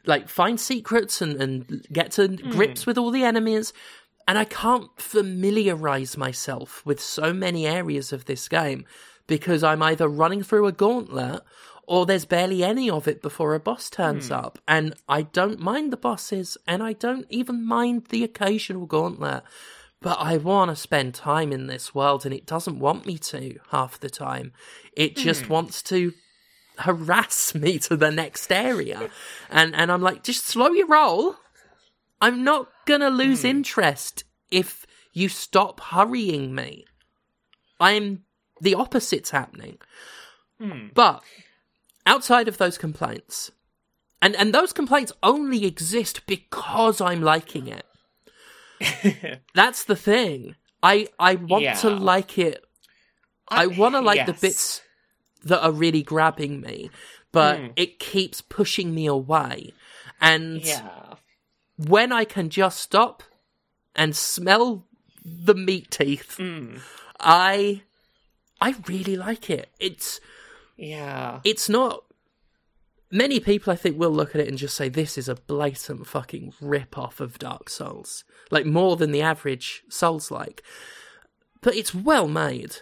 like 0.05 0.27
find 0.27 0.59
secrets 0.59 1.21
and, 1.21 1.41
and 1.41 1.87
get 1.91 2.11
to 2.11 2.27
grips 2.27 2.85
with 2.85 2.97
all 2.97 3.11
the 3.11 3.23
enemies. 3.23 3.73
And 4.27 4.37
I 4.37 4.45
can't 4.45 4.89
familiarize 4.99 6.17
myself 6.17 6.85
with 6.85 7.01
so 7.01 7.33
many 7.33 7.67
areas 7.67 8.13
of 8.13 8.25
this 8.25 8.47
game 8.47 8.85
because 9.27 9.63
I'm 9.63 9.81
either 9.83 10.07
running 10.07 10.43
through 10.43 10.67
a 10.67 10.71
gauntlet 10.71 11.41
or 11.85 12.05
there's 12.05 12.25
barely 12.25 12.63
any 12.63 12.89
of 12.89 13.07
it 13.07 13.21
before 13.21 13.53
a 13.53 13.59
boss 13.59 13.89
turns 13.89 14.27
hmm. 14.27 14.33
up. 14.33 14.59
And 14.67 14.95
I 15.07 15.23
don't 15.23 15.59
mind 15.59 15.91
the 15.91 15.97
bosses 15.97 16.57
and 16.67 16.81
I 16.81 16.93
don't 16.93 17.25
even 17.29 17.65
mind 17.65 18.05
the 18.09 18.23
occasional 18.23 18.85
gauntlet. 18.85 19.43
But 20.01 20.17
I 20.19 20.37
want 20.37 20.69
to 20.69 20.75
spend 20.75 21.15
time 21.15 21.53
in 21.53 21.67
this 21.67 21.95
world 21.95 22.25
and 22.25 22.33
it 22.33 22.45
doesn't 22.45 22.79
want 22.79 23.05
me 23.05 23.17
to 23.17 23.57
half 23.71 23.99
the 23.99 24.09
time. 24.09 24.51
It 24.93 25.15
just 25.15 25.43
hmm. 25.43 25.53
wants 25.53 25.81
to 25.83 26.13
harass 26.79 27.53
me 27.55 27.79
to 27.79 27.95
the 27.95 28.11
next 28.11 28.51
area. 28.51 29.09
And 29.49 29.75
and 29.75 29.91
I'm 29.91 30.01
like, 30.01 30.23
just 30.23 30.45
slow 30.45 30.69
your 30.69 30.87
roll. 30.87 31.35
I'm 32.23 32.45
not 32.45 32.69
gonna 32.85 33.09
lose 33.09 33.41
hmm. 33.41 33.47
interest 33.47 34.23
if 34.49 34.87
you 35.11 35.27
stop 35.27 35.81
hurrying 35.81 36.55
me. 36.55 36.85
I'm 37.81 38.23
the 38.61 38.75
opposite's 38.75 39.31
happening. 39.31 39.77
Hmm. 40.57 40.87
But 40.93 41.21
outside 42.05 42.47
of 42.47 42.57
those 42.57 42.77
complaints, 42.77 43.51
and 44.21 44.37
and 44.37 44.53
those 44.53 44.71
complaints 44.71 45.11
only 45.21 45.65
exist 45.65 46.25
because 46.25 47.01
I'm 47.01 47.21
liking 47.21 47.67
it. 47.67 49.41
That's 49.53 49.83
the 49.83 49.97
thing. 49.97 50.55
I 50.81 51.09
I 51.19 51.35
want 51.35 51.77
to 51.79 51.89
like 51.89 52.37
it. 52.37 52.63
I 53.49 53.67
want 53.67 53.95
to 53.95 53.99
like 53.99 54.25
the 54.25 54.31
bits 54.31 54.81
that 55.43 55.61
are 55.61 55.73
really 55.73 56.03
grabbing 56.03 56.61
me, 56.61 56.89
but 57.33 57.59
hmm. 57.59 57.67
it 57.75 57.99
keeps 57.99 58.39
pushing 58.39 58.95
me 58.95 59.07
away. 59.07 59.73
And 60.21 60.61
Yeah. 60.61 61.12
When 61.77 62.11
I 62.11 62.25
can 62.25 62.49
just 62.49 62.79
stop 62.79 63.23
and 63.95 64.15
smell 64.15 64.85
the 65.23 65.55
meat 65.55 65.91
teeth, 65.91 66.39
I 67.19 67.81
I 68.61 68.75
really 68.87 69.15
like 69.15 69.49
it. 69.49 69.69
It's 69.79 70.19
Yeah. 70.77 71.39
it's 71.43 71.69
not 71.69 72.03
many 73.11 73.39
people 73.39 73.71
I 73.71 73.75
think 73.75 73.97
will 73.97 74.09
look 74.11 74.33
at 74.33 74.41
it 74.41 74.47
and 74.47 74.57
just 74.57 74.75
say 74.75 74.89
this 74.89 75.17
is 75.17 75.29
a 75.29 75.35
blatant 75.35 76.07
fucking 76.07 76.53
rip 76.59 76.97
off 76.97 77.19
of 77.19 77.37
Dark 77.39 77.69
Souls. 77.69 78.23
Like 78.51 78.65
more 78.65 78.95
than 78.95 79.11
the 79.11 79.21
average 79.21 79.83
Souls 79.89 80.31
like. 80.31 80.63
But 81.61 81.75
it's 81.75 81.93
well 81.93 82.27
made. 82.27 82.77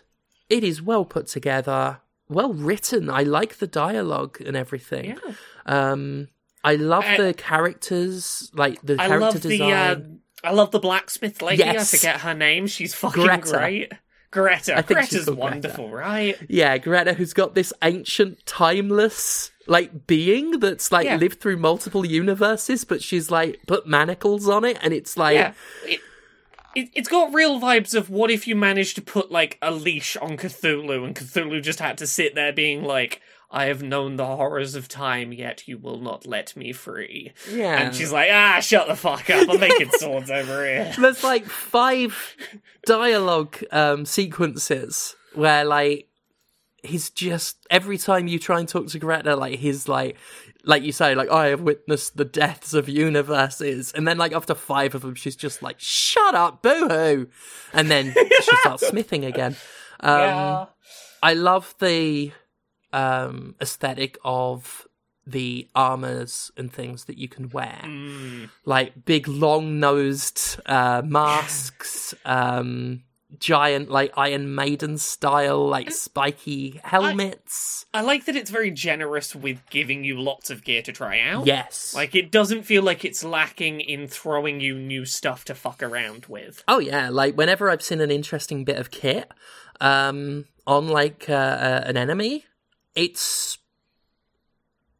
It 0.49 0.63
is 0.63 0.81
well 0.81 1.05
put 1.05 1.27
together, 1.27 1.99
well 2.27 2.53
written. 2.53 3.09
I 3.09 3.23
like 3.23 3.57
the 3.57 3.67
dialogue 3.67 4.41
and 4.45 4.55
everything. 4.55 5.17
Yeah. 5.25 5.33
Um 5.65 6.29
I 6.63 6.75
love 6.75 7.03
I- 7.05 7.17
the 7.17 7.33
characters, 7.33 8.51
like 8.53 8.81
the 8.81 8.93
I 8.93 9.07
character 9.07 9.19
love 9.19 9.41
the 9.41 9.49
design. 9.49 9.71
uh, 10.43 10.47
I 10.47 10.51
love 10.51 10.71
the 10.71 10.79
blacksmith 10.79 11.41
lady. 11.41 11.59
Yes. 11.63 11.93
I 11.93 11.97
forget 11.97 12.21
her 12.21 12.33
name. 12.33 12.67
She's 12.67 12.93
fucking 12.93 13.23
Greta. 13.23 13.41
great. 13.51 13.91
Greta. 14.31 14.77
I 14.77 14.81
think 14.81 15.01
she's 15.01 15.09
Greta's 15.09 15.25
called 15.25 15.37
Greta. 15.39 15.51
wonderful, 15.53 15.89
right? 15.89 16.37
Yeah, 16.47 16.77
Greta, 16.77 17.13
who's 17.13 17.33
got 17.33 17.53
this 17.53 17.73
ancient, 17.83 18.45
timeless, 18.45 19.51
like, 19.67 20.07
being 20.07 20.59
that's, 20.59 20.91
like, 20.91 21.05
Yeah. 21.05 21.17
lived 21.17 21.41
through 21.41 21.57
multiple 21.57 22.05
universes, 22.05 22.85
but 22.85 23.03
she's, 23.03 23.29
like, 23.29 23.59
put 23.67 23.85
manacles 23.87 24.47
on 24.47 24.63
it, 24.63 24.77
and 24.81 24.93
it's 24.93 25.17
like, 25.17 25.35
Yeah. 25.35 25.53
It, 25.85 25.99
it, 26.75 26.89
it's 26.93 27.09
got 27.09 27.33
real 27.33 27.59
vibes 27.59 27.93
of 27.93 28.09
what 28.09 28.31
if 28.31 28.47
you 28.47 28.55
managed 28.55 28.95
to 28.95 29.01
put, 29.01 29.31
like, 29.31 29.57
a 29.61 29.69
leash 29.71 30.15
on 30.17 30.37
Cthulhu 30.37 31.05
and 31.05 31.13
Cthulhu 31.15 31.61
just 31.61 31.79
had 31.79 31.97
to 31.97 32.07
sit 32.07 32.33
there 32.33 32.53
being 32.53 32.83
like, 32.83 33.21
I 33.53 33.65
have 33.65 33.83
known 33.83 34.15
the 34.15 34.25
horrors 34.25 34.75
of 34.75 34.87
time, 34.87 35.33
yet 35.33 35.67
you 35.67 35.77
will 35.77 35.99
not 35.99 36.25
let 36.25 36.55
me 36.55 36.71
free. 36.71 37.33
yeah. 37.51 37.81
And 37.81 37.95
she's 37.95 38.11
like, 38.11 38.29
ah, 38.31 38.61
shut 38.61 38.87
the 38.87 38.95
fuck 38.95 39.29
up. 39.29 39.49
I'm 39.49 39.59
making 39.59 39.89
swords 39.99 40.31
over 40.31 40.65
here. 40.65 40.93
There's, 40.97 41.21
like, 41.23 41.45
five 41.45 42.37
dialogue 42.85 43.57
um, 43.71 44.05
sequences 44.05 45.17
where, 45.33 45.65
like, 45.65 46.07
he's 46.81 47.09
just, 47.09 47.57
every 47.69 47.97
time 47.97 48.27
you 48.27 48.39
try 48.39 48.59
and 48.59 48.69
talk 48.69 48.87
to 48.87 48.99
Greta, 48.99 49.35
like, 49.35 49.59
he's 49.59 49.87
like, 49.89 50.15
like 50.63 50.83
you 50.83 50.93
say, 50.93 51.13
like, 51.13 51.29
I 51.29 51.47
have 51.47 51.61
witnessed 51.61 52.15
the 52.15 52.25
deaths 52.25 52.73
of 52.73 52.87
universes. 52.87 53.91
And 53.91 54.07
then, 54.07 54.17
like, 54.17 54.31
after 54.31 54.55
five 54.55 54.95
of 54.95 55.01
them, 55.01 55.15
she's 55.15 55.35
just 55.35 55.61
like, 55.61 55.75
shut 55.79 56.35
up, 56.35 56.61
boo 56.61 56.87
hoo. 56.87 57.27
And 57.73 57.91
then 57.91 58.13
she 58.13 58.55
starts 58.61 58.87
smithing 58.89 59.25
again. 59.25 59.57
Um, 59.99 60.19
yeah. 60.19 60.65
I 61.21 61.33
love 61.33 61.75
the 61.79 62.31
um, 62.93 63.55
aesthetic 63.61 64.17
of 64.23 64.87
the 65.27 65.67
armors 65.75 66.51
and 66.57 66.73
things 66.73 67.05
that 67.05 67.17
you 67.17 67.27
can 67.27 67.49
wear, 67.49 67.79
Mm. 67.83 68.49
like 68.65 69.05
big 69.05 69.27
long 69.27 69.79
nosed 69.79 70.59
uh, 70.65 71.01
masks, 71.05 72.13
um, 72.25 73.03
giant 73.39 73.89
like 73.89 74.11
Iron 74.17 74.53
Maiden 74.55 74.97
style 74.97 75.65
like 75.69 75.91
spiky 75.91 76.81
helmets. 76.83 77.85
I 77.93 78.01
like 78.01 78.25
that 78.25 78.35
it's 78.35 78.49
very 78.51 78.71
generous 78.71 79.33
with 79.33 79.61
giving 79.69 80.03
you 80.03 80.19
lots 80.19 80.49
of 80.49 80.63
gear 80.65 80.81
to 80.81 80.91
try 80.91 81.21
out. 81.21 81.45
yes, 81.45 81.93
Like, 81.95 82.13
it 82.15 82.29
doesn't 82.31 82.63
feel 82.63 82.83
like 82.83 83.05
it's 83.05 83.23
lacking 83.23 83.79
in 83.79 84.07
throwing 84.07 84.59
you 84.59 84.75
new 84.77 85.05
stuff 85.05 85.45
to 85.45 85.55
fuck 85.55 85.81
around 85.81 86.25
with. 86.25 86.63
Oh 86.67 86.79
yeah, 86.79 87.09
like 87.09 87.35
whenever 87.37 87.69
I've 87.69 87.83
seen 87.83 88.01
an 88.01 88.11
interesting 88.11 88.65
bit 88.65 88.77
of 88.77 88.91
kit 88.91 89.31
um, 89.79 90.45
on 90.67 90.87
like 90.89 91.25
uh, 91.29 91.33
uh, 91.33 91.83
an 91.85 91.95
enemy, 91.97 92.45
it's 92.95 93.57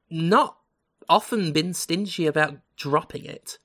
not 0.10 0.58
often 1.10 1.52
been 1.52 1.74
stingy 1.74 2.28
about 2.28 2.58
dropping 2.76 3.26
it. 3.26 3.58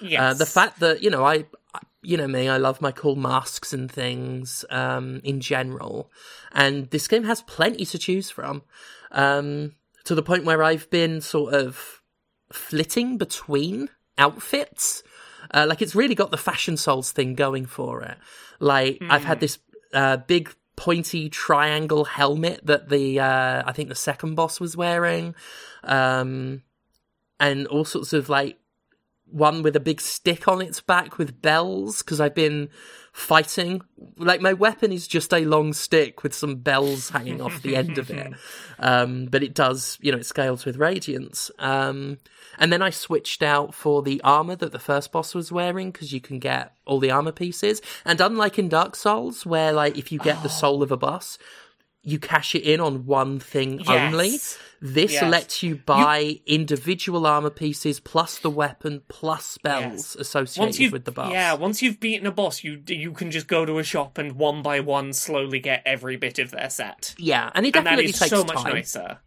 Yes. 0.00 0.20
Uh, 0.20 0.34
the 0.34 0.46
fact 0.46 0.80
that 0.80 1.02
you 1.02 1.10
know 1.10 1.24
I, 1.24 1.46
I- 1.74 1.80
you 2.02 2.16
know 2.18 2.28
me, 2.28 2.48
I 2.50 2.58
love 2.58 2.82
my 2.82 2.92
cool 2.92 3.16
masks 3.16 3.72
and 3.72 3.90
things 3.90 4.64
um, 4.68 5.20
in 5.24 5.40
general, 5.40 6.10
and 6.52 6.90
this 6.90 7.08
game 7.08 7.24
has 7.24 7.40
plenty 7.42 7.86
to 7.86 7.98
choose 7.98 8.30
from. 8.30 8.62
Um, 9.10 9.72
to 10.04 10.14
the 10.14 10.22
point 10.22 10.44
where 10.44 10.62
I've 10.62 10.90
been 10.90 11.22
sort 11.22 11.54
of 11.54 12.02
flitting 12.52 13.16
between 13.16 13.88
outfits. 14.18 15.02
Uh, 15.52 15.64
like 15.68 15.80
it's 15.80 15.94
really 15.94 16.14
got 16.14 16.30
the 16.30 16.36
fashion 16.36 16.76
souls 16.76 17.10
thing 17.10 17.34
going 17.34 17.64
for 17.64 18.02
it. 18.02 18.18
Like 18.60 18.98
I've 19.08 19.24
had 19.24 19.40
this 19.40 19.58
uh, 19.94 20.18
big 20.18 20.54
pointy 20.76 21.28
triangle 21.28 22.04
helmet 22.04 22.60
that 22.64 22.88
the 22.88 23.20
uh, 23.20 23.62
I 23.66 23.72
think 23.72 23.88
the 23.88 23.94
second 23.94 24.34
boss 24.34 24.60
was 24.60 24.76
wearing, 24.76 25.34
um, 25.82 26.62
and 27.38 27.66
all 27.66 27.84
sorts 27.84 28.12
of 28.12 28.28
like 28.28 28.58
one 29.34 29.64
with 29.64 29.74
a 29.74 29.80
big 29.80 30.00
stick 30.00 30.46
on 30.46 30.62
its 30.62 30.80
back 30.80 31.18
with 31.18 31.42
bells 31.42 32.02
because 32.02 32.20
I've 32.20 32.36
been 32.36 32.68
fighting. 33.12 33.82
Like 34.16 34.40
my 34.40 34.52
weapon 34.52 34.92
is 34.92 35.08
just 35.08 35.34
a 35.34 35.44
long 35.44 35.72
stick 35.72 36.22
with 36.22 36.32
some 36.32 36.56
bells 36.56 37.10
hanging 37.10 37.40
off 37.40 37.60
the 37.62 37.76
end 37.76 37.98
of 37.98 38.10
it. 38.10 38.32
Um, 38.76 39.26
but 39.26 39.44
it 39.44 39.54
does, 39.54 39.98
you 40.02 40.10
know, 40.10 40.18
it 40.18 40.26
scales 40.26 40.64
with 40.64 40.76
radiance. 40.76 41.50
Um, 41.60 42.18
and 42.58 42.72
then 42.72 42.82
I 42.82 42.90
switched 42.90 43.42
out 43.42 43.72
for 43.72 44.02
the 44.02 44.20
armor 44.22 44.56
that 44.56 44.72
the 44.72 44.80
first 44.80 45.12
boss 45.12 45.32
was 45.32 45.52
wearing 45.52 45.92
because 45.92 46.12
you 46.12 46.20
can 46.20 46.40
get 46.40 46.74
all 46.84 46.98
the 46.98 47.12
armor 47.12 47.32
pieces. 47.32 47.80
And 48.04 48.20
unlike 48.20 48.58
in 48.58 48.68
Dark 48.68 48.96
Souls, 48.96 49.46
where 49.46 49.72
like 49.72 49.96
if 49.96 50.10
you 50.10 50.18
get 50.18 50.42
the 50.42 50.48
soul 50.48 50.82
of 50.82 50.90
a 50.90 50.96
boss, 50.96 51.38
you 52.06 52.18
cash 52.18 52.54
it 52.54 52.62
in 52.62 52.80
on 52.80 53.06
one 53.06 53.40
thing 53.40 53.82
only. 53.88 54.38
This 54.80 55.12
Yes. 55.12 55.22
lets 55.22 55.62
you 55.62 55.76
buy 55.76 56.40
individual 56.46 57.26
armor 57.26 57.48
pieces 57.50 57.98
plus 58.00 58.38
the 58.38 58.50
weapon 58.50 59.00
plus 59.08 59.46
spells 59.46 60.14
Yes. 60.14 60.14
associated 60.16 60.92
with 60.92 61.06
the 61.06 61.12
boss. 61.12 61.30
yeah, 61.32 61.54
once 61.54 61.80
you've 61.80 61.98
beaten 62.00 62.26
a 62.26 62.30
boss, 62.30 62.62
you 62.62 62.82
you 62.86 63.12
can 63.12 63.30
just 63.30 63.46
go 63.46 63.64
to 63.64 63.78
a 63.78 63.82
shop 63.82 64.18
and 64.18 64.32
one 64.32 64.62
by 64.62 64.80
one 64.80 65.12
slowly 65.14 65.58
get 65.60 65.82
every 65.86 66.16
bit 66.16 66.38
of 66.38 66.50
their 66.50 66.68
set, 66.68 67.14
yeah, 67.16 67.50
and 67.54 67.64
it 67.64 67.74
and 67.74 67.86
that 67.86 67.90
definitely 67.92 68.10
is 68.10 68.18
takes 68.18 68.28
so 68.30 68.44
much 68.44 68.62
time. 68.62 68.74
nicer. 68.74 69.18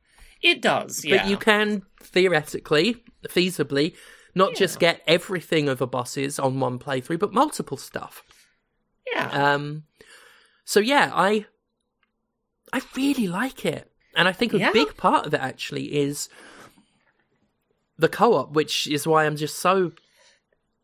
It 0.41 0.61
does, 0.61 1.03
But 1.09 1.25
you 1.25 1.37
can 1.37 1.81
theoretically, 1.99 3.03
feasibly, 3.27 3.95
not 4.35 4.53
just 4.55 4.79
get 4.79 5.01
everything 5.07 5.67
of 5.67 5.81
a 5.81 5.87
boss's 5.87 6.37
on 6.37 6.59
one 6.59 6.77
playthrough, 6.77 7.17
but 7.17 7.33
multiple 7.33 7.77
stuff. 7.77 8.21
yeah, 9.11 9.29
Um, 9.53 9.85
so 10.63 10.79
yeah, 10.79 11.09
I 11.11 11.47
I 12.77 12.81
really 12.95 13.27
like 13.27 13.65
it, 13.65 13.91
and 14.15 14.27
I 14.27 14.33
think 14.33 14.53
a 14.53 14.59
Yeah. 14.59 14.71
big 14.71 14.97
part 14.97 15.25
of 15.25 15.33
it 15.33 15.41
actually 15.41 15.85
is 16.05 16.29
the 17.97 18.09
co-op, 18.09 18.51
which 18.53 18.87
is 18.87 19.07
why 19.07 19.25
I'm 19.25 19.35
just 19.35 19.57
so 19.57 19.91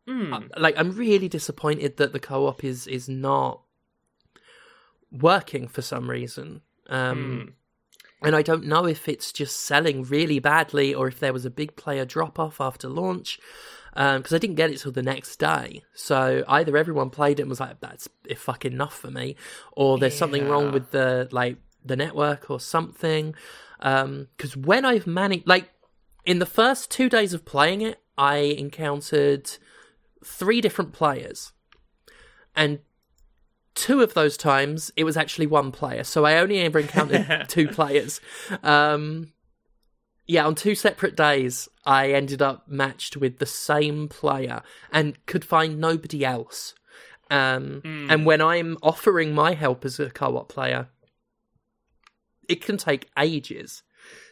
Mm. 0.08 0.50
like 0.58 0.76
I'm 0.78 0.91
really 1.06 1.30
disappointed 1.30 1.98
that 1.98 2.12
the 2.12 2.20
co-op 2.20 2.64
is 2.64 2.88
is 2.88 3.08
not 3.08 3.62
working 5.12 5.68
for 5.68 5.82
some 5.82 6.10
reason. 6.10 6.62
Um, 6.88 7.56
And 8.26 8.36
I 8.38 8.41
don't 8.41 8.66
know 8.66 8.86
if 8.86 9.10
it's 9.10 9.34
just 9.34 9.60
selling 9.60 10.04
really 10.04 10.39
badly 10.39 10.96
or 10.96 11.10
if 11.10 11.20
there 11.20 11.34
was 11.34 11.46
a 11.46 11.50
big 11.50 11.76
player 11.76 12.06
drop 12.06 12.39
off 12.39 12.62
after 12.62 12.88
launch. 12.88 13.38
Because 13.94 14.34
I 14.34 14.38
didn't 14.38 14.56
get 14.56 14.72
it 14.72 14.78
till 14.80 14.94
the 14.94 15.04
next 15.04 15.36
day. 15.38 15.84
So 15.94 16.44
either 16.48 16.78
everyone 16.78 17.10
played 17.10 17.39
it 17.39 17.44
and 17.44 17.50
was 17.50 17.60
like, 17.60 17.80
that's 17.82 18.08
fucking 18.38 18.72
enough 18.72 18.98
for 18.98 19.12
me, 19.12 19.36
or 19.74 19.98
there's 20.00 20.18
something 20.18 20.48
wrong 20.48 20.72
with 20.72 20.91
the 20.91 21.28
like 21.32 21.58
the 21.86 21.95
network 21.95 22.49
or 22.49 22.59
something. 22.59 23.36
Because 23.79 24.55
when 24.55 24.86
I've 24.86 25.07
managed, 25.07 25.47
like 25.47 25.69
in 26.25 26.39
the 26.39 26.45
first 26.45 26.89
two 26.89 27.09
days 27.09 27.34
of 27.34 27.45
playing 27.45 27.81
it, 27.81 27.99
I 28.17 28.36
encountered 28.38 29.49
three 30.23 30.61
different 30.61 30.93
players, 30.93 31.51
and 32.55 32.79
two 33.75 34.01
of 34.01 34.13
those 34.13 34.38
times 34.38 34.91
it 34.95 35.03
was 35.03 35.17
actually 35.17 35.47
one 35.47 35.71
player. 35.71 36.03
So 36.03 36.25
I 36.25 36.38
only 36.38 36.59
ever 36.61 36.79
encountered 36.79 37.45
two 37.49 37.67
players. 37.67 38.21
Um, 38.61 39.34
yeah, 40.27 40.45
on 40.45 40.55
two 40.55 40.75
separate 40.75 41.17
days, 41.17 41.67
I 41.86 42.11
ended 42.11 42.41
up 42.41 42.67
matched 42.67 43.17
with 43.17 43.39
the 43.39 43.45
same 43.45 44.07
player 44.07 44.61
and 44.91 45.23
could 45.25 45.43
find 45.43 45.79
nobody 45.79 46.23
else. 46.23 46.75
Um, 47.29 47.81
And 48.11 48.25
when 48.25 48.41
I'm 48.41 48.77
offering 48.81 49.34
my 49.34 49.53
help 49.53 49.84
as 49.84 49.99
a 49.99 50.09
co-op 50.09 50.47
player, 50.49 50.88
it 52.48 52.62
can 52.62 52.78
take 52.78 53.10
ages. 53.18 53.84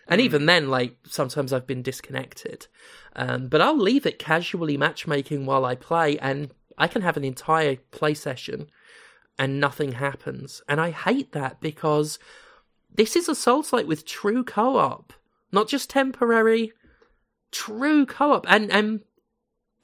And 0.07 0.19
even 0.19 0.45
then, 0.45 0.69
like 0.69 0.97
sometimes 1.07 1.53
I've 1.53 1.67
been 1.67 1.81
disconnected. 1.81 2.67
Um, 3.15 3.47
but 3.47 3.61
I'll 3.61 3.77
leave 3.77 4.05
it 4.05 4.19
casually 4.19 4.77
matchmaking 4.77 5.45
while 5.45 5.65
I 5.65 5.75
play, 5.75 6.17
and 6.19 6.51
I 6.77 6.87
can 6.87 7.01
have 7.01 7.17
an 7.17 7.23
entire 7.23 7.77
play 7.91 8.13
session 8.13 8.67
and 9.41 9.59
nothing 9.59 9.93
happens. 9.93 10.61
And 10.69 10.79
I 10.79 10.91
hate 10.91 11.31
that 11.31 11.61
because 11.61 12.19
this 12.93 13.15
is 13.15 13.27
a 13.27 13.35
Souls 13.35 13.73
like 13.73 13.87
with 13.87 14.05
true 14.05 14.43
co 14.43 14.77
op, 14.77 15.13
not 15.51 15.67
just 15.67 15.89
temporary, 15.89 16.73
true 17.51 18.05
co 18.05 18.33
op, 18.33 18.45
and 18.47 18.71
and 18.71 19.01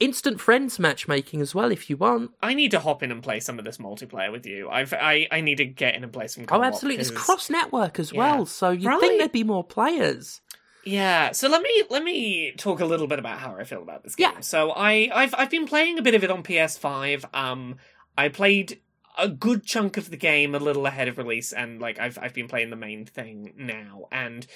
instant 0.00 0.40
friends 0.40 0.78
matchmaking 0.78 1.40
as 1.40 1.54
well 1.54 1.70
if 1.72 1.90
you 1.90 1.96
want. 1.96 2.30
I 2.42 2.54
need 2.54 2.70
to 2.72 2.80
hop 2.80 3.02
in 3.02 3.10
and 3.10 3.22
play 3.22 3.40
some 3.40 3.58
of 3.58 3.64
this 3.64 3.78
multiplayer 3.78 4.30
with 4.30 4.46
you. 4.46 4.68
I've 4.70 4.92
I, 4.92 5.26
I 5.30 5.40
need 5.40 5.56
to 5.56 5.64
get 5.64 5.94
in 5.94 6.04
and 6.04 6.12
play 6.12 6.28
some. 6.28 6.44
Oh, 6.50 6.62
absolutely! 6.62 7.00
It's 7.00 7.10
'cause- 7.10 7.24
cross 7.24 7.50
network 7.50 7.98
as 7.98 8.12
Yeah. 8.12 8.18
well, 8.18 8.46
so 8.46 8.70
you'd 8.70 8.86
Right. 8.86 9.00
think 9.00 9.18
there'd 9.18 9.32
be 9.32 9.44
more 9.44 9.64
players. 9.64 10.40
Yeah, 10.84 11.32
so 11.32 11.48
let 11.48 11.60
me 11.62 11.82
let 11.90 12.02
me 12.02 12.52
talk 12.56 12.80
a 12.80 12.84
little 12.86 13.06
bit 13.08 13.18
about 13.18 13.38
how 13.38 13.56
I 13.56 13.64
feel 13.64 13.82
about 13.82 14.04
this 14.04 14.14
game. 14.14 14.30
Yeah. 14.34 14.40
So 14.40 14.70
I 14.70 15.10
I've 15.12 15.34
I've 15.36 15.50
been 15.50 15.66
playing 15.66 15.98
a 15.98 16.02
bit 16.02 16.14
of 16.14 16.24
it 16.24 16.30
on 16.30 16.42
PS5. 16.42 17.24
Um 17.34 17.76
I 18.16 18.28
played 18.28 18.80
a 19.18 19.28
good 19.28 19.64
chunk 19.64 19.96
of 19.96 20.10
the 20.10 20.16
game 20.16 20.54
a 20.54 20.58
little 20.60 20.86
ahead 20.86 21.08
of 21.08 21.18
release 21.18 21.52
and 21.52 21.80
like 21.80 21.98
I've 21.98 22.16
I've 22.22 22.32
been 22.32 22.46
playing 22.48 22.70
the 22.70 22.76
main 22.76 23.04
thing 23.04 23.52
now 23.56 24.06
and 24.12 24.46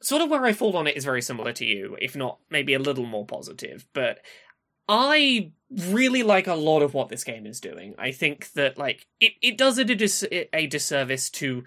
sort 0.00 0.22
of 0.22 0.30
where 0.30 0.44
I 0.44 0.52
fall 0.52 0.76
on 0.76 0.86
it 0.88 0.96
is 0.96 1.04
very 1.04 1.22
similar 1.22 1.52
to 1.52 1.64
you, 1.64 1.96
if 2.00 2.16
not 2.16 2.38
maybe 2.50 2.74
a 2.74 2.78
little 2.80 3.06
more 3.06 3.24
positive, 3.26 3.86
but 3.92 4.18
I 4.88 5.52
really 5.70 6.22
like 6.22 6.46
a 6.46 6.54
lot 6.54 6.82
of 6.82 6.94
what 6.94 7.08
this 7.08 7.24
game 7.24 7.46
is 7.46 7.60
doing. 7.60 7.94
I 7.98 8.12
think 8.12 8.52
that 8.52 8.78
like 8.78 9.06
it, 9.20 9.32
it 9.40 9.56
does 9.56 9.78
it 9.78 9.90
a, 9.90 9.94
dis- 9.94 10.26
a 10.30 10.66
disservice 10.66 11.30
to 11.30 11.64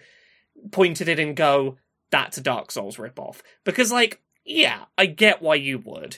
point 0.72 1.02
at 1.02 1.10
it 1.10 1.20
and 1.20 1.36
go, 1.36 1.78
that's 2.12 2.38
a 2.38 2.42
Dark 2.42 2.72
Souls 2.72 2.98
ripoff. 2.98 3.42
Because 3.64 3.92
like, 3.92 4.22
yeah, 4.46 4.86
I 4.98 5.08
get 5.08 5.42
why 5.42 5.56
you 5.56 5.80
would. 5.80 6.18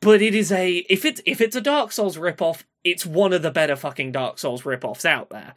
But 0.00 0.20
it 0.22 0.34
is 0.34 0.52
a 0.52 0.84
if 0.88 1.04
it's 1.04 1.20
if 1.24 1.40
it's 1.40 1.56
a 1.56 1.60
Dark 1.60 1.92
Souls 1.92 2.16
ripoff, 2.16 2.64
it's 2.82 3.06
one 3.06 3.32
of 3.32 3.42
the 3.42 3.50
better 3.50 3.76
fucking 3.76 4.12
Dark 4.12 4.38
Souls 4.38 4.62
ripoffs 4.62 5.04
out 5.04 5.30
there. 5.30 5.54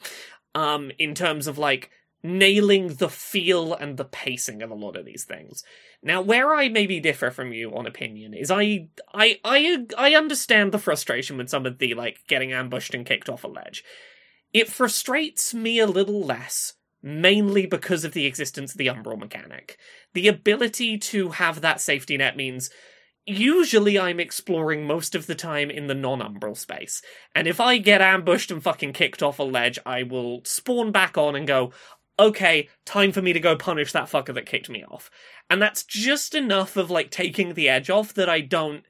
Um, 0.55 0.91
in 0.97 1.13
terms 1.13 1.47
of 1.47 1.57
like 1.57 1.91
nailing 2.23 2.95
the 2.95 3.09
feel 3.09 3.73
and 3.73 3.97
the 3.97 4.05
pacing 4.05 4.61
of 4.61 4.71
a 4.71 4.75
lot 4.75 4.95
of 4.95 5.05
these 5.05 5.23
things. 5.23 5.63
Now, 6.07 6.21
where 6.21 6.55
I 6.55 6.69
maybe 6.69 7.01
differ 7.01 7.31
from 7.31 7.51
you 7.51 7.75
on 7.75 7.85
opinion 7.85 8.33
is 8.33 8.49
I 8.49 8.87
I 9.13 9.41
I 9.43 9.85
I 9.97 10.15
understand 10.15 10.71
the 10.71 10.79
frustration 10.79 11.35
with 11.35 11.49
some 11.49 11.65
of 11.65 11.79
the 11.79 11.95
like 11.95 12.19
getting 12.29 12.53
ambushed 12.53 12.93
and 12.93 13.05
kicked 13.05 13.27
off 13.27 13.43
a 13.43 13.47
ledge. 13.47 13.83
It 14.53 14.69
frustrates 14.69 15.53
me 15.53 15.79
a 15.79 15.85
little 15.85 16.21
less, 16.21 16.75
mainly 17.03 17.65
because 17.65 18.05
of 18.05 18.13
the 18.13 18.25
existence 18.25 18.71
of 18.71 18.77
the 18.77 18.87
umbral 18.87 19.19
mechanic. 19.19 19.77
The 20.13 20.29
ability 20.29 20.97
to 20.97 21.31
have 21.31 21.59
that 21.59 21.81
safety 21.81 22.15
net 22.15 22.37
means 22.37 22.69
usually 23.25 23.99
I'm 23.99 24.21
exploring 24.21 24.87
most 24.87 25.13
of 25.13 25.27
the 25.27 25.35
time 25.35 25.69
in 25.69 25.87
the 25.87 25.93
non-umbral 25.93 26.55
space. 26.55 27.01
And 27.35 27.45
if 27.45 27.59
I 27.59 27.77
get 27.77 28.01
ambushed 28.01 28.49
and 28.49 28.63
fucking 28.63 28.93
kicked 28.93 29.21
off 29.21 29.39
a 29.39 29.43
ledge, 29.43 29.77
I 29.85 30.03
will 30.03 30.39
spawn 30.45 30.93
back 30.93 31.17
on 31.17 31.35
and 31.35 31.45
go, 31.45 31.73
okay, 32.19 32.69
time 32.85 33.11
for 33.11 33.21
me 33.21 33.33
to 33.33 33.39
go 33.39 33.55
punish 33.55 33.91
that 33.91 34.09
fucker 34.09 34.33
that 34.33 34.45
kicked 34.45 34.69
me 34.69 34.83
off. 34.83 35.09
And 35.49 35.61
that's 35.61 35.83
just 35.83 36.33
enough 36.35 36.75
of 36.77 36.89
like 36.91 37.11
taking 37.11 37.53
the 37.53 37.69
edge 37.69 37.89
off 37.89 38.13
that 38.15 38.29
I 38.29 38.41
don't 38.41 38.83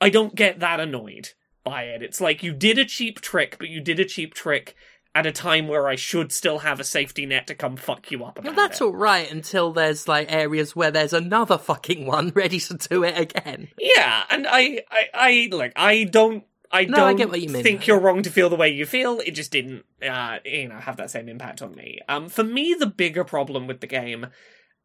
I 0.00 0.08
don't 0.08 0.34
get 0.34 0.60
that 0.60 0.80
annoyed 0.80 1.30
by 1.62 1.82
it. 1.84 2.02
It's 2.02 2.20
like 2.20 2.42
you 2.42 2.52
did 2.54 2.78
a 2.78 2.84
cheap 2.86 3.20
trick, 3.20 3.56
but 3.58 3.68
you 3.68 3.80
did 3.80 4.00
a 4.00 4.04
cheap 4.06 4.32
trick 4.32 4.74
at 5.14 5.26
a 5.26 5.32
time 5.32 5.66
where 5.66 5.88
I 5.88 5.96
should 5.96 6.30
still 6.32 6.60
have 6.60 6.78
a 6.80 6.84
safety 6.84 7.26
net 7.26 7.48
to 7.48 7.54
come 7.54 7.76
fuck 7.76 8.10
you 8.12 8.24
up 8.24 8.38
about 8.38 8.54
Well, 8.56 8.66
that's 8.68 8.80
it. 8.80 8.84
all 8.84 8.94
right 8.94 9.30
until 9.30 9.72
there's 9.72 10.06
like 10.06 10.30
areas 10.32 10.74
where 10.76 10.92
there's 10.92 11.12
another 11.12 11.58
fucking 11.58 12.06
one 12.06 12.28
ready 12.34 12.60
to 12.60 12.74
do 12.74 13.02
it 13.02 13.18
again. 13.18 13.68
Yeah, 13.78 14.22
and 14.30 14.46
I, 14.48 14.84
I, 14.90 15.04
I 15.12 15.48
like, 15.50 15.72
I 15.74 16.04
don't, 16.04 16.44
I 16.72 16.84
No, 16.84 16.96
don't 16.98 17.16
get 17.16 17.30
what 17.30 17.40
you 17.40 17.48
mean. 17.48 17.62
think 17.62 17.86
you're 17.86 17.98
wrong 17.98 18.22
to 18.22 18.30
feel 18.30 18.48
the 18.48 18.56
way 18.56 18.68
you 18.68 18.86
feel. 18.86 19.20
It 19.20 19.32
just 19.32 19.50
didn't, 19.50 19.84
uh, 20.06 20.38
you 20.44 20.68
know, 20.68 20.76
have 20.76 20.96
that 20.98 21.10
same 21.10 21.28
impact 21.28 21.62
on 21.62 21.74
me. 21.74 21.98
Um, 22.08 22.28
for 22.28 22.44
me, 22.44 22.74
the 22.78 22.86
bigger 22.86 23.24
problem 23.24 23.66
with 23.66 23.80
the 23.80 23.86
game, 23.86 24.28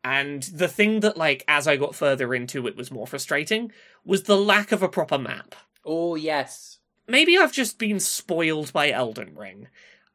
and 0.04 0.44
the 0.44 0.68
thing 0.68 1.02
that, 1.02 1.18
like, 1.18 1.44
as 1.48 1.68
I 1.68 1.78
got 1.78 1.96
further 1.96 2.34
into 2.34 2.68
it 2.68 2.76
was 2.76 2.92
more 2.92 3.08
frustrating, 3.08 3.72
was 4.04 4.24
the 4.24 4.38
lack 4.38 4.72
of 4.72 4.82
a 4.84 4.90
proper 4.90 5.18
map. 5.18 5.56
Oh 5.84 6.16
yes. 6.16 6.80
Maybe 7.08 7.38
I've 7.38 7.54
just 7.54 7.78
been 7.78 8.00
spoiled 8.00 8.74
by 8.74 8.90
Elden 8.90 9.36
Ring. 9.36 9.68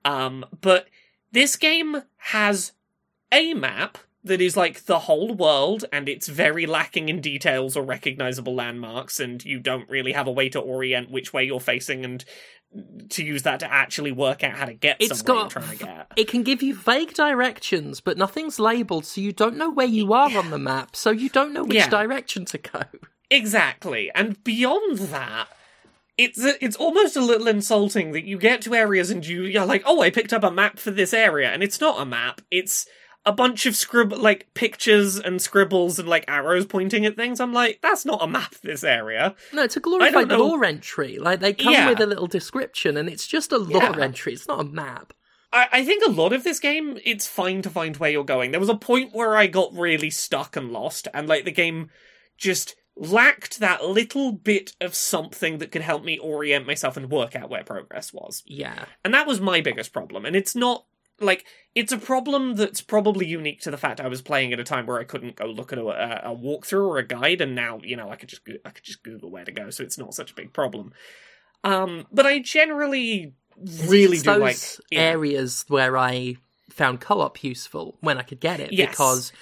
Um, 0.04 0.44
but 0.60 0.88
this 1.30 1.54
game 1.54 2.02
has 2.16 2.72
a 3.30 3.54
map 3.54 3.98
that 4.24 4.40
is 4.40 4.56
like 4.56 4.84
the 4.84 5.00
whole 5.00 5.32
world 5.34 5.84
and 5.92 6.08
it's 6.08 6.28
very 6.28 6.66
lacking 6.66 7.08
in 7.08 7.20
details 7.20 7.76
or 7.76 7.82
recognizable 7.82 8.54
landmarks 8.54 9.18
and 9.18 9.44
you 9.44 9.58
don't 9.58 9.88
really 9.88 10.12
have 10.12 10.26
a 10.26 10.30
way 10.32 10.48
to 10.50 10.58
orient 10.60 11.10
which 11.10 11.32
way 11.32 11.42
you're 11.44 11.58
facing 11.60 12.04
and 12.04 12.24
to 13.08 13.24
use 13.24 13.42
that 13.42 13.58
to 13.60 13.72
actually 13.72 14.12
work 14.12 14.44
out 14.44 14.52
how 14.52 14.64
to 14.66 14.74
get 14.74 14.96
It's 15.00 15.18
somewhere 15.18 15.44
got. 15.44 15.54
you're 15.54 15.62
trying 15.62 15.78
to 15.78 15.84
get. 15.84 16.06
It 16.16 16.28
can 16.28 16.42
give 16.44 16.62
you 16.62 16.74
vague 16.74 17.14
directions, 17.14 18.00
but 18.00 18.16
nothing's 18.16 18.60
labeled, 18.60 19.06
so 19.06 19.20
you 19.20 19.32
don't 19.32 19.56
know 19.56 19.70
where 19.70 19.86
you 19.88 20.12
are 20.12 20.36
on 20.38 20.50
the 20.50 20.58
map, 20.58 20.94
so 20.94 21.10
you 21.10 21.28
don't 21.30 21.52
know 21.52 21.64
which 21.64 21.74
Yeah. 21.78 21.88
direction 21.88 22.44
to 22.44 22.58
go. 22.58 22.82
Exactly. 23.30 24.10
And 24.14 24.42
beyond 24.44 24.98
that, 24.98 25.48
it's 26.18 26.38
it's 26.44 26.76
almost 26.76 27.16
a 27.16 27.20
little 27.24 27.48
insulting 27.48 28.12
that 28.12 28.24
you 28.24 28.36
get 28.38 28.60
to 28.62 28.74
areas 28.74 29.10
and 29.10 29.24
you, 29.26 29.44
you're 29.44 29.64
like, 29.64 29.82
oh, 29.86 30.02
I 30.02 30.10
picked 30.10 30.32
up 30.32 30.44
a 30.44 30.50
map 30.50 30.78
for 30.78 30.90
this 30.90 31.14
area, 31.14 31.48
and 31.50 31.62
it's 31.62 31.80
not 31.80 32.00
a 32.00 32.04
map. 32.04 32.40
It's 32.50 32.86
a 33.30 33.32
bunch 33.32 33.64
of 33.64 33.74
scrib 33.74 34.16
like 34.18 34.48
pictures 34.54 35.18
and 35.18 35.40
scribbles 35.40 35.98
and 35.98 36.08
like 36.08 36.24
arrows 36.26 36.66
pointing 36.66 37.06
at 37.06 37.14
things. 37.16 37.38
I'm 37.40 37.52
like, 37.52 37.78
that's 37.80 38.04
not 38.04 38.22
a 38.22 38.26
map. 38.26 38.54
This 38.62 38.82
area. 38.84 39.34
No, 39.52 39.62
it's 39.62 39.76
a 39.76 39.80
glorified 39.80 40.28
lore 40.28 40.64
entry. 40.64 41.18
Like 41.18 41.40
they 41.40 41.52
come 41.52 41.72
Yeah. 41.72 41.88
with 41.90 42.00
a 42.00 42.06
little 42.06 42.26
description, 42.26 42.96
and 42.96 43.08
it's 43.08 43.26
just 43.26 43.52
a 43.52 43.58
lore 43.58 43.82
Yeah. 43.82 44.00
entry. 44.00 44.32
It's 44.32 44.48
not 44.48 44.60
a 44.60 44.64
map. 44.64 45.12
I, 45.52 45.66
I 45.72 45.84
think 45.84 46.04
a 46.06 46.10
lot 46.10 46.32
of 46.32 46.44
this 46.44 46.60
game, 46.60 46.98
it's 47.04 47.26
fine 47.26 47.62
to 47.62 47.70
find 47.70 47.96
where 47.96 48.10
you're 48.10 48.24
going. 48.24 48.50
There 48.50 48.60
was 48.60 48.68
a 48.68 48.74
point 48.76 49.14
where 49.14 49.36
I 49.36 49.46
got 49.46 49.72
really 49.74 50.10
stuck 50.10 50.56
and 50.56 50.70
lost, 50.72 51.08
and 51.14 51.28
like 51.28 51.44
the 51.44 51.52
game 51.52 51.90
just 52.36 52.74
lacked 52.96 53.60
that 53.60 53.84
little 53.84 54.32
bit 54.32 54.74
of 54.80 54.94
something 54.94 55.58
that 55.58 55.72
could 55.72 55.80
help 55.82 56.04
me 56.04 56.18
orient 56.18 56.66
myself 56.66 56.96
and 56.96 57.10
work 57.10 57.34
out 57.34 57.48
where 57.48 57.64
progress 57.64 58.12
was. 58.12 58.42
Yeah. 58.44 58.84
And 59.04 59.14
that 59.14 59.26
was 59.26 59.40
my 59.40 59.60
biggest 59.60 59.92
problem. 59.92 60.26
And 60.26 60.36
it's 60.36 60.54
not 60.54 60.84
like 61.20 61.44
it's 61.74 61.92
a 61.92 61.98
problem 61.98 62.56
that's 62.56 62.80
probably 62.80 63.26
unique 63.26 63.60
to 63.60 63.70
the 63.70 63.76
fact 63.76 64.00
I 64.00 64.08
was 64.08 64.22
playing 64.22 64.52
at 64.52 64.60
a 64.60 64.64
time 64.64 64.86
where 64.86 64.98
I 64.98 65.04
couldn't 65.04 65.36
go 65.36 65.46
look 65.46 65.72
at 65.72 65.78
a, 65.78 66.30
a, 66.30 66.34
walkthrough 66.34 66.88
or 66.88 66.98
a 66.98 67.06
guide, 67.06 67.40
and 67.40 67.54
now 67.54 67.80
you 67.82 67.96
know 67.96 68.10
I 68.10 68.16
could 68.16 68.28
just 68.28 68.42
I 68.64 68.70
could 68.70 68.84
just 68.84 69.02
Google 69.02 69.30
where 69.30 69.44
to 69.44 69.52
go, 69.52 69.70
so 69.70 69.82
it's 69.84 69.98
not 69.98 70.14
such 70.14 70.32
a 70.32 70.34
big 70.34 70.52
problem. 70.52 70.92
Um, 71.62 72.06
but 72.10 72.26
I 72.26 72.40
generally 72.40 73.34
really 73.56 74.16
It's 74.16 74.22
do 74.22 74.32
those 74.32 74.40
like 74.40 74.86
yeah. 74.90 75.00
areas 75.00 75.64
where 75.68 75.96
I 75.96 76.36
found 76.70 77.00
co-op 77.00 77.42
useful 77.44 77.98
when 78.00 78.18
I 78.18 78.22
could 78.22 78.40
get 78.40 78.60
it 78.60 78.72
Yes. 78.72 78.90
because 78.90 79.32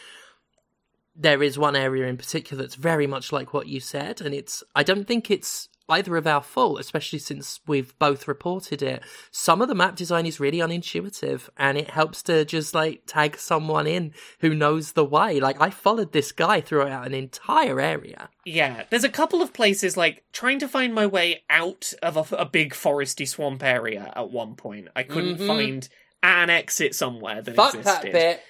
there 1.14 1.42
is 1.42 1.58
one 1.58 1.76
area 1.76 2.06
in 2.06 2.16
particular 2.16 2.62
that's 2.62 2.74
very 2.74 3.06
much 3.06 3.32
like 3.32 3.52
what 3.52 3.68
you 3.68 3.80
said 3.80 4.20
and 4.20 4.34
it's 4.34 4.62
I 4.74 4.82
don't 4.82 5.06
think 5.06 5.30
it's 5.30 5.67
either 5.88 6.16
of 6.16 6.26
our 6.26 6.42
fault 6.42 6.78
especially 6.80 7.18
since 7.18 7.60
we've 7.66 7.98
both 7.98 8.28
reported 8.28 8.82
it 8.82 9.02
some 9.30 9.62
of 9.62 9.68
the 9.68 9.74
map 9.74 9.96
design 9.96 10.26
is 10.26 10.38
really 10.38 10.58
unintuitive 10.58 11.48
and 11.56 11.78
it 11.78 11.90
helps 11.90 12.22
to 12.22 12.44
just 12.44 12.74
like 12.74 13.02
tag 13.06 13.38
someone 13.38 13.86
in 13.86 14.12
who 14.40 14.54
knows 14.54 14.92
the 14.92 15.04
way 15.04 15.40
like 15.40 15.60
I 15.60 15.70
followed 15.70 16.12
this 16.12 16.32
guy 16.32 16.60
throughout 16.60 17.06
an 17.06 17.14
entire 17.14 17.80
area 17.80 18.28
Yeah, 18.44 18.84
there's 18.90 19.04
a 19.04 19.08
couple 19.08 19.40
of 19.42 19.52
places 19.52 19.96
like 19.96 20.24
trying 20.32 20.58
to 20.60 20.68
find 20.68 20.94
my 20.94 21.06
way 21.06 21.42
out 21.48 21.92
of 22.02 22.16
a, 22.16 22.36
a 22.36 22.44
big 22.46 22.72
foresty 22.74 23.26
swamp 23.26 23.62
area 23.62 24.12
at 24.14 24.30
one 24.30 24.54
point. 24.54 24.88
I 24.96 25.02
couldn't 25.02 25.38
Mhm. 25.38 25.46
find 25.46 25.88
an 26.22 26.50
exit 26.50 26.94
somewhere 26.94 27.40
that 27.42 27.54
existed. 27.54 27.84
That 27.84 28.02
bit. 28.12 28.40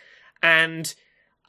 And 0.43 0.95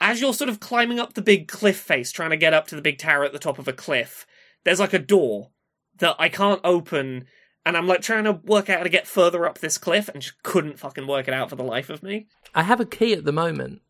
as 0.01 0.21
you're 0.21 0.33
sort 0.33 0.49
of 0.49 0.59
climbing 0.59 0.99
up 0.99 1.13
the 1.13 1.21
big 1.21 1.47
cliff 1.47 1.77
face, 1.77 2.11
trying 2.11 2.31
to 2.31 2.37
get 2.37 2.53
up 2.53 2.67
to 2.67 2.75
the 2.75 2.81
big 2.81 2.97
tower 2.97 3.23
at 3.23 3.33
the 3.33 3.39
top 3.39 3.59
of 3.59 3.67
a 3.67 3.73
cliff, 3.73 4.25
there's 4.63 4.79
like 4.79 4.93
a 4.93 4.99
door 4.99 5.51
that 5.99 6.15
I 6.19 6.29
can't 6.29 6.61
open. 6.63 7.25
And 7.65 7.77
I'm 7.77 7.87
like 7.87 8.01
trying 8.01 8.23
to 8.23 8.33
work 8.33 8.69
out 8.69 8.77
how 8.77 8.83
to 8.83 8.89
get 8.89 9.05
further 9.07 9.45
up 9.45 9.59
this 9.59 9.77
cliff 9.77 10.09
and 10.09 10.21
just 10.21 10.41
couldn't 10.43 10.79
fucking 10.79 11.07
work 11.07 11.27
it 11.27 11.33
out 11.33 11.49
for 11.49 11.55
the 11.55 11.63
life 11.63 11.89
of 11.89 12.01
me. 12.01 12.27
I 12.55 12.63
have 12.63 12.79
a 12.79 12.85
key 12.85 13.13
at 13.13 13.25
the 13.25 13.31
moment 13.31 13.81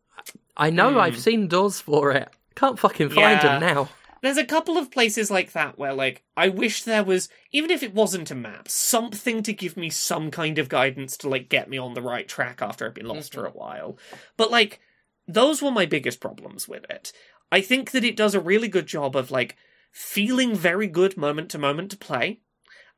I 0.56 0.68
know 0.70 0.92
Hmm. 0.92 0.98
I've 0.98 1.18
seen 1.18 1.48
doors 1.48 1.80
for 1.80 2.10
it 2.12 2.28
can't 2.56 2.78
fucking 2.78 3.08
find 3.08 3.18
Yeah. 3.42 3.58
them 3.58 3.60
now 3.60 3.88
There's 4.22 4.36
a 4.36 4.44
couple 4.44 4.76
of 4.76 4.90
places 4.90 5.30
like 5.30 5.52
that 5.52 5.78
where, 5.78 5.94
like, 5.94 6.24
I 6.36 6.50
wish 6.50 6.82
there 6.82 7.02
was, 7.02 7.30
even 7.52 7.70
if 7.70 7.82
it 7.82 7.94
wasn't 7.94 8.30
a 8.30 8.34
map, 8.34 8.68
something 8.68 9.42
to 9.44 9.54
give 9.54 9.78
me 9.78 9.88
some 9.88 10.30
kind 10.30 10.58
of 10.58 10.68
guidance 10.68 11.16
to, 11.18 11.28
like, 11.30 11.48
get 11.48 11.70
me 11.70 11.78
on 11.78 11.94
the 11.94 12.02
right 12.02 12.28
track 12.28 12.60
after 12.60 12.84
I've 12.84 12.92
been 12.92 13.06
lost 13.08 13.32
for 13.32 13.46
a 13.46 13.50
while. 13.50 13.96
But, 14.36 14.50
like, 14.50 14.78
those 15.26 15.62
were 15.62 15.70
my 15.70 15.86
biggest 15.86 16.20
problems 16.20 16.68
with 16.68 16.84
it. 16.90 17.12
I 17.50 17.62
think 17.62 17.92
that 17.92 18.04
it 18.04 18.14
does 18.14 18.34
a 18.34 18.40
really 18.40 18.68
good 18.68 18.86
job 18.86 19.16
of, 19.16 19.30
like, 19.30 19.56
feeling 19.90 20.54
very 20.54 20.86
good 20.86 21.16
moment 21.16 21.50
to 21.50 21.58
moment 21.58 21.90
to 21.90 21.96
play. 21.96 22.40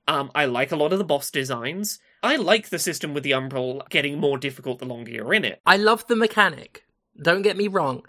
Um, 0.08 0.30
I 0.34 0.46
like 0.46 0.72
a 0.72 0.76
lot 0.76 0.92
of 0.92 0.98
the 0.98 1.04
boss 1.04 1.30
designs. 1.30 2.00
I 2.22 2.36
like 2.36 2.68
the 2.68 2.78
system 2.78 3.14
with 3.14 3.22
the 3.22 3.32
Umbral 3.32 3.88
getting 3.88 4.18
more 4.18 4.38
difficult 4.38 4.78
the 4.78 4.84
longer 4.84 5.10
you're 5.10 5.34
in 5.34 5.44
it. 5.44 5.60
I 5.66 5.76
love 5.76 6.06
the 6.06 6.16
mechanic. 6.16 6.84
Don't 7.20 7.42
get 7.42 7.56
me 7.56 7.68
wrong. 7.68 8.02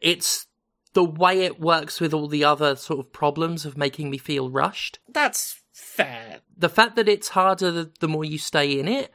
It's 0.00 0.46
the 0.94 1.04
way 1.04 1.42
it 1.42 1.60
works 1.60 2.00
with 2.00 2.14
all 2.14 2.28
the 2.28 2.44
other 2.44 2.76
sort 2.76 3.00
of 3.00 3.12
problems 3.12 3.64
of 3.64 3.76
making 3.76 4.10
me 4.10 4.18
feel 4.18 4.50
rushed. 4.50 4.98
That's 5.08 5.62
fair. 5.72 6.40
The 6.56 6.68
fact 6.68 6.96
that 6.96 7.08
it's 7.08 7.28
harder 7.28 7.70
the, 7.70 7.90
the 8.00 8.08
more 8.08 8.24
you 8.24 8.38
stay 8.38 8.78
in 8.78 8.88
it, 8.88 9.12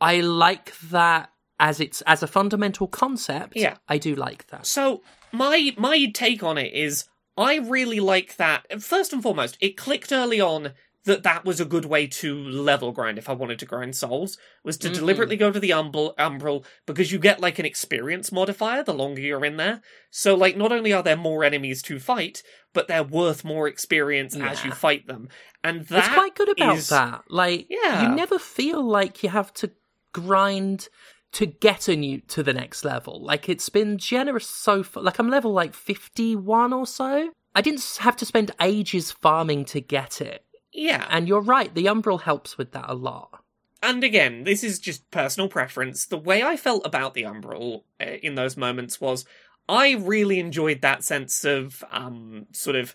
I 0.00 0.20
like 0.20 0.78
that 0.90 1.30
as 1.60 1.80
it's 1.80 2.00
as 2.02 2.22
a 2.22 2.26
fundamental 2.26 2.88
concept. 2.88 3.56
Yeah. 3.56 3.76
I 3.88 3.98
do 3.98 4.14
like 4.14 4.48
that. 4.48 4.66
So 4.66 5.02
my 5.32 5.74
my 5.76 6.06
take 6.06 6.42
on 6.42 6.58
it 6.58 6.72
is 6.72 7.04
I 7.36 7.56
really 7.56 8.00
like 8.00 8.36
that. 8.36 8.82
First 8.82 9.12
and 9.12 9.22
foremost, 9.22 9.56
it 9.60 9.76
clicked 9.76 10.12
early 10.12 10.40
on 10.40 10.72
that 11.04 11.24
that 11.24 11.44
was 11.44 11.58
a 11.60 11.64
good 11.64 11.84
way 11.84 12.06
to 12.06 12.36
level 12.38 12.92
grind 12.92 13.18
if 13.18 13.28
I 13.28 13.32
wanted 13.32 13.58
to 13.58 13.66
grind 13.66 13.96
souls 13.96 14.38
was 14.62 14.76
to 14.78 14.88
Mhm. 14.88 14.94
deliberately 14.94 15.36
go 15.36 15.50
to 15.50 15.58
the 15.58 15.70
umbral, 15.70 16.14
umbral 16.16 16.64
because 16.86 17.10
you 17.10 17.18
get 17.18 17.40
like 17.40 17.58
an 17.58 17.64
experience 17.66 18.30
modifier 18.30 18.84
the 18.84 18.94
longer 18.94 19.20
you're 19.20 19.44
in 19.44 19.56
there. 19.56 19.82
So 20.10 20.36
like 20.36 20.56
not 20.56 20.70
only 20.70 20.92
are 20.92 21.02
there 21.02 21.16
more 21.16 21.42
enemies 21.42 21.82
to 21.82 21.98
fight, 21.98 22.44
but 22.72 22.86
they're 22.86 23.02
worth 23.02 23.44
more 23.44 23.66
experience 23.66 24.36
as 24.36 24.64
you 24.64 24.70
fight 24.70 25.08
them. 25.08 25.28
And 25.64 25.86
that's 25.86 26.06
quite 26.08 26.36
good 26.36 26.50
about 26.50 26.76
is- 26.76 26.88
that. 26.90 27.24
Like, 27.28 27.66
Yeah. 27.68 28.02
you 28.10 28.14
never 28.14 28.38
feel 28.38 28.80
like 28.80 29.24
you 29.24 29.30
have 29.30 29.52
to 29.54 29.72
grind 30.12 30.88
to 31.32 31.46
get 31.46 31.88
a 31.88 31.96
new 31.96 32.20
to 32.28 32.42
the 32.42 32.52
next 32.52 32.84
level. 32.84 33.22
Like, 33.22 33.48
it's 33.48 33.68
been 33.68 33.98
generous 33.98 34.46
so 34.46 34.82
far. 34.82 35.02
Like, 35.02 35.18
I'm 35.18 35.30
level 35.30 35.52
like 35.52 35.74
51 35.74 36.72
or 36.72 36.86
so. 36.86 37.30
I 37.54 37.60
didn't 37.60 37.98
have 38.00 38.16
to 38.16 38.26
spend 38.26 38.50
ages 38.60 39.10
farming 39.10 39.64
to 39.66 39.80
get 39.80 40.20
it. 40.20 40.44
Yeah. 40.72 41.06
And 41.10 41.28
you're 41.28 41.42
right, 41.42 41.74
the 41.74 41.86
Umbral 41.86 42.22
helps 42.22 42.56
with 42.56 42.72
that 42.72 42.88
a 42.88 42.94
lot. 42.94 43.42
and 43.82 44.04
again, 44.04 44.44
this 44.44 44.62
is 44.62 44.78
just 44.78 45.10
personal 45.10 45.48
preference. 45.48 46.06
The 46.06 46.16
way 46.16 46.42
I 46.42 46.56
felt 46.56 46.86
about 46.86 47.14
the 47.14 47.24
Umbral 47.24 47.82
uh, 48.00 48.04
in 48.22 48.36
those 48.36 48.56
moments 48.56 49.00
was 49.00 49.24
I 49.68 49.92
really 49.94 50.38
enjoyed 50.38 50.80
that 50.80 51.02
sense 51.02 51.44
of 51.44 51.82
um, 51.90 52.46
sort 52.52 52.76
of 52.76 52.94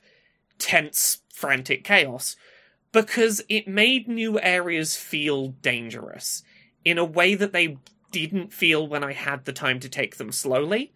tense, 0.58 1.20
frantic 1.30 1.84
chaos 1.84 2.36
because 2.92 3.44
it 3.50 3.68
made 3.68 4.08
new 4.08 4.40
areas 4.40 4.96
feel 4.96 5.50
dangerous 5.62 6.42
in 6.86 6.98
a 6.98 7.06
way 7.06 7.36
that 7.36 7.52
they 7.52 7.78
didn't 8.12 8.54
feel 8.54 8.88
when 8.88 9.04
I 9.04 9.14
had 9.14 9.46
the 9.46 9.54
time 9.54 9.80
to 9.82 9.90
take 9.90 10.18
them 10.18 10.32
slowly. 10.32 10.94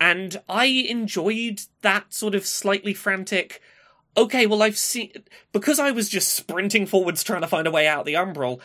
And 0.00 0.40
I 0.48 0.66
enjoyed 0.66 1.62
that 1.82 2.14
sort 2.14 2.34
of 2.34 2.46
slightly 2.46 2.94
frantic. 2.94 3.60
Okay, 4.16 4.46
well, 4.46 4.62
I've 4.62 4.78
seen. 4.78 5.12
Because 5.52 5.78
I 5.78 5.90
was 5.90 6.08
just 6.08 6.34
sprinting 6.34 6.86
forwards 6.86 7.24
trying 7.24 7.40
to 7.40 7.48
find 7.48 7.66
a 7.66 7.72
way 7.72 7.86
out 7.86 8.04
the 8.04 8.14
Umbral, 8.14 8.60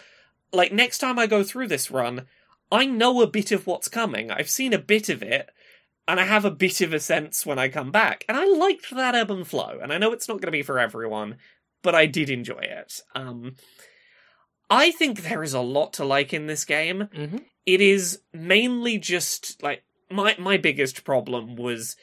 like 0.52 0.72
next 0.72 1.00
time 1.00 1.18
I 1.18 1.28
go 1.28 1.44
through 1.44 1.68
this 1.68 1.90
run, 1.90 2.28
I 2.72 2.86
know 2.86 3.22
a 3.22 3.28
bit 3.28 3.52
of 3.52 3.68
what's 3.68 3.88
coming. 3.88 4.32
I've 4.32 4.50
seen 4.50 4.74
a 4.74 4.80
bit 4.80 5.10
of 5.10 5.24
it, 5.24 5.50
and 6.08 6.20
I 6.20 6.26
have 6.26 6.46
a 6.46 6.52
bit 6.52 6.82
of 6.82 6.94
a 6.94 7.00
sense 7.00 7.46
when 7.46 7.60
I 7.60 7.68
come 7.68 7.92
back. 7.92 8.26
And 8.28 8.38
I 8.38 8.46
liked 8.46 8.92
that 8.92 9.16
ebb 9.16 9.32
and 9.32 9.48
flow. 9.48 9.80
And 9.82 9.92
I 9.92 9.98
know 9.98 10.12
it's 10.12 10.28
not 10.28 10.36
going 10.36 10.48
to 10.48 10.52
be 10.52 10.64
for 10.64 10.80
everyone, 10.80 11.38
but 11.82 11.96
I 11.96 12.06
did 12.06 12.30
enjoy 12.30 12.60
it. 12.60 13.02
Um, 13.16 13.56
I 14.70 14.92
think 14.92 15.22
there 15.22 15.44
is 15.44 15.54
a 15.54 15.62
lot 15.62 15.94
to 15.94 16.06
like 16.06 16.34
in 16.34 16.48
this 16.48 16.66
game. 16.66 17.10
Mm-hmm. 17.16 17.38
It 17.66 17.82
is 17.82 18.20
mainly 18.34 18.98
just 18.98 19.62
like 19.64 19.84
my 20.10 20.36
my 20.38 20.58
biggest 20.58 21.04
problem 21.04 21.56
was 21.56 21.96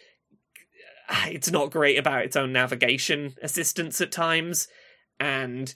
uh, 1.08 1.26
it's 1.28 1.50
not 1.50 1.70
great 1.70 1.98
about 1.98 2.24
its 2.24 2.36
own 2.36 2.52
navigation 2.52 3.34
assistance 3.42 4.00
at 4.00 4.12
times, 4.12 4.68
and 5.18 5.74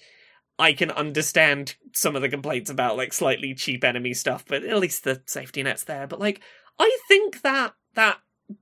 I 0.59 0.73
can 0.73 0.91
understand 0.91 1.75
some 1.93 2.15
of 2.15 2.23
the 2.23 2.29
complaints 2.29 2.71
about 2.71 2.97
like 2.97 3.13
slightly 3.13 3.55
cheap 3.55 3.85
enemy 3.85 4.15
stuff, 4.15 4.45
but 4.47 4.65
at 4.65 4.79
least 4.79 5.05
the 5.05 5.23
safety 5.27 5.63
net's 5.63 5.85
there. 5.85 6.07
But 6.07 6.21
like, 6.21 6.41
I 6.79 6.97
think 7.09 7.43
that 7.43 7.75
that 7.95 8.19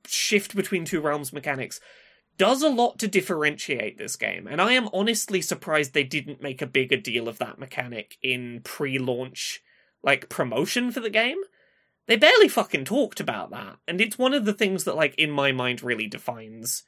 shift 0.06 0.56
between 0.56 0.84
two 0.84 1.00
realms 1.00 1.32
mechanics 1.32 1.80
does 2.38 2.62
a 2.62 2.68
lot 2.68 2.98
to 2.98 3.08
differentiate 3.08 3.98
this 3.98 4.16
game, 4.16 4.46
and 4.46 4.60
I 4.60 4.72
am 4.72 4.88
honestly 4.92 5.42
surprised 5.42 5.92
they 5.92 6.04
didn't 6.04 6.42
make 6.42 6.62
a 6.62 6.66
bigger 6.66 6.96
deal 6.96 7.28
of 7.28 7.38
that 7.38 7.58
mechanic 7.58 8.16
in 8.22 8.62
pre-launch 8.64 9.60
like 10.02 10.28
promotion 10.28 10.90
for 10.90 11.00
the 11.00 11.10
game. 11.10 11.38
They 12.08 12.16
barely 12.16 12.48
fucking 12.48 12.84
talked 12.84 13.20
about 13.20 13.50
that, 13.50 13.76
and 13.86 14.00
it's 14.00 14.18
one 14.18 14.34
of 14.34 14.44
the 14.44 14.52
things 14.52 14.84
that 14.84 14.96
like 14.96 15.14
in 15.16 15.30
my 15.30 15.52
mind 15.52 15.82
really 15.82 16.08
defines 16.08 16.82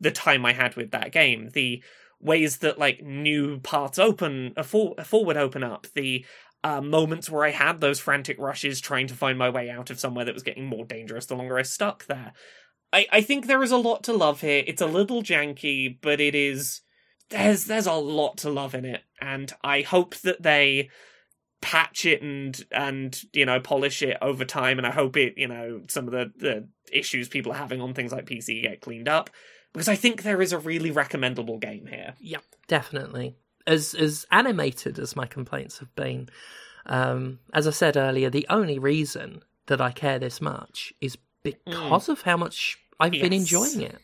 the 0.00 0.10
time 0.10 0.44
I 0.44 0.52
had 0.52 0.76
with 0.76 0.90
that 0.90 1.12
game. 1.12 1.50
The 1.52 1.82
ways 2.20 2.58
that 2.58 2.78
like 2.78 3.02
new 3.02 3.58
parts 3.60 3.98
open, 3.98 4.52
a, 4.56 4.64
for- 4.64 4.94
a 4.98 5.04
forward 5.04 5.36
open 5.36 5.64
up, 5.64 5.86
the 5.94 6.24
uh, 6.62 6.80
moments 6.80 7.30
where 7.30 7.44
I 7.44 7.50
had 7.50 7.80
those 7.80 7.98
frantic 8.00 8.38
rushes 8.38 8.80
trying 8.80 9.06
to 9.06 9.14
find 9.14 9.38
my 9.38 9.48
way 9.48 9.70
out 9.70 9.88
of 9.88 9.98
somewhere 9.98 10.26
that 10.26 10.34
was 10.34 10.42
getting 10.42 10.66
more 10.66 10.84
dangerous 10.84 11.26
the 11.26 11.36
longer 11.36 11.58
I 11.58 11.62
stuck 11.62 12.06
there. 12.06 12.32
I, 12.92 13.06
I 13.10 13.20
think 13.22 13.46
there 13.46 13.62
is 13.62 13.70
a 13.70 13.78
lot 13.78 14.02
to 14.04 14.12
love 14.12 14.40
here. 14.40 14.62
It's 14.66 14.82
a 14.82 14.86
little 14.86 15.22
janky, 15.22 15.96
but 16.00 16.20
it 16.20 16.34
is 16.34 16.82
there's 17.30 17.64
there's 17.66 17.86
a 17.86 17.92
lot 17.92 18.38
to 18.38 18.50
love 18.50 18.74
in 18.74 18.84
it, 18.84 19.02
and 19.20 19.52
I 19.62 19.82
hope 19.82 20.16
that 20.16 20.42
they 20.42 20.90
patch 21.60 22.06
it 22.06 22.22
and 22.22 22.64
and 22.70 23.22
you 23.32 23.44
know 23.44 23.60
polish 23.60 24.00
it 24.02 24.16
over 24.22 24.46
time 24.46 24.78
and 24.78 24.86
i 24.86 24.90
hope 24.90 25.16
it 25.16 25.36
you 25.36 25.46
know 25.46 25.82
some 25.88 26.06
of 26.06 26.12
the 26.12 26.32
the 26.38 26.66
issues 26.90 27.28
people 27.28 27.52
are 27.52 27.56
having 27.56 27.82
on 27.82 27.92
things 27.92 28.12
like 28.12 28.24
pc 28.24 28.62
get 28.62 28.80
cleaned 28.80 29.08
up 29.08 29.28
because 29.72 29.88
i 29.88 29.94
think 29.94 30.22
there 30.22 30.40
is 30.40 30.52
a 30.54 30.58
really 30.58 30.90
recommendable 30.90 31.58
game 31.58 31.86
here 31.86 32.14
Yep, 32.20 32.42
definitely. 32.68 33.36
As 33.66 33.94
as 33.94 34.26
animated 34.30 34.98
as 34.98 35.16
my 35.16 35.26
complaints 35.26 35.78
have 35.78 35.94
been, 35.94 36.28
um, 36.86 37.38
as 37.52 37.66
I 37.66 37.70
said 37.70 37.96
earlier, 37.96 38.30
the 38.30 38.46
only 38.48 38.78
reason 38.78 39.42
that 39.66 39.80
I 39.80 39.90
care 39.90 40.18
this 40.18 40.40
much 40.40 40.92
is 41.00 41.16
because 41.42 42.08
of 42.08 42.22
how 42.22 42.36
much 42.36 42.78
I've 42.98 43.12
been 43.12 43.32
enjoying 43.32 43.82
it. 43.82 43.98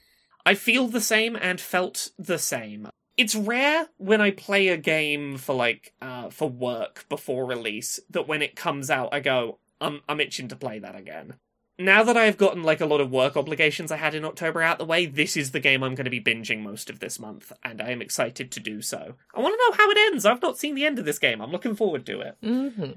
I 0.45 0.55
feel 0.55 0.87
the 0.87 1.01
same 1.01 1.37
and 1.37 1.61
felt 1.61 2.11
the 2.19 2.39
same. 2.39 2.89
It's 3.17 3.35
rare 3.35 3.89
when 3.97 4.21
I 4.21 4.31
play 4.31 4.69
a 4.69 4.77
game 4.77 5.37
for 5.39 5.55
like 5.55 5.95
uh 6.03 6.31
for 6.31 6.49
work 6.49 7.07
before 7.09 7.47
release 7.47 7.99
that 8.11 8.29
when 8.29 8.43
it 8.43 8.57
comes 8.57 8.91
out 8.91 9.09
I 9.13 9.21
go 9.21 9.59
I'm 9.81 10.01
I'm 10.09 10.21
itching 10.21 10.49
to 10.49 10.57
play 10.57 10.79
that 10.79 10.95
again. 10.97 11.35
Now 11.79 12.03
that 12.05 12.17
I've 12.17 12.39
gotten 12.39 12.63
like 12.63 12.81
a 12.81 12.87
lot 12.87 13.03
of 13.03 13.11
work 13.11 13.37
obligations 13.37 13.93
I 13.93 13.99
had 13.99 14.15
in 14.15 14.25
October 14.25 14.63
out 14.63 14.79
the 14.79 14.87
way, 14.87 15.05
this 15.05 15.37
is 15.37 15.51
the 15.51 15.61
game 15.61 15.83
I'm 15.83 15.95
going 15.95 16.07
to 16.07 16.11
be 16.11 16.23
binging 16.23 16.61
most 16.63 16.89
of 16.89 17.01
this 17.01 17.19
month 17.19 17.53
and 17.63 17.83
I 17.83 17.91
am 17.91 18.01
excited 18.01 18.51
to 18.53 18.61
do 18.61 18.81
so. 18.81 19.15
I 19.35 19.41
want 19.41 19.53
to 19.55 19.59
know 19.71 19.77
how 19.77 19.91
it 19.91 19.99
ends. 19.99 20.25
I've 20.25 20.41
not 20.41 20.59
seen 20.59 20.75
the 20.75 20.87
end 20.87 20.99
of 20.99 21.05
this 21.05 21.19
game. 21.19 21.43
I'm 21.43 21.53
looking 21.53 21.77
forward 21.77 22.07
to 22.07 22.21
it. 22.21 22.37
hmm 22.43 22.93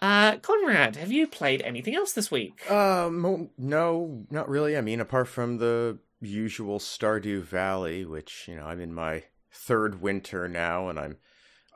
Uh, 0.00 0.36
Conrad, 0.38 0.96
have 0.96 1.10
you 1.10 1.26
played 1.26 1.62
anything 1.62 1.94
else 1.94 2.12
this 2.12 2.30
week? 2.30 2.70
Um, 2.70 3.48
no, 3.56 4.26
not 4.30 4.48
really. 4.50 4.76
I 4.76 4.82
mean, 4.82 5.00
apart 5.00 5.26
from 5.26 5.56
the 5.56 5.98
usual 6.20 6.78
Stardew 6.78 7.42
Valley, 7.42 8.04
which 8.04 8.46
you 8.48 8.56
know 8.56 8.66
I'm 8.66 8.80
in 8.80 8.92
my 8.92 9.24
third 9.52 10.00
winter 10.00 10.48
now, 10.48 10.88
and 10.88 10.98
I'm 10.98 11.18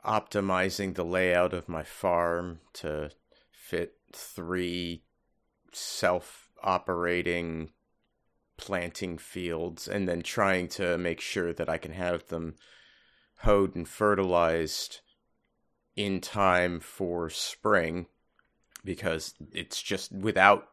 optimizing 0.05 0.95
the 0.95 1.05
layout 1.05 1.53
of 1.53 1.69
my 1.69 1.83
farm 1.83 2.59
to 2.73 3.11
fit 3.51 3.95
three 4.13 5.03
self-operating 5.71 7.69
planting 8.57 9.17
fields, 9.17 9.87
and 9.87 10.07
then 10.07 10.21
trying 10.21 10.67
to 10.67 10.97
make 10.97 11.19
sure 11.19 11.53
that 11.53 11.69
I 11.69 11.77
can 11.77 11.93
have 11.93 12.27
them 12.27 12.55
hoed 13.39 13.75
and 13.75 13.87
fertilized 13.87 15.01
in 15.95 16.21
time 16.21 16.79
for 16.79 17.29
spring 17.29 18.05
because 18.83 19.33
it's 19.51 19.81
just 19.81 20.11
without 20.11 20.67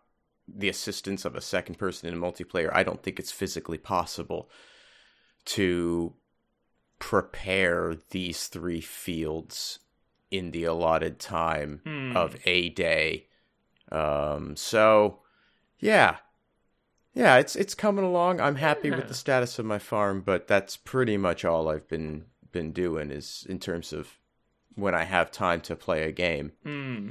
the 0.56 0.68
assistance 0.68 1.24
of 1.24 1.34
a 1.36 1.40
second 1.40 1.76
person 1.78 2.08
in 2.08 2.14
a 2.14 2.20
multiplayer 2.20 2.70
I 2.72 2.82
don't 2.82 3.02
think 3.02 3.18
it's 3.18 3.32
physically 3.32 3.78
possible 3.78 4.50
to 5.46 6.14
prepare 6.98 7.94
these 8.10 8.48
three 8.48 8.80
fields 8.80 9.78
in 10.30 10.50
the 10.50 10.64
allotted 10.64 11.18
time 11.18 11.80
Hmm. 11.84 12.16
of 12.16 12.36
a 12.44 12.68
day 12.70 13.28
um 13.90 14.56
so 14.56 15.20
yeah 15.78 16.16
yeah 17.14 17.36
it's 17.36 17.56
it's 17.56 17.74
coming 17.74 18.04
along 18.04 18.38
i'm 18.40 18.56
happy 18.56 18.88
Yeah. 18.88 18.96
with 18.96 19.08
the 19.08 19.14
status 19.14 19.58
of 19.58 19.64
my 19.64 19.78
farm 19.78 20.20
but 20.20 20.46
that's 20.46 20.76
pretty 20.76 21.16
much 21.16 21.44
all 21.44 21.68
i've 21.68 21.88
been 21.88 22.26
been 22.52 22.72
doing 22.72 23.10
is 23.10 23.46
in 23.48 23.58
terms 23.58 23.92
of 23.94 24.18
when 24.74 24.94
i 24.94 25.04
have 25.04 25.30
time 25.30 25.60
to 25.62 25.76
play 25.76 26.02
a 26.02 26.12
game 26.12 26.52
Hmm. 26.64 27.10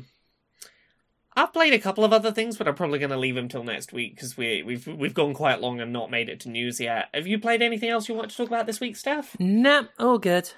I've 1.38 1.54
played 1.54 1.74
a 1.74 1.80
couple 1.80 2.04
of 2.04 2.12
other 2.12 2.32
things, 2.32 2.58
but 2.58 2.68
I'm 2.68 2.74
probably 2.74 2.98
going 2.98 3.12
to 3.12 3.18
leave 3.18 3.36
them 3.36 3.48
till 3.48 3.64
next 3.64 3.94
week 3.94 4.16
because 4.16 4.36
we, 4.36 4.64
we've 4.64 4.88
we've 4.88 5.14
gone 5.14 5.36
quite 5.36 5.62
long 5.62 5.80
and 5.80 5.94
not 5.94 6.10
made 6.10 6.30
it 6.30 6.40
to 6.42 6.50
news 6.50 6.80
yet. 6.80 7.10
Have 7.14 7.28
you 7.28 7.38
played 7.38 7.62
anything 7.62 7.90
else 7.90 8.10
you 8.10 8.16
want 8.16 8.32
to 8.32 8.36
talk 8.36 8.48
about 8.48 8.66
this 8.66 8.80
week, 8.80 8.96
Steph? 8.96 9.40
Nah, 9.40 9.84
all 10.00 10.18
good. 10.18 10.52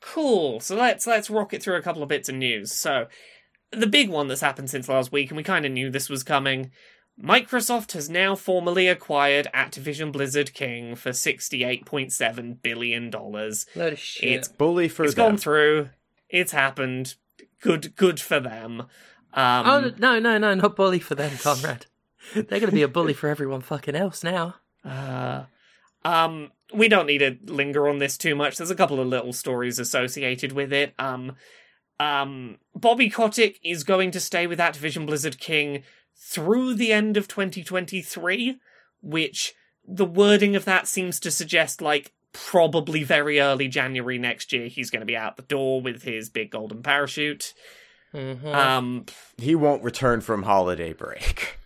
Cool. 0.00 0.60
So 0.60 0.76
let's 0.76 1.06
let's 1.06 1.30
rock 1.30 1.54
it 1.54 1.62
through 1.62 1.76
a 1.76 1.82
couple 1.82 2.02
of 2.02 2.10
bits 2.10 2.28
of 2.28 2.34
news. 2.34 2.70
So 2.72 3.06
the 3.72 3.86
big 3.86 4.10
one 4.10 4.28
that's 4.28 4.42
happened 4.42 4.68
since 4.68 4.90
last 4.90 5.10
week, 5.10 5.30
and 5.30 5.38
we 5.38 5.42
kind 5.42 5.64
of 5.64 5.72
knew 5.72 5.88
this 5.88 6.10
was 6.10 6.22
coming. 6.22 6.70
Microsoft 7.22 7.92
has 7.92 8.10
now 8.10 8.34
formally 8.34 8.88
acquired 8.88 9.48
Activision 9.54 10.12
Blizzard 10.12 10.52
King 10.52 10.96
for 10.96 11.14
sixty-eight 11.14 11.86
point 11.86 12.12
seven 12.12 12.58
billion 12.62 13.08
dollars. 13.08 13.64
Load 13.74 13.94
of 13.94 13.98
shit. 13.98 14.30
It's 14.30 14.48
bully 14.48 14.88
for 14.88 15.04
it's 15.04 15.14
them 15.14 15.30
gone 15.30 15.36
through. 15.38 15.90
It's 16.28 16.52
happened. 16.52 17.14
Good 17.62 17.96
good 17.96 18.20
for 18.20 18.38
them. 18.38 18.84
Um, 19.32 19.66
oh 19.66 19.92
no, 19.98 20.18
no, 20.18 20.38
no, 20.38 20.54
not 20.54 20.76
bully 20.76 20.98
for 20.98 21.14
them, 21.14 21.36
Conrad. 21.38 21.86
They're 22.34 22.44
going 22.44 22.66
to 22.66 22.72
be 22.72 22.82
a 22.82 22.88
bully 22.88 23.14
for 23.14 23.28
everyone 23.28 23.60
fucking 23.60 23.96
else 23.96 24.22
now. 24.22 24.56
Uh, 24.84 25.44
um, 26.04 26.50
we 26.72 26.88
don't 26.88 27.06
need 27.06 27.18
to 27.18 27.36
linger 27.52 27.88
on 27.88 27.98
this 27.98 28.16
too 28.16 28.34
much. 28.34 28.56
There's 28.56 28.70
a 28.70 28.76
couple 28.76 29.00
of 29.00 29.08
little 29.08 29.32
stories 29.32 29.78
associated 29.78 30.52
with 30.52 30.72
it. 30.72 30.94
Um, 30.98 31.36
um, 31.98 32.58
Bobby 32.74 33.10
Kotick 33.10 33.58
is 33.62 33.84
going 33.84 34.10
to 34.12 34.20
stay 34.20 34.46
with 34.46 34.58
Activision 34.58 35.06
Blizzard 35.06 35.38
King 35.38 35.82
through 36.16 36.74
the 36.74 36.92
end 36.92 37.16
of 37.16 37.28
2023, 37.28 38.58
which 39.02 39.54
the 39.86 40.04
wording 40.04 40.54
of 40.56 40.64
that 40.64 40.86
seems 40.86 41.18
to 41.20 41.30
suggest 41.30 41.82
like 41.82 42.12
probably 42.32 43.02
very 43.02 43.40
early 43.40 43.66
January 43.66 44.16
next 44.16 44.52
year 44.52 44.68
he's 44.68 44.90
going 44.90 45.00
to 45.00 45.06
be 45.06 45.16
out 45.16 45.36
the 45.36 45.42
door 45.42 45.80
with 45.80 46.04
his 46.04 46.28
big 46.28 46.50
golden 46.50 46.82
parachute. 46.82 47.54
Mhm. 48.14 48.54
Um, 48.54 49.06
he 49.38 49.54
won't 49.54 49.82
return 49.82 50.20
from 50.20 50.42
holiday 50.44 50.92
break 50.92 51.56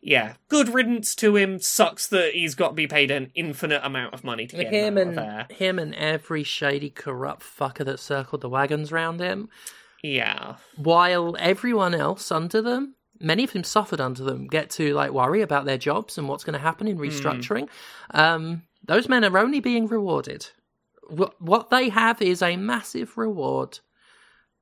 yeah, 0.00 0.34
good 0.48 0.72
riddance 0.72 1.14
to 1.16 1.34
him. 1.34 1.58
Sucks 1.58 2.06
that 2.06 2.32
he's 2.32 2.54
got 2.54 2.68
to 2.68 2.74
be 2.74 2.86
paid 2.86 3.10
an 3.10 3.32
infinite 3.34 3.80
amount 3.84 4.14
of 4.14 4.22
money 4.22 4.46
to 4.46 4.56
get 4.56 4.72
him, 4.72 4.96
him 4.96 4.96
out 4.96 5.00
and 5.00 5.10
of 5.10 5.16
there. 5.16 5.46
him 5.56 5.78
and 5.80 5.92
every 5.96 6.44
shady, 6.44 6.88
corrupt 6.88 7.42
fucker 7.42 7.84
that 7.84 7.98
circled 7.98 8.40
the 8.40 8.48
wagons 8.48 8.92
round 8.92 9.18
him, 9.18 9.48
Yeah. 10.02 10.56
while 10.76 11.36
everyone 11.40 11.94
else 11.94 12.30
under 12.30 12.62
them, 12.62 12.94
many 13.18 13.42
of 13.42 13.52
them 13.52 13.64
suffered 13.64 14.00
under 14.00 14.22
them, 14.22 14.46
get 14.46 14.70
to 14.70 14.94
like 14.94 15.10
worry 15.10 15.42
about 15.42 15.64
their 15.64 15.78
jobs 15.78 16.16
and 16.16 16.28
what's 16.28 16.44
going 16.44 16.54
to 16.54 16.60
happen 16.60 16.86
in 16.86 16.96
restructuring. 16.96 17.68
Um, 18.12 18.62
those 18.84 19.08
men 19.08 19.24
are 19.24 19.36
only 19.36 19.58
being 19.58 19.88
rewarded. 19.88 20.46
What 21.08 21.42
what 21.42 21.70
they 21.70 21.88
have 21.88 22.22
is 22.22 22.40
a 22.40 22.56
massive 22.56 23.18
reward 23.18 23.80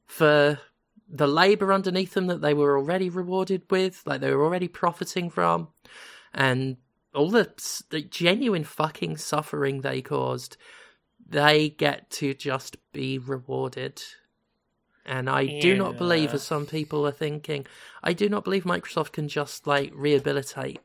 for 0.07 0.61
the 1.09 1.27
labor 1.28 1.73
underneath 1.73 2.15
them 2.15 2.27
that 2.27 2.41
they 2.41 2.55
were 2.55 2.77
already 2.77 3.09
rewarded 3.09 3.62
with, 3.70 4.03
like 4.07 4.20
they 4.20 4.35
were 4.35 4.45
already 4.45 4.69
profiting 4.69 5.31
from, 5.31 5.69
and 6.35 6.77
all 7.15 7.31
the, 7.31 7.51
the 7.91 8.03
genuine 8.03 8.65
fucking 8.65 9.16
suffering 9.16 9.81
they 9.81 10.03
caused. 10.03 10.57
They 11.28 11.70
get 11.70 12.11
to 12.11 12.35
just 12.35 12.77
be 12.93 13.19
rewarded. 13.19 14.03
And 15.05 15.31
I 15.31 15.47
do 15.61 15.77
not 15.77 15.97
believe, 15.97 16.35
as 16.35 16.43
some 16.43 16.66
people 16.66 17.07
are 17.07 17.12
thinking, 17.12 17.66
I 18.03 18.12
do 18.12 18.28
not 18.28 18.45
believe 18.45 18.65
Microsoft 18.65 19.12
can 19.12 19.28
just 19.28 19.66
like 19.66 19.93
rehabilitate 19.95 20.81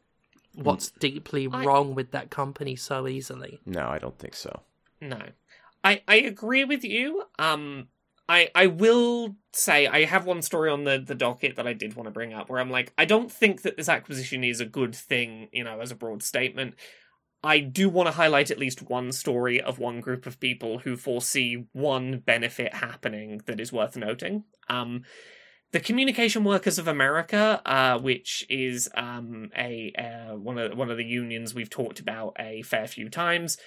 what's 0.54 0.92
deeply 0.92 1.48
I- 1.52 1.66
wrong 1.66 1.96
with 1.96 2.12
that 2.12 2.30
company 2.30 2.76
so 2.76 3.08
easily. 3.08 3.60
no 3.66 3.88
i 3.88 3.98
don't 3.98 4.18
think 4.20 4.36
so 4.36 4.62
No. 5.00 5.22
I, 5.84 6.02
I 6.08 6.18
agree 6.18 6.66
with 6.66 6.84
you. 6.84 7.24
Um 7.40 7.88
I 8.32 8.50
I 8.56 8.68
will 8.68 9.36
say 9.52 9.88
I 9.88 10.06
have 10.06 10.26
one 10.26 10.42
story 10.42 10.70
on 10.70 10.86
the, 10.86 11.04
the 11.06 11.16
docket 11.16 11.58
that 11.58 11.68
I 11.68 11.74
did 11.74 11.96
want 11.96 12.08
to 12.08 12.12
bring 12.12 12.34
up 12.34 12.50
where 12.50 12.62
I'm 12.62 12.72
like, 12.72 12.94
I 12.98 13.04
don't 13.04 13.30
think 13.30 13.64
that 13.64 13.76
this 13.76 13.90
acquisition 13.90 14.46
is 14.46 14.62
a 14.62 14.66
good 14.66 14.96
thing, 14.96 15.50
you 15.52 15.66
know, 15.66 15.82
as 15.82 15.92
a 15.92 15.96
broad 15.96 16.24
statement. 16.24 16.76
I 17.44 17.60
do 17.60 17.90
want 17.90 18.08
to 18.08 18.14
highlight 18.14 18.50
at 18.50 18.60
least 18.60 18.84
one 18.90 19.12
story 19.12 19.60
of 19.60 19.80
one 19.80 20.00
group 20.00 20.26
of 20.26 20.40
people 20.40 20.80
who 20.80 20.96
foresee 20.96 21.66
one 21.74 22.20
benefit 22.20 22.76
happening 22.76 23.42
that 23.48 23.60
is 23.60 23.74
worth 23.74 23.98
noting. 23.98 24.46
Um 24.70 25.04
the 25.74 25.80
Communication 25.80 26.44
Workers 26.44 26.78
of 26.78 26.88
America, 26.90 27.62
uh, 27.66 27.98
which 27.98 28.46
is 28.50 28.90
um, 28.94 29.52
a 29.58 29.94
uh, 29.98 30.36
one 30.36 30.58
of 30.58 30.78
one 30.78 30.92
of 30.92 30.98
the 30.98 31.06
unions 31.06 31.54
we've 31.54 31.70
talked 31.70 32.02
about 32.02 32.36
a 32.38 32.62
fair 32.64 32.88
few 32.88 33.08
times, 33.10 33.58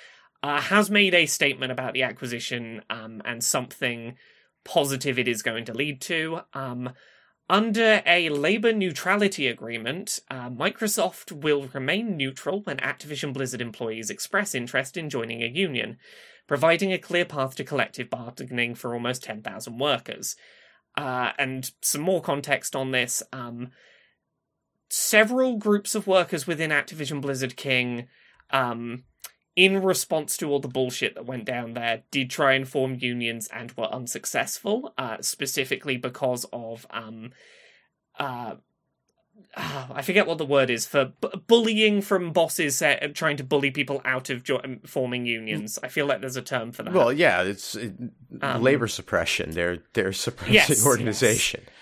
uh, 0.43 0.61
has 0.61 0.91
made 0.91 1.15
a 1.15 1.25
statement 1.25 1.73
about 1.73 1.95
the 1.95 2.03
acquisition 2.03 2.83
um, 2.91 3.23
and 3.25 3.43
something 3.43 4.17
positive 4.65 5.19
it 5.19 5.29
is 5.29 5.43
going 5.43 5.65
to 5.67 5.75
lead 5.75 6.01
to. 6.03 6.41
Um, 6.53 6.91
under 7.49 8.03
a 8.07 8.31
labor 8.31 8.73
neutrality 8.73 9.49
agreement, 9.49 10.19
uh, 10.31 10.49
Microsoft 10.49 11.31
will 11.31 11.69
remain 11.75 12.17
neutral 12.17 12.63
when 12.63 12.79
Activision 12.79 13.35
Blizzard 13.35 13.61
employees 13.61 14.09
express 14.09 14.55
interest 14.55 14.97
in 14.97 15.11
joining 15.11 15.43
a 15.43 15.47
union, 15.47 15.99
providing 16.47 16.93
a 16.93 16.99
clear 16.99 17.27
path 17.27 17.55
to 17.57 17.65
collective 17.65 18.09
bargaining 18.09 18.75
for 18.75 18.95
almost 18.95 19.23
10,000 19.25 19.79
workers. 19.79 20.37
Uh, 20.97 21.33
and 21.39 21.73
some 21.83 22.01
more 22.01 22.23
context 22.23 22.75
on 22.75 22.93
this. 22.93 23.23
Um, 23.33 23.71
several 24.89 25.59
groups 25.59 25.95
of 25.95 26.07
workers 26.07 26.47
within 26.47 26.71
Activision 26.71 27.21
Blizzard 27.21 27.57
King 27.57 28.07
um, 28.51 29.05
in 29.57 29.83
response 29.83 30.37
to 30.39 30.51
all 30.51 30.59
the 30.61 30.69
bullshit 30.69 31.15
that 31.15 31.27
went 31.27 31.45
down 31.45 31.75
there, 31.75 32.03
did 32.11 32.29
try 32.31 32.55
and 32.55 32.69
form 32.69 32.97
unions 32.99 33.49
and 33.53 33.71
were 33.73 33.85
unsuccessful, 33.93 34.93
uh, 34.99 35.19
specifically 35.21 35.97
because 35.97 36.45
of 36.53 36.87
um, 36.91 37.31
uh, 38.19 38.55
I 39.57 40.03
forget 40.03 40.27
what 40.27 40.39
the 40.39 40.47
word 40.47 40.71
is 40.71 40.87
for 40.87 41.13
bu- 41.21 41.37
bullying 41.47 42.01
from 42.03 42.33
bosses 42.33 42.81
uh, 42.83 43.09
trying 43.15 43.37
to 43.37 43.45
bully 43.45 43.71
people 43.71 44.01
out 44.05 44.31
of 44.31 44.43
jo- 44.45 44.61
um, 44.63 44.81
forming 44.87 45.27
unions. 45.27 45.79
I 45.83 45.89
feel 45.89 46.07
like 46.07 46.21
there's 46.21 46.37
a 46.37 46.43
term 46.43 46.73
for 46.73 46.83
that. 46.85 46.93
well 46.93 47.13
yeah 47.13 47.43
it's 47.43 47.75
it, 47.75 47.93
Um, 48.43 48.63
labor 48.63 48.89
suppression 48.89 49.51
they're 49.53 49.79
they're 49.93 50.13
suppressing 50.13 50.55
yes, 50.55 50.87
organization 50.87 51.63
yes, 51.65 51.74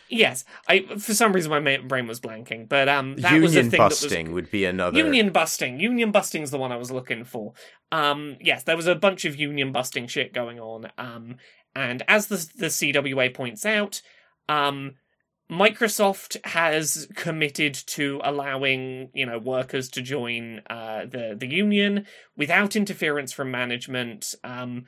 I 0.68 0.82
for 0.98 1.14
some 1.14 1.32
reason 1.32 1.50
my 1.50 1.78
brain 1.78 2.06
was 2.06 2.20
blanking, 2.20 2.68
but 2.68 2.86
um, 2.88 3.16
that 3.16 3.40
was 3.40 3.54
the 3.54 3.60
union 3.60 3.70
thing 3.70 3.78
that 3.78 3.88
was 3.88 4.00
busting 4.02 4.32
would 4.32 4.50
be 4.50 4.66
another 4.66 4.98
Union 4.98 5.32
busting. 5.32 5.80
Union 5.80 6.12
busting's 6.12 6.50
the 6.50 6.58
one 6.58 6.70
I 6.70 6.76
was 6.76 6.90
looking 6.90 7.24
for. 7.24 7.54
Um, 7.90 8.36
yes, 8.38 8.62
there 8.64 8.76
was 8.76 8.86
a 8.86 8.94
bunch 8.94 9.24
of 9.24 9.36
union 9.36 9.72
busting 9.72 10.06
shit 10.08 10.34
going 10.34 10.60
on. 10.60 10.90
Um, 10.98 11.36
and 11.74 12.02
as 12.08 12.26
the 12.26 12.36
the 12.56 12.66
CWA 12.66 13.32
points 13.32 13.64
out, 13.64 14.02
um, 14.50 14.96
Microsoft 15.50 16.36
has 16.44 17.08
committed 17.16 17.72
to 17.72 18.20
allowing 18.22 19.08
you 19.14 19.24
know 19.24 19.38
workers 19.38 19.88
to 19.90 20.02
join 20.02 20.60
uh, 20.68 21.06
the 21.06 21.34
the 21.38 21.48
union 21.48 22.06
without 22.36 22.76
interference 22.76 23.32
from 23.32 23.50
management. 23.50 24.34
Um, 24.44 24.84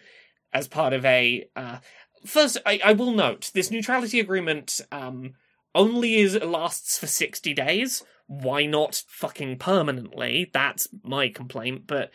as 0.55 0.69
part 0.69 0.93
of 0.93 1.05
a 1.05 1.45
uh, 1.57 1.79
first, 2.27 2.59
I, 2.65 2.81
I 2.85 2.93
will 2.93 3.13
note 3.13 3.51
this 3.55 3.71
neutrality 3.71 4.21
agreement 4.21 4.81
um, 4.93 5.35
only 5.75 6.17
is 6.17 6.35
lasts 6.43 6.99
for 6.99 7.07
sixty 7.07 7.55
days 7.55 8.03
why 8.27 8.67
not 8.67 9.03
fucking 9.09 9.59
permanently? 9.59 10.51
That's 10.53 10.89
my 11.03 11.29
complaint. 11.29 11.87
But 11.87 12.11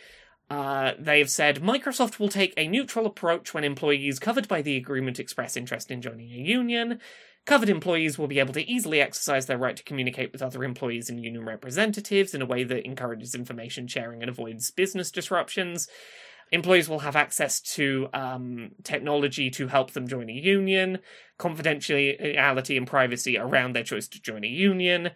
Uh, 0.50 0.94
they've 0.98 1.30
said 1.30 1.62
Microsoft 1.62 2.18
will 2.18 2.28
take 2.28 2.56
a 2.58 2.68
neutral 2.68 3.06
approach 3.06 3.54
when 3.54 3.64
employees 3.64 4.18
covered 4.18 4.48
by 4.48 4.64
the 4.64 4.76
agreement 4.78 5.20
express 5.20 5.56
interest 5.56 5.92
in 5.92 6.02
joining 6.02 6.32
a 6.32 6.44
union. 6.60 7.00
Covered 7.46 7.70
employees 7.70 8.18
will 8.18 8.28
be 8.28 8.40
able 8.40 8.54
to 8.54 8.68
easily 8.68 9.00
exercise 9.00 9.46
their 9.46 9.60
right 9.60 9.78
to 9.78 9.84
communicate 9.84 10.32
with 10.32 10.42
other 10.42 10.64
employees 10.64 11.08
and 11.08 11.24
union 11.24 11.46
representatives 11.46 12.34
in 12.34 12.42
a 12.42 12.48
way 12.48 12.64
that 12.64 12.84
encourages 12.84 13.36
information 13.36 13.88
sharing 13.88 14.24
and 14.24 14.30
avoids 14.30 14.72
business 14.72 15.12
disruptions. 15.12 15.88
Employees 16.52 16.90
will 16.90 17.00
have 17.00 17.16
access 17.16 17.62
to 17.62 18.08
um, 18.14 18.72
technology 18.84 19.50
to 19.52 19.68
help 19.68 19.92
them 19.92 20.08
join 20.08 20.30
a 20.30 20.34
union, 20.34 21.00
confidentiality 21.40 22.78
and 22.78 22.88
privacy 22.88 23.38
around 23.38 23.76
their 23.76 23.84
choice 23.84 24.08
to 24.08 24.22
join 24.22 24.44
a 24.44 24.48
union. 24.48 25.12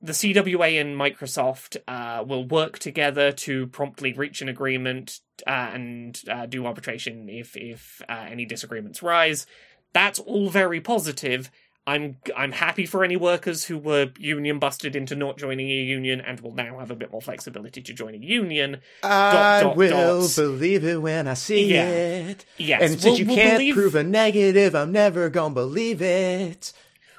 The 0.00 0.12
CWA 0.12 0.80
and 0.80 0.94
Microsoft 0.96 1.78
uh, 1.88 2.22
will 2.22 2.46
work 2.46 2.78
together 2.78 3.32
to 3.32 3.66
promptly 3.68 4.12
reach 4.12 4.42
an 4.42 4.48
agreement 4.48 5.20
uh, 5.46 5.70
and 5.72 6.22
uh, 6.30 6.46
do 6.46 6.66
arbitration 6.66 7.28
if 7.28 7.56
if 7.56 8.02
uh, 8.08 8.26
any 8.28 8.44
disagreements 8.44 9.02
rise. 9.02 9.46
That's 9.92 10.18
all 10.18 10.50
very 10.50 10.80
positive. 10.80 11.50
I'm 11.88 12.16
I'm 12.36 12.50
happy 12.52 12.84
for 12.84 13.04
any 13.04 13.16
workers 13.16 13.64
who 13.64 13.78
were 13.78 14.10
union 14.18 14.58
busted 14.58 14.96
into 14.96 15.14
not 15.14 15.38
joining 15.38 15.68
a 15.70 15.74
union 15.74 16.20
and 16.20 16.40
will 16.40 16.52
now 16.54 16.78
have 16.80 16.90
a 16.90 16.96
bit 16.96 17.12
more 17.12 17.22
flexibility 17.22 17.80
to 17.82 17.92
join 17.92 18.14
a 18.14 18.18
union. 18.18 18.78
I 19.04 19.60
dot, 19.62 19.76
will 19.76 20.22
dot. 20.26 20.34
believe 20.36 20.84
it 20.84 21.00
when 21.00 21.28
I 21.28 21.34
see 21.34 21.72
Yeah. 21.74 21.88
it. 21.88 22.44
Yes, 22.58 22.80
And 22.82 22.90
since 22.92 23.04
we'll- 23.04 23.18
you 23.18 23.26
we'll 23.26 23.36
can't 23.36 23.58
believe- 23.58 23.74
prove 23.74 23.94
a 23.94 24.02
negative, 24.02 24.74
I'm 24.74 24.90
never 24.90 25.28
gonna 25.28 25.54
believe 25.54 26.02
it. 26.02 26.72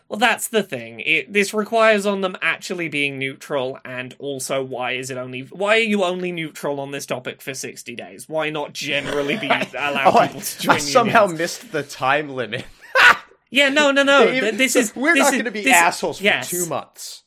Well, 0.09 0.19
that's 0.19 0.47
the 0.47 0.63
thing. 0.63 1.01
It, 1.01 1.33
this 1.33 1.53
requires 1.53 2.05
on 2.05 2.21
them 2.21 2.37
actually 2.41 2.87
being 2.87 3.19
neutral, 3.19 3.77
and 3.83 4.15
also 4.19 4.63
why 4.63 4.93
is 4.93 5.09
it 5.09 5.17
only? 5.17 5.41
Why 5.41 5.75
are 5.75 5.79
you 5.79 6.03
only 6.05 6.31
neutral 6.31 6.79
on 6.79 6.91
this 6.91 7.05
topic 7.05 7.41
for 7.41 7.53
sixty 7.53 7.93
days? 7.95 8.27
Why 8.29 8.49
not 8.49 8.71
generally 8.73 9.35
be 9.37 9.47
allow 9.77 10.11
Oh, 10.13 10.21
people 10.27 10.41
to 10.41 10.57
oh, 10.59 10.61
join 10.61 10.75
I 10.75 10.79
somehow 10.79 11.27
missed 11.27 11.71
the 11.73 11.83
time 11.83 12.29
limit. 12.29 12.65
Yeah, 13.49 13.69
no, 13.69 13.91
no, 13.91 14.03
no. 14.03 14.31
Even- 14.31 14.57
this 14.57 14.75
is 14.77 14.95
we're 14.95 15.13
this 15.13 15.23
not 15.23 15.33
going 15.33 15.45
to 15.45 15.51
be 15.51 15.63
this- 15.63 15.75
assholes 15.75 16.17
for 16.17 16.23
yes. 16.23 16.49
two 16.49 16.65
months. 16.65 17.23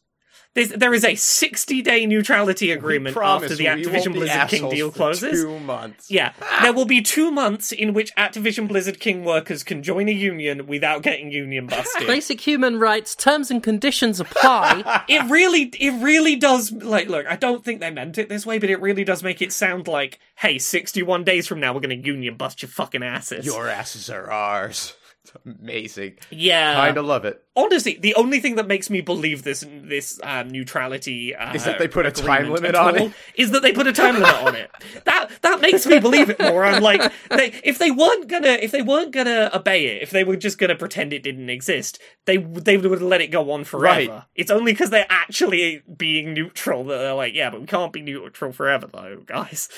This, 0.53 0.73
there 0.77 0.93
is 0.93 1.05
a 1.05 1.15
sixty-day 1.15 2.07
neutrality 2.07 2.73
agreement 2.73 3.17
after 3.17 3.55
the 3.55 3.67
Activision 3.67 4.15
Blizzard 4.15 4.49
King 4.49 4.69
deal 4.69 4.91
closes. 4.91 5.45
Two 5.45 5.61
months. 5.61 6.11
Yeah, 6.11 6.33
there 6.63 6.73
will 6.73 6.87
be 6.87 7.01
two 7.03 7.31
months 7.31 7.71
in 7.71 7.95
which 7.95 8.13
Activision 8.17 8.67
Blizzard 8.67 8.99
King 8.99 9.25
workers 9.25 9.63
can 9.63 9.85
join 9.85 10.09
a 10.09 10.13
union 10.13 10.67
without 10.67 11.03
getting 11.03 11.31
union 11.31 11.69
busted. 11.69 12.05
Basic 12.05 12.41
human 12.41 12.81
rights, 12.81 13.15
terms 13.15 13.53
and 13.53 13.63
conditions 13.63 14.19
apply. 14.19 15.05
it 15.09 15.23
really 15.31 15.71
it 15.79 15.93
really 16.03 16.35
does 16.35 16.73
like 16.73 17.09
look 17.09 17.27
i 17.27 17.37
don't 17.37 17.65
think 17.65 17.81
they 17.81 17.91
meant 17.91 18.19
it 18.19 18.29
this 18.29 18.45
way 18.45 18.59
but 18.59 18.71
it 18.71 18.81
really 18.81 19.05
does 19.05 19.23
make 19.23 19.41
it 19.41 19.53
sound 19.53 19.87
like 19.87 20.19
hey 20.37 20.59
61 20.59 21.23
days 21.23 21.47
from 21.47 21.61
now 21.61 21.73
we're 21.73 21.81
gonna 21.81 21.95
union 21.95 22.35
bust 22.37 22.61
your 22.63 22.69
fucking 22.71 23.03
asses 23.05 23.47
Your 23.47 23.69
asses 23.69 24.11
are 24.11 24.29
ours. 24.31 24.95
It's 25.23 25.33
amazing. 25.45 26.17
yeah 26.31 26.75
Kind 26.77 26.97
of 26.97 27.05
love 27.05 27.27
it. 27.27 27.45
honestly 27.55 27.99
the 28.01 28.15
only 28.15 28.41
thing 28.41 28.57
that 28.57 28.67
makes 28.67 28.89
me 28.89 29.03
believe 29.03 29.43
this 29.43 29.63
this 29.69 30.19
uh, 30.23 30.45
neutrality 30.45 31.35
uh, 31.35 31.53
Is 31.55 31.65
that 31.65 31.79
they 31.79 31.89
put 31.89 32.07
a 32.07 32.11
time 32.11 32.49
limit 32.51 32.75
on 32.75 32.97
it? 32.97 33.13
is 33.35 33.51
that 33.51 33.61
they 33.61 33.73
put 33.73 33.87
a 33.87 33.93
time 33.93 34.15
limit 34.15 34.35
on 34.43 34.55
it 34.55 34.71
that 35.05 35.29
that 35.43 35.61
makes 35.61 35.85
me 35.87 35.99
believe 36.01 36.31
it 36.31 36.41
more 36.41 36.65
i'm 36.65 36.83
like 36.83 37.03
they, 37.29 37.53
if 37.63 37.77
they 37.79 37.91
weren't 37.91 38.29
gonna 38.29 38.49
if 38.63 38.71
they 38.71 38.81
weren't 38.81 39.13
gonna 39.13 39.51
obey 39.53 39.87
it 39.89 40.03
if 40.03 40.09
they 40.11 40.25
were 40.25 40.37
just 40.37 40.57
gonna 40.57 40.75
pretend 40.75 41.13
it 41.13 41.23
didn't 41.23 41.51
exist 41.51 42.01
they 42.25 42.39
they 42.39 42.79
would 42.79 43.03
let 43.03 43.21
it 43.21 43.29
go 43.29 43.51
on 43.51 43.65
forever 43.65 44.11
Right. 44.13 44.23
it's 44.35 44.51
only 44.51 44.73
because 44.73 44.89
they're 44.89 45.07
actually 45.11 45.83
being 45.99 46.33
neutral 46.33 46.85
that 46.85 46.97
they're 46.97 47.13
like 47.15 47.35
yeah 47.35 47.51
but 47.51 47.61
we 47.61 47.67
can't 47.67 47.93
be 47.93 48.01
neutral 48.01 48.53
forever 48.53 48.87
though 48.91 49.19
guys 49.27 49.69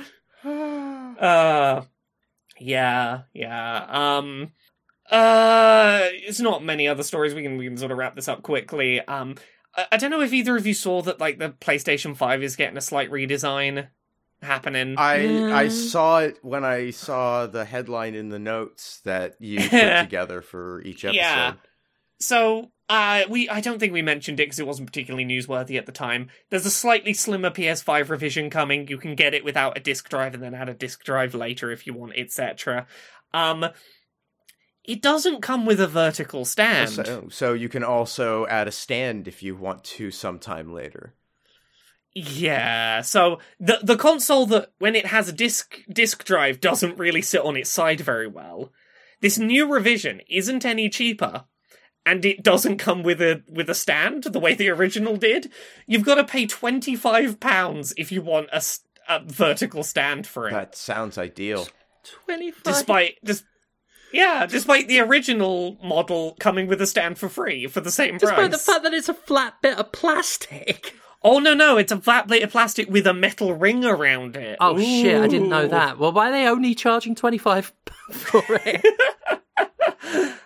uh 0.44 1.82
yeah 2.60 3.20
yeah 3.34 3.86
um 3.88 4.52
uh 5.10 6.00
it's 6.12 6.40
not 6.40 6.62
many 6.62 6.86
other 6.86 7.02
stories 7.02 7.34
we 7.34 7.42
can 7.42 7.56
we 7.56 7.66
can 7.66 7.76
sort 7.76 7.90
of 7.90 7.98
wrap 7.98 8.14
this 8.14 8.28
up 8.28 8.42
quickly 8.42 9.00
um 9.02 9.34
I, 9.74 9.86
I 9.92 9.96
don't 9.96 10.10
know 10.10 10.20
if 10.20 10.32
either 10.32 10.56
of 10.56 10.66
you 10.66 10.74
saw 10.74 11.02
that 11.02 11.18
like 11.20 11.38
the 11.38 11.50
PlayStation 11.50 12.16
5 12.16 12.42
is 12.42 12.56
getting 12.56 12.76
a 12.76 12.82
slight 12.82 13.10
redesign 13.10 13.88
happening 14.42 14.96
I 14.98 15.14
I 15.50 15.66
Mm. 15.66 15.70
saw 15.70 16.18
it 16.20 16.38
when 16.42 16.64
I 16.64 16.90
saw 16.90 17.46
the 17.46 17.64
headline 17.64 18.14
in 18.14 18.28
the 18.28 18.38
notes 18.38 19.00
that 19.04 19.34
you 19.40 19.58
put 19.68 20.00
together 20.00 20.42
for 20.42 20.80
each 20.82 21.04
episode. 21.04 21.16
Yeah. 21.16 21.52
So, 22.20 22.72
uh, 22.88 23.22
we 23.28 23.48
I 23.48 23.60
don't 23.60 23.78
think 23.78 23.92
we 23.92 24.02
mentioned 24.02 24.40
it 24.40 24.44
because 24.46 24.58
it 24.58 24.66
wasn't 24.66 24.88
particularly 24.88 25.24
newsworthy 25.24 25.76
at 25.78 25.86
the 25.86 25.92
time. 25.92 26.28
There's 26.50 26.66
a 26.66 26.70
slightly 26.70 27.12
slimmer 27.12 27.50
PS5 27.50 28.10
revision 28.10 28.50
coming. 28.50 28.88
You 28.88 28.98
can 28.98 29.14
get 29.14 29.34
it 29.34 29.44
without 29.44 29.76
a 29.76 29.80
disc 29.80 30.08
drive 30.08 30.34
and 30.34 30.42
then 30.42 30.54
add 30.54 30.68
a 30.68 30.74
disc 30.74 31.04
drive 31.04 31.34
later 31.34 31.70
if 31.70 31.86
you 31.86 31.94
want, 31.94 32.14
etc. 32.16 32.86
Um, 33.34 33.66
it 34.88 35.02
doesn't 35.02 35.42
come 35.42 35.66
with 35.66 35.80
a 35.80 35.86
vertical 35.86 36.46
stand. 36.46 36.90
So, 36.90 37.28
so 37.30 37.52
you 37.52 37.68
can 37.68 37.84
also 37.84 38.46
add 38.46 38.66
a 38.66 38.72
stand 38.72 39.28
if 39.28 39.42
you 39.42 39.54
want 39.54 39.84
to 39.84 40.10
sometime 40.10 40.72
later. 40.72 41.14
Yeah, 42.14 43.02
so 43.02 43.38
the 43.60 43.80
the 43.82 43.98
console 43.98 44.46
that 44.46 44.72
when 44.78 44.96
it 44.96 45.06
has 45.06 45.28
a 45.28 45.32
disc 45.32 45.78
disc 45.92 46.24
drive 46.24 46.60
doesn't 46.60 46.98
really 46.98 47.20
sit 47.20 47.42
on 47.42 47.56
its 47.56 47.70
side 47.70 48.00
very 48.00 48.26
well. 48.26 48.72
This 49.20 49.38
new 49.38 49.70
revision 49.70 50.22
isn't 50.28 50.64
any 50.64 50.88
cheaper, 50.88 51.44
and 52.06 52.24
it 52.24 52.42
doesn't 52.42 52.78
come 52.78 53.02
with 53.02 53.20
a 53.20 53.42
with 53.46 53.68
a 53.68 53.74
stand 53.74 54.24
the 54.24 54.40
way 54.40 54.54
the 54.54 54.70
original 54.70 55.16
did. 55.16 55.52
You've 55.86 56.04
got 56.04 56.14
to 56.14 56.24
pay 56.24 56.46
twenty 56.46 56.96
five 56.96 57.40
pounds 57.40 57.92
if 57.98 58.10
you 58.10 58.22
want 58.22 58.48
a, 58.52 58.62
a, 59.06 59.20
vertical 59.22 59.82
stand 59.82 60.26
for 60.26 60.48
it. 60.48 60.52
That 60.52 60.74
sounds 60.74 61.18
ideal. 61.18 61.68
25. 62.24 62.62
despite 62.62 63.18
just 63.22 63.44
yeah, 64.12 64.46
despite 64.46 64.88
the 64.88 65.00
original 65.00 65.78
model 65.82 66.36
coming 66.40 66.66
with 66.66 66.80
a 66.80 66.86
stand 66.86 67.18
for 67.18 67.28
free 67.28 67.66
for 67.66 67.80
the 67.80 67.90
same 67.90 68.18
Despite 68.18 68.36
price. 68.36 68.50
Despite 68.50 68.50
the 68.50 68.72
fact 68.72 68.82
that 68.84 68.94
it's 68.94 69.08
a 69.08 69.14
flat 69.14 69.54
bit 69.62 69.78
of 69.78 69.92
plastic. 69.92 70.94
oh 71.22 71.38
no 71.38 71.54
no, 71.54 71.76
it's 71.76 71.92
a 71.92 72.00
flat 72.00 72.28
plate 72.28 72.42
of 72.42 72.50
plastic 72.50 72.88
with 72.88 73.06
a 73.06 73.14
metal 73.14 73.54
ring 73.54 73.84
around 73.84 74.36
it. 74.36 74.56
Oh 74.60 74.78
shit, 74.78 75.20
I 75.20 75.26
didn't 75.28 75.48
know 75.48 75.68
that. 75.68 75.98
Well, 75.98 76.12
why 76.12 76.28
are 76.28 76.32
they 76.32 76.46
only 76.46 76.74
charging 76.74 77.14
25 77.14 77.72
for 78.10 78.42
it? 78.48 78.84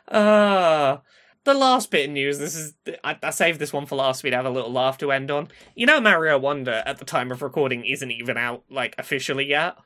Uh, 0.09 0.99
the 1.45 1.55
last 1.55 1.91
bit 1.91 2.09
of 2.09 2.13
news. 2.13 2.39
This 2.39 2.55
is 2.55 2.75
I, 3.05 3.17
I 3.23 3.31
saved 3.31 3.59
this 3.59 3.73
one 3.73 3.87
for 3.87 3.97
last. 3.97 4.23
We'd 4.23 4.33
have 4.33 4.47
a 4.47 4.51
little 4.51 4.73
laugh 4.73 4.99
to 4.99 5.13
end 5.13 5.31
on. 5.31 5.49
You 5.75 5.87
know, 5.87 6.01
Mario 6.01 6.39
Wonder 6.39 6.83
at 6.87 6.99
the 6.99 7.05
time 7.05 7.31
of 7.31 7.43
recording 7.43 7.85
isn't 7.85 8.11
even 8.11 8.37
out 8.37 8.65
like 8.71 8.95
officially 8.99 9.47
yet. 9.47 9.77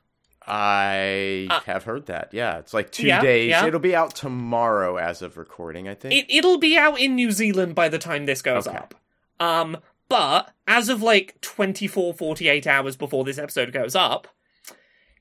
I 0.47 1.47
Uh, 1.49 1.59
have 1.61 1.83
heard 1.83 2.05
that. 2.07 2.29
Yeah, 2.33 2.57
it's 2.59 2.73
like 2.73 2.91
two 2.91 3.07
yeah, 3.07 3.21
days. 3.21 3.49
yeah. 3.49 3.65
It'll 3.67 3.79
be 3.79 3.95
out 3.95 4.15
tomorrow 4.15 4.97
as 4.97 5.21
of 5.21 5.37
recording, 5.37 5.87
I 5.87 5.93
think. 5.93 6.13
It 6.13 6.25
it'll 6.29 6.57
be 6.57 6.77
out 6.77 6.99
in 6.99 7.15
New 7.15 7.31
Zealand 7.31 7.75
by 7.75 7.89
the 7.89 7.99
time 7.99 8.25
this 8.25 8.41
goes 8.41 8.67
Okay. 8.67 8.77
up. 8.77 8.95
Um, 9.39 9.77
but 10.09 10.51
as 10.67 10.89
of 10.89 11.01
like 11.01 11.39
24, 11.41 12.13
48 12.13 12.65
hours 12.65 12.95
before 12.95 13.23
this 13.25 13.37
episode 13.37 13.73
goes 13.73 13.95
up, 13.95 14.27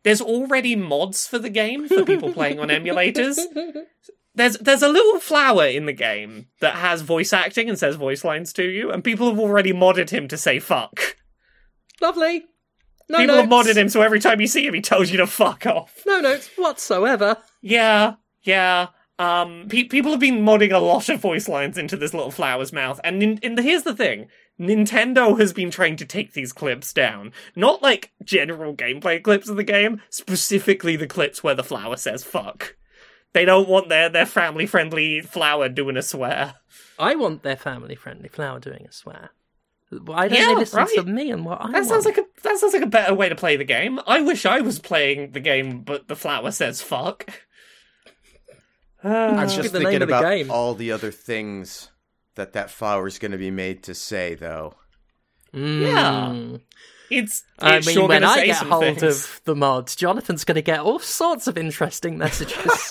there's 0.05 0.21
already 0.21 0.77
mods 0.77 1.27
for 1.27 1.39
the 1.41 1.51
game 1.51 1.89
for 1.89 2.05
people 2.05 2.33
playing 2.33 2.61
on 2.61 2.69
emulators. 2.69 3.39
There's 4.37 4.59
there's 4.59 4.83
a 4.83 4.89
little 4.89 5.19
flower 5.19 5.67
in 5.67 5.87
the 5.87 5.93
game 5.93 6.47
that 6.61 6.75
has 6.77 7.01
voice 7.03 7.33
acting 7.33 7.69
and 7.69 7.79
says 7.79 7.97
voice 7.97 8.23
lines 8.23 8.53
to 8.53 8.65
you, 8.65 8.91
and 8.93 9.03
people 9.03 9.29
have 9.29 9.39
already 9.41 9.73
modded 9.73 10.11
him 10.11 10.29
to 10.29 10.37
say 10.37 10.61
fuck. 10.61 11.17
Lovely. 12.01 12.45
No 13.09 13.19
people 13.19 13.37
have 13.37 13.49
modded 13.49 13.77
him 13.77 13.89
so 13.89 14.03
every 14.03 14.21
time 14.21 14.41
you 14.41 14.47
see 14.47 14.67
him, 14.67 14.75
he 14.75 14.81
tells 14.81 15.11
you 15.11 15.19
to 15.19 15.27
fuck 15.27 15.67
off. 15.67 16.03
No 16.07 16.21
notes 16.21 16.51
whatsoever. 16.57 17.37
Yeah, 17.63 18.15
yeah. 18.43 18.89
Um, 19.19 19.67
pe- 19.69 19.85
people 19.85 20.11
have 20.11 20.21
been 20.21 20.45
modding 20.45 20.73
a 20.73 20.79
lot 20.79 21.09
of 21.09 21.21
voice 21.21 21.49
lines 21.49 21.79
into 21.79 21.97
this 21.97 22.13
little 22.13 22.31
flower's 22.31 22.73
mouth, 22.73 23.01
and 23.03 23.19
nin- 23.19 23.41
and 23.43 23.59
here's 23.59 23.85
the 23.85 23.95
thing: 23.95 24.29
Nintendo 24.61 25.39
has 25.41 25.53
been 25.53 25.71
trying 25.71 25.97
to 25.97 26.05
take 26.05 26.33
these 26.33 26.53
clips 26.53 26.93
down, 26.93 27.33
not 27.55 27.81
like 27.83 28.13
general 28.23 28.75
gameplay 28.75 29.23
clips 29.23 29.49
of 29.49 29.57
the 29.57 29.65
game, 29.65 30.03
specifically 30.11 30.97
the 30.97 31.07
clips 31.07 31.43
where 31.43 31.55
the 31.55 31.65
flower 31.65 31.97
says 31.97 32.25
"fuck." 32.25 32.77
They 33.33 33.45
don't 33.45 33.69
want 33.69 33.89
their 33.89 34.09
their 34.09 34.27
family 34.27 34.67
friendly 34.67 35.23
flower 35.23 35.69
doing 35.69 35.97
a 35.97 36.03
swear. 36.03 36.55
I 36.99 37.15
want 37.15 37.43
their 37.43 37.57
family 37.57 37.95
friendly 37.95 38.29
flower 38.29 38.59
doing 38.59 38.87
a 38.87 38.93
swear. 38.93 39.31
Why 39.91 40.29
don't 40.29 40.39
Yeah, 40.39 40.47
they 40.47 40.55
listen 40.57 40.79
right. 40.79 40.89
to 40.97 41.03
me 41.05 41.31
and 41.31 41.45
what 41.45 41.61
I 41.61 41.67
That 41.67 41.73
want? 41.75 41.87
sounds 41.87 42.05
like 42.05 42.19
a 42.19 42.25
that 42.43 42.59
sounds 42.59 42.75
like 42.75 42.83
a 42.83 42.87
better 42.87 43.15
way 43.15 43.29
to 43.29 43.37
play 43.37 43.57
the 43.57 43.65
game. 43.65 44.01
I 44.07 44.21
wish 44.21 44.45
I 44.45 44.61
was 44.61 44.79
playing 44.79 45.33
the 45.33 45.41
game, 45.41 45.83
but 45.83 46.09
the 46.09 46.17
flower 46.17 46.51
says 46.51 46.83
"fuck." 46.83 47.27
I'm 49.05 49.49
just 49.49 49.71
thinking 49.73 50.03
of 50.03 50.09
the 50.09 50.19
about 50.19 50.23
game. 50.29 50.51
all 50.51 50.75
the 50.75 50.91
other 50.93 51.13
things 51.13 51.91
that 52.35 52.53
that 52.55 52.71
flower's 52.71 53.19
going 53.19 53.33
to 53.33 53.39
be 53.39 53.53
made 53.53 53.83
to 53.85 53.95
say, 53.95 54.35
though. 54.35 54.75
Mm. 55.55 56.61
It's, 57.09 57.45
I 57.61 57.75
mean, 57.75 57.83
sure 57.83 58.09
when 58.09 58.25
I 58.25 58.35
say 58.35 58.47
get 58.47 58.57
some 58.59 58.69
hold 58.69 58.99
things. 58.99 59.03
of 59.05 59.41
the 59.45 59.55
mods, 59.55 59.95
Jonathan's 59.95 60.43
going 60.45 60.57
to 60.57 60.63
get 60.63 60.81
all 60.81 60.99
sorts 60.99 61.47
of 61.47 61.57
interesting 61.57 62.19
messages. 62.19 62.73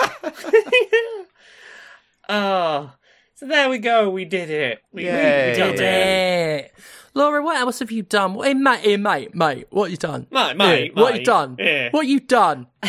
uh, 2.29 2.87
So 3.35 3.45
there 3.47 3.69
we 3.69 3.79
go. 3.79 4.09
We 4.09 4.23
did 4.23 4.49
it. 4.49 4.81
We, 4.93 5.03
we 5.03 5.09
did 5.11 5.55
Did 5.55 5.75
it. 5.75 5.81
it. 5.81 6.73
Laura, 7.13 7.43
what 7.43 7.57
else 7.57 7.79
have 7.79 7.91
you 7.91 8.01
done? 8.01 8.35
Hey, 8.41 8.53
mate, 8.53 8.79
hey, 8.79 8.97
mate, 8.97 9.35
mate, 9.35 9.67
what 9.71 9.91
you 9.91 9.97
done? 9.97 10.27
Mate, 10.31 10.55
mate, 10.55 10.93
Yeah, 10.95 11.01
what 11.01 11.17
you 11.17 11.23
done? 11.25 11.55
Yeah. 11.59 11.89
What 11.91 12.07
you 12.07 12.19
done? 12.19 12.67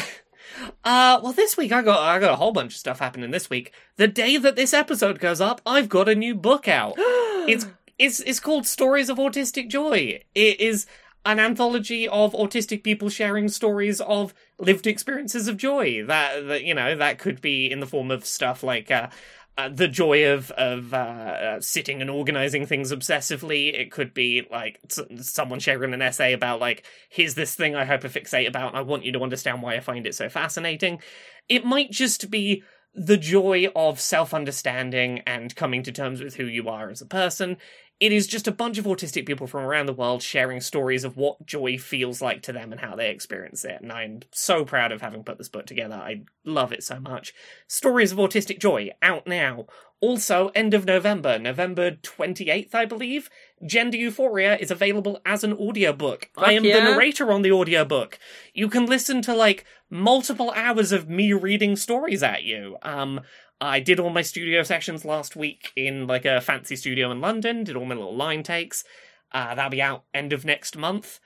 Uh, 0.85 1.21
well, 1.23 1.33
this 1.33 1.57
week 1.57 1.71
I 1.71 1.83
got 1.83 2.01
I 2.01 2.19
got 2.19 2.33
a 2.33 2.37
whole 2.37 2.53
bunch 2.53 2.73
of 2.73 2.79
stuff 2.79 2.99
happening 2.99 3.31
this 3.31 3.51
week. 3.51 3.73
The 3.97 4.09
day 4.09 4.37
that 4.39 4.57
this 4.57 4.73
episode 4.73 5.19
goes 5.19 5.41
up, 5.41 5.61
I've 5.67 5.89
got 5.89 6.09
a 6.09 6.15
new 6.15 6.35
book 6.35 6.67
out. 6.67 6.95
it's 6.99 7.67
it's 7.99 8.21
it's 8.21 8.41
called 8.41 8.67
Stories 8.67 9.11
of 9.11 9.19
Autistic 9.19 9.69
Joy. 9.69 10.21
It 10.35 10.61
is 10.61 10.87
an 11.27 11.39
anthology 11.41 12.09
of 12.09 12.33
autistic 12.33 12.83
people 12.83 13.11
sharing 13.11 13.49
stories 13.49 14.01
of 14.01 14.33
lived 14.59 14.87
experiences 14.87 15.47
of 15.47 15.57
joy. 15.59 16.05
That, 16.07 16.47
that 16.49 16.65
you 16.65 16.73
know 16.73 16.97
that 16.97 17.19
could 17.19 17.43
be 17.43 17.71
in 17.71 17.81
the 17.81 17.87
form 17.87 18.11
of 18.11 18.25
stuff 18.25 18.63
like. 18.63 18.91
Uh, 18.91 19.09
uh, 19.59 19.69
the 19.71 19.89
joy 19.89 20.33
of 20.33 20.51
of 20.53 20.93
uh, 20.93 20.97
uh, 20.97 21.61
sitting 21.61 22.01
and 22.01 22.11
organizing 22.11 22.67
things 22.67 22.93
obsessively. 22.93 23.73
It 23.73 23.91
could 23.91 24.13
be 24.13 24.47
like 24.51 24.81
someone 25.21 25.61
sharing 25.61 25.95
an 25.95 26.03
essay 26.03 26.33
about 26.33 26.61
like 26.61 26.85
here's 27.09 27.35
this 27.35 27.55
thing 27.55 27.75
I 27.75 27.87
hyperfixate 27.87 28.49
about. 28.49 28.69
And 28.69 28.79
I 28.79 28.83
want 28.83 29.05
you 29.05 29.13
to 29.13 29.23
understand 29.23 29.63
why 29.63 29.77
I 29.77 29.81
find 29.81 30.07
it 30.07 30.15
so 30.15 30.29
fascinating. 30.29 31.01
It 31.49 31.65
might 31.65 31.91
just 31.91 32.31
be 32.31 32.63
the 32.95 33.17
joy 33.17 33.69
of 33.77 34.01
self 34.01 34.33
understanding 34.33 35.21
and 35.27 35.55
coming 35.55 35.83
to 35.85 35.93
terms 35.93 36.23
with 36.23 36.35
who 36.35 36.45
you 36.45 36.69
are 36.69 36.91
as 36.91 37.03
a 37.03 37.07
person. 37.07 37.59
It 37.99 38.13
is 38.13 38.27
just 38.27 38.47
a 38.47 38.53
bunch 38.53 38.77
of 38.77 38.85
autistic 38.85 39.27
people 39.27 39.47
from 39.47 39.65
around 39.65 39.87
the 39.87 39.95
world 39.95 40.23
sharing 40.23 40.61
stories 40.61 41.03
of 41.03 41.17
what 41.17 41.47
joy 41.47 41.79
feels 41.79 42.21
like 42.21 42.43
to 42.43 42.53
them 42.53 42.71
and 42.71 42.81
how 42.81 42.95
they 42.95 43.11
experience 43.11 43.65
it. 43.65 43.81
And 43.81 43.91
I'm 43.91 44.21
so 44.33 44.67
proud 44.67 44.93
of 44.93 45.01
having 45.01 45.25
put 45.25 45.39
this 45.39 45.49
book 45.49 45.65
together. 45.65 45.95
I 45.95 46.23
love 46.45 46.73
it 46.73 46.83
so 46.83 47.01
much. 47.01 47.33
Stories 47.67 48.13
of 48.13 48.19
Autistic 48.19 48.59
Joy, 48.59 48.91
out 49.01 49.27
now. 49.27 49.67
Also, 50.03 50.51
end 50.55 50.75
of 50.75 50.85
November, 50.85 51.39
November 51.39 51.93
28th, 51.93 52.75
I 52.75 52.85
believe, 52.85 53.31
Gender 53.65 53.97
Euphoria 53.97 54.59
is 54.59 54.71
available 54.71 55.19
as 55.25 55.43
an 55.43 55.55
audiobook. 55.55 56.29
I 56.37 56.53
am 56.53 56.67
yeah. 56.67 56.75
the 56.75 56.91
narrator 56.91 57.33
on 57.33 57.41
the 57.41 57.53
audiobook. 57.53 58.19
You 58.53 58.69
can 58.69 58.85
listen 58.85 59.23
to 59.23 59.35
like 59.35 59.65
multiple 59.89 60.53
hours 60.55 60.93
of 60.93 61.09
me 61.09 61.33
reading 61.33 61.77
stories 61.77 62.23
at 62.23 62.43
you. 62.43 62.77
Um, 62.83 63.23
I 63.61 63.81
did 63.81 63.99
all 63.99 64.11
my 64.11 64.23
studio 64.23 64.63
sessions 64.63 65.05
last 65.05 65.35
week 65.37 65.73
in 65.77 66.07
like 66.07 66.25
a 66.25 66.41
fancy 66.41 66.77
studio 66.77 67.11
in 67.11 67.21
London, 67.21 67.65
did 67.65 67.77
all 67.77 67.87
my 67.87 67.95
little 67.95 68.17
line 68.17 68.43
takes. 68.43 68.85
Uh, 69.33 69.55
that'll 69.55 69.71
be 69.71 69.83
out 69.83 70.05
end 70.13 70.33
of 70.33 70.45
next 70.45 70.77
month. 70.77 71.21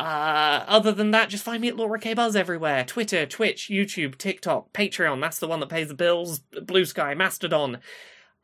Uh, 0.00 0.64
other 0.66 0.92
than 0.92 1.12
that, 1.12 1.28
just 1.28 1.44
find 1.44 1.62
me 1.62 1.68
at 1.68 1.76
Laura 1.76 1.98
K 1.98 2.14
Buzz 2.14 2.34
everywhere. 2.36 2.84
Twitter, 2.84 3.26
Twitch, 3.26 3.68
YouTube, 3.68 4.18
TikTok, 4.18 4.72
Patreon, 4.72 5.20
that's 5.20 5.38
the 5.38 5.48
one 5.48 5.60
that 5.60 5.68
pays 5.68 5.88
the 5.88 5.94
bills, 5.94 6.40
Blue 6.40 6.84
Sky, 6.84 7.14
Mastodon. 7.14 7.78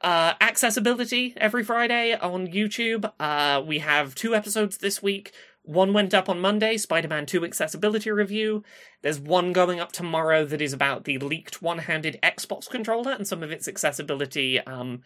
Uh, 0.00 0.32
Access-Ability 0.40 1.34
every 1.36 1.62
Friday 1.62 2.14
on 2.14 2.46
YouTube. 2.46 3.12
Uh, 3.20 3.62
we 3.62 3.80
have 3.80 4.14
two 4.14 4.34
episodes 4.34 4.78
this 4.78 5.02
week. 5.02 5.32
One 5.62 5.92
went 5.92 6.14
up 6.14 6.28
on 6.28 6.40
Monday, 6.40 6.76
Spider 6.76 7.08
Man 7.08 7.26
2 7.26 7.44
accessibility 7.44 8.10
review. 8.10 8.62
There's 9.02 9.20
one 9.20 9.52
going 9.52 9.78
up 9.78 9.92
tomorrow 9.92 10.44
that 10.46 10.62
is 10.62 10.72
about 10.72 11.04
the 11.04 11.18
leaked 11.18 11.60
one 11.60 11.78
handed 11.78 12.18
Xbox 12.22 12.68
controller 12.68 13.12
and 13.12 13.26
some 13.26 13.42
of 13.42 13.52
its 13.52 13.68
accessibility 13.68 14.58
um, 14.60 15.02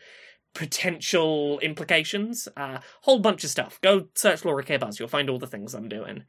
potential 0.55 1.59
implications. 1.61 2.49
Uh, 2.57 2.79
whole 3.03 3.19
bunch 3.19 3.45
of 3.45 3.51
stuff. 3.51 3.81
Go 3.83 4.07
search 4.15 4.45
Laura 4.45 4.63
K 4.63 4.77
Buzz, 4.77 4.99
you'll 4.99 5.09
find 5.09 5.29
all 5.29 5.39
the 5.39 5.47
things 5.47 5.75
I'm 5.75 5.89
doing. 5.89 6.25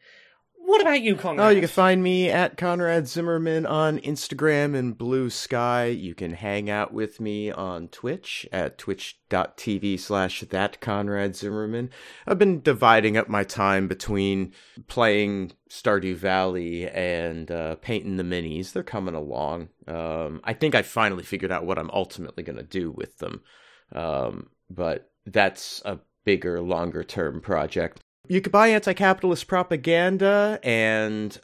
What 0.68 0.82
about 0.82 1.02
you, 1.02 1.16
Conrad? 1.16 1.46
Oh, 1.46 1.50
you 1.50 1.60
can 1.60 1.70
find 1.70 2.02
me 2.02 2.32
at 2.32 2.58
Conrad 2.58 3.08
Zimmerman 3.08 3.68
on 3.68 4.00
Instagram 4.00 4.76
and 4.76 4.98
Blue 4.98 5.30
Sky. 5.30 5.86
You 5.86 6.16
can 6.16 6.34
hang 6.34 6.72
out 6.72 6.92
with 6.92 7.22
me 7.22 7.52
on 7.52 7.88
Twitch 7.90 8.48
at 8.52 8.80
twitch.tv 8.80 10.00
slash 10.00 10.42
that 10.42 10.82
Conrad 10.82 11.36
Zimmerman. 11.36 11.92
I've 12.26 12.40
been 12.40 12.62
dividing 12.62 13.16
up 13.16 13.30
my 13.30 13.44
time 13.44 13.88
between 13.88 14.54
playing 14.88 15.52
Stardew 15.70 16.16
Valley 16.16 16.90
and 16.90 17.52
uh, 17.52 17.76
painting 17.76 18.18
the 18.18 18.24
minis. 18.24 18.74
They're 18.74 18.82
coming 18.82 19.14
along. 19.14 19.70
Um, 19.88 20.42
I 20.44 20.54
think 20.54 20.74
I 20.74 20.82
finally 20.82 21.24
figured 21.24 21.52
out 21.52 21.68
what 21.68 21.78
I'm 21.78 21.92
ultimately 21.92 22.42
going 22.42 22.58
to 22.58 22.64
do 22.64 22.90
with 22.90 23.20
them. 23.20 23.44
Um, 23.92 24.50
but 24.72 25.12
that's 25.28 25.84
a 25.86 26.00
bigger, 26.24 26.60
longer 26.60 27.04
term 27.04 27.40
project. 27.40 28.02
You 28.28 28.42
can 28.42 28.52
buy 28.52 28.70
anti 28.70 28.94
capitalist 28.94 29.48
propaganda 29.48 30.60
and 30.64 31.40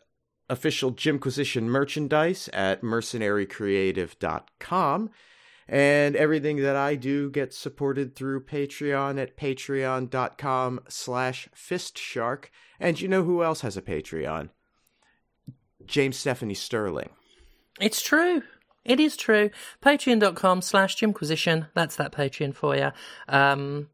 official 0.49 0.90
Jimquisition 0.91 1.70
merchandise 1.70 2.49
at 2.53 2.82
mercenarycreative.com. 2.82 5.10
And 5.68 6.16
everything 6.18 6.58
that 6.58 6.76
I 6.76 6.95
do 6.95 7.30
gets 7.30 7.56
supported 7.58 8.16
through 8.16 8.44
Patreon 8.44 9.22
at 9.22 9.38
patreon.com 9.38 10.82
slash 10.90 11.48
fistshark. 11.56 12.45
And 12.80 12.99
you 12.99 13.08
know 13.08 13.24
who 13.24 13.41
else 13.41 13.62
has 13.62 13.78
a 13.78 13.82
Patreon? 13.82 14.49
James 15.86 16.18
Stephanie 16.18 16.56
Sterling. 16.56 17.12
It's 17.80 18.02
true. 18.02 18.41
It 18.84 18.99
is 18.99 19.16
true. 19.16 19.49
Patreon.com 19.82 20.62
slash 20.62 20.95
Jimquisition. 20.95 21.68
That's 21.74 21.95
that 21.95 22.12
Patreon 22.12 22.53
for 22.53 22.76
you. 22.76 22.91
Um, 23.30 23.88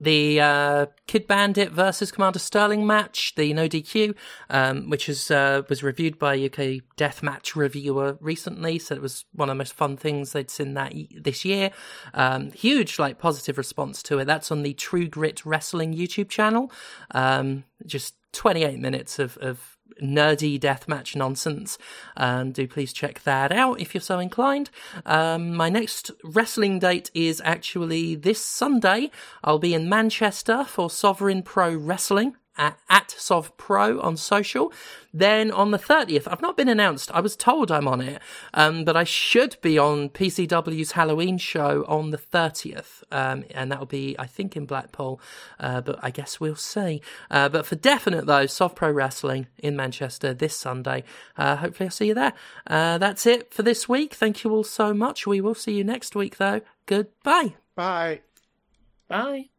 the 0.00 0.40
uh, 0.40 0.86
Kid 1.06 1.26
Bandit 1.26 1.72
versus 1.72 2.12
Commander 2.12 2.38
Sterling 2.38 2.86
match, 2.86 3.34
the 3.36 3.52
no 3.52 3.68
DQ, 3.68 4.14
um, 4.50 4.90
which 4.90 5.08
is 5.08 5.30
uh, 5.30 5.62
was 5.68 5.82
reviewed 5.82 6.18
by 6.18 6.34
a 6.34 6.46
UK 6.46 6.82
Deathmatch 6.96 7.56
reviewer 7.56 8.16
recently, 8.20 8.78
so 8.78 8.94
it 8.94 9.02
was 9.02 9.24
one 9.32 9.48
of 9.48 9.54
the 9.54 9.58
most 9.58 9.74
fun 9.74 9.96
things 9.96 10.32
they'd 10.32 10.50
seen 10.50 10.74
that 10.74 10.94
this 11.16 11.44
year. 11.44 11.70
Um, 12.14 12.52
huge 12.52 12.98
like 12.98 13.18
positive 13.18 13.58
response 13.58 14.02
to 14.04 14.18
it. 14.18 14.26
That's 14.26 14.52
on 14.52 14.62
the 14.62 14.74
True 14.74 15.08
Grit 15.08 15.44
Wrestling 15.44 15.94
YouTube 15.94 16.28
channel. 16.28 16.70
Um, 17.12 17.64
just 17.86 18.14
28 18.32 18.78
minutes 18.78 19.18
of, 19.18 19.36
of 19.38 19.77
nerdy 20.02 20.58
deathmatch 20.58 21.16
nonsense. 21.16 21.78
Um, 22.16 22.52
do 22.52 22.66
please 22.66 22.92
check 22.92 23.22
that 23.24 23.52
out 23.52 23.80
if 23.80 23.94
you're 23.94 24.00
so 24.00 24.18
inclined. 24.18 24.70
Um, 25.06 25.54
my 25.54 25.68
next 25.68 26.10
wrestling 26.24 26.78
date 26.78 27.10
is 27.14 27.42
actually 27.44 28.14
this 28.14 28.42
Sunday. 28.44 29.10
I'll 29.44 29.58
be 29.58 29.74
in 29.74 29.88
Manchester 29.88 30.64
for 30.64 30.90
Sovereign 30.90 31.42
Pro 31.42 31.74
Wrestling. 31.74 32.36
At, 32.58 32.78
at 32.90 33.10
Sov 33.12 33.56
Pro 33.56 34.00
on 34.00 34.16
social. 34.16 34.72
Then 35.14 35.50
on 35.50 35.70
the 35.70 35.78
30th, 35.78 36.28
I've 36.30 36.42
not 36.42 36.56
been 36.56 36.68
announced. 36.68 37.10
I 37.12 37.20
was 37.20 37.34
told 37.36 37.70
I'm 37.70 37.88
on 37.88 38.00
it, 38.00 38.20
um, 38.52 38.84
but 38.84 38.96
I 38.96 39.04
should 39.04 39.56
be 39.62 39.78
on 39.78 40.10
PCW's 40.10 40.92
Halloween 40.92 41.38
show 41.38 41.84
on 41.88 42.10
the 42.10 42.18
30th. 42.18 43.02
Um, 43.10 43.44
and 43.52 43.72
that'll 43.72 43.86
be, 43.86 44.16
I 44.18 44.26
think, 44.26 44.56
in 44.56 44.66
Blackpool, 44.66 45.20
uh, 45.58 45.80
but 45.80 45.98
I 46.02 46.10
guess 46.10 46.40
we'll 46.40 46.56
see. 46.56 47.00
Uh, 47.30 47.48
but 47.48 47.64
for 47.64 47.76
definite, 47.76 48.26
though, 48.26 48.46
Sov 48.46 48.74
Pro 48.74 48.90
Wrestling 48.90 49.46
in 49.58 49.76
Manchester 49.76 50.34
this 50.34 50.56
Sunday. 50.56 51.04
Uh, 51.36 51.56
hopefully, 51.56 51.86
I'll 51.86 51.92
see 51.92 52.08
you 52.08 52.14
there. 52.14 52.34
Uh, 52.66 52.98
that's 52.98 53.24
it 53.24 53.52
for 53.52 53.62
this 53.62 53.88
week. 53.88 54.14
Thank 54.14 54.44
you 54.44 54.50
all 54.50 54.64
so 54.64 54.92
much. 54.92 55.26
We 55.26 55.40
will 55.40 55.54
see 55.54 55.72
you 55.72 55.84
next 55.84 56.14
week, 56.14 56.36
though. 56.36 56.60
Goodbye. 56.86 57.54
Bye. 57.74 58.20
Bye. 59.08 59.50